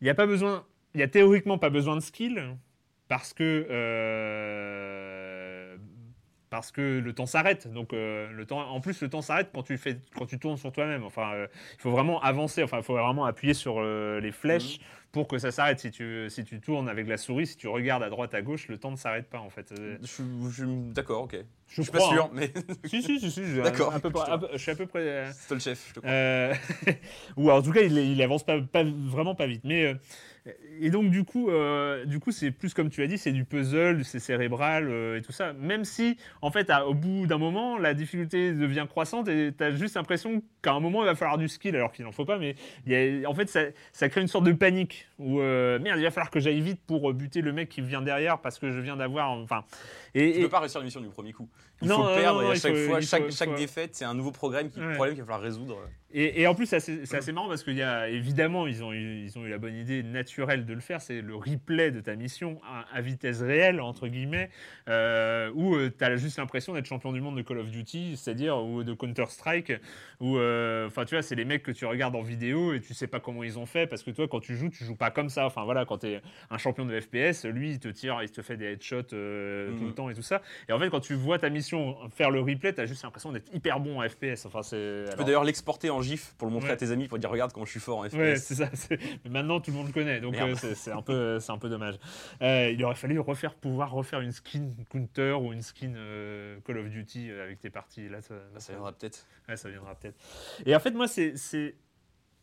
il 0.01 0.05
n'y 0.05 0.11
a 0.11 0.15
pas 0.15 0.27
besoin, 0.27 0.65
il 0.95 1.01
y 1.01 1.05
a 1.05 1.09
théoriquement 1.09 1.59
pas 1.59 1.71
besoin 1.71 1.95
de 1.95 2.01
skill 2.01 2.57
parce 3.09 3.35
que 3.35 3.67
parce 6.53 6.71
que 6.71 7.01
le 7.03 7.15
temps 7.15 7.25
s'arrête. 7.25 7.73
Donc 7.73 7.95
euh, 7.95 8.31
le 8.31 8.45
temps, 8.45 8.61
en 8.61 8.81
plus 8.83 9.01
le 9.01 9.09
temps 9.09 9.23
s'arrête 9.23 9.49
quand 9.55 9.63
tu 9.63 9.79
fais, 9.79 9.97
quand 10.15 10.27
tu 10.27 10.39
tournes 10.39 10.59
sur 10.59 10.71
toi-même. 10.71 11.03
Enfin, 11.03 11.33
euh, 11.33 11.47
il 11.73 11.81
faut 11.81 11.91
vraiment 11.91 12.21
avancer. 12.21 12.63
Enfin, 12.63 12.77
il 12.77 12.83
faut 12.83 12.93
vraiment 12.93 13.25
appuyer 13.25 13.55
sur 13.55 13.77
euh, 13.79 14.21
les 14.21 14.33
flèches 14.33 14.79
pour 15.13 15.29
que 15.29 15.39
ça 15.39 15.51
s'arrête. 15.53 15.79
Si 15.79 15.91
tu 15.91 16.27
si 16.31 16.45
tu 16.45 16.59
tournes 16.61 16.89
avec 16.89 17.07
la 17.07 17.17
souris, 17.19 17.47
si 17.47 17.57
tu 17.57 17.69
regardes 17.69 18.03
à 18.03 18.09
droite 18.11 18.33
à 18.35 18.43
gauche, 18.43 18.69
le 18.69 18.79
temps 18.79 18.91
ne 18.91 18.97
s'arrête 18.97 19.29
pas 19.29 19.39
en 19.41 19.51
fait. 19.51 19.71
Euh, 19.79 19.97
Je, 20.03 20.07
suis- 20.07 20.65
d'accord, 20.93 21.23
ok. 21.25 21.37
je, 21.69 21.75
Je 21.77 21.83
suis 21.83 21.91
pas 21.93 21.99
crois, 21.99 22.13
sûr, 22.15 22.25
hein. 22.25 22.31
mais 22.33 22.51
Si 22.85 23.03
si 23.03 23.21
si 23.21 23.31
si. 23.31 23.45
je- 23.47 23.61
D'accord, 23.61 23.93
je 23.93 24.59
suis 24.59 24.71
à 24.71 24.75
peu 24.75 24.87
près. 24.87 25.01
euh, 25.01 25.31
c'est 25.33 25.49
toi 25.49 25.55
le 25.57 25.61
chef, 25.61 25.87
je 25.89 25.95
te 25.95 26.01
crois. 26.01 26.11
euh, 26.11 26.55
ou 27.37 27.51
en 27.51 27.63
tout 27.63 27.73
cas, 27.73 27.83
il, 27.83 27.97
il 27.97 28.21
avance 28.23 28.45
pas, 28.45 28.61
pas- 28.61 28.85
vraiment 28.85 29.35
pas 29.35 29.47
vite. 29.47 29.63
Mais 29.65 29.85
euh, 29.87 29.95
et 30.81 30.91
donc 30.91 31.11
du 31.11 31.23
coup, 31.23 31.51
euh, 31.51 32.05
du 32.05 32.19
coup, 32.19 32.33
c'est 32.33 32.51
plus 32.51 32.75
comme 32.75 32.91
tu 32.91 33.01
as 33.03 33.07
dit, 33.07 33.17
c'est 33.17 33.31
du 33.31 33.45
puzzle, 33.45 34.05
c'est 34.05 34.19
cérébral 34.19 34.91
et 35.17 35.23
tout 35.23 35.31
ça. 35.31 35.53
Même 35.53 35.85
si, 35.85 36.17
en 36.41 36.51
fait, 36.51 36.69
à- 36.71 36.87
au 36.89 36.95
bout 36.95 37.27
d'un 37.29 37.39
moment, 37.39 37.79
la 37.79 37.95
difficulté 37.95 38.53
devient 38.53 38.87
croissante 38.89 39.29
et 39.29 39.53
tu 39.57 39.63
as 39.63 39.71
juste 39.71 39.95
l'impression 39.95 40.43
qu'à 40.63 40.73
un 40.73 40.81
moment, 40.81 41.03
il 41.03 41.07
va 41.07 41.15
falloir 41.15 41.39
du 41.39 41.49
skill, 41.49 41.77
alors 41.77 41.93
qu'il 41.93 42.05
n'en 42.05 42.11
faut 42.13 42.25
pas. 42.25 42.39
Mais 42.39 42.57
il 42.87 42.93
y 42.93 43.25
a- 43.25 43.31
en 43.31 43.35
fait, 43.35 43.49
ça, 43.49 43.61
ça 43.93 44.09
crée 44.09 44.21
une 44.21 44.27
sorte 44.29 44.45
de 44.45 44.53
panique 44.53 45.02
où 45.19 45.41
euh, 45.41 45.79
merde, 45.79 45.99
il 45.99 46.05
va 46.05 46.11
falloir 46.11 46.31
que 46.31 46.41
j'aille 46.41 46.61
vite 46.61 46.81
pour 46.87 47.11
euh, 47.11 47.13
buter 47.13 47.41
le 47.41 47.53
mec 47.53 47.69
qui 47.69 47.81
vient 47.81 48.03
derrière 48.03 48.39
parce 48.41 48.59
que 48.59 48.71
je 48.71 48.81
viens 48.81 48.97
d'avoir, 48.97 49.31
enfin. 49.31 49.65
Et, 50.15 50.33
Tu 50.33 50.39
et- 50.39 50.43
peux 50.43 50.49
pas 50.49 50.61
réussir 50.61 50.81
la 50.81 50.85
mission 50.85 51.01
du 51.01 51.09
premier 51.09 51.33
coup. 51.33 51.49
Il 51.81 51.89
Non, 51.89 51.97
faut 51.97 52.03
non, 52.11 52.15
perdre 52.17 52.43
non, 52.43 52.49
et 52.49 52.53
à 52.53 52.55
chaque 52.55 52.75
faut- 52.75 52.87
fois, 52.89 53.01
chaque, 53.01 53.25
faut- 53.25 53.31
chaque 53.31 53.51
faut- 53.51 53.57
défaite, 53.57 53.95
c'est 53.95 54.05
un 54.05 54.15
nouveau 54.15 54.31
problème 54.33 54.71
qui, 54.71 54.81
Ouais. 54.81 54.95
problème 54.95 55.15
qu'il 55.15 55.23
va 55.25 55.27
falloir 55.27 55.43
résoudre. 55.43 55.79
Et, 56.15 56.43
et 56.43 56.47
en 56.47 56.55
plus, 56.55 56.67
c'est 56.67 56.77
assez, 56.77 57.33
marrant 57.33 57.49
parce 57.49 57.63
qu'il 57.65 57.77
y 57.77 57.83
a 57.83 58.09
évidemment, 58.09 58.67
ils 58.67 58.85
ont, 58.85 58.93
eu, 58.93 59.25
ils 59.25 59.39
ont 59.39 59.47
eu 59.47 59.49
la 59.49 59.59
bonne 59.59 59.75
idée 59.75 60.03
naturelle 60.03 60.65
de 60.67 60.75
le 60.75 60.81
faire. 60.81 61.01
C'est 61.01 61.21
le 61.23 61.35
replay 61.35 61.91
de 61.91 62.01
ta 62.01 62.15
mission 62.17 62.61
à, 62.67 62.85
à 62.97 63.01
vitesse 63.01 63.41
réelle, 63.41 63.81
entre 63.81 64.09
guillemets, 64.09 64.51
euh, 64.89 65.51
où 65.55 65.77
tu 65.89 66.05
as 66.05 66.17
juste 66.17 66.39
l'impression 66.39 66.75
d'être 66.75 66.87
champion 66.87 67.13
du 67.13 67.21
monde 67.21 67.37
de 67.37 67.43
Call 67.43 67.59
of 67.59 67.71
Duty, 67.71 68.17
c'est-à-dire, 68.17 68.59
ou 68.59 68.83
de 68.85 68.93
Counter-Strike, 68.95 69.73
où, 70.21 70.37
euh, 70.37 70.87
enfin, 70.87 71.05
tu 71.05 71.15
vois, 71.15 71.23
c'est 71.23 71.35
les 71.35 71.45
mecs 71.45 71.63
que 71.63 71.73
tu 71.73 71.87
regardes 71.87 72.15
en 72.17 72.23
vidéo 72.23 72.75
et 72.75 72.81
tu 72.81 72.95
sais 72.95 73.07
pas 73.07 73.21
comment 73.21 73.43
ils 73.43 73.59
ont 73.59 73.67
fait 73.67 73.87
parce 73.87 74.03
que 74.03 74.11
toi, 74.11 74.29
quand 74.29 74.41
tu 74.41 74.55
joues, 74.57 74.69
tu 74.71 74.85
joues 74.85 74.97
pas 74.97 75.11
comme 75.11 75.29
ça. 75.29 75.47
Enfin, 75.47 75.65
voilà, 75.65 75.85
quand 75.85 75.99
tu 75.99 76.09
es 76.09 76.23
un 76.51 76.59
champion 76.59 76.85
de 76.85 77.01
FPS, 77.01 77.45
lui, 77.47 77.71
il 77.71 77.79
te 77.79 77.89
tire, 77.89 78.19
il 78.23 78.31
te 78.31 78.43
fait 78.43 78.57
des 78.57 78.73
headshots 78.73 79.13
euh, 79.15 79.71
tout 79.73 79.83
Mhm. 79.83 79.89
le 79.89 79.95
temps 79.95 80.11
et 80.11 80.15
tout 80.15 80.23
ça. 80.23 80.43
Et 80.69 80.73
en 80.73 80.79
fait, 80.79 80.91
quand 80.91 81.01
tu 81.01 81.15
vois 81.15 81.39
ta 81.39 81.49
mission 81.51 81.97
faire 82.11 82.31
le 82.31 82.41
replay, 82.41 82.73
tu 82.75 82.81
as 82.81 82.87
juste 82.87 83.03
l'impression 83.03 83.33
d'être 83.33 83.53
hyper 83.55 83.81
bon 83.81 84.01
en 84.01 84.09
FPS. 84.09 84.45
Enfin, 84.47 84.63
c'est. 84.63 85.05
Tu 85.11 85.17
peux 85.17 85.25
d'ailleurs 85.25 85.45
l'exporter 85.45 85.91
en 85.91 86.02
GIF 86.03 86.35
pour 86.39 86.49
le 86.49 86.53
montrer 86.55 86.69
Ouais. 86.69 86.75
à 86.75 86.77
tes 86.77 86.91
amis 86.91 87.09
pour 87.09 87.19
dire 87.19 87.31
regarde 87.31 87.53
comment 87.53 87.67
je 87.67 87.71
suis 87.73 87.81
fort 87.81 87.99
en 87.99 88.09
FPS. 88.09 88.15
Ouais, 88.15 88.37
c'est 88.37 88.55
ça. 88.57 88.69
Mais 89.25 89.31
maintenant, 89.31 89.61
tout 89.61 89.71
le 89.71 89.77
monde 89.77 89.87
le 89.89 89.93
connaît, 89.93 90.21
donc 90.21 90.37
euh, 90.37 90.55
c'est 90.75 90.91
un 90.93 91.03
peu, 91.03 91.39
c'est 91.41 91.53
un 91.53 91.59
peu 91.59 91.69
dommage. 91.69 91.95
Euh, 92.43 92.71
il 92.71 92.85
aurait 92.85 92.95
fallu 92.95 93.19
refaire, 93.21 93.55
pouvoir 93.55 93.91
refaire 93.93 94.21
une 94.21 94.33
skin 94.33 94.71
Counter 94.91 95.33
ou 95.33 95.53
une 95.53 95.63
skin 95.63 95.95
euh, 95.97 96.59
Call 96.67 96.79
of 96.79 96.89
Duty 96.89 97.31
avec 97.31 97.61
tes 97.61 97.71
parties. 97.71 98.09
Là, 98.09 98.21
ça, 98.23 98.35
là, 98.35 98.61
ça 98.61 98.73
viendra 98.73 98.93
peut-être. 98.93 99.27
ouais, 99.49 99.57
ça 99.57 99.69
viendra 99.71 99.95
peut-être. 99.95 100.17
Et 100.67 100.75
en 100.77 100.81
fait, 100.81 100.91
moi, 100.93 101.09
c'est, 101.09 101.35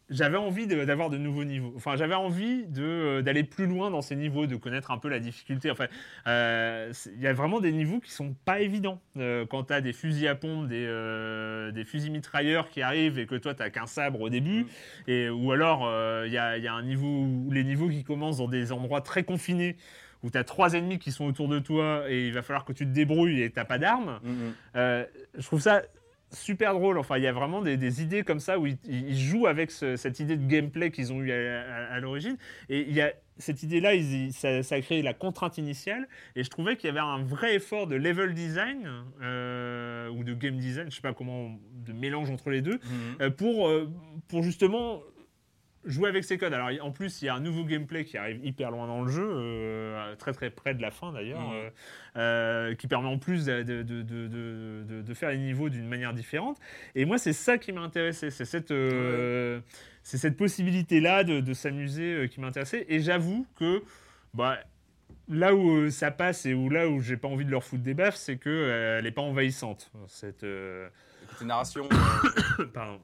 j'avais 0.10 0.38
envie 0.38 0.68
d'avoir 0.68 1.10
de, 1.10 1.18
nouveaux 1.18 1.44
niveaux. 1.44 1.74
Enfin, 1.76 1.96
j'avais 1.96 2.16
envie 2.16 2.66
euh, 2.78 3.22
d'aller 3.22 3.44
plus 3.44 3.68
loin 3.68 3.92
dans 3.92 4.02
ces 4.02 4.16
niveaux, 4.16 4.48
de 4.48 4.56
connaître 4.56 4.92
un 4.92 4.98
peu 4.98 5.10
la 5.10 5.20
difficulté. 5.20 5.70
Enfin, 5.72 5.88
euh, 6.28 6.92
il 7.16 7.22
y 7.22 7.28
a 7.28 7.34
vraiment 7.34 7.60
des 7.60 7.72
niveaux 7.72 8.00
qui 8.00 8.12
sont 8.12 8.36
pas 8.46 8.60
évidents. 8.62 9.02
Euh, 9.18 9.46
quand 9.46 9.66
tu 9.66 9.74
as 9.74 9.82
des 9.82 9.94
fusils 9.94 10.28
à 10.28 10.36
pompe, 10.36 10.68
des, 10.68 10.86
euh, 10.88 11.72
des 11.72 11.84
fusils 11.84 12.12
mitrailleurs 12.12 12.70
qui 12.70 12.82
arrivent 12.82 13.20
et 13.20 13.26
que 13.26 13.36
toi, 13.36 13.54
tu 13.54 13.70
qu'un 13.72 13.88
sabre 13.88 14.22
au 14.22 14.30
début, 14.30 14.66
et, 15.08 15.30
ou 15.30 15.52
alors 15.52 15.82
il 16.26 16.32
y, 16.32 16.38
a, 16.38 16.58
il 16.58 16.64
y 16.64 16.68
a 16.68 16.74
un 16.74 16.84
niveau 16.84 17.08
où 17.08 17.52
les 17.52 17.64
niveaux 17.64 17.90
qui 17.90 18.04
commencent 18.04 18.38
dans 18.38 18.48
des 18.48 18.72
endroits 18.72 19.02
très 19.02 19.24
confinés 19.24 19.78
où 20.24 20.30
tu 20.30 20.38
as 20.38 20.44
trois 20.44 20.74
ennemis 20.74 21.00
qui 21.00 21.12
sont 21.12 21.26
autour 21.26 21.48
de 21.48 21.60
toi 21.60 22.04
et 22.10 22.28
il 22.28 22.34
va 22.34 22.42
falloir 22.42 22.66
que 22.66 22.74
tu 22.74 22.86
te 22.86 22.92
débrouilles 22.92 23.42
et 23.42 23.52
tu 23.52 23.64
pas 23.64 23.78
d'armes. 23.78 24.20
Mhm. 24.24 24.54
Euh, 24.76 25.06
je 25.38 25.46
trouve 25.46 25.62
ça 25.62 25.84
super 26.32 26.74
drôle. 26.74 26.98
Enfin, 26.98 27.18
il 27.18 27.24
y 27.24 27.28
a 27.28 27.32
vraiment 27.32 27.62
des, 27.62 27.78
des 27.78 28.02
idées 28.02 28.24
comme 28.24 28.40
ça 28.40 28.60
où 28.60 28.68
ils, 28.68 28.78
ils 28.86 29.18
jouent 29.18 29.48
avec 29.48 29.72
ce- 29.72 29.96
cette 29.96 30.20
idée 30.20 30.38
de 30.38 30.46
gameplay 30.48 30.92
qu'ils 30.92 31.12
ont 31.14 31.22
eu 31.22 31.32
à, 31.32 31.62
à- 31.62 31.94
à 31.96 32.00
l'origine. 32.00 32.38
Et 32.70 32.82
il 32.82 32.94
y 32.94 33.02
a 33.02 33.12
cette 33.38 33.64
idée-là, 33.64 33.92
ça, 34.32 34.62
ça 34.64 34.76
a 34.76 34.82
créé 34.82 35.02
la 35.02 35.14
contrainte 35.14 35.58
initiale. 35.58 36.08
Et 36.36 36.44
je 36.44 36.50
trouvais 36.50 36.76
qu'il 36.76 36.88
y 36.88 36.92
avait 36.92 37.00
un 37.00 37.24
vrai 37.24 37.56
effort 37.56 37.88
de 37.88 37.96
level 37.96 38.34
design 38.34 38.90
euh, 39.22 40.10
ou 40.10 40.24
de 40.24 40.34
game 40.34 40.58
design, 40.58 40.90
je 40.90 40.96
sais 40.96 41.02
pas 41.02 41.14
comment, 41.14 41.58
de 41.86 41.94
mélange 41.94 42.30
entre 42.30 42.50
les 42.50 42.62
deux, 42.62 42.80
Mhm. 42.84 43.16
euh, 43.22 43.30
pour, 43.30 43.68
euh, 43.70 43.90
pour 44.28 44.44
justement 44.44 45.00
jouer 45.86 46.10
avec 46.10 46.24
ces 46.24 46.38
codes. 46.38 46.54
Alors 46.54 46.70
en 46.82 46.92
plus, 46.92 47.22
il 47.22 47.26
y 47.26 47.30
a 47.30 47.36
un 47.36 47.40
nouveau 47.40 47.64
gameplay 47.64 48.06
qui 48.06 48.18
arrive 48.18 48.44
hyper 48.44 48.72
loin 48.72 48.88
dans 48.88 49.02
le 49.02 49.12
jeu, 49.12 49.28
euh, 49.28 50.16
très 50.16 50.34
très 50.34 50.50
près 50.50 50.74
de 50.74 50.82
la 50.82 50.92
fin 50.92 51.12
d'ailleurs, 51.12 51.52
euh, 51.54 51.70
euh, 52.18 52.76
qui 52.76 52.88
permet 52.88 53.08
en 53.08 53.18
plus 53.18 53.46
de, 53.46 55.14
faire 55.14 55.30
les 55.30 55.38
niveaux 55.38 55.70
d'une 55.70 55.88
manière 55.88 56.14
différente. 56.14 56.58
Et 56.96 57.06
moi, 57.06 57.18
c'est 57.18 57.34
ça 57.34 57.58
qui 57.58 57.72
m'a 57.72 57.82
intéressé, 57.82 58.30
c'est 58.30 58.46
cette, 58.46 58.74
c'est 60.04 60.18
cette 60.18 60.38
possibilité-là 60.38 61.24
de, 61.24 61.54
s'amuser 61.54 62.28
qui 62.30 62.40
m'a 62.40 62.48
intéressé. 62.48 62.86
Et 62.90 63.00
j'avoue 63.00 63.46
que 63.56 63.84
bah, 64.34 64.58
là 65.30 65.56
où 65.56 65.90
ça 65.90 66.12
passe 66.12 66.46
et 66.46 66.54
où 66.54 66.70
là 66.70 66.88
où 66.90 67.02
j'ai 67.02 67.18
pas 67.18 67.28
envie 67.28 67.46
de 67.46 67.52
leur 67.52 67.64
foutre 67.64 67.84
des 67.84 67.94
baffes, 67.94 68.16
c'est 68.16 68.38
que 68.38 68.98
elle 69.00 69.06
est 69.06 69.12
pas 69.12 69.22
envahissante. 69.22 69.92
Cette, 70.08 70.46
Côté 71.30 71.46
narration. 71.46 71.88
Pardon. 72.74 73.00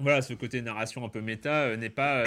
Voilà, 0.00 0.22
ce 0.22 0.32
côté 0.32 0.62
narration 0.62 1.04
un 1.04 1.08
peu 1.08 1.20
méta 1.20 1.62
euh, 1.64 1.76
n'est 1.76 1.90
pas, 1.90 2.18
euh, 2.20 2.24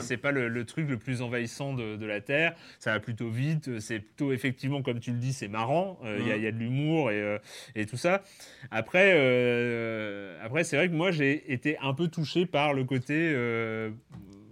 c'est- 0.00 0.16
pas 0.16 0.30
le, 0.32 0.48
le 0.48 0.64
truc 0.64 0.88
le 0.88 0.96
plus 0.96 1.20
envahissant 1.20 1.74
de, 1.74 1.96
de 1.96 2.06
la 2.06 2.22
Terre. 2.22 2.54
Ça 2.78 2.94
va 2.94 3.00
plutôt 3.00 3.28
vite. 3.28 3.68
euh, 3.68 3.78
C'est 3.78 3.98
plutôt 4.00 4.32
effectivement, 4.32 4.80
comme 4.80 5.00
tu 5.00 5.10
le 5.12 5.18
dis, 5.18 5.34
c'est 5.34 5.46
marrant. 5.48 5.98
Euh, 6.02 6.16
Il 6.18 6.26
y, 6.26 6.30
a- 6.30 6.34
Mhm. 6.36 6.40
il 6.40 6.44
y 6.44 6.46
a 6.46 6.52
de 6.52 6.56
l'humour 6.56 7.10
et, 7.10 7.20
euh, 7.20 7.38
et 7.74 7.84
tout 7.84 7.98
ça. 7.98 8.22
Après, 8.70 9.12
euh, 9.16 10.34
après, 10.42 10.64
c'est 10.64 10.76
vrai 10.78 10.88
que 10.88 10.94
moi 10.94 11.10
j'ai 11.10 11.52
été 11.52 11.76
un 11.82 11.92
peu 11.92 12.08
touché 12.08 12.46
par 12.46 12.72
le 12.72 12.84
côté. 12.84 13.32
euh, 13.34 13.90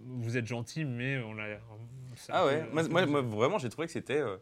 vous 0.05 0.37
êtes 0.37 0.47
gentil, 0.47 0.85
mais 0.85 1.17
on 1.21 1.33
l'a. 1.33 1.45
Ah 2.29 2.45
ouais, 2.45 2.65
moi, 2.71 2.83
moi- 2.89 3.07
moi, 3.07 3.23
vraiment 3.23 3.57
j'ai 3.59 3.71
trouvé 3.71 3.87
que 3.87 3.93
c'était 3.93 4.21
euh, 4.21 4.37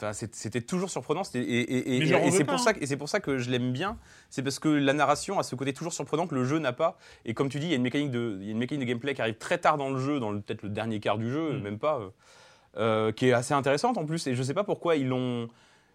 enfin, 0.00 0.12
c'était 0.12 0.60
toujours 0.60 0.90
surprenant 0.90 1.22
et, 1.34 2.30
c'est 2.30 2.44
pour 2.44 2.54
hein. 2.54 2.58
ça 2.58 2.72
que- 2.74 2.82
et 2.82 2.86
c'est 2.86 2.96
pour 2.96 3.08
ça 3.08 3.20
que 3.20 3.38
je 3.38 3.50
l'aime 3.50 3.72
bien 3.72 3.98
c'est 4.30 4.42
parce 4.42 4.58
que 4.58 4.68
la 4.68 4.92
narration 4.92 5.38
a 5.38 5.42
ce 5.42 5.54
côté 5.54 5.72
toujours 5.72 5.92
surprenant 5.92 6.26
que 6.26 6.34
le 6.34 6.44
jeu 6.44 6.58
n'a 6.58 6.72
pas 6.72 6.98
et 7.24 7.34
comme 7.34 7.48
tu 7.48 7.58
dis 7.58 7.66
il 7.66 7.70
y 7.70 7.72
a 7.74 7.76
une 7.76 7.82
mécanique 7.82 8.10
de 8.10 8.38
il 8.40 8.46
y 8.46 8.48
a 8.48 8.52
une 8.52 8.58
mécanique 8.58 8.84
de 8.84 8.88
gameplay 8.88 9.14
qui 9.14 9.20
arrive 9.22 9.36
très 9.38 9.58
tard 9.58 9.76
dans 9.78 9.90
le 9.90 9.98
jeu 9.98 10.20
dans 10.20 10.32
peut-être 10.40 10.62
le 10.62 10.68
dernier 10.68 11.00
quart 11.00 11.18
du 11.18 11.30
jeu 11.30 11.52
Mm. 11.58 11.62
même 11.62 11.78
pas 11.78 11.98
euh, 11.98 12.08
euh, 12.76 13.12
qui 13.12 13.28
est 13.28 13.32
assez 13.32 13.54
intéressante 13.54 13.98
en 13.98 14.04
plus 14.06 14.26
et 14.26 14.34
je 14.34 14.42
sais 14.42 14.54
pas 14.54 14.64
pourquoi 14.64 14.96
ils 14.96 15.08
l'ont 15.08 15.48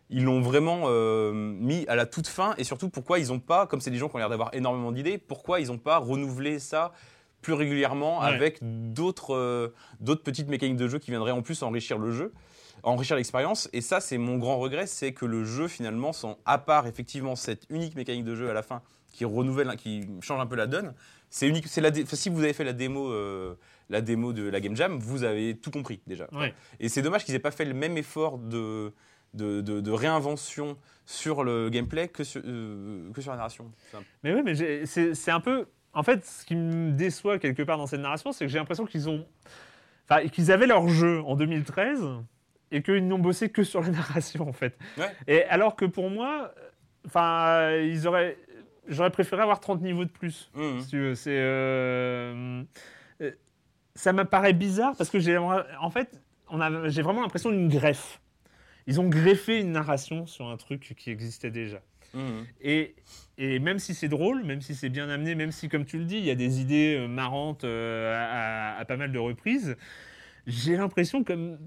ils 0.09 0.23
l'ont 0.25 0.41
vraiment 0.41 0.83
euh, 0.87 1.31
mis 1.33 1.85
à 1.87 1.95
la 1.95 2.05
toute 2.05 2.27
fin 2.27 2.53
et 2.57 2.63
surtout 2.65 2.89
pourquoi 2.89 3.19
ils 3.19 3.31
ont 3.31 3.39
pas 3.39 3.67
comme 3.67 3.79
c'est 3.81 3.91
des 3.91 3.97
gens 3.97 4.09
qui 4.09 4.15
ont 4.15 4.19
l'air 4.19 4.29
d'avoir 4.29 4.49
énormément 4.53 4.91
d'idées 4.91 5.17
pourquoi 5.17 5.59
ils 5.61 5.71
ont 5.71 5.77
pas 5.77 5.97
renouvelé 5.97 6.59
ça 6.59 6.91
plus 7.41 7.53
régulièrement 7.53 8.19
Ouais. 8.19 8.25
avec 8.27 8.59
d'autres 8.93 9.33
euh, 9.35 9.73
d'autres 9.99 10.23
petites 10.23 10.47
mécaniques 10.49 10.77
de 10.77 10.87
jeu 10.87 10.97
qui 10.99 11.11
viendraient 11.11 11.31
en 11.31 11.41
plus 11.41 11.61
enrichir 11.63 11.97
le 11.97 12.11
jeu, 12.11 12.31
enrichir 12.83 13.15
l'expérience. 13.15 13.69
Et 13.73 13.81
ça, 13.81 13.99
c'est 13.99 14.17
mon 14.17 14.37
grand 14.37 14.57
regret, 14.59 14.85
c'est 14.87 15.13
que 15.13 15.25
le 15.25 15.43
jeu 15.45 15.67
finalement, 15.67 16.13
sans, 16.13 16.37
à 16.45 16.57
part 16.57 16.85
effectivement 16.87 17.35
cette 17.35 17.65
unique 17.69 17.95
mécanique 17.95 18.25
de 18.25 18.35
jeu 18.35 18.49
à 18.49 18.53
la 18.53 18.61
fin 18.63 18.81
qui 19.11 19.25
renouvelle, 19.25 19.75
qui 19.77 20.07
change 20.21 20.41
un 20.41 20.45
peu 20.47 20.55
la 20.55 20.67
donne, 20.67 20.93
c'est 21.29 21.47
unique. 21.47 21.67
C'est 21.67 21.81
la 21.81 21.91
si 21.93 22.29
vous 22.29 22.43
avez 22.43 22.53
fait 22.53 22.63
la 22.63 22.73
démo, 22.73 23.11
euh, 23.11 23.55
la 23.89 24.01
démo 24.01 24.33
de 24.33 24.43
la 24.49 24.59
Game 24.59 24.75
Jam, 24.75 24.97
vous 24.99 25.23
avez 25.23 25.55
tout 25.57 25.71
compris 25.71 26.01
déjà. 26.07 26.27
Ouais. 26.31 26.53
Et 26.79 26.89
c'est 26.89 27.01
dommage 27.01 27.23
qu'ils 27.25 27.35
aient 27.35 27.39
pas 27.39 27.51
fait 27.51 27.65
le 27.65 27.73
même 27.73 27.97
effort 27.97 28.37
de 28.37 28.91
de, 29.33 29.61
de- 29.61 29.81
de 29.81 29.91
réinvention 29.91 30.77
sur 31.07 31.43
le 31.43 31.69
gameplay 31.69 32.07
que 32.07 32.23
sur, 32.23 32.39
euh, 32.45 33.11
que 33.13 33.21
sur 33.21 33.31
la 33.31 33.37
narration. 33.37 33.71
Mais 34.23 34.33
oui, 34.33 34.41
mais 34.45 34.85
c'est 34.85 35.15
c'est 35.15 35.31
un 35.31 35.39
peu. 35.39 35.65
En 35.95 36.01
fait, 36.03 36.25
ce 36.25 36.43
qui 36.45 36.55
me 36.55 36.91
déçoit 36.91 37.37
quelque 37.39 37.61
part 37.63 37.77
dans 37.77 37.87
cette 37.87 37.99
narration, 38.01 38.31
c'est 38.31 38.45
que 38.45 38.51
j'ai 38.51 38.57
l'impression 38.59 38.85
qu'ils 38.85 39.09
ont. 39.09 39.25
Enfin, 40.09 40.27
qu'ils 40.27 40.51
avaient 40.51 40.67
leur 40.67 40.87
jeu 40.87 41.21
en 41.21 41.35
2013 41.35 41.99
et 42.73 42.81
qu'ils 42.81 43.07
n'ont 43.07 43.19
bossé 43.19 43.49
que 43.49 43.63
sur 43.63 43.81
la 43.81 43.89
narration, 43.89 44.47
en 44.49 44.53
fait. 44.53 44.77
Ouais. 44.97 45.11
Et 45.27 45.43
alors 45.45 45.75
que 45.75 45.85
pour 45.85 46.09
moi, 46.09 46.53
enfin, 47.05 47.71
ils 47.77 48.07
auraient. 48.07 48.37
J'aurais 48.89 49.11
préféré 49.11 49.41
avoir 49.41 49.61
30 49.61 49.81
niveaux 49.81 50.03
de 50.03 50.09
plus. 50.11 50.51
Mhm. 50.55 50.81
Si 50.81 50.87
tu 50.89 50.99
veux. 50.99 51.15
C'est. 51.15 51.37
euh, 51.37 52.63
euh, 53.21 53.31
Ça 53.95 54.11
m'apparaît 54.11 54.53
bizarre 54.53 54.95
parce 54.97 55.09
que 55.09 55.19
j'ai. 55.19 55.37
En 55.37 55.89
fait, 55.89 56.19
on 56.49 56.59
a- 56.59 56.89
j'ai 56.89 57.01
vraiment 57.01 57.21
l'impression 57.21 57.51
d'une 57.51 57.69
greffe. 57.69 58.19
Ils 58.87 58.99
ont 58.99 59.07
greffé 59.07 59.59
une 59.61 59.71
narration 59.71 60.25
sur 60.25 60.47
un 60.47 60.57
truc 60.57 60.93
qui 60.97 61.09
existait 61.11 61.51
déjà. 61.51 61.79
Mhm. 62.13 62.45
Et, 62.61 62.95
et 63.37 63.59
même 63.59 63.79
si 63.79 63.93
c'est 63.95 64.09
drôle, 64.09 64.43
même 64.43 64.61
si 64.61 64.75
c'est 64.75 64.89
bien 64.89 65.09
amené, 65.09 65.33
même 65.35 65.51
si, 65.51 65.69
comme 65.69 65.85
tu 65.85 65.97
le 65.97 66.03
dis, 66.05 66.17
il 66.17 66.25
y 66.25 66.29
a 66.31 66.35
des 66.35 66.59
idées 66.59 66.97
euh, 66.99 67.07
marrantes 67.07 67.63
à, 67.63 68.73
à- 68.75 68.77
à 68.79 68.85
pas 68.85 68.97
mal 68.97 69.11
de 69.11 69.17
reprises, 69.19 69.77
j'ai 70.47 70.75
l'impression 70.77 71.23
comme, 71.23 71.57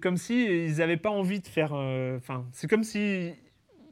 comme 0.00 0.16
si 0.16 0.44
ils 0.66 0.76
n'avaient 0.76 0.96
pas 0.96 1.10
envie 1.10 1.40
de 1.40 1.46
faire. 1.46 1.72
euh, 1.74 2.16
Enfin, 2.16 2.46
c'est 2.52 2.68
comme 2.68 2.84
si 2.84 3.32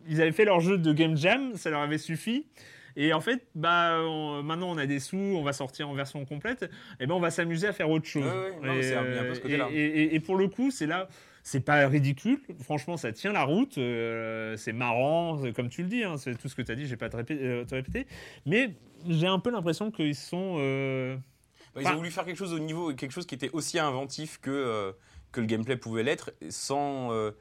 ils 0.09 0.21
avaient 0.21 0.33
fait 0.33 0.45
leur 0.45 0.61
jeu 0.61 0.79
de 0.79 0.93
game 0.93 1.17
jam, 1.17 1.55
ça 1.57 1.71
leur 1.71 1.81
avait 1.81 1.99
suffi. 1.99 2.47
Et 2.99 3.13
en 3.13 3.21
fait, 3.21 3.47
bah, 3.55 3.99
on- 4.03 4.43
maintenant 4.43 4.71
on 4.71 4.79
a 4.79 4.87
des 4.87 5.01
sous, 5.01 5.17
on 5.19 5.43
va 5.43 5.53
sortir 5.53 5.89
en 5.91 5.95
version 5.95 6.25
complète, 6.25 6.71
et 6.99 7.07
ben 7.07 7.15
on 7.15 7.21
va 7.21 7.31
s'amuser 7.31 7.67
à 7.67 7.73
faire 7.75 7.91
autre 7.91 8.07
chose. 8.07 8.25
Ouais, 8.25 8.69
ouais, 8.69 8.81
Et, 9.75 10.17
un 10.17 10.21
pour 10.21 10.37
le 10.37 10.49
coup, 10.49 10.71
c'est 10.71 10.87
là, 10.87 11.07
c'est 11.43 11.61
pas 11.61 11.87
ridicule. 11.89 12.39
Franchement, 12.63 12.97
ça 12.97 13.13
tient 13.13 13.33
la 13.35 13.45
route. 13.45 13.77
euh, 13.77 14.57
c'est 14.57 14.73
marrant, 14.73 15.39
comme 15.55 15.69
tu 15.69 15.83
le 15.83 15.89
dis. 15.89 16.05
hein, 16.05 16.17
c'est 16.17 16.39
tout 16.39 16.49
ce 16.49 16.55
que 16.55 16.63
tu 16.63 16.73
as 16.73 16.75
dit. 16.75 16.87
J'ai 16.87 16.97
pas 16.97 17.11
te, 17.11 17.19
répé- 17.19 17.39
euh, 17.39 17.65
te 17.67 17.75
répéter. 17.75 18.07
Mais 18.47 18.71
j'ai 19.07 19.27
un 19.27 19.41
peu 19.41 19.51
l'impression 19.51 19.91
qu'ils 19.91 20.15
sont. 20.15 20.57
Bah, 21.77 21.83
ils 21.83 21.89
ont 21.89 21.97
voulu 21.97 22.11
faire 22.11 22.25
quelque 22.25 22.39
chose 22.39 22.55
au 22.55 22.59
niveau, 22.59 22.95
quelque 22.95 23.13
chose 23.13 23.27
qui 23.27 23.35
était 23.35 23.51
aussi 23.53 23.79
inventif 23.79 24.41
que, 24.41 24.51
euh, 24.51 24.93
que 25.31 25.41
le 25.43 25.47
gameplay 25.47 25.77
pouvait 25.77 26.03
l'être, 26.03 26.33
sans 26.49 27.13
euh, 27.13 27.33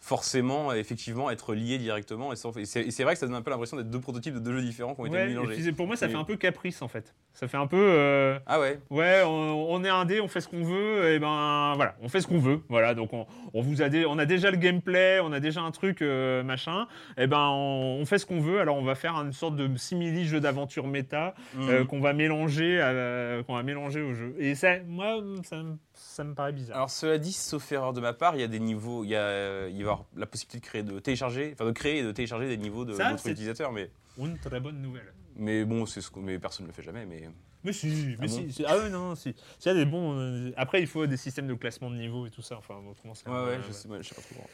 forcément 0.00 0.72
effectivement 0.74 1.30
être 1.30 1.54
lié 1.54 1.78
directement. 1.78 2.32
Et, 2.32 2.36
sans- 2.36 2.52
et 2.58 2.64
c'est 2.66 3.02
vrai 3.04 3.14
que 3.14 3.18
ça 3.20 3.26
donne 3.26 3.34
un 3.36 3.42
peu 3.42 3.50
l'impression 3.50 3.76
d'être 3.78 3.88
deux 3.90 4.00
prototypes 4.00 4.34
de 4.34 4.38
deux 4.38 4.52
jeux 4.52 4.62
différents 4.62 4.94
qui 4.94 5.00
ont 5.00 5.06
été 5.06 5.14
ouais, 5.16 5.24
et 5.24 5.28
mélangés. 5.28 5.54
puis, 5.54 5.72
pour 5.72 5.86
moi, 5.86 5.96
ça 5.96 6.08
fait 6.08 6.14
un 6.14 6.24
peu 6.24 6.36
caprice 6.36 6.82
en 6.82 6.88
fait. 6.88 7.14
Ça 7.32 7.48
fait 7.48 7.56
un 7.56 7.66
peu. 7.66 7.76
euh, 7.80 8.38
Ah 8.46 8.60
ouais. 8.60 8.78
Ouais, 8.90 9.22
on, 9.24 9.72
on 9.72 9.82
est 9.82 9.88
indé, 9.88 10.20
on 10.20 10.28
fait 10.28 10.40
ce 10.42 10.48
qu'on 10.48 10.62
veut, 10.62 11.10
et 11.12 11.18
ben 11.18 11.72
voilà, 11.76 11.96
on 12.02 12.08
fait 12.08 12.20
ce 12.20 12.26
qu'on 12.26 12.38
veut. 12.38 12.60
Voilà, 12.68 12.94
donc 12.94 13.12
on, 13.12 13.26
on 13.54 13.62
vous 13.62 13.82
a, 13.82 13.88
dé- 13.88 14.04
on 14.06 14.18
a 14.18 14.26
déjà 14.26 14.50
le 14.50 14.56
gameplay, 14.58 15.20
on 15.20 15.32
a 15.32 15.40
déjà 15.40 15.62
un 15.62 15.70
truc 15.70 16.02
euh, 16.02 16.42
machin, 16.42 16.86
et 17.16 17.26
ben 17.26 17.48
on, 17.50 17.98
on 18.00 18.06
fait 18.06 18.18
ce 18.18 18.26
qu'on 18.26 18.40
veut. 18.40 18.60
Alors 18.60 18.76
on 18.76 18.84
va 18.84 18.94
faire 18.94 19.14
une 19.16 19.32
sorte 19.32 19.56
de 19.56 19.74
simili 19.76 20.26
jeu 20.26 20.38
d'aventure 20.40 20.86
méta 20.86 21.34
Mhm. 21.56 21.68
euh, 21.70 21.84
qu'on 21.84 22.00
va 22.00 22.12
mélanger, 22.12 22.80
à- 22.80 23.42
qu'on 23.44 23.54
va 23.54 23.62
mélanger 23.62 24.02
au 24.02 24.14
jeu. 24.14 24.34
Et 24.38 24.54
ça, 24.54 24.78
moi, 24.86 25.16
ça, 25.44 25.56
me- 25.62 25.76
ça 26.14 26.24
me 26.24 26.34
paraît 26.34 26.52
bizarre. 26.52 26.76
Alors 26.76 26.90
cela 26.90 27.18
dit, 27.18 27.32
sauf 27.32 27.70
erreur 27.72 27.92
de 27.92 28.00
ma 28.00 28.12
part, 28.12 28.34
il 28.36 28.40
y 28.40 28.44
a 28.44 28.48
des 28.48 28.60
niveaux, 28.60 29.04
il 29.04 29.10
y 29.10 29.16
a, 29.16 29.66
il 29.68 29.72
va 29.74 29.78
y 29.78 29.82
avoir 29.82 30.04
la 30.16 30.26
possibilité 30.26 30.58
de 30.60 30.64
créer, 30.64 30.82
de 30.82 30.98
télécharger, 31.00 31.50
enfin 31.54 31.64
de 31.66 31.72
créer 31.72 31.98
et 31.98 32.02
de 32.02 32.12
télécharger 32.12 32.48
des 32.48 32.56
niveaux 32.56 32.84
de 32.84 32.92
Ça, 32.94 33.10
d'autres 33.10 33.28
utilisateurs, 33.28 33.72
mais 33.72 33.90
Une 34.18 34.38
très 34.38 34.60
bonne 34.60 34.80
nouvelle. 34.80 35.12
mais 35.36 35.64
bon, 35.64 35.86
c'est 35.86 36.00
ce 36.00 36.10
que 36.10 36.20
mais 36.20 36.38
personne 36.38 36.64
ne 36.66 36.68
le 36.70 36.74
fait 36.74 36.82
jamais. 36.82 37.04
Mais 37.06 37.28
Mais 37.64 37.72
si, 37.72 37.86
mais 38.18 38.26
Ah 38.26 38.28
si, 38.28 38.40
bon 38.42 38.50
si. 38.52 38.64
Ah 38.66 38.76
ouais, 38.78 38.90
non, 38.90 39.14
si. 39.16 39.34
Y 39.64 39.68
a 39.68 39.74
des 39.74 39.86
bons. 39.86 40.18
euh, 40.18 40.52
Après, 40.56 40.80
il 40.80 40.86
faut 40.86 41.06
des 41.06 41.16
systèmes 41.16 41.46
de 41.48 41.54
classement 41.54 41.90
de 41.90 41.96
niveau 41.96 42.26
et 42.26 42.30
tout 42.30 42.42
ça. 42.42 42.56
Enfin, 42.58 42.74
autrement, 42.90 43.14
c'est. 43.14 43.28
ouais, 43.28 43.34
ouais, 43.34 43.40
euh, 43.56 43.62
je 43.66 43.72
sais, 43.72 43.88
ouais, 43.88 43.98
je 44.02 44.08
sais 44.10 44.14
pas 44.14 44.20
trop. 44.22 44.44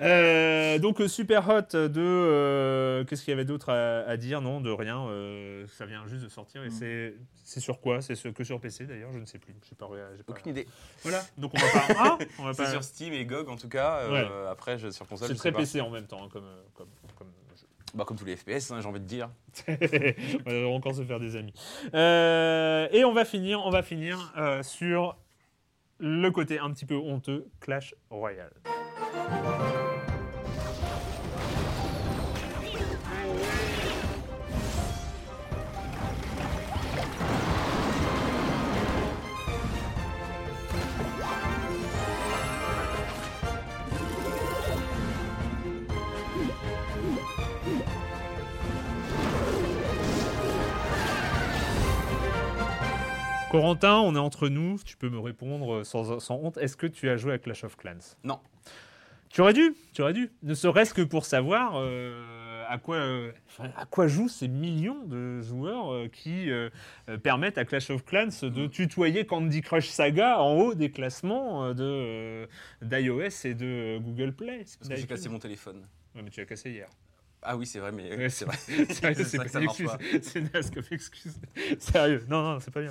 Euh, 0.00 0.78
donc 0.78 1.00
euh, 1.00 1.08
super 1.08 1.46
hot 1.48 1.76
de 1.76 1.90
euh, 2.00 3.04
qu'est-ce 3.04 3.22
qu'il 3.22 3.32
y 3.32 3.34
avait 3.34 3.44
d'autre 3.44 3.68
à, 3.70 4.00
à 4.08 4.16
dire? 4.16 4.40
Non 4.40 4.60
de 4.60 4.70
rien 4.70 5.06
euh, 5.08 5.66
ça 5.68 5.84
vient 5.84 6.06
juste 6.06 6.24
de 6.24 6.28
sortir 6.28 6.62
et 6.64 6.68
Mm. 6.68 6.70
c'est 6.70 7.14
c'est 7.44 7.60
sur 7.60 7.80
quoi? 7.80 8.00
C'est 8.00 8.14
sur- 8.14 8.32
que 8.32 8.42
sur 8.44 8.58
PC 8.60 8.86
d'ailleurs 8.86 9.12
je 9.12 9.18
ne 9.18 9.26
sais 9.26 9.38
plus 9.38 9.54
j'ai 9.68 9.74
pas, 9.76 9.86
pas- 9.88 9.94
Aucune 10.28 10.52
idée. 10.52 10.66
voilà 11.02 11.20
donc 11.36 11.52
on 11.54 11.58
va 11.58 11.70
pas 11.72 11.94
ah, 11.98 12.18
on 12.38 12.44
va 12.44 12.54
pas 12.54 12.70
sur 12.70 12.82
Steam 12.82 13.12
et 13.12 13.24
GOG 13.26 13.48
en 13.50 13.56
tout 13.56 13.68
cas. 13.68 13.98
euh, 14.00 14.50
Après, 14.50 14.78
je, 14.78 14.90
sur 14.90 15.06
console, 15.06 15.28
c'est 15.28 15.34
très 15.34 15.52
pas. 15.52 15.58
PC 15.58 15.80
en 15.80 15.90
même 15.90 16.06
temps 16.06 16.24
hein, 16.24 16.28
comme 16.32 16.46
comme, 16.74 16.88
comme 17.18 17.28
jeu. 17.56 17.66
Bah, 17.94 18.04
comme 18.06 18.16
tous 18.16 18.24
les 18.24 18.36
FPS, 18.36 18.70
hein, 18.70 18.80
j'ai 18.80 18.86
envie 18.88 19.00
de 19.00 19.04
dire. 19.04 19.28
on 20.46 20.50
va 20.62 20.68
encore 20.68 20.94
se 20.94 21.02
faire 21.02 21.18
des 21.20 21.36
amis 21.36 21.52
et 21.92 23.04
on 23.04 23.12
va 23.12 23.24
finir 23.24 23.60
on 23.66 23.70
va 23.70 23.82
finir 23.82 24.32
sur 24.62 25.16
le 25.98 26.30
côté 26.30 26.58
un 26.58 26.70
petit 26.70 26.86
peu 26.86 26.94
honteux 26.96 27.46
Clash 27.60 27.94
Royale 28.08 28.52
Corentin, 53.50 53.96
on 53.96 54.14
est 54.14 54.18
entre 54.20 54.48
nous, 54.48 54.78
tu 54.84 54.96
peux 54.96 55.08
me 55.08 55.18
répondre 55.18 55.82
sans, 55.82 56.20
sans 56.20 56.36
honte. 56.36 56.56
Est-ce 56.58 56.76
que 56.76 56.86
tu 56.86 57.08
as 57.08 57.16
joué 57.16 57.32
à 57.32 57.38
Clash 57.38 57.64
of 57.64 57.76
Clans? 57.76 58.14
Non. 58.22 58.38
Tu 59.28 59.40
aurais 59.40 59.52
dû, 59.52 59.74
tu 59.92 60.02
aurais 60.02 60.12
dû. 60.12 60.30
Ne 60.44 60.54
serait-ce 60.54 60.94
que 60.94 61.02
pour 61.02 61.24
savoir 61.24 61.72
euh, 61.74 62.64
à, 62.68 62.78
quoi, 62.78 62.94
euh, 62.94 63.32
à 63.76 63.86
quoi 63.86 64.06
jouent 64.06 64.28
ces 64.28 64.46
millions 64.46 65.04
de 65.04 65.40
joueurs 65.40 65.92
euh, 65.92 66.06
qui 66.06 66.48
permettent 67.24 67.58
à 67.58 67.64
Clash 67.64 67.90
of 67.90 68.04
Clans 68.04 68.28
de 68.42 68.68
tutoyer 68.68 69.26
Candy 69.26 69.62
Crush 69.62 69.88
Saga 69.88 70.38
en 70.38 70.54
haut 70.54 70.74
des 70.74 70.92
classements 70.92 71.74
de, 71.74 72.48
d'iOS 72.82 73.46
et 73.46 73.54
de 73.54 73.98
Google 73.98 74.32
Play. 74.32 74.58
Parce 74.58 74.88
que 74.88 74.94
j'ai 74.94 75.08
cassé 75.08 75.28
mon 75.28 75.40
téléphone. 75.40 75.88
Ouais, 76.14 76.22
mais 76.22 76.30
tu 76.30 76.38
l'as 76.38 76.46
cassé 76.46 76.70
hier. 76.70 76.88
Ah 77.42 77.56
oui, 77.56 77.64
c'est 77.64 77.78
vrai, 77.78 77.90
mais 77.90 78.14
Ouais, 78.16 78.28
c'est 78.28 78.44
vrai. 78.44 78.56
C'est 78.58 79.00
pas 79.00 79.58
une 79.58 79.64
excuse. 79.64 79.90
C'est 80.22 80.52
naze 80.54 80.70
comme 80.70 80.82
excuse. 80.90 81.40
Sérieux, 81.78 82.24
non, 82.28 82.42
non, 82.42 82.60
c'est 82.60 82.70
pas 82.72 82.82
bien. 82.82 82.90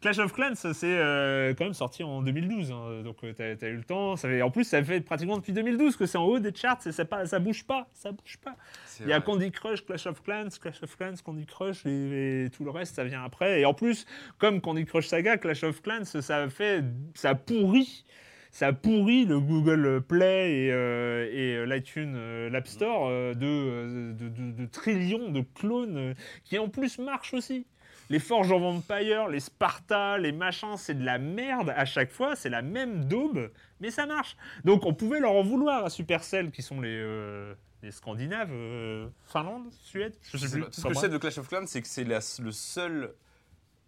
Clash 0.00 0.18
of 0.18 0.32
Clans, 0.32 0.54
c'est 0.56 0.74
euh, 0.84 1.54
quand 1.54 1.64
même 1.64 1.74
sorti 1.74 2.02
en 2.02 2.20
2012, 2.22 2.72
hein, 2.72 3.02
donc 3.04 3.18
euh, 3.22 3.32
t'as 3.32 3.66
as 3.66 3.70
eu 3.70 3.76
le 3.76 3.84
temps. 3.84 4.16
Ça 4.16 4.28
fait, 4.28 4.42
en 4.42 4.50
plus, 4.50 4.64
ça 4.64 4.82
fait 4.82 5.00
pratiquement 5.00 5.36
depuis 5.36 5.52
2012 5.52 5.96
que 5.96 6.06
c'est 6.06 6.18
en 6.18 6.24
haut 6.24 6.38
des 6.40 6.54
charts, 6.54 6.84
et 6.86 6.92
ça, 6.92 7.04
pas, 7.04 7.26
ça 7.26 7.38
bouge 7.38 7.64
pas, 7.64 7.88
ça 7.92 8.10
bouge 8.10 8.38
pas. 8.38 8.56
Il 9.00 9.08
y 9.08 9.12
a. 9.12 9.20
Candy 9.20 9.50
Crush, 9.50 9.84
Clash 9.84 10.06
of 10.06 10.22
Clans, 10.22 10.48
Clash 10.60 10.82
of 10.82 10.96
Clans, 10.96 11.16
Candy 11.24 11.46
Crush, 11.46 11.86
et, 11.86 12.44
et 12.44 12.50
tout 12.50 12.64
le 12.64 12.70
reste, 12.70 12.96
ça 12.96 13.04
vient 13.04 13.24
après. 13.24 13.60
Et 13.60 13.64
en 13.66 13.74
plus, 13.74 14.06
comme 14.38 14.60
Candy 14.60 14.84
Crush 14.84 15.06
Saga, 15.06 15.36
Clash 15.36 15.62
of 15.64 15.80
Clans, 15.82 16.04
ça 16.04 16.48
fait, 16.48 16.82
ça 17.14 17.34
pourrit 17.34 18.04
ça 18.58 18.72
pourrit 18.72 19.26
le 19.26 19.38
Google 19.38 20.00
Play 20.00 20.50
et, 20.66 20.72
euh, 20.72 21.28
et 21.30 21.56
euh, 21.56 21.66
l'iTunes, 21.66 22.14
euh, 22.16 22.48
l'App 22.48 22.66
Store 22.66 23.06
euh, 23.10 23.34
de, 23.34 24.14
de, 24.14 24.28
de- 24.30 24.52
de 24.52 24.66
trillions 24.66 25.30
de 25.30 25.42
clones 25.54 26.14
qui 26.42 26.58
en 26.58 26.70
plus 26.70 26.98
marchent 26.98 27.34
aussi. 27.34 27.66
Les 28.08 28.18
Forge 28.18 28.50
of 28.52 28.62
Empire, 28.62 29.28
les 29.28 29.40
Sparta, 29.40 30.16
les 30.16 30.32
machins, 30.32 30.76
c'est 30.78 30.94
de 30.98 31.04
la 31.04 31.18
merde 31.18 31.74
à 31.76 31.84
chaque 31.84 32.10
fois, 32.10 32.34
c'est 32.34 32.48
la 32.48 32.62
même 32.62 33.04
daube, 33.04 33.50
mais 33.80 33.90
ça 33.90 34.06
marche. 34.06 34.36
Donc 34.64 34.86
on 34.86 34.94
pouvait 34.94 35.20
leur 35.20 35.32
en 35.32 35.42
vouloir 35.42 35.84
à 35.84 35.90
Supercell, 35.90 36.50
qui 36.50 36.62
sont 36.62 36.80
les, 36.80 36.88
euh, 36.98 37.52
les 37.82 37.90
Scandinaves, 37.90 38.52
euh, 38.52 39.08
Finlande, 39.26 39.66
Suède, 39.82 40.14
je 40.32 40.38
sais 40.38 40.48
plus. 40.50 40.62
Tout 40.64 40.72
ce 40.72 40.82
que 40.82 40.94
je 40.94 40.98
sais 40.98 41.08
de 41.10 41.18
Clash 41.18 41.36
of 41.36 41.46
Clans, 41.48 41.66
c'est 41.66 41.82
que 41.82 41.88
c'est 41.88 42.04
le 42.04 42.52
seul 42.52 43.12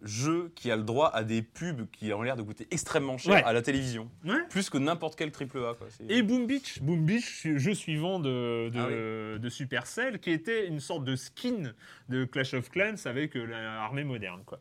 jeu 0.01 0.51
qui 0.55 0.71
a 0.71 0.75
le 0.77 0.83
droit 0.83 1.09
à 1.13 1.23
des 1.23 1.41
pubs 1.41 1.89
qui 1.91 2.13
ont 2.13 2.21
l'air 2.21 2.37
de 2.37 2.41
coûter 2.41 2.67
extrêmement 2.71 3.17
cher 3.17 3.33
Ouais. 3.33 3.43
à 3.43 3.51
la 3.53 3.61
télévision. 3.61 4.09
Ouais. 4.25 4.37
Plus 4.49 4.69
que 4.69 4.77
n'importe 4.77 5.17
quel 5.17 5.31
triple 5.31 5.57
A. 5.59 5.73
Quoi. 5.73 5.87
Et 6.07 6.21
Boom 6.21 6.47
Beach, 6.47 6.81
Boom 6.81 7.05
Beach, 7.05 7.45
jeu 7.55 7.73
suivant 7.73 8.19
de, 8.19 8.69
de, 8.69 9.35
Ah 9.35 9.39
de 9.39 9.49
Supercell, 9.49 10.19
qui 10.19 10.31
était 10.31 10.67
une 10.67 10.79
sorte 10.79 11.03
de 11.03 11.15
skin 11.15 11.73
de 12.07 12.23
Clash 12.25 12.53
of 12.53 12.69
Clans 12.69 12.95
avec 13.05 13.35
euh, 13.35 13.45
l'armée 13.45 14.03
moderne. 14.05 14.41
Quoi. 14.45 14.59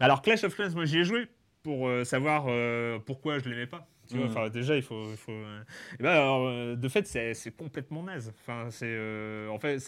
Alors 0.00 0.22
Clash 0.22 0.44
of 0.44 0.54
Clans, 0.54 0.70
moi 0.74 0.84
j'y 0.84 0.98
ai 0.98 1.04
joué 1.04 1.26
pour 1.66 1.88
euh, 1.88 2.04
savoir 2.04 2.44
euh, 2.46 3.00
pourquoi 3.00 3.40
je 3.40 3.48
l'aimais 3.48 3.66
pas. 3.66 3.88
Tu 4.08 4.16
vois, 4.16 4.26
enfin, 4.26 4.48
déjà, 4.50 4.76
il 4.76 4.82
faut. 4.82 5.10
il 5.10 5.16
faut, 5.16 5.32
euh, 5.32 5.64
ben, 5.98 6.10
alors, 6.10 6.46
euh, 6.46 6.76
de 6.76 6.88
fait, 6.88 7.08
c'est 7.08 7.56
complètement 7.56 8.04
naze. 8.04 8.32
Enfin, 8.40 8.68
c'est 8.70 8.86
euh, 8.86 9.48
en 9.48 9.58
fait, 9.58 9.80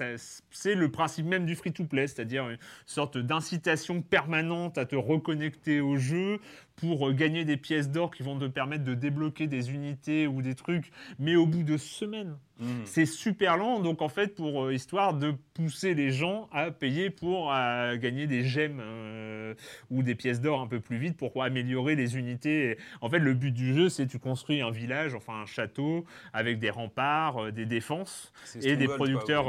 c'est 0.51 0.75
le 0.75 0.91
principe 0.91 1.27
même 1.27 1.47
du 1.47 1.55
free-to-play, 1.55 2.09
c'est-à-dire 2.09 2.49
une 2.49 2.59
sorte 2.85 3.17
d'incitation 3.17 4.03
permanente 4.03 4.77
à 4.77 4.87
te 4.87 4.97
reconnecter 4.97 5.81
au 5.81 5.97
jeu 5.97 6.41
pour 6.75 7.13
gagner 7.13 7.45
des 7.45 7.57
pièces 7.57 7.91
d'or 7.91 8.11
qui 8.11 8.25
vont 8.25 8.37
te 8.37 8.47
permettre 8.47 8.83
de 8.83 8.95
débloquer 8.95 9.47
des 9.47 9.71
unités 9.71 10.27
ou 10.27 10.43
des 10.43 10.57
trucs, 10.57 10.91
mais 11.21 11.37
au 11.37 11.47
bout 11.47 11.63
de 11.63 11.77
semaines. 11.77 12.37
Mhm. 12.59 12.83
C'est 12.85 13.07
super 13.07 13.57
lent, 13.57 13.81
donc 13.81 14.03
en 14.03 14.09
fait, 14.09 14.35
pour 14.35 14.65
euh, 14.65 14.75
histoire 14.75 15.15
de 15.15 15.33
pousser 15.55 15.95
les 15.95 16.11
gens 16.11 16.49
à 16.53 16.71
payer 16.71 17.11
pour 17.11 17.49
gagner 17.49 18.27
des 18.27 18.43
gemmes 18.45 18.81
euh, 18.81 19.55
ou 19.91 20.03
des 20.03 20.15
pièces 20.15 20.41
d'or 20.41 20.61
un 20.61 20.67
peu 20.67 20.81
plus 20.81 20.99
vite 20.99 21.17
pour 21.17 21.43
améliorer 21.43 21.95
les 21.97 22.17
unités. 22.17 22.79
En 23.01 23.09
fait, 23.09 23.19
le 23.19 23.35
but 23.35 23.53
du 23.53 23.75
jeu, 23.75 23.89
c'est 23.89 24.07
tu 24.07 24.19
construis 24.19 24.61
un 24.61 24.71
village, 24.71 25.15
enfin 25.15 25.35
un 25.43 25.47
château, 25.47 26.05
avec 26.33 26.59
des 26.59 26.71
remparts, 26.71 27.45
euh, 27.45 27.51
des 27.53 27.67
défenses 27.67 28.33
et 28.65 28.77
des 28.77 28.87
quoi, 28.87 28.97
producteurs, 28.97 29.47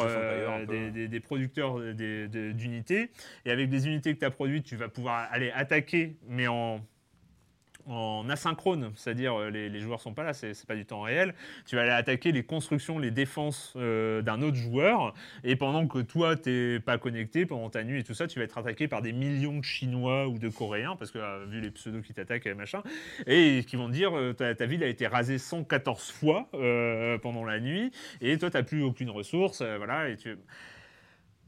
des, 0.67 0.91
des- 0.91 1.07
des 1.07 1.19
producteurs 1.19 1.79
d'unités. 2.53 3.11
Et 3.45 3.51
avec 3.51 3.69
des 3.69 3.87
unités 3.87 4.13
que 4.13 4.19
tu 4.19 4.25
as 4.25 4.31
produites, 4.31 4.65
tu 4.65 4.75
vas 4.75 4.89
pouvoir 4.89 5.27
aller 5.31 5.51
attaquer, 5.51 6.15
mais 6.27 6.47
en 6.47 6.81
en 7.89 8.29
asynchrone, 8.29 8.91
c'est-à-dire 8.95 9.35
euh, 9.35 9.49
les, 9.49 9.69
les 9.69 9.79
joueurs 9.79 9.99
sont 9.99 10.13
pas 10.13 10.23
là, 10.23 10.33
c'est 10.33 10.65
pas 10.67 10.75
du 10.75 10.85
temps 10.85 11.01
réel. 11.01 11.33
Tu 11.65 11.75
vas 11.75 11.81
aller 11.81 11.91
attaquer 11.91 12.31
les 12.31 12.43
constructions, 12.43 12.99
les 12.99 13.11
défenses 13.11 13.73
euh, 13.75 14.21
d'un 14.21 14.41
autre 14.41 14.57
joueur, 14.57 15.13
et 15.43 15.55
pendant 15.55 15.87
que 15.87 15.99
toi 15.99 16.35
t'es 16.35 16.79
pas 16.79 16.97
connecté 16.97 17.45
pendant 17.45 17.69
ta 17.69 17.83
nuit 17.83 17.99
et 17.99 18.03
tout 18.03 18.13
ça, 18.13 18.27
tu 18.27 18.39
vas 18.39 18.45
être 18.45 18.57
attaqué 18.57 18.87
par 18.87 19.01
des 19.01 19.11
millions 19.11 19.57
de 19.57 19.63
Chinois 19.63 20.27
ou 20.27 20.37
de 20.37 20.49
Coréens, 20.49 20.95
parce 20.97 21.11
que 21.11 21.19
euh, 21.19 21.45
vu 21.47 21.61
les 21.61 21.71
pseudos 21.71 22.01
qui 22.01 22.13
t'attaquent 22.13 22.47
et 22.47 22.53
machin, 22.53 22.83
et 23.25 23.63
qui 23.67 23.75
vont 23.75 23.89
dire 23.89 24.11
ta, 24.37 24.53
ta 24.53 24.65
ville 24.65 24.83
a 24.83 24.87
été 24.87 25.07
rasée 25.07 25.37
114 25.37 26.11
fois 26.11 26.47
pendant 27.21 27.43
la 27.43 27.59
nuit, 27.59 27.91
et 28.21 28.37
toi 28.37 28.49
t'as 28.49 28.63
plus 28.63 28.83
aucune 28.83 29.09
ressource, 29.09 29.61
voilà, 29.61 30.09
et 30.09 30.17
tu 30.17 30.37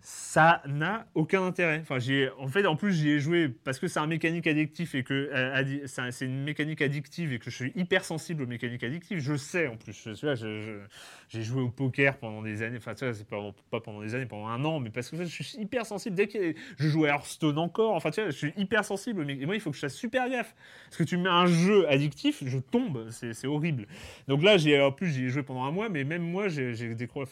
ça 0.04 0.64
n'a 0.68 1.06
aucun 1.14 1.44
intérêt. 1.46 1.80
Enfin, 1.82 2.00
j'y 2.00 2.14
ai- 2.16 2.30
en 2.40 2.48
fait, 2.48 2.66
en 2.66 2.76
plus, 2.76 2.92
j'y 2.94 3.10
ai 3.10 3.20
joué 3.20 3.50
parce 3.50 3.78
que 3.80 3.88
c'est 3.88 4.00
un 4.00 4.08
mécanique 4.08 4.48
addictif 4.48 4.96
et 4.96 5.04
que 5.04 5.14
euh, 5.32 5.84
c'est 5.88 6.02
un- 6.02 6.12
c'est 6.12 6.26
une 6.26 6.44
mécanique 6.44 6.82
addictive 6.82 7.34
et 7.34 7.40
que 7.40 7.52
je 7.52 7.56
suis 7.56 7.72
hyper 7.76 8.04
sensible 8.04 8.44
aux 8.44 8.48
mécaniques 8.48 8.84
addictives. 8.84 9.20
Je 9.20 9.36
sais 9.36 9.68
en 9.68 9.78
plus. 9.78 9.94
Tu 10.02 10.26
vois, 10.26 10.34
j'ai 10.36 11.44
joué 11.44 11.62
au 11.62 11.70
poker 11.70 12.18
pendant 12.18 12.42
des 12.42 12.62
années. 12.64 12.78
Enfin, 12.78 12.96
tu 12.96 13.06
vois, 13.06 13.14
c'est 13.14 13.28
pas, 13.28 13.38
pas 13.70 13.80
pendant 13.80 14.02
des 14.02 14.16
années, 14.16 14.26
pendant 14.26 14.48
un 14.48 14.64
an, 14.66 14.80
mais 14.80 14.90
parce 14.90 15.10
que 15.10 15.18
je 15.18 15.44
suis 15.44 15.58
hyper 15.60 15.86
sensible. 15.86 16.16
Dès 16.16 16.28
que 16.28 16.54
je 16.78 16.88
joue 16.88 17.06
à 17.06 17.10
Hearthstone 17.10 17.58
encore, 17.58 17.94
enfin, 17.96 18.12
tu 18.12 18.22
vois, 18.22 18.30
je 18.32 18.38
suis 18.38 18.54
hyper 18.58 18.84
sensible. 18.84 19.24
Mais 19.26 19.36
moi, 19.46 19.56
il 19.56 19.62
faut 19.62 19.70
que 19.70 19.76
je 19.76 19.82
fasse 19.82 19.96
super 19.96 20.30
gaffe 20.30 20.56
parce 20.86 20.98
que 20.98 21.04
tu 21.04 21.18
mets 21.18 21.30
un 21.30 21.46
jeu 21.46 21.88
addictif, 21.90 22.44
je 22.46 22.58
tombe. 22.58 23.10
C'est 23.12 23.48
horrible. 23.48 23.88
Donc 24.28 24.42
là, 24.44 24.58
j'ai 24.58 24.82
en 24.82 24.92
plus, 24.92 25.10
j'y 25.12 25.26
ai 25.26 25.30
joué 25.30 25.44
pendant 25.44 25.64
un 25.64 25.72
mois, 25.72 25.90
mais 25.90 26.04
même 26.04 26.24
moi, 26.24 26.48
j'ai 26.48 26.74
j'ai 26.74 26.96
décroché. 26.96 27.32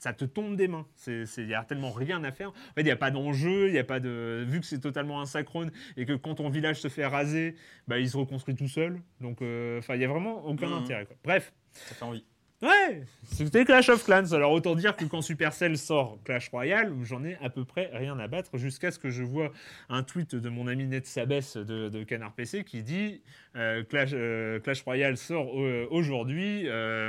Ça 0.00 0.12
te 0.14 0.24
tombe 0.24 0.56
des 0.56 0.66
mains. 0.66 0.86
Il 1.06 1.26
n'y 1.46 1.54
a 1.54 1.62
tellement 1.62 1.92
rien 1.92 2.24
à 2.24 2.32
faire. 2.32 2.48
En 2.48 2.52
fait, 2.74 2.80
il 2.80 2.84
n'y 2.84 2.90
a 2.90 2.96
pas 2.96 3.10
d'enjeu, 3.12 3.68
il 3.68 3.74
y 3.74 3.78
a 3.78 3.84
pas 3.84 4.00
de. 4.00 4.44
Vu 4.48 4.58
que 4.60 4.66
c'est 4.66 4.80
totalement 4.80 5.20
asynchrone 5.20 5.70
et 5.96 6.06
que 6.06 6.14
quand 6.14 6.34
ton 6.36 6.48
village 6.48 6.80
se 6.80 6.88
fait 6.88 7.06
raser, 7.06 7.54
bah, 7.86 7.98
il 7.98 8.08
se 8.10 8.16
reconstruit 8.16 8.56
tout 8.56 8.66
seul. 8.68 9.00
Donc, 9.20 9.42
euh, 9.42 9.78
enfin, 9.78 9.94
il 9.94 9.98
n'y 9.98 10.04
a 10.04 10.08
vraiment 10.08 10.44
aucun 10.46 10.66
Mhm. 10.68 10.72
intérêt. 10.82 11.04
quoi. 11.06 11.16
Bref. 11.22 11.52
Ça 11.72 11.94
fait 11.94 12.04
envie. 12.04 12.24
Ouais, 12.62 13.04
c'était 13.24 13.64
Clash 13.64 13.88
of 13.88 14.04
Clans. 14.04 14.32
Alors 14.34 14.52
autant 14.52 14.74
dire 14.74 14.94
que 14.94 15.06
quand 15.06 15.22
Supercell 15.22 15.78
sort 15.78 16.18
Clash 16.24 16.50
Royale, 16.50 16.92
j'en 17.04 17.24
ai 17.24 17.38
à 17.40 17.48
peu 17.48 17.64
près 17.64 17.88
rien 17.94 18.18
à 18.18 18.28
battre 18.28 18.58
jusqu'à 18.58 18.90
ce 18.90 18.98
que 18.98 19.08
je 19.08 19.22
vois 19.22 19.50
un 19.88 20.02
tweet 20.02 20.34
de 20.34 20.48
mon 20.50 20.66
ami 20.66 20.86
Ned 20.86 21.06
Sabès 21.06 21.56
de, 21.56 21.88
de 21.88 22.02
Canard 22.04 22.34
PC 22.34 22.64
qui 22.64 22.82
dit 22.82 23.22
euh, 23.56 23.82
Clash, 23.84 24.10
euh, 24.12 24.60
Clash 24.60 24.82
Royale 24.82 25.16
sort 25.16 25.54
aujourd'hui. 25.90 26.64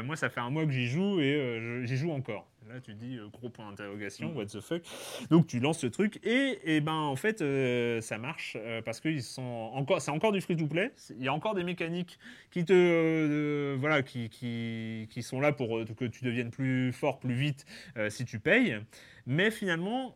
moi, 0.06 0.16
ça 0.16 0.30
fait 0.30 0.40
un 0.40 0.50
mois 0.52 0.66
que 0.66 0.72
j'y 0.72 0.88
joue 0.88 1.20
et 1.20 1.82
j'y 1.84 1.98
joue 1.98 2.12
encore. 2.12 2.48
Là, 2.70 2.80
tu 2.80 2.94
dis 2.94 3.18
euh, 3.18 3.28
gros 3.28 3.50
point 3.50 3.70
d'interrogation, 3.70 4.34
what 4.36 4.46
the 4.46 4.60
fuck. 4.60 4.84
Donc 5.30 5.48
tu 5.48 5.60
lances 5.60 5.80
ce 5.80 5.88
truc 5.88 6.20
et, 6.24 6.60
et 6.64 6.80
ben 6.80 6.94
en 6.94 7.16
fait 7.16 7.42
euh, 7.42 8.02
ça 8.02 8.18
marche 8.20 8.56
euh, 8.60 8.82
parce 8.84 9.00
que 9.00 9.20
sont 9.20 9.42
encore, 9.74 10.00
c'est 10.02 10.12
encore 10.12 10.32
du 10.32 10.42
free 10.42 10.56
to 10.56 10.68
play. 10.68 10.92
Il 11.10 11.24
y 11.24 11.28
a 11.28 11.34
encore 11.34 11.56
des 11.56 11.64
mécaniques 11.64 12.20
qui 12.52 12.64
te 12.64 13.76
voilà 13.76 14.04
qui, 14.04 14.30
qui, 14.30 15.08
qui 15.10 15.24
sont 15.24 15.40
là 15.40 15.52
pour 15.52 15.84
que 15.98 16.06
tu 16.06 16.24
deviennes 16.24 16.52
plus 16.52 16.94
fort 16.94 17.20
plus 17.20 17.34
vite 17.34 17.66
si 18.10 18.26
tu 18.26 18.40
payes 18.40 18.80
mais 19.26 19.52
finalement 19.52 20.16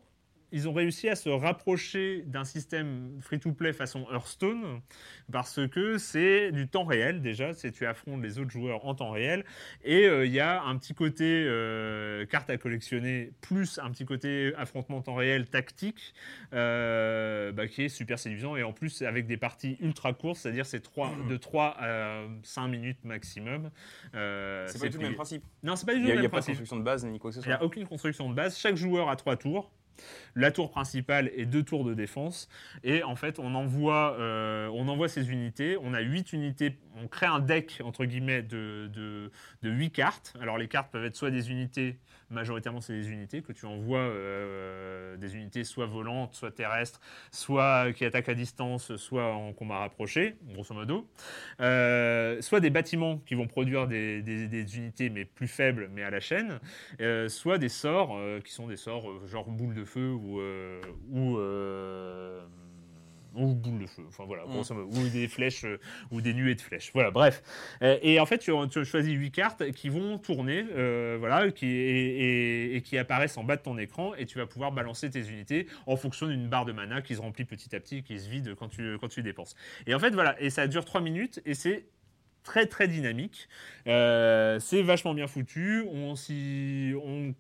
ils 0.51 0.69
ont 0.69 0.73
réussi 0.73 1.09
à 1.09 1.15
se 1.15 1.29
rapprocher 1.29 2.23
d'un 2.27 2.43
système 2.45 3.17
free-to-play 3.21 3.73
façon 3.73 4.05
Hearthstone 4.11 4.79
parce 5.31 5.59
que 5.67 5.97
c'est 5.97 6.51
du 6.51 6.67
temps 6.67 6.85
réel 6.85 7.21
déjà, 7.21 7.53
c'est 7.53 7.71
tu 7.71 7.85
affrontes 7.85 8.21
les 8.21 8.39
autres 8.39 8.51
joueurs 8.51 8.85
en 8.85 8.95
temps 8.95 9.11
réel 9.11 9.43
et 9.83 10.05
euh, 10.05 10.25
il 10.25 10.31
y 10.31 10.39
a 10.39 10.61
un 10.63 10.77
petit 10.77 10.93
côté 10.93 11.43
euh, 11.47 12.25
carte 12.25 12.49
à 12.49 12.57
collectionner 12.57 13.31
plus 13.41 13.79
un 13.79 13.89
petit 13.91 14.05
côté 14.05 14.53
affrontement 14.57 14.97
en 14.97 15.01
temps 15.01 15.15
réel 15.15 15.47
tactique 15.47 16.13
euh, 16.53 17.51
bah, 17.51 17.67
qui 17.67 17.83
est 17.83 17.89
super 17.89 18.17
séduisant 18.19 18.55
et 18.55 18.63
en 18.63 18.73
plus 18.73 19.01
avec 19.01 19.27
des 19.27 19.37
parties 19.37 19.77
ultra 19.81 20.13
courtes, 20.13 20.37
c'est-à-dire 20.37 20.65
c'est 20.65 20.79
trois- 20.81 21.11
de 21.29 21.37
3 21.37 21.75
à 21.79 22.21
5 22.43 22.67
minutes 22.67 23.03
maximum. 23.03 23.71
Euh, 24.13 24.65
C'est 24.67 24.79
pas 24.79 24.85
du 24.87 24.91
tout 24.93 24.97
le 25.01 25.07
même 25.07 25.15
principe. 25.15 25.43
Non, 25.63 25.75
c'est 25.75 25.85
pas 25.85 25.93
du 25.93 25.99
Il 25.99 26.03
tout 26.03 26.05
n'y 26.07 26.11
a, 26.11 26.15
le 26.15 26.21
il 26.21 26.23
y 26.23 26.27
même 26.27 26.27
a 26.27 26.29
pas 26.29 26.37
de 26.39 26.43
principe. 26.43 26.53
construction 26.53 26.77
de 26.77 26.83
base 26.83 27.05
ni 27.05 27.19
quoi 27.19 27.31
que 27.31 27.35
ce 27.35 27.39
Il 27.41 27.47
n'y 27.49 27.53
soit. 27.53 27.61
a 27.61 27.63
aucune 27.63 27.87
construction 27.87 28.29
de 28.29 28.35
base. 28.35 28.57
Chaque 28.57 28.75
joueur 28.75 29.09
a 29.09 29.15
trois 29.15 29.35
tours. 29.37 29.71
La 30.35 30.51
tour 30.51 30.69
principale 30.69 31.31
et 31.35 31.45
deux 31.45 31.63
tours 31.63 31.85
de 31.85 31.93
défense. 31.93 32.49
Et 32.83 33.03
en 33.03 33.15
fait, 33.15 33.39
on 33.39 33.55
envoie, 33.55 34.17
euh, 34.19 34.67
on 34.73 34.87
envoie 34.87 35.07
ces 35.07 35.31
unités. 35.31 35.77
On 35.81 35.93
a 35.93 36.01
huit 36.01 36.33
unités. 36.33 36.77
On 37.01 37.07
crée 37.07 37.25
un 37.25 37.39
deck, 37.39 37.81
entre 37.83 38.05
guillemets, 38.05 38.41
de, 38.41 38.89
de, 38.93 39.31
de 39.61 39.69
huit 39.69 39.91
cartes. 39.91 40.33
Alors, 40.41 40.57
les 40.57 40.67
cartes 40.67 40.91
peuvent 40.91 41.05
être 41.05 41.15
soit 41.15 41.31
des 41.31 41.51
unités, 41.51 41.97
majoritairement, 42.29 42.81
c'est 42.81 42.93
des 42.93 43.09
unités 43.09 43.41
que 43.41 43.51
tu 43.51 43.65
envoies, 43.65 43.99
euh, 43.99 45.17
des 45.17 45.35
unités 45.35 45.63
soit 45.63 45.85
volantes, 45.85 46.33
soit 46.33 46.51
terrestres, 46.51 46.99
soit 47.31 47.93
qui 47.93 48.05
attaquent 48.05 48.29
à 48.29 48.33
distance, 48.33 48.95
soit 48.95 49.33
en 49.33 49.53
combat 49.53 49.79
rapproché, 49.79 50.35
grosso 50.53 50.73
modo. 50.73 51.07
Euh, 51.61 52.41
soit 52.41 52.59
des 52.59 52.69
bâtiments 52.69 53.19
qui 53.25 53.35
vont 53.35 53.47
produire 53.47 53.87
des, 53.87 54.77
unités, 54.77 55.09
mais 55.09 55.25
plus 55.25 55.47
faibles, 55.47 55.89
mais 55.93 56.03
à 56.03 56.09
la 56.09 56.19
chaîne. 56.19 56.59
Euh, 57.01 57.29
soit 57.29 57.57
des 57.57 57.69
sorts 57.69 58.15
euh, 58.17 58.39
qui 58.41 58.53
sont 58.53 58.67
des 58.67 58.77
sorts 58.77 59.09
euh, 59.09 59.27
genre 59.27 59.49
boule 59.49 59.73
de 59.73 59.85
feu 59.85 60.11
ou, 60.11 60.39
euh, 60.39 60.81
euh, 61.15 62.45
ou 63.35 63.53
boules 63.53 63.79
de 63.79 63.87
feu, 63.87 64.03
enfin 64.07 64.23
voilà, 64.25 64.43
Mm. 64.45 64.61
ou 64.97 65.09
des 65.09 65.27
flèches, 65.27 65.65
euh, 65.65 65.79
ou 66.11 66.21
des 66.21 66.33
nuées 66.33 66.55
de 66.55 66.61
flèches. 66.61 66.91
Voilà, 66.93 67.11
bref. 67.11 67.41
Euh, 67.81 67.97
et 68.01 68.19
en 68.19 68.25
fait, 68.25 68.37
tu, 68.39 68.51
tu 68.71 68.85
choisis 68.85 69.13
huit 69.13 69.31
cartes 69.31 69.71
qui 69.71 69.89
vont 69.89 70.17
tourner, 70.17 70.65
euh, 70.75 71.17
voilà, 71.19 71.51
qui, 71.51 71.65
et, 71.67 72.71
et- 72.71 72.75
et 72.77 72.81
qui 72.81 72.97
apparaissent 72.97 73.37
en 73.37 73.43
bas 73.43 73.55
de 73.57 73.61
ton 73.61 73.77
écran, 73.77 74.13
et 74.15 74.25
tu 74.25 74.37
vas 74.37 74.45
pouvoir 74.45 74.71
balancer 74.71 75.09
tes 75.09 75.27
unités 75.29 75.67
en 75.87 75.95
fonction 75.95 76.27
d'une 76.27 76.47
barre 76.47 76.65
de 76.65 76.71
mana 76.71 77.01
qui 77.01 77.15
se 77.15 77.21
remplit 77.21 77.45
petit 77.45 77.75
à 77.75 77.79
petit, 77.79 78.03
qui 78.03 78.19
se 78.19 78.29
vide 78.29 78.55
quand 78.55 78.69
tu, 78.69 78.97
quand 78.99 79.07
tu 79.09 79.21
dépenses. 79.23 79.55
Et 79.87 79.93
en 79.95 79.99
fait, 79.99 80.11
voilà, 80.11 80.39
et 80.41 80.49
ça 80.49 80.67
dure 80.67 80.85
3 80.85 81.01
minutes, 81.01 81.41
et 81.45 81.53
c'est 81.53 81.85
très 82.45 82.65
très 82.65 82.87
dynamique. 82.87 83.49
Euh, 83.87 84.59
c'est 84.59 84.81
vachement 84.81 85.13
bien 85.13 85.27
foutu. 85.27 85.85
On, 85.91 86.15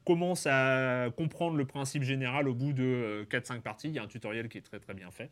commence 0.03 0.45
à 0.45 1.09
comprendre 1.15 1.55
le 1.55 1.65
principe 1.65 2.03
général 2.03 2.47
au 2.49 2.53
bout 2.53 2.73
de 2.73 2.83
euh, 2.83 3.25
4-5 3.25 3.61
parties. 3.61 3.87
Il 3.87 3.93
y 3.93 3.99
a 3.99 4.03
un 4.03 4.07
tutoriel 4.07 4.49
qui 4.49 4.57
est 4.57 4.61
très 4.61 4.79
très 4.79 4.93
bien 4.93 5.09
fait. 5.11 5.29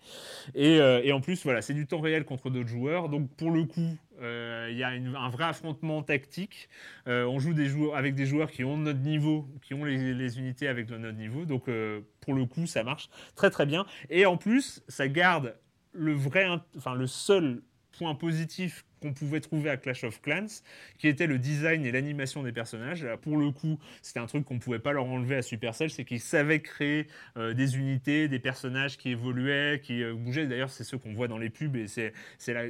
Et, 0.56 0.80
euh, 0.80 1.02
et 1.04 1.12
en 1.12 1.20
plus, 1.20 1.44
voilà, 1.44 1.62
c'est 1.62 1.74
du 1.74 1.86
temps 1.86 2.00
réel 2.00 2.24
contre 2.24 2.50
d'autres 2.50 2.70
joueurs. 2.70 3.10
Donc 3.10 3.30
pour 3.36 3.52
le 3.52 3.66
coup, 3.66 3.98
euh, 4.22 4.70
il 4.72 4.78
y 4.78 4.84
a 4.84 4.90
un 4.90 5.30
vrai 5.30 5.46
affrontement 5.46 6.04
tactique. 6.04 6.70
Euh, 7.08 7.26
on 7.26 7.40
joue 7.40 7.54
des 7.54 7.66
joueurs, 7.66 7.96
avec 7.96 8.16
des 8.16 8.26
joueurs 8.26 8.52
qui 8.52 8.64
ont 8.64 8.78
notre 8.78 9.00
niveau, 9.00 9.48
qui 9.62 9.74
ont 9.74 9.84
les, 9.84 10.14
les 10.14 10.40
unités 10.40 10.68
avec 10.68 10.90
notre 10.90 11.18
niveau. 11.18 11.46
Donc 11.46 11.68
euh, 11.68 12.02
pour 12.22 12.34
le 12.34 12.46
coup, 12.46 12.68
ça 12.68 12.84
marche 12.84 13.10
très 13.36 13.50
très 13.50 13.66
bien. 13.66 13.86
Et 14.10 14.26
en 14.26 14.38
plus, 14.38 14.84
ça 14.88 15.08
garde 15.08 15.56
le 15.92 16.14
vrai, 16.14 16.48
enfin 16.78 16.96
le 16.96 17.08
seul 17.08 17.62
point 17.98 18.16
positif 18.16 18.86
qu'on 19.04 19.14
pouvait 19.14 19.42
trouver 19.42 19.70
à 19.70 19.76
Clash 19.76 20.06
of 20.06 20.22
Clans, 20.22 20.64
qui 20.98 21.10
était 21.10 21.28
le 21.28 21.38
design 21.38 21.86
et 21.86 21.92
l'animation 21.92 22.42
des 22.42 22.54
personnages. 22.54 23.06
Pour 23.22 23.38
le 23.38 23.52
coup, 23.52 23.78
c'était 24.02 24.22
un 24.22 24.28
truc 24.28 24.46
qu'on 24.46 24.60
pouvait 24.60 24.80
pas 24.80 24.94
leur 24.94 25.06
enlever 25.06 25.36
à 25.36 25.42
Supercell, 25.42 25.90
c'est 25.90 26.06
qu'ils 26.06 26.22
savaient 26.22 26.62
créer 26.62 27.08
euh, 27.36 27.54
des 27.54 27.78
unités, 27.78 28.30
des 28.30 28.40
personnages 28.40 28.98
qui 28.98 29.10
évoluaient, 29.10 29.82
qui 29.84 30.02
euh, 30.02 30.14
bougeaient. 30.14 30.48
D'ailleurs, 30.48 30.70
c'est 30.70 30.86
ceux 30.86 30.98
qu'on 30.98 31.14
voit 31.14 31.28
dans 31.28 31.38
les 31.38 31.50
pubs 31.50 31.76
et 31.76 31.88
c'est 31.88 32.14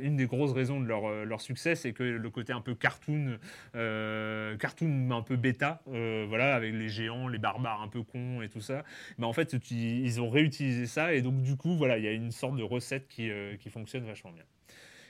une 0.01 0.17
des 0.17 0.25
grosses 0.25 0.53
raisons 0.53 0.79
de 0.79 0.87
leur, 0.87 1.05
euh, 1.05 1.23
leur 1.23 1.39
succès, 1.39 1.75
c'est 1.75 1.93
que 1.93 2.03
le 2.03 2.29
côté 2.31 2.51
un 2.51 2.61
peu 2.61 2.73
cartoon, 2.73 3.37
cartoon 3.73 5.11
un 5.11 5.21
peu 5.21 5.35
bêta, 5.35 5.83
voilà, 5.85 6.55
avec 6.55 6.73
les 6.73 6.89
géants, 6.89 7.27
les 7.27 7.37
barbares 7.37 7.81
un 7.81 7.87
peu 7.87 8.01
cons 8.01 8.41
et 8.41 8.49
tout 8.49 8.61
ça. 8.61 8.83
Mais 9.19 9.25
en 9.25 9.33
fait, 9.33 9.55
ils 9.69 10.19
ont 10.21 10.29
réutilisé 10.29 10.87
ça 10.87 11.13
et 11.13 11.21
donc 11.21 11.41
du 11.43 11.55
coup, 11.55 11.77
voilà, 11.77 11.99
il 11.99 12.03
y 12.03 12.07
a 12.07 12.11
une 12.11 12.31
sorte 12.31 12.55
de 12.55 12.63
recette 12.63 13.07
qui, 13.07 13.29
qui 13.59 13.69
fonctionne 13.69 14.05
vachement 14.05 14.31
bien. 14.31 14.43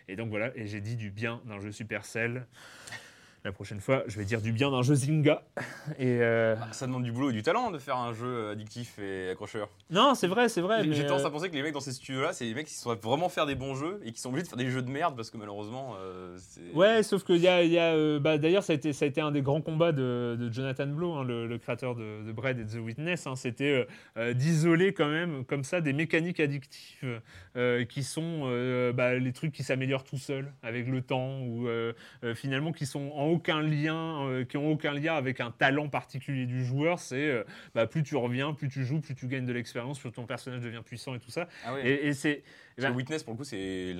Et 0.08 0.16
donc 0.16 0.30
voilà, 0.30 0.52
et 0.56 0.68
j'ai 0.68 0.82
dit 0.82 0.96
du 0.96 1.12
bien 1.12 1.42
d'un 1.46 1.60
jeu 1.60 1.72
Supercell. 1.72 2.46
La 3.46 3.52
prochaine 3.52 3.82
fois, 3.82 4.04
je 4.08 4.18
vais 4.18 4.24
dire 4.24 4.42
du 4.42 4.54
bien 4.54 4.72
d'un 4.72 4.84
jeu 4.84 4.96
Zynga. 4.96 5.44
Et 6.00 6.20
euh, 6.22 6.56
Ah, 6.62 6.72
Ça 6.72 6.88
demande 6.88 7.04
du 7.04 7.12
boulot 7.12 7.30
et 7.30 7.34
du 7.34 7.44
talent 7.44 7.72
de 7.72 7.78
faire 7.78 7.98
un 7.98 8.14
jeu 8.14 8.50
addictif 8.52 8.98
et 9.00 9.32
accrocheur. 9.32 9.68
non, 9.90 10.16
c'est 10.16 10.28
vrai, 10.28 10.48
c'est 10.48 10.62
vrai. 10.62 10.82
J'ai 10.94 11.06
tendance 11.06 11.24
euh, 11.24 11.28
à 11.28 11.30
penser 11.30 11.50
que 11.50 11.56
les 11.56 11.62
mecs 11.62 11.74
dans 11.74 11.82
ces 11.82 11.92
studios-là, 11.92 12.32
c'est 12.32 12.46
des 12.46 12.54
mecs 12.54 12.68
qui 12.68 12.74
sauraient 12.74 12.96
vraiment 13.04 13.28
faire 13.28 13.46
des 13.46 13.56
bons 13.56 13.76
jeux 13.76 14.00
et 14.06 14.14
qui 14.14 14.22
sont 14.22 14.30
obligés 14.30 14.44
de 14.44 14.48
faire 14.48 14.58
des 14.58 14.70
jeux 14.70 14.82
de 14.82 14.90
merde 14.90 15.18
parce 15.18 15.30
que 15.30 15.36
malheureusement, 15.36 15.96
euh. 16.00 16.38
Ouais, 16.74 17.04
sauf 17.04 17.26
qu'il 17.26 17.38
y 17.38 17.50
a, 17.50 17.64
il 17.64 17.72
y 17.72 17.78
a 17.80 17.94
euh, 17.94 18.18
bah, 18.18 18.38
d'ailleurs, 18.38 18.64
ça 18.64 18.72
a, 18.72 18.76
été, 18.78 18.94
ça 18.94 19.04
a 19.04 19.10
été 19.10 19.20
un 19.20 19.32
des 19.32 19.42
grands 19.42 19.60
combats 19.62 19.92
de, 19.92 20.38
de 20.40 20.50
Jonathan 20.50 20.88
Blow, 20.88 21.14
hein, 21.16 21.26
le, 21.26 21.46
le 21.46 21.58
créateur 21.58 21.96
de, 21.96 22.26
de 22.26 22.32
Bread 22.32 22.60
et 22.60 22.64
de 22.64 22.70
The 22.70 22.82
Witness. 22.82 23.28
hein. 23.28 23.36
C'était 23.36 23.66
euh, 23.72 23.86
euh, 24.16 24.34
d'isoler 24.34 24.94
quand 24.94 25.10
même, 25.10 25.44
comme 25.44 25.66
ça, 25.66 25.82
des 25.82 25.92
mécaniques 25.92 26.40
addictives 26.40 27.22
euh, 27.58 27.84
qui 27.84 28.04
sont 28.04 28.44
euh, 28.46 28.94
bah, 28.94 29.16
les 29.16 29.34
trucs 29.34 29.52
qui 29.52 29.64
s'améliorent 29.64 30.06
tout 30.06 30.18
seuls 30.18 30.54
avec 30.64 30.88
le 30.88 31.02
temps 31.02 31.42
ou 31.42 31.68
euh, 31.68 31.92
euh, 32.24 32.34
finalement 32.36 32.72
qui 32.72 32.86
sont 32.86 33.12
en 33.16 33.33
aucun 33.34 33.62
lien, 33.62 34.26
euh, 34.26 34.46
qui 34.46 34.58
ont 34.58 34.72
aucun 34.72 34.94
lien 34.94 35.16
avec 35.16 35.40
un 35.40 35.52
talent 35.52 35.90
particulier 35.90 36.46
du 36.46 36.64
joueur. 36.64 37.00
C'est 37.00 37.30
euh, 37.30 37.44
bah, 37.74 37.88
plus 37.88 38.04
tu 38.04 38.16
reviens, 38.16 38.54
plus 38.54 38.70
tu 38.70 38.86
joues, 38.86 39.02
plus 39.02 39.16
tu 39.16 39.28
gagnes 39.28 39.46
de 39.46 39.54
l'expérience, 39.54 40.00
plus 40.00 40.12
ton 40.12 40.26
personnage 40.26 40.62
devient 40.62 40.82
puissant 40.86 41.16
et 41.16 41.20
tout 41.20 41.32
ça. 41.32 41.48
Ah 41.66 41.80
et 41.84 42.14
c'est 42.14 42.44
Parce 42.76 42.90
que 42.92 42.98
Witness, 42.98 43.24
pour 43.24 43.34
le 43.34 43.38
coup, 43.38 43.44
c'est 43.44 43.96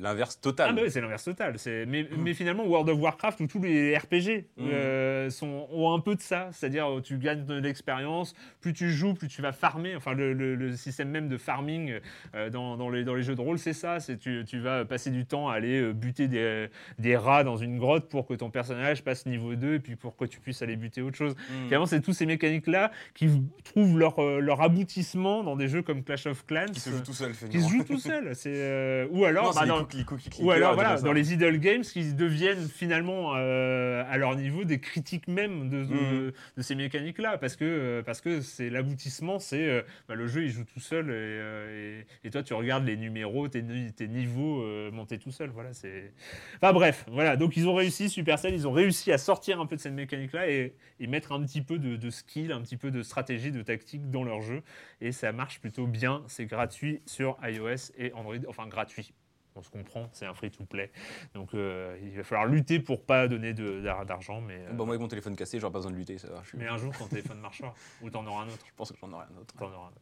l'inverse 0.00 0.40
total. 0.40 0.68
ah 0.70 0.72
bah 0.72 0.82
oui, 0.84 0.90
c'est 0.90 1.00
l'inverse 1.00 1.24
total. 1.24 1.58
C'est- 1.58 1.86
Mais, 1.86 2.06
mais 2.16 2.34
finalement, 2.34 2.64
World 2.66 2.88
of 2.90 2.98
Warcraft 3.00 3.40
ou 3.40 3.46
tous 3.46 3.60
les 3.62 3.96
RPG 3.96 4.46
Mm. 4.56 4.68
euh, 4.72 5.30
sont, 5.30 5.66
ont 5.70 5.92
un 5.92 6.00
peu 6.00 6.14
de 6.14 6.20
ça. 6.20 6.48
C'est-à-dire, 6.52 6.86
euh, 6.90 7.00
tu 7.00 7.18
gagnes 7.18 7.44
de 7.44 7.54
l'expérience, 7.54 8.34
plus 8.60 8.72
tu 8.72 8.90
joues, 8.90 9.14
plus 9.14 9.28
tu 9.28 9.42
vas 9.42 9.52
farmer. 9.52 9.96
Enfin, 9.96 10.12
le, 10.14 10.32
le- 10.32 10.54
le 10.54 10.76
système 10.76 11.10
même 11.10 11.28
de 11.28 11.36
farming 11.36 11.98
euh, 12.34 12.50
dans, 12.50 12.76
dans 12.76 12.90
les, 12.90 13.04
dans 13.04 13.14
les 13.14 13.22
jeux 13.22 13.34
de 13.34 13.40
rôle, 13.40 13.58
c'est 13.58 13.72
ça. 13.72 14.00
C'est 14.00 14.16
tu, 14.18 14.44
tu 14.46 14.58
vas 14.58 14.84
passer 14.84 15.10
du 15.10 15.26
temps 15.26 15.48
à 15.48 15.54
aller 15.54 15.92
buter 15.92 16.28
des, 16.28 16.68
des 16.98 17.16
rats 17.16 17.44
dans 17.44 17.56
une 17.56 17.78
grotte 17.78 18.08
pour 18.08 18.26
que 18.26 18.34
ton 18.34 18.50
personnage 18.50 19.02
passe 19.02 19.26
niveau 19.26 19.54
2 19.54 19.74
et 19.74 19.80
puis 19.80 19.96
pour 19.96 20.16
que 20.16 20.24
tu 20.24 20.40
puisses 20.40 20.62
aller 20.62 20.76
buter 20.76 21.02
autre 21.02 21.16
chose. 21.16 21.34
Mm. 21.34 21.64
Finalement, 21.64 21.86
c'est 21.86 22.00
tous 22.00 22.12
ces 22.12 22.26
mécaniques-là 22.26 22.92
qui 23.14 23.28
trouvent 23.64 23.98
leur, 23.98 24.20
leur 24.40 24.60
aboutissement 24.62 25.42
dans 25.42 25.56
des 25.56 25.68
jeux 25.68 25.82
comme 25.82 26.02
Clash 26.04 26.26
of 26.26 26.44
Clans. 26.46 26.66
Qui 26.72 26.80
se 26.80 26.90
joue 26.90 27.00
tout 27.02 27.12
seul, 27.12 27.32
qui 27.32 27.60
se 27.60 27.68
jouent 27.68 27.84
tout 27.94 27.98
seul. 27.98 28.34
C'est, 28.34 28.52
euh, 28.54 29.06
ou 29.10 29.24
alors, 29.24 29.46
Non, 29.46 29.52
bah, 29.54 29.60
les 29.62 29.68
dans- 29.68 29.84
cookies- 29.84 30.04
cookies 30.04 30.42
ou 30.42 30.50
alors 30.50 30.74
voilà, 30.74 31.00
dans 31.00 31.12
les 31.12 31.32
idle 31.32 31.56
games 31.58 31.82
qui 31.82 32.12
deviennent 32.14 32.68
finalement 32.68 33.32
euh, 33.36 34.04
à 34.08 34.16
leur 34.18 34.36
niveau 34.36 34.64
des 34.64 34.78
critiques 34.80 35.28
même 35.28 35.68
de, 35.68 35.84
de, 35.84 36.34
de 36.56 36.62
ces 36.62 36.74
mécaniques-là, 36.74 37.38
parce 37.38 37.56
que 37.56 37.64
euh, 37.64 38.02
parce 38.02 38.20
que 38.20 38.40
c'est 38.40 38.70
l'aboutissement, 38.70 39.38
c'est 39.38 39.84
bah, 40.08 40.14
le 40.14 40.26
jeu 40.26 40.44
il 40.44 40.50
joue 40.50 40.64
tout 40.64 40.80
seul 40.80 41.10
et, 41.10 42.02
et- 42.24 42.28
et 42.28 42.30
toi 42.30 42.42
tu 42.42 42.54
regardes 42.54 42.84
les 42.84 42.96
numéros, 42.96 43.48
tes, 43.48 43.62
tes 43.96 44.08
niveaux 44.08 44.62
monter 44.92 45.18
tout 45.18 45.30
seul. 45.30 45.50
Voilà, 45.50 45.72
c'est. 45.72 46.12
Enfin 46.56 46.72
bref, 46.72 47.04
voilà. 47.10 47.36
Donc 47.36 47.56
ils 47.56 47.66
ont 47.68 47.74
réussi, 47.74 48.08
Supercell, 48.08 48.54
ils 48.54 48.66
ont 48.68 48.72
réussi 48.72 49.12
à 49.12 49.18
sortir 49.18 49.60
un 49.60 49.66
peu 49.66 49.76
de 49.76 49.80
cette 49.80 49.94
mécanique-là 49.94 50.48
et, 50.50 50.74
et 51.00 51.06
mettre 51.06 51.32
un 51.32 51.42
petit 51.42 51.62
peu 51.62 51.78
de, 51.78 51.96
de 51.96 52.10
skill, 52.10 52.52
un 52.52 52.60
petit 52.60 52.76
peu 52.76 52.90
de 52.90 53.02
stratégie, 53.02 53.50
de 53.52 53.62
tactique 53.62 54.10
dans 54.10 54.24
leur 54.24 54.42
jeu, 54.42 54.62
et 55.00 55.12
ça 55.12 55.32
marche 55.32 55.60
plutôt 55.60 55.86
bien. 55.86 56.22
C'est 56.26 56.46
gratuit 56.46 57.00
sur 57.06 57.36
iOS 57.42 57.77
et 57.96 58.12
Android, 58.12 58.36
enfin 58.48 58.66
gratuit 58.66 59.12
on 59.56 59.62
se 59.62 59.70
comprend, 59.70 60.08
c'est 60.12 60.24
un 60.24 60.34
free-to-play. 60.34 60.92
Donc 61.34 61.52
euh, 61.52 61.98
il 62.02 62.16
va 62.16 62.22
falloir 62.22 62.46
lutter 62.46 62.78
pour 62.78 63.02
pas 63.04 63.26
donner 63.26 63.54
d'argent, 63.54 64.40
mais, 64.40 64.54
euh, 64.54 64.68
Bah, 64.70 64.84
moi, 64.84 64.90
avec 64.90 65.00
mon 65.00 65.08
téléphone 65.08 65.34
cassé, 65.34 65.58
j'aurais 65.58 65.72
pas 65.72 65.78
besoin 65.80 65.90
de 65.90 65.96
lutter, 65.96 66.16
ça 66.16 66.28
va. 66.28 66.44
Suis- 66.44 66.56
mais 66.58 66.68
un 66.68 66.76
jour 66.76 66.96
ton 66.96 67.06
téléphone 67.08 67.40
marchera, 67.40 67.74
ou 68.02 68.08
t'en 68.08 68.24
auras 68.24 68.42
un 68.44 68.46
autre. 68.46 68.64
je 68.64 68.72
pense 68.76 68.92
que 68.92 68.98
j'en 69.00 69.12
aurai 69.12 69.24
un 69.24 69.40
autre. 69.40 69.52
T'en 69.58 69.64
auras 69.66 69.86
un 69.86 69.88
autre. 69.88 70.00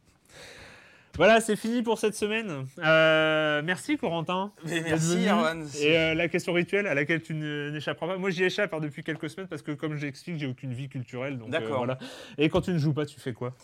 Voilà, 1.15 1.41
c'est 1.41 1.55
fini 1.55 1.81
pour 1.81 1.97
cette 1.97 2.13
semaine. 2.13 2.67
Euh, 2.77 3.63
merci 3.63 3.97
Corentin. 3.97 4.51
Mais 4.65 4.81
merci. 4.81 5.25
Erwan. 5.27 5.67
Et 5.81 5.97
euh, 5.97 6.13
la 6.13 6.27
question 6.27 6.53
rituelle 6.53 6.85
à 6.85 6.93
laquelle 6.93 7.23
tu 7.23 7.33
n'échapperas 7.33 8.05
pas. 8.05 8.17
Moi, 8.17 8.29
j'y 8.29 8.43
échappe 8.43 8.71
hein, 8.75 8.79
depuis 8.79 9.03
quelques 9.03 9.27
semaines 9.31 9.47
parce 9.47 9.63
que, 9.63 9.71
comme 9.71 9.95
j'explique, 9.95 10.37
j'ai 10.37 10.45
aucune 10.45 10.73
vie 10.75 10.89
culturelle. 10.89 11.39
donc, 11.39 11.47
euh, 11.47 11.51
D'accord. 11.51 11.77
voilà. 11.77 11.97
Et 12.37 12.49
quand 12.49 12.61
tu 12.61 12.69
ne 12.71 12.77
joues 12.77 12.93
pas, 12.93 13.07
tu 13.07 13.19
fais 13.19 13.33
quoi? 13.33 13.55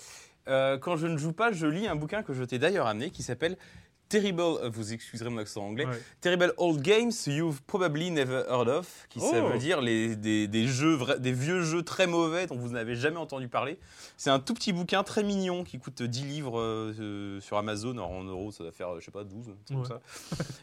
Quand 0.47 0.97
je 0.97 1.05
ne 1.05 1.17
joue 1.17 1.31
pas, 1.33 1.51
je 1.51 1.67
lis 1.67 1.87
un 1.87 1.95
bouquin 1.95 2.23
que 2.23 2.33
je 2.33 2.43
t'ai 2.43 2.57
d'ailleurs 2.57 2.87
amené 2.87 3.11
qui 3.11 3.21
s'appelle 3.21 3.55
Terrible, 4.13 4.41
euh, 4.41 4.69
vous 4.71 4.93
excuserez 4.93 5.29
mon 5.31 5.39
accent 5.39 5.63
anglais, 5.65 5.85
Ouais. 5.87 5.99
Terrible 6.21 6.53
Old 6.57 6.81
Games 6.81 7.11
You've 7.25 7.63
Probably 7.63 8.11
Never 8.11 8.43
Heard 8.47 8.69
of, 8.69 9.07
qui 9.09 9.19
ça 9.19 9.41
Oh. 9.43 9.47
veut 9.49 9.57
dire 9.57 9.81
les, 9.81 10.15
des, 10.15 10.47
des 10.47 10.67
jeux 10.67 10.99
des 11.19 11.31
vieux 11.31 11.63
jeux 11.63 11.81
très 11.81 12.05
mauvais 12.05 12.45
dont 12.45 12.55
vous 12.55 12.69
n'avez 12.69 12.95
jamais 12.95 13.17
entendu 13.17 13.47
parler. 13.47 13.79
C'est 14.17 14.29
un 14.29 14.39
tout 14.39 14.53
petit 14.53 14.71
bouquin 14.71 15.01
très 15.03 15.23
mignon 15.23 15.63
qui 15.63 15.79
coûte 15.79 16.03
10 16.03 16.25
livres 16.25 16.59
euh, 16.59 16.93
euh, 16.99 17.41
sur 17.41 17.57
Amazon. 17.57 17.93
Alors, 17.93 18.11
en 18.11 18.23
euros, 18.23 18.51
ça 18.51 18.63
va 18.63 18.71
faire, 18.71 18.99
je 18.99 19.05
sais 19.05 19.11
pas, 19.11 19.23
12, 19.23 19.49
un 19.49 19.53
truc 19.65 19.77
Ouais. 19.79 19.83
comme 19.83 19.85
ça. 19.85 20.01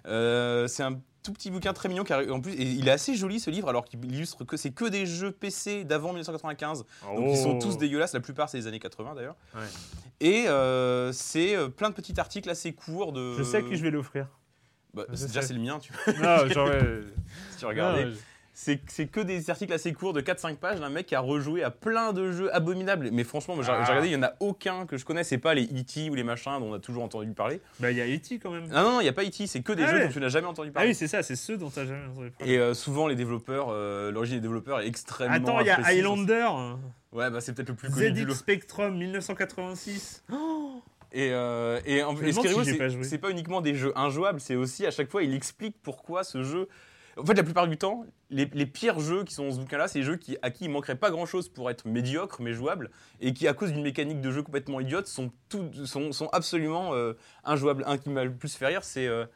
Euh, 0.07 0.68
c'est 0.68 0.84
un 0.84 1.01
tout 1.23 1.33
petit 1.33 1.51
bouquin 1.51 1.73
très 1.73 1.89
mignon, 1.89 2.05
car 2.05 2.21
en 2.31 2.41
plus, 2.41 2.53
et 2.53 2.62
il 2.62 2.89
est 2.89 2.91
assez 2.93 3.14
joli 3.14 3.41
ce 3.41 3.51
livre, 3.51 3.68
alors 3.68 3.85
qu'il 3.85 4.03
illustre 4.05 4.45
que 4.45 4.57
c'est 4.57 4.71
que 4.71 4.85
des 4.87 5.07
jeux 5.07 5.31
PC 5.33 5.85
d'avant 5.85 6.09
1995. 6.09 6.85
Donc 7.16 7.29
ils 7.31 7.37
sont 7.37 7.59
tous 7.59 7.77
dégueulasses, 7.79 8.12
la 8.14 8.21
plupart 8.21 8.49
c'est 8.49 8.59
des 8.59 8.66
années 8.66 8.79
80 8.81 9.14
d'ailleurs. 9.14 9.37
Oh. 9.55 9.59
Ouais. 9.59 9.64
Et 10.21 10.49
euh, 10.49 11.12
c'est 11.12 11.57
euh, 11.57 11.68
plein 11.68 11.91
de 11.91 11.95
petits 11.95 12.18
articles 12.18 12.49
assez 12.51 12.73
courts 12.73 13.12
de. 13.12 13.35
Je 13.39 13.43
sais 13.43 13.59
à 13.59 13.62
qui 13.62 13.77
je 13.77 13.83
vais 13.83 13.91
l'offrir. 13.91 14.27
Bah, 14.93 15.05
déjà 15.09 15.41
c'est 15.43 15.55
le 15.55 15.61
mien, 15.61 15.79
tu 15.79 15.93
Ah, 16.23 16.45
j'aurais- 16.49 16.81
si 17.53 17.59
tu 17.59 17.66
regardais. 17.66 18.09
C'est 18.86 19.06
que 19.06 19.20
des 19.20 19.48
articles 19.48 19.72
assez 19.72 19.92
courts 19.92 20.12
de 20.12 20.20
4-5 20.20 20.56
pages 20.56 20.80
d'un 20.80 20.90
mec 20.90 21.06
qui 21.06 21.14
a 21.14 21.20
rejoué 21.20 21.62
à 21.62 21.70
plein 21.70 22.12
de 22.12 22.30
jeux 22.30 22.54
abominables. 22.54 23.08
Mais 23.12 23.24
franchement, 23.24 23.54
j'ai 23.62 23.70
Ah. 23.70 23.82
regardé, 23.84 24.08
il 24.08 24.11
n'y 24.11 24.16
en 24.16 24.26
a 24.26 24.34
aucun 24.40 24.84
que 24.86 24.96
je 24.98 25.04
connais. 25.04 25.24
C'est 25.24 25.38
pas 25.38 25.54
les 25.54 25.64
E.T. 25.64 26.11
ou 26.11 26.14
les 26.14 26.22
machins 26.24 26.58
dont 26.61 26.70
on 26.70 26.74
a 26.74 26.78
toujours 26.78 27.02
entendu 27.02 27.32
parler. 27.32 27.61
Bah, 27.80 27.90
il 27.90 27.96
y 27.96 28.00
a 28.02 28.06
E.T. 28.06 28.38
quand 28.38 28.50
même. 28.50 28.68
Ah 28.72 28.82
non, 28.82 28.92
non, 28.92 29.00
il 29.00 29.04
n'y 29.04 29.08
a 29.08 29.12
pas 29.14 29.24
E.T. 29.24 29.46
C'est 29.46 29.62
que 29.62 29.72
des 29.72 29.82
Ah 29.84 29.90
jeux 29.90 29.96
ouais. 29.98 30.06
dont 30.08 30.12
tu 30.12 30.20
n'as 30.20 30.28
jamais 30.28 30.46
entendu 30.46 30.68
Ah 30.70 30.74
parler. 30.74 30.88
oui, 30.90 30.94
c'est 30.94 31.08
ça, 31.08 31.22
c'est 31.22 31.36
ceux 31.36 31.56
dont 31.56 31.70
tu 31.70 31.78
n'as 31.78 31.86
jamais 31.86 32.06
entendu 32.12 32.30
parler. 32.32 32.52
Et 32.52 32.58
euh, 32.58 32.74
souvent, 32.74 33.06
les 33.08 33.16
développeurs, 33.16 33.68
euh, 33.70 34.11
l'origine 34.11 34.36
des 34.36 34.42
développeurs 34.42 34.80
est 34.80 34.86
extrêmement. 34.86 35.34
Attends, 35.34 35.61
il 35.61 35.66
y 35.66 35.70
a. 35.70 35.80
Highlander, 35.82 36.48
Ouais, 37.12 37.28
bah 37.30 37.40
c'est 37.40 37.52
peut-être 37.54 37.70
le 37.70 37.74
plus 37.74 37.88
connu 37.90 38.24
ZX. 38.26 38.34
Spectrum 38.34 38.96
1986. 38.96 40.22
Et, 41.12 41.30
euh, 41.32 41.80
et, 41.86 42.04
en- 42.04 42.14
et 42.22 42.30
ce 42.32 42.78
pas 42.78 43.04
c'est 43.04 43.18
pas 43.18 43.30
uniquement 43.30 43.61
des 43.61 43.74
jeux 43.74 43.92
injouables, 43.98 44.38
c'est 44.40 44.54
aussi 44.54 44.86
à 44.86 44.92
chaque 44.92 45.11
fois, 45.11 45.24
il 45.24 45.34
explique 45.34 45.74
pourquoi 45.82 46.22
ce 46.22 46.44
jeu. 46.44 46.68
En 47.16 47.24
fait, 47.24 47.34
la 47.34 47.42
plupart 47.42 47.66
du 47.68 47.76
temps, 47.76 48.04
les, 48.30 48.46
les 48.54 48.66
pires 48.66 49.00
jeux 49.00 49.24
qui 49.24 49.34
sont 49.34 49.46
dans 49.46 49.54
ce 49.54 49.58
bouquin-là, 49.58 49.88
c'est 49.88 49.98
des 50.00 50.04
jeux 50.04 50.16
qui, 50.16 50.36
à 50.42 50.50
qui 50.50 50.64
il 50.64 50.70
manquerait 50.70 50.96
pas 50.96 51.11
grand-chose 51.11 51.48
pour 51.48 51.70
être 51.70 51.86
médiocres, 51.86 52.40
mais 52.40 52.52
jouables, 52.52 52.90
et 53.20 53.32
qui, 53.34 53.48
à 53.48 53.54
cause 53.54 53.72
d'une 53.72 53.82
mécanique 53.82 54.20
de 54.20 54.30
jeu 54.30 54.42
complètement 54.42 54.80
idiote, 54.80 55.06
sont, 55.06 55.32
tout, 55.48 55.70
sont, 55.86 56.12
sont 56.12 56.28
absolument 56.28 56.94
euh, 56.94 57.14
injouables. 57.44 57.84
Un 57.86 57.98
qui 57.98 58.11
m'a 58.11 58.24
le 58.24 58.32
plus 58.34 58.54
fait 58.54 58.66
rire, 58.66 58.84
c'est. 58.84 59.06
euh, 59.06 59.26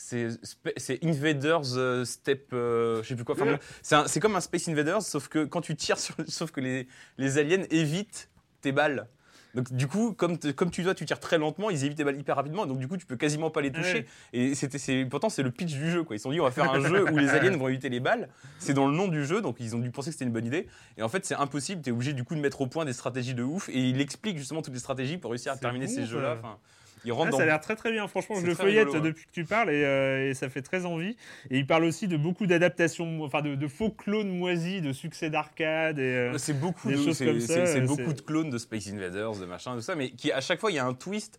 c'est 0.00 1.04
Invaders 1.04 1.76
euh, 1.76 2.04
Step, 2.04 2.50
euh, 2.52 3.02
je 3.02 3.08
sais 3.08 3.16
plus 3.16 3.24
quoi. 3.24 3.34
C'est 3.82 4.20
comme 4.20 4.36
un 4.36 4.40
Space 4.40 4.68
Invaders, 4.68 5.02
sauf 5.02 5.26
que 5.26 5.44
quand 5.44 5.60
tu 5.60 5.74
tires 5.74 5.98
sur, 5.98 6.14
sauf 6.28 6.52
que 6.52 6.60
les, 6.60 6.86
les 7.16 7.38
aliens 7.38 7.64
évitent 7.70 8.30
tes 8.60 8.70
balles. 8.70 9.08
Donc 9.54 9.72
du 9.72 9.86
coup, 9.86 10.12
comme, 10.12 10.38
comme 10.38 10.70
tu 10.70 10.82
dois, 10.82 10.94
tu 10.94 11.04
tires 11.04 11.20
très 11.20 11.38
lentement, 11.38 11.70
ils 11.70 11.84
évitent 11.84 11.98
les 11.98 12.04
balles 12.04 12.18
hyper 12.18 12.36
rapidement, 12.36 12.66
donc 12.66 12.78
du 12.78 12.86
coup, 12.86 12.96
tu 12.96 13.06
peux 13.06 13.16
quasiment 13.16 13.50
pas 13.50 13.60
les 13.60 13.72
toucher. 13.72 13.98
Ouais. 13.98 14.06
Et 14.32 14.54
c'était, 14.54 14.78
c'est, 14.78 15.06
pourtant, 15.06 15.30
c'est 15.30 15.42
le 15.42 15.50
pitch 15.50 15.72
du 15.72 15.90
jeu. 15.90 16.04
Quoi. 16.04 16.16
Ils 16.16 16.18
se 16.18 16.24
sont 16.24 16.30
dit, 16.30 16.40
on 16.40 16.44
va 16.44 16.50
faire 16.50 16.70
un 16.70 16.80
jeu 16.80 17.10
où 17.10 17.16
les 17.16 17.30
aliens 17.30 17.56
vont 17.56 17.68
éviter 17.68 17.88
les 17.88 18.00
balles. 18.00 18.28
C'est 18.58 18.74
dans 18.74 18.86
le 18.86 18.94
nom 18.94 19.08
du 19.08 19.24
jeu, 19.24 19.40
donc 19.40 19.56
ils 19.60 19.74
ont 19.74 19.78
dû 19.78 19.90
penser 19.90 20.10
que 20.10 20.14
c'était 20.14 20.26
une 20.26 20.32
bonne 20.32 20.46
idée. 20.46 20.68
Et 20.96 21.02
en 21.02 21.08
fait, 21.08 21.24
c'est 21.24 21.34
impossible. 21.34 21.82
Tu 21.82 21.90
es 21.90 21.92
obligé 21.92 22.12
du 22.12 22.24
coup 22.24 22.34
de 22.34 22.40
mettre 22.40 22.60
au 22.60 22.66
point 22.66 22.84
des 22.84 22.92
stratégies 22.92 23.34
de 23.34 23.42
ouf. 23.42 23.68
Et 23.70 23.88
il 23.88 24.00
explique 24.00 24.38
justement 24.38 24.62
toutes 24.62 24.74
les 24.74 24.80
stratégies 24.80 25.18
pour 25.18 25.30
réussir 25.30 25.52
à 25.52 25.56
terminer 25.56 25.88
ces 25.88 26.06
jeux-là. 26.06 26.36
Enfin, 26.38 26.58
il 27.04 27.12
Ah, 27.12 27.30
ça 27.32 27.42
a 27.42 27.46
l'air 27.46 27.60
très 27.60 27.76
très 27.76 27.92
bien, 27.92 28.06
franchement, 28.08 28.36
je 28.40 28.46
le 28.46 28.54
feuillette 28.54 28.86
rigolo, 28.86 29.02
ouais. 29.02 29.08
depuis 29.10 29.26
que 29.26 29.32
tu 29.32 29.44
parles 29.44 29.70
et, 29.70 29.84
euh, 29.84 30.30
et 30.30 30.34
ça 30.34 30.48
fait 30.48 30.62
très 30.62 30.86
envie. 30.86 31.16
Et 31.50 31.58
il 31.58 31.66
parle 31.66 31.84
aussi 31.84 32.08
de 32.08 32.16
beaucoup 32.16 32.46
d'adaptations, 32.46 33.22
enfin 33.22 33.42
de, 33.42 33.54
de 33.54 33.68
faux 33.68 33.90
clones 33.90 34.30
moisis, 34.30 34.82
de 34.82 34.92
succès 34.92 35.30
d'arcade. 35.30 35.98
Et, 35.98 36.02
euh, 36.02 36.38
C'est 36.38 36.58
beaucoup, 36.58 36.88
des 36.88 36.96
de, 36.96 37.02
choses 37.02 37.16
c'est, 37.16 37.26
comme 37.26 37.40
ça, 37.40 37.66
c'est 37.66 37.80
euh, 37.80 37.86
beaucoup 37.86 38.12
de 38.12 38.20
clones 38.20 38.50
de 38.50 38.58
Space 38.58 38.88
Invaders, 38.88 39.36
de 39.36 39.46
machin, 39.46 39.76
de 39.76 39.80
ça, 39.80 39.94
mais 39.94 40.10
qui 40.10 40.32
à 40.32 40.40
chaque 40.40 40.60
fois 40.60 40.70
il 40.70 40.74
y 40.74 40.78
a 40.78 40.86
un 40.86 40.94
twist. 40.94 41.38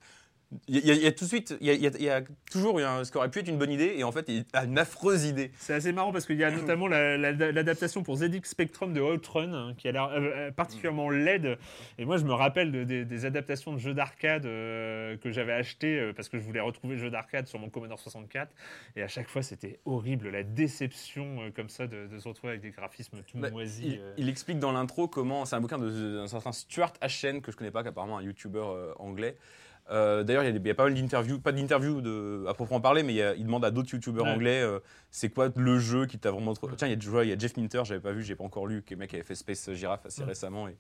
Il 0.68 0.84
y, 0.84 0.90
a- 0.90 0.96
il 0.96 1.02
y 1.04 1.06
a 1.06 1.12
tout 1.12 1.26
de 1.26 1.30
suite, 1.30 1.56
il 1.62 1.68
y 1.68 1.70
a, 1.70 1.74
il 1.76 1.84
y 2.04 2.10
toujours 2.52 2.80
un- 2.80 3.04
ce 3.04 3.12
qui 3.12 3.18
aurait 3.18 3.30
pu 3.30 3.38
être 3.40 3.48
une 3.48 3.60
bonne 3.60 3.70
idée, 3.72 3.94
et 3.98 4.04
en 4.04 4.12
fait, 4.12 4.26
il 4.30 4.46
a 4.54 4.64
une 4.66 4.80
affreuse 4.80 5.26
idée. 5.26 5.52
C'est 5.60 5.76
assez 5.76 5.92
marrant 5.92 6.12
parce 6.12 6.26
qu'il 6.26 6.38
y 6.38 6.44
a 6.44 6.50
notamment 6.50 6.88
la- 6.88 7.18
la- 7.18 7.32
l'adaptation 7.52 8.02
pour 8.02 8.16
ZX 8.16 8.42
Spectrum 8.50 8.92
de 8.92 9.00
Outrun 9.00 9.54
hein, 9.54 9.74
qui 9.78 9.88
a 9.88 9.92
l'air 9.92 10.06
euh, 10.06 10.20
euh, 10.20 10.52
particulièrement 10.52 11.12
laide. 11.12 11.60
Et 12.00 12.06
moi, 12.06 12.18
je 12.18 12.24
me 12.26 12.34
rappelle 12.34 12.72
de- 12.72 12.84
des- 12.84 13.06
des 13.06 13.26
adaptations 13.26 13.74
de 13.74 13.78
jeux 13.78 13.94
d'arcade 13.94 14.48
euh, 14.48 15.18
que 15.18 15.30
j'avais 15.32 15.54
acheté 15.54 16.00
euh, 16.00 16.14
parce 16.14 16.30
que 16.30 16.40
je 16.40 16.44
voulais 16.44 16.62
retrouver 16.62 16.96
le 16.96 17.02
jeu 17.02 17.12
d'arcade 17.12 17.46
sur 17.48 17.60
mon 17.60 17.70
Commodore 17.70 18.00
64. 18.00 18.52
Et 18.96 19.04
à 19.04 19.08
chaque 19.08 19.28
fois, 19.30 19.44
c'était 19.44 19.80
horrible, 19.86 20.30
la 20.30 20.42
déception 20.44 21.52
comme 21.56 21.70
ça 21.70 21.86
de, 21.86 22.08
de 22.08 22.18
se 22.18 22.28
retrouver 22.28 22.52
avec 22.54 22.62
des 22.62 22.72
graphismes 22.72 23.18
tout 23.28 23.38
Bah, 23.38 23.52
moisis. 23.52 23.86
il, 23.86 24.02
il 24.18 24.30
explique 24.30 24.58
dans 24.58 24.72
l'intro 24.72 25.08
comment. 25.08 25.46
C'est 25.46 25.56
un 25.56 25.62
bouquin 25.62 25.78
d'un 25.78 26.26
certain 26.28 26.52
Stuart 26.52 26.94
Ashen, 27.02 27.42
que 27.42 27.52
je 27.52 27.58
connais 27.58 27.70
pas, 27.72 27.84
qui 27.84 27.90
apparemment 27.90 28.18
un 28.18 28.24
YouTuber 28.24 28.66
anglais. 28.98 29.36
Euh, 29.92 30.24
D'ailleurs, 30.24 30.44
il 30.44 30.66
y 30.66 30.70
a 30.70 30.74
pas 30.76 30.84
mal 30.84 30.94
d'interviews, 30.94 31.40
pas 31.40 31.52
d'interviews 31.52 32.02
à 32.48 32.54
proprement 32.54 32.80
parler, 32.82 33.02
mais 33.04 33.14
il, 33.14 33.18
y 33.18 33.22
a- 33.24 33.34
il 33.36 33.44
demande 33.46 33.66
à 33.66 33.72
d'autres 33.72 33.90
YouTubers 33.94 34.24
Ouais. 34.24 34.30
anglais 34.32 34.62
euh, 34.62 34.80
c'est 35.12 35.30
quoi 35.30 35.50
le 35.56 35.80
jeu 35.80 36.06
qui 36.06 36.20
t'a 36.20 36.30
vraiment. 36.32 36.54
Tiens, 36.54 36.88
il 36.88 36.92
y, 36.92 37.18
a, 37.18 37.24
il 37.24 37.30
y 37.30 37.34
a 37.34 37.38
Jeff 37.38 37.58
Minter, 37.58 37.82
j'avais 37.86 38.00
pas 38.00 38.12
vu, 38.12 38.22
j'ai 38.24 38.36
pas 38.36 38.44
encore 38.44 38.68
lu, 38.68 38.84
qui 38.84 38.94
est 38.94 38.96
le 38.96 39.00
mec 39.00 39.10
qui 39.10 39.16
avait 39.16 39.24
fait 39.26 39.36
Space 39.36 39.72
Giraffe 39.74 40.06
assez 40.06 40.22
Ouais. 40.22 40.28
récemment, 40.28 40.68
et, 40.68 40.76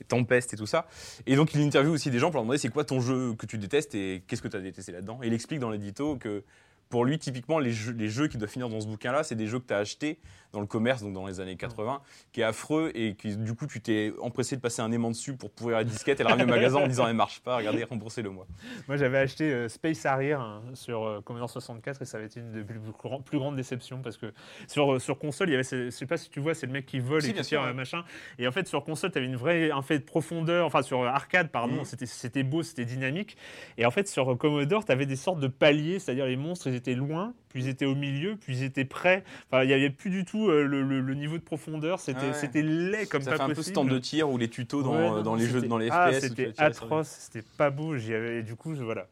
et 0.00 0.04
Tempest 0.04 0.54
et 0.54 0.56
tout 0.56 0.66
ça. 0.66 0.86
Et 1.26 1.36
donc, 1.36 1.52
il 1.54 1.60
interviewe 1.60 1.92
aussi 1.92 2.10
des 2.10 2.18
gens 2.18 2.28
pour 2.28 2.36
leur 2.36 2.44
demander 2.44 2.58
c'est 2.58 2.70
quoi 2.70 2.84
ton 2.84 3.00
jeu 3.00 3.34
que 3.34 3.44
tu 3.46 3.58
détestes 3.58 3.94
et 3.94 4.22
qu'est-ce 4.26 4.40
que 4.42 4.48
tu 4.48 4.56
as 4.56 4.60
détesté 4.60 4.92
là-dedans? 4.92 5.20
Et 5.22 5.26
il 5.26 5.34
explique 5.34 5.60
dans 5.60 5.70
l'édito 5.70 6.16
que 6.16 6.42
pour 6.88 7.04
lui, 7.04 7.18
typiquement, 7.18 7.58
les 7.58 7.72
jeux, 7.72 7.92
les 7.92 8.08
jeux 8.08 8.28
qui 8.28 8.38
doivent 8.38 8.50
finir 8.50 8.68
dans 8.68 8.80
ce 8.80 8.86
bouquin-là, 8.86 9.22
c'est 9.24 9.34
des 9.34 9.46
jeux 9.46 9.58
que 9.58 9.66
tu 9.66 9.74
as 9.74 9.78
achetés 9.78 10.18
dans 10.52 10.60
le 10.60 10.66
commerce, 10.66 11.02
donc 11.02 11.12
dans 11.12 11.26
les 11.26 11.40
années 11.40 11.56
80, 11.56 12.00
qui 12.32 12.40
est 12.40 12.44
affreux 12.44 12.90
et 12.94 13.14
qui, 13.14 13.36
du 13.36 13.54
coup, 13.54 13.66
tu 13.66 13.80
t'es 13.80 14.12
empressé 14.22 14.56
de 14.56 14.60
passer 14.60 14.80
un 14.80 14.90
aimant 14.92 15.10
dessus 15.10 15.34
pour 15.36 15.50
pourrir 15.50 15.76
la 15.78 15.84
disquette 15.84 16.20
et 16.20 16.22
la 16.22 16.30
ramener 16.30 16.44
au 16.44 16.54
magasin 16.54 16.78
en 16.78 16.86
disant 16.86 17.06
elle 17.06 17.14
marche 17.16 17.40
pas, 17.40 17.56
regardez, 17.56 17.84
remboursez-le 17.84 18.30
moi. 18.30 18.46
Moi, 18.88 18.96
j'avais 18.96 19.18
acheté 19.18 19.52
euh, 19.52 19.68
Space 19.68 20.06
Harrier 20.06 20.32
hein, 20.34 20.62
sur 20.74 21.04
euh, 21.04 21.20
Commodore 21.20 21.50
64 21.50 22.00
et 22.00 22.04
ça 22.06 22.16
avait 22.16 22.26
été 22.28 22.40
une 22.40 22.52
des 22.52 22.62
plus, 22.62 22.78
plus 23.24 23.38
grandes 23.38 23.56
déceptions 23.56 24.00
parce 24.00 24.16
que 24.16 24.32
sur, 24.68 24.94
euh, 24.94 24.98
sur 24.98 25.18
console, 25.18 25.48
il 25.50 25.52
y 25.52 25.54
avait, 25.56 25.64
je 25.64 25.90
sais 25.90 26.06
pas 26.06 26.16
si 26.16 26.30
tu 26.30 26.40
vois, 26.40 26.54
c'est 26.54 26.66
le 26.66 26.72
mec 26.72 26.86
qui 26.86 27.00
vole 27.00 27.20
Si, 27.22 27.30
et 27.30 27.34
qui 27.34 27.42
tire 27.42 27.62
ouais. 27.62 27.74
machin. 27.74 28.04
Et 28.38 28.46
en 28.48 28.52
fait, 28.52 28.66
sur 28.66 28.82
console, 28.84 29.10
tu 29.12 29.18
avais 29.18 29.26
une 29.26 29.36
vraie, 29.36 29.70
un 29.72 29.82
fait 29.82 29.98
de 29.98 30.04
profondeur, 30.04 30.64
enfin 30.64 30.80
sur 30.82 31.02
arcade, 31.04 31.50
pardon, 31.50 31.78
Mhm. 31.80 31.84
c'était, 32.06 32.42
beau, 32.44 32.62
c'était 32.62 32.84
dynamique. 32.86 33.36
Et 33.76 33.84
en 33.84 33.90
fait, 33.90 34.08
sur 34.08 34.38
Commodore, 34.38 34.84
tu 34.86 34.92
avais 34.92 35.06
des 35.06 35.16
sortes 35.16 35.40
de 35.40 35.48
paliers, 35.48 35.98
c'est-à-dire 35.98 36.26
les 36.26 36.36
monstres, 36.36 36.70
ils 36.76 36.78
étaient 36.78 36.94
loin, 36.94 37.32
puis 37.48 37.62
ils 37.64 37.68
étaient 37.68 37.86
au 37.86 37.94
milieu, 37.94 38.36
puis 38.36 38.56
ils 38.58 38.62
étaient 38.62 38.84
près. 38.84 39.24
Enfin, 39.50 39.64
il 39.64 39.68
n'y 39.68 39.72
avait 39.72 39.90
plus 39.90 40.10
du 40.10 40.24
tout 40.24 40.48
euh, 40.50 40.62
le, 40.64 40.82
le- 40.82 41.00
le 41.00 41.14
niveau 41.14 41.38
de 41.38 41.42
profondeur, 41.42 41.98
c'était, 42.00 42.20
Ah 42.22 42.26
ouais. 42.28 42.32
c'était 42.34 42.62
laid 42.62 43.06
comme 43.06 43.22
ça 43.22 43.30
pas 43.32 43.36
fait 43.38 43.42
un 43.44 43.54
peu 43.54 43.62
stand 43.62 43.88
de 43.88 43.98
tir 43.98 44.28
ou 44.30 44.36
les 44.38 44.48
tutos 44.48 44.82
dans, 44.82 44.90
Ouais, 44.94 44.98
euh, 44.98 45.08
non, 45.08 45.22
dans 45.22 45.30
non, 45.32 45.34
les 45.36 45.46
jeux, 45.46 45.62
dans 45.62 45.78
les 45.78 45.88
ah, 45.90 46.12
FPS. 46.12 46.20
c'était 46.20 46.52
atroce, 46.58 47.08
c'était 47.08 47.46
pas 47.56 47.70
beau. 47.70 47.96
J'y 47.96 48.14
avais, 48.14 48.38
et 48.38 48.42
du 48.42 48.54
coup, 48.56 48.74
je, 48.74 48.82
voilà, 48.82 49.06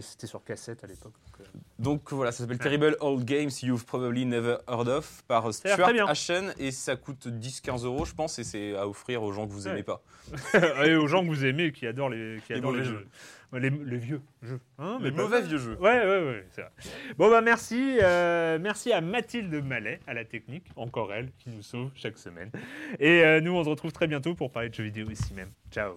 c'était 0.00 0.26
sur 0.26 0.44
cassette 0.44 0.84
à 0.84 0.86
l'époque. 0.86 1.12
donc, 1.12 1.40
euh. 1.40 1.58
Donc 1.78 2.12
voilà, 2.12 2.30
ça 2.32 2.38
s'appelle 2.44 2.58
Terrible 2.58 2.96
Old 3.00 3.24
Games 3.24 3.50
You've 3.62 3.84
Probably 3.84 4.24
Never 4.26 4.56
Heard 4.68 4.88
of 4.88 5.22
par 5.28 5.52
Stuart. 5.52 5.78
Ashen 6.08 6.52
et 6.58 6.70
ça 6.70 6.96
coûte 6.96 7.26
10-15 7.28 7.84
euros, 7.84 8.04
je 8.04 8.14
pense, 8.14 8.38
et 8.38 8.44
c'est 8.44 8.76
à 8.76 8.86
offrir 8.88 9.22
aux 9.22 9.32
gens 9.32 9.46
que 9.46 9.52
vous 9.52 9.66
Ouais. 9.66 9.72
aimez 9.72 9.82
pas. 9.82 10.02
et 10.84 10.94
aux 10.94 11.06
gens 11.06 11.22
que 11.22 11.28
vous 11.28 11.44
aimez, 11.44 11.72
qui 11.72 11.86
adorent 11.86 12.10
les, 12.10 12.38
qui 12.46 12.52
adorent 12.52 12.72
les, 12.72 12.84
jeux, 12.84 13.06
les, 13.52 13.70
les 13.70 13.96
vieux 13.96 14.20
jeux, 14.42 14.60
Hein, 14.78 14.98
Les 15.02 15.10
mauvais 15.10 15.40
vieux 15.42 15.58
jeux. 15.58 15.76
Ouais, 15.80 16.00
ouais, 16.04 16.24
ouais, 16.26 16.46
c'est 16.50 16.60
vrai. 16.62 16.70
Bon 17.16 17.30
bah 17.30 17.40
merci, 17.40 17.98
euh, 18.02 18.58
merci 18.60 18.92
à 18.92 19.00
Mathilde 19.00 19.64
Mallet 19.64 20.00
à 20.06 20.14
la 20.14 20.24
technique, 20.24 20.66
encore 20.76 21.12
elle, 21.12 21.30
qui 21.38 21.50
nous 21.50 21.62
sauve 21.62 21.90
chaque 21.94 22.18
semaine. 22.18 22.50
Et 22.98 23.24
euh, 23.24 23.40
nous, 23.40 23.52
on 23.54 23.64
se 23.64 23.68
retrouve 23.68 23.92
très 23.92 24.06
bientôt 24.06 24.34
pour 24.34 24.50
parler 24.52 24.68
de 24.68 24.74
jeux 24.74 24.84
vidéo 24.84 25.08
ici 25.10 25.32
même. 25.34 25.50
Ciao. 25.70 25.96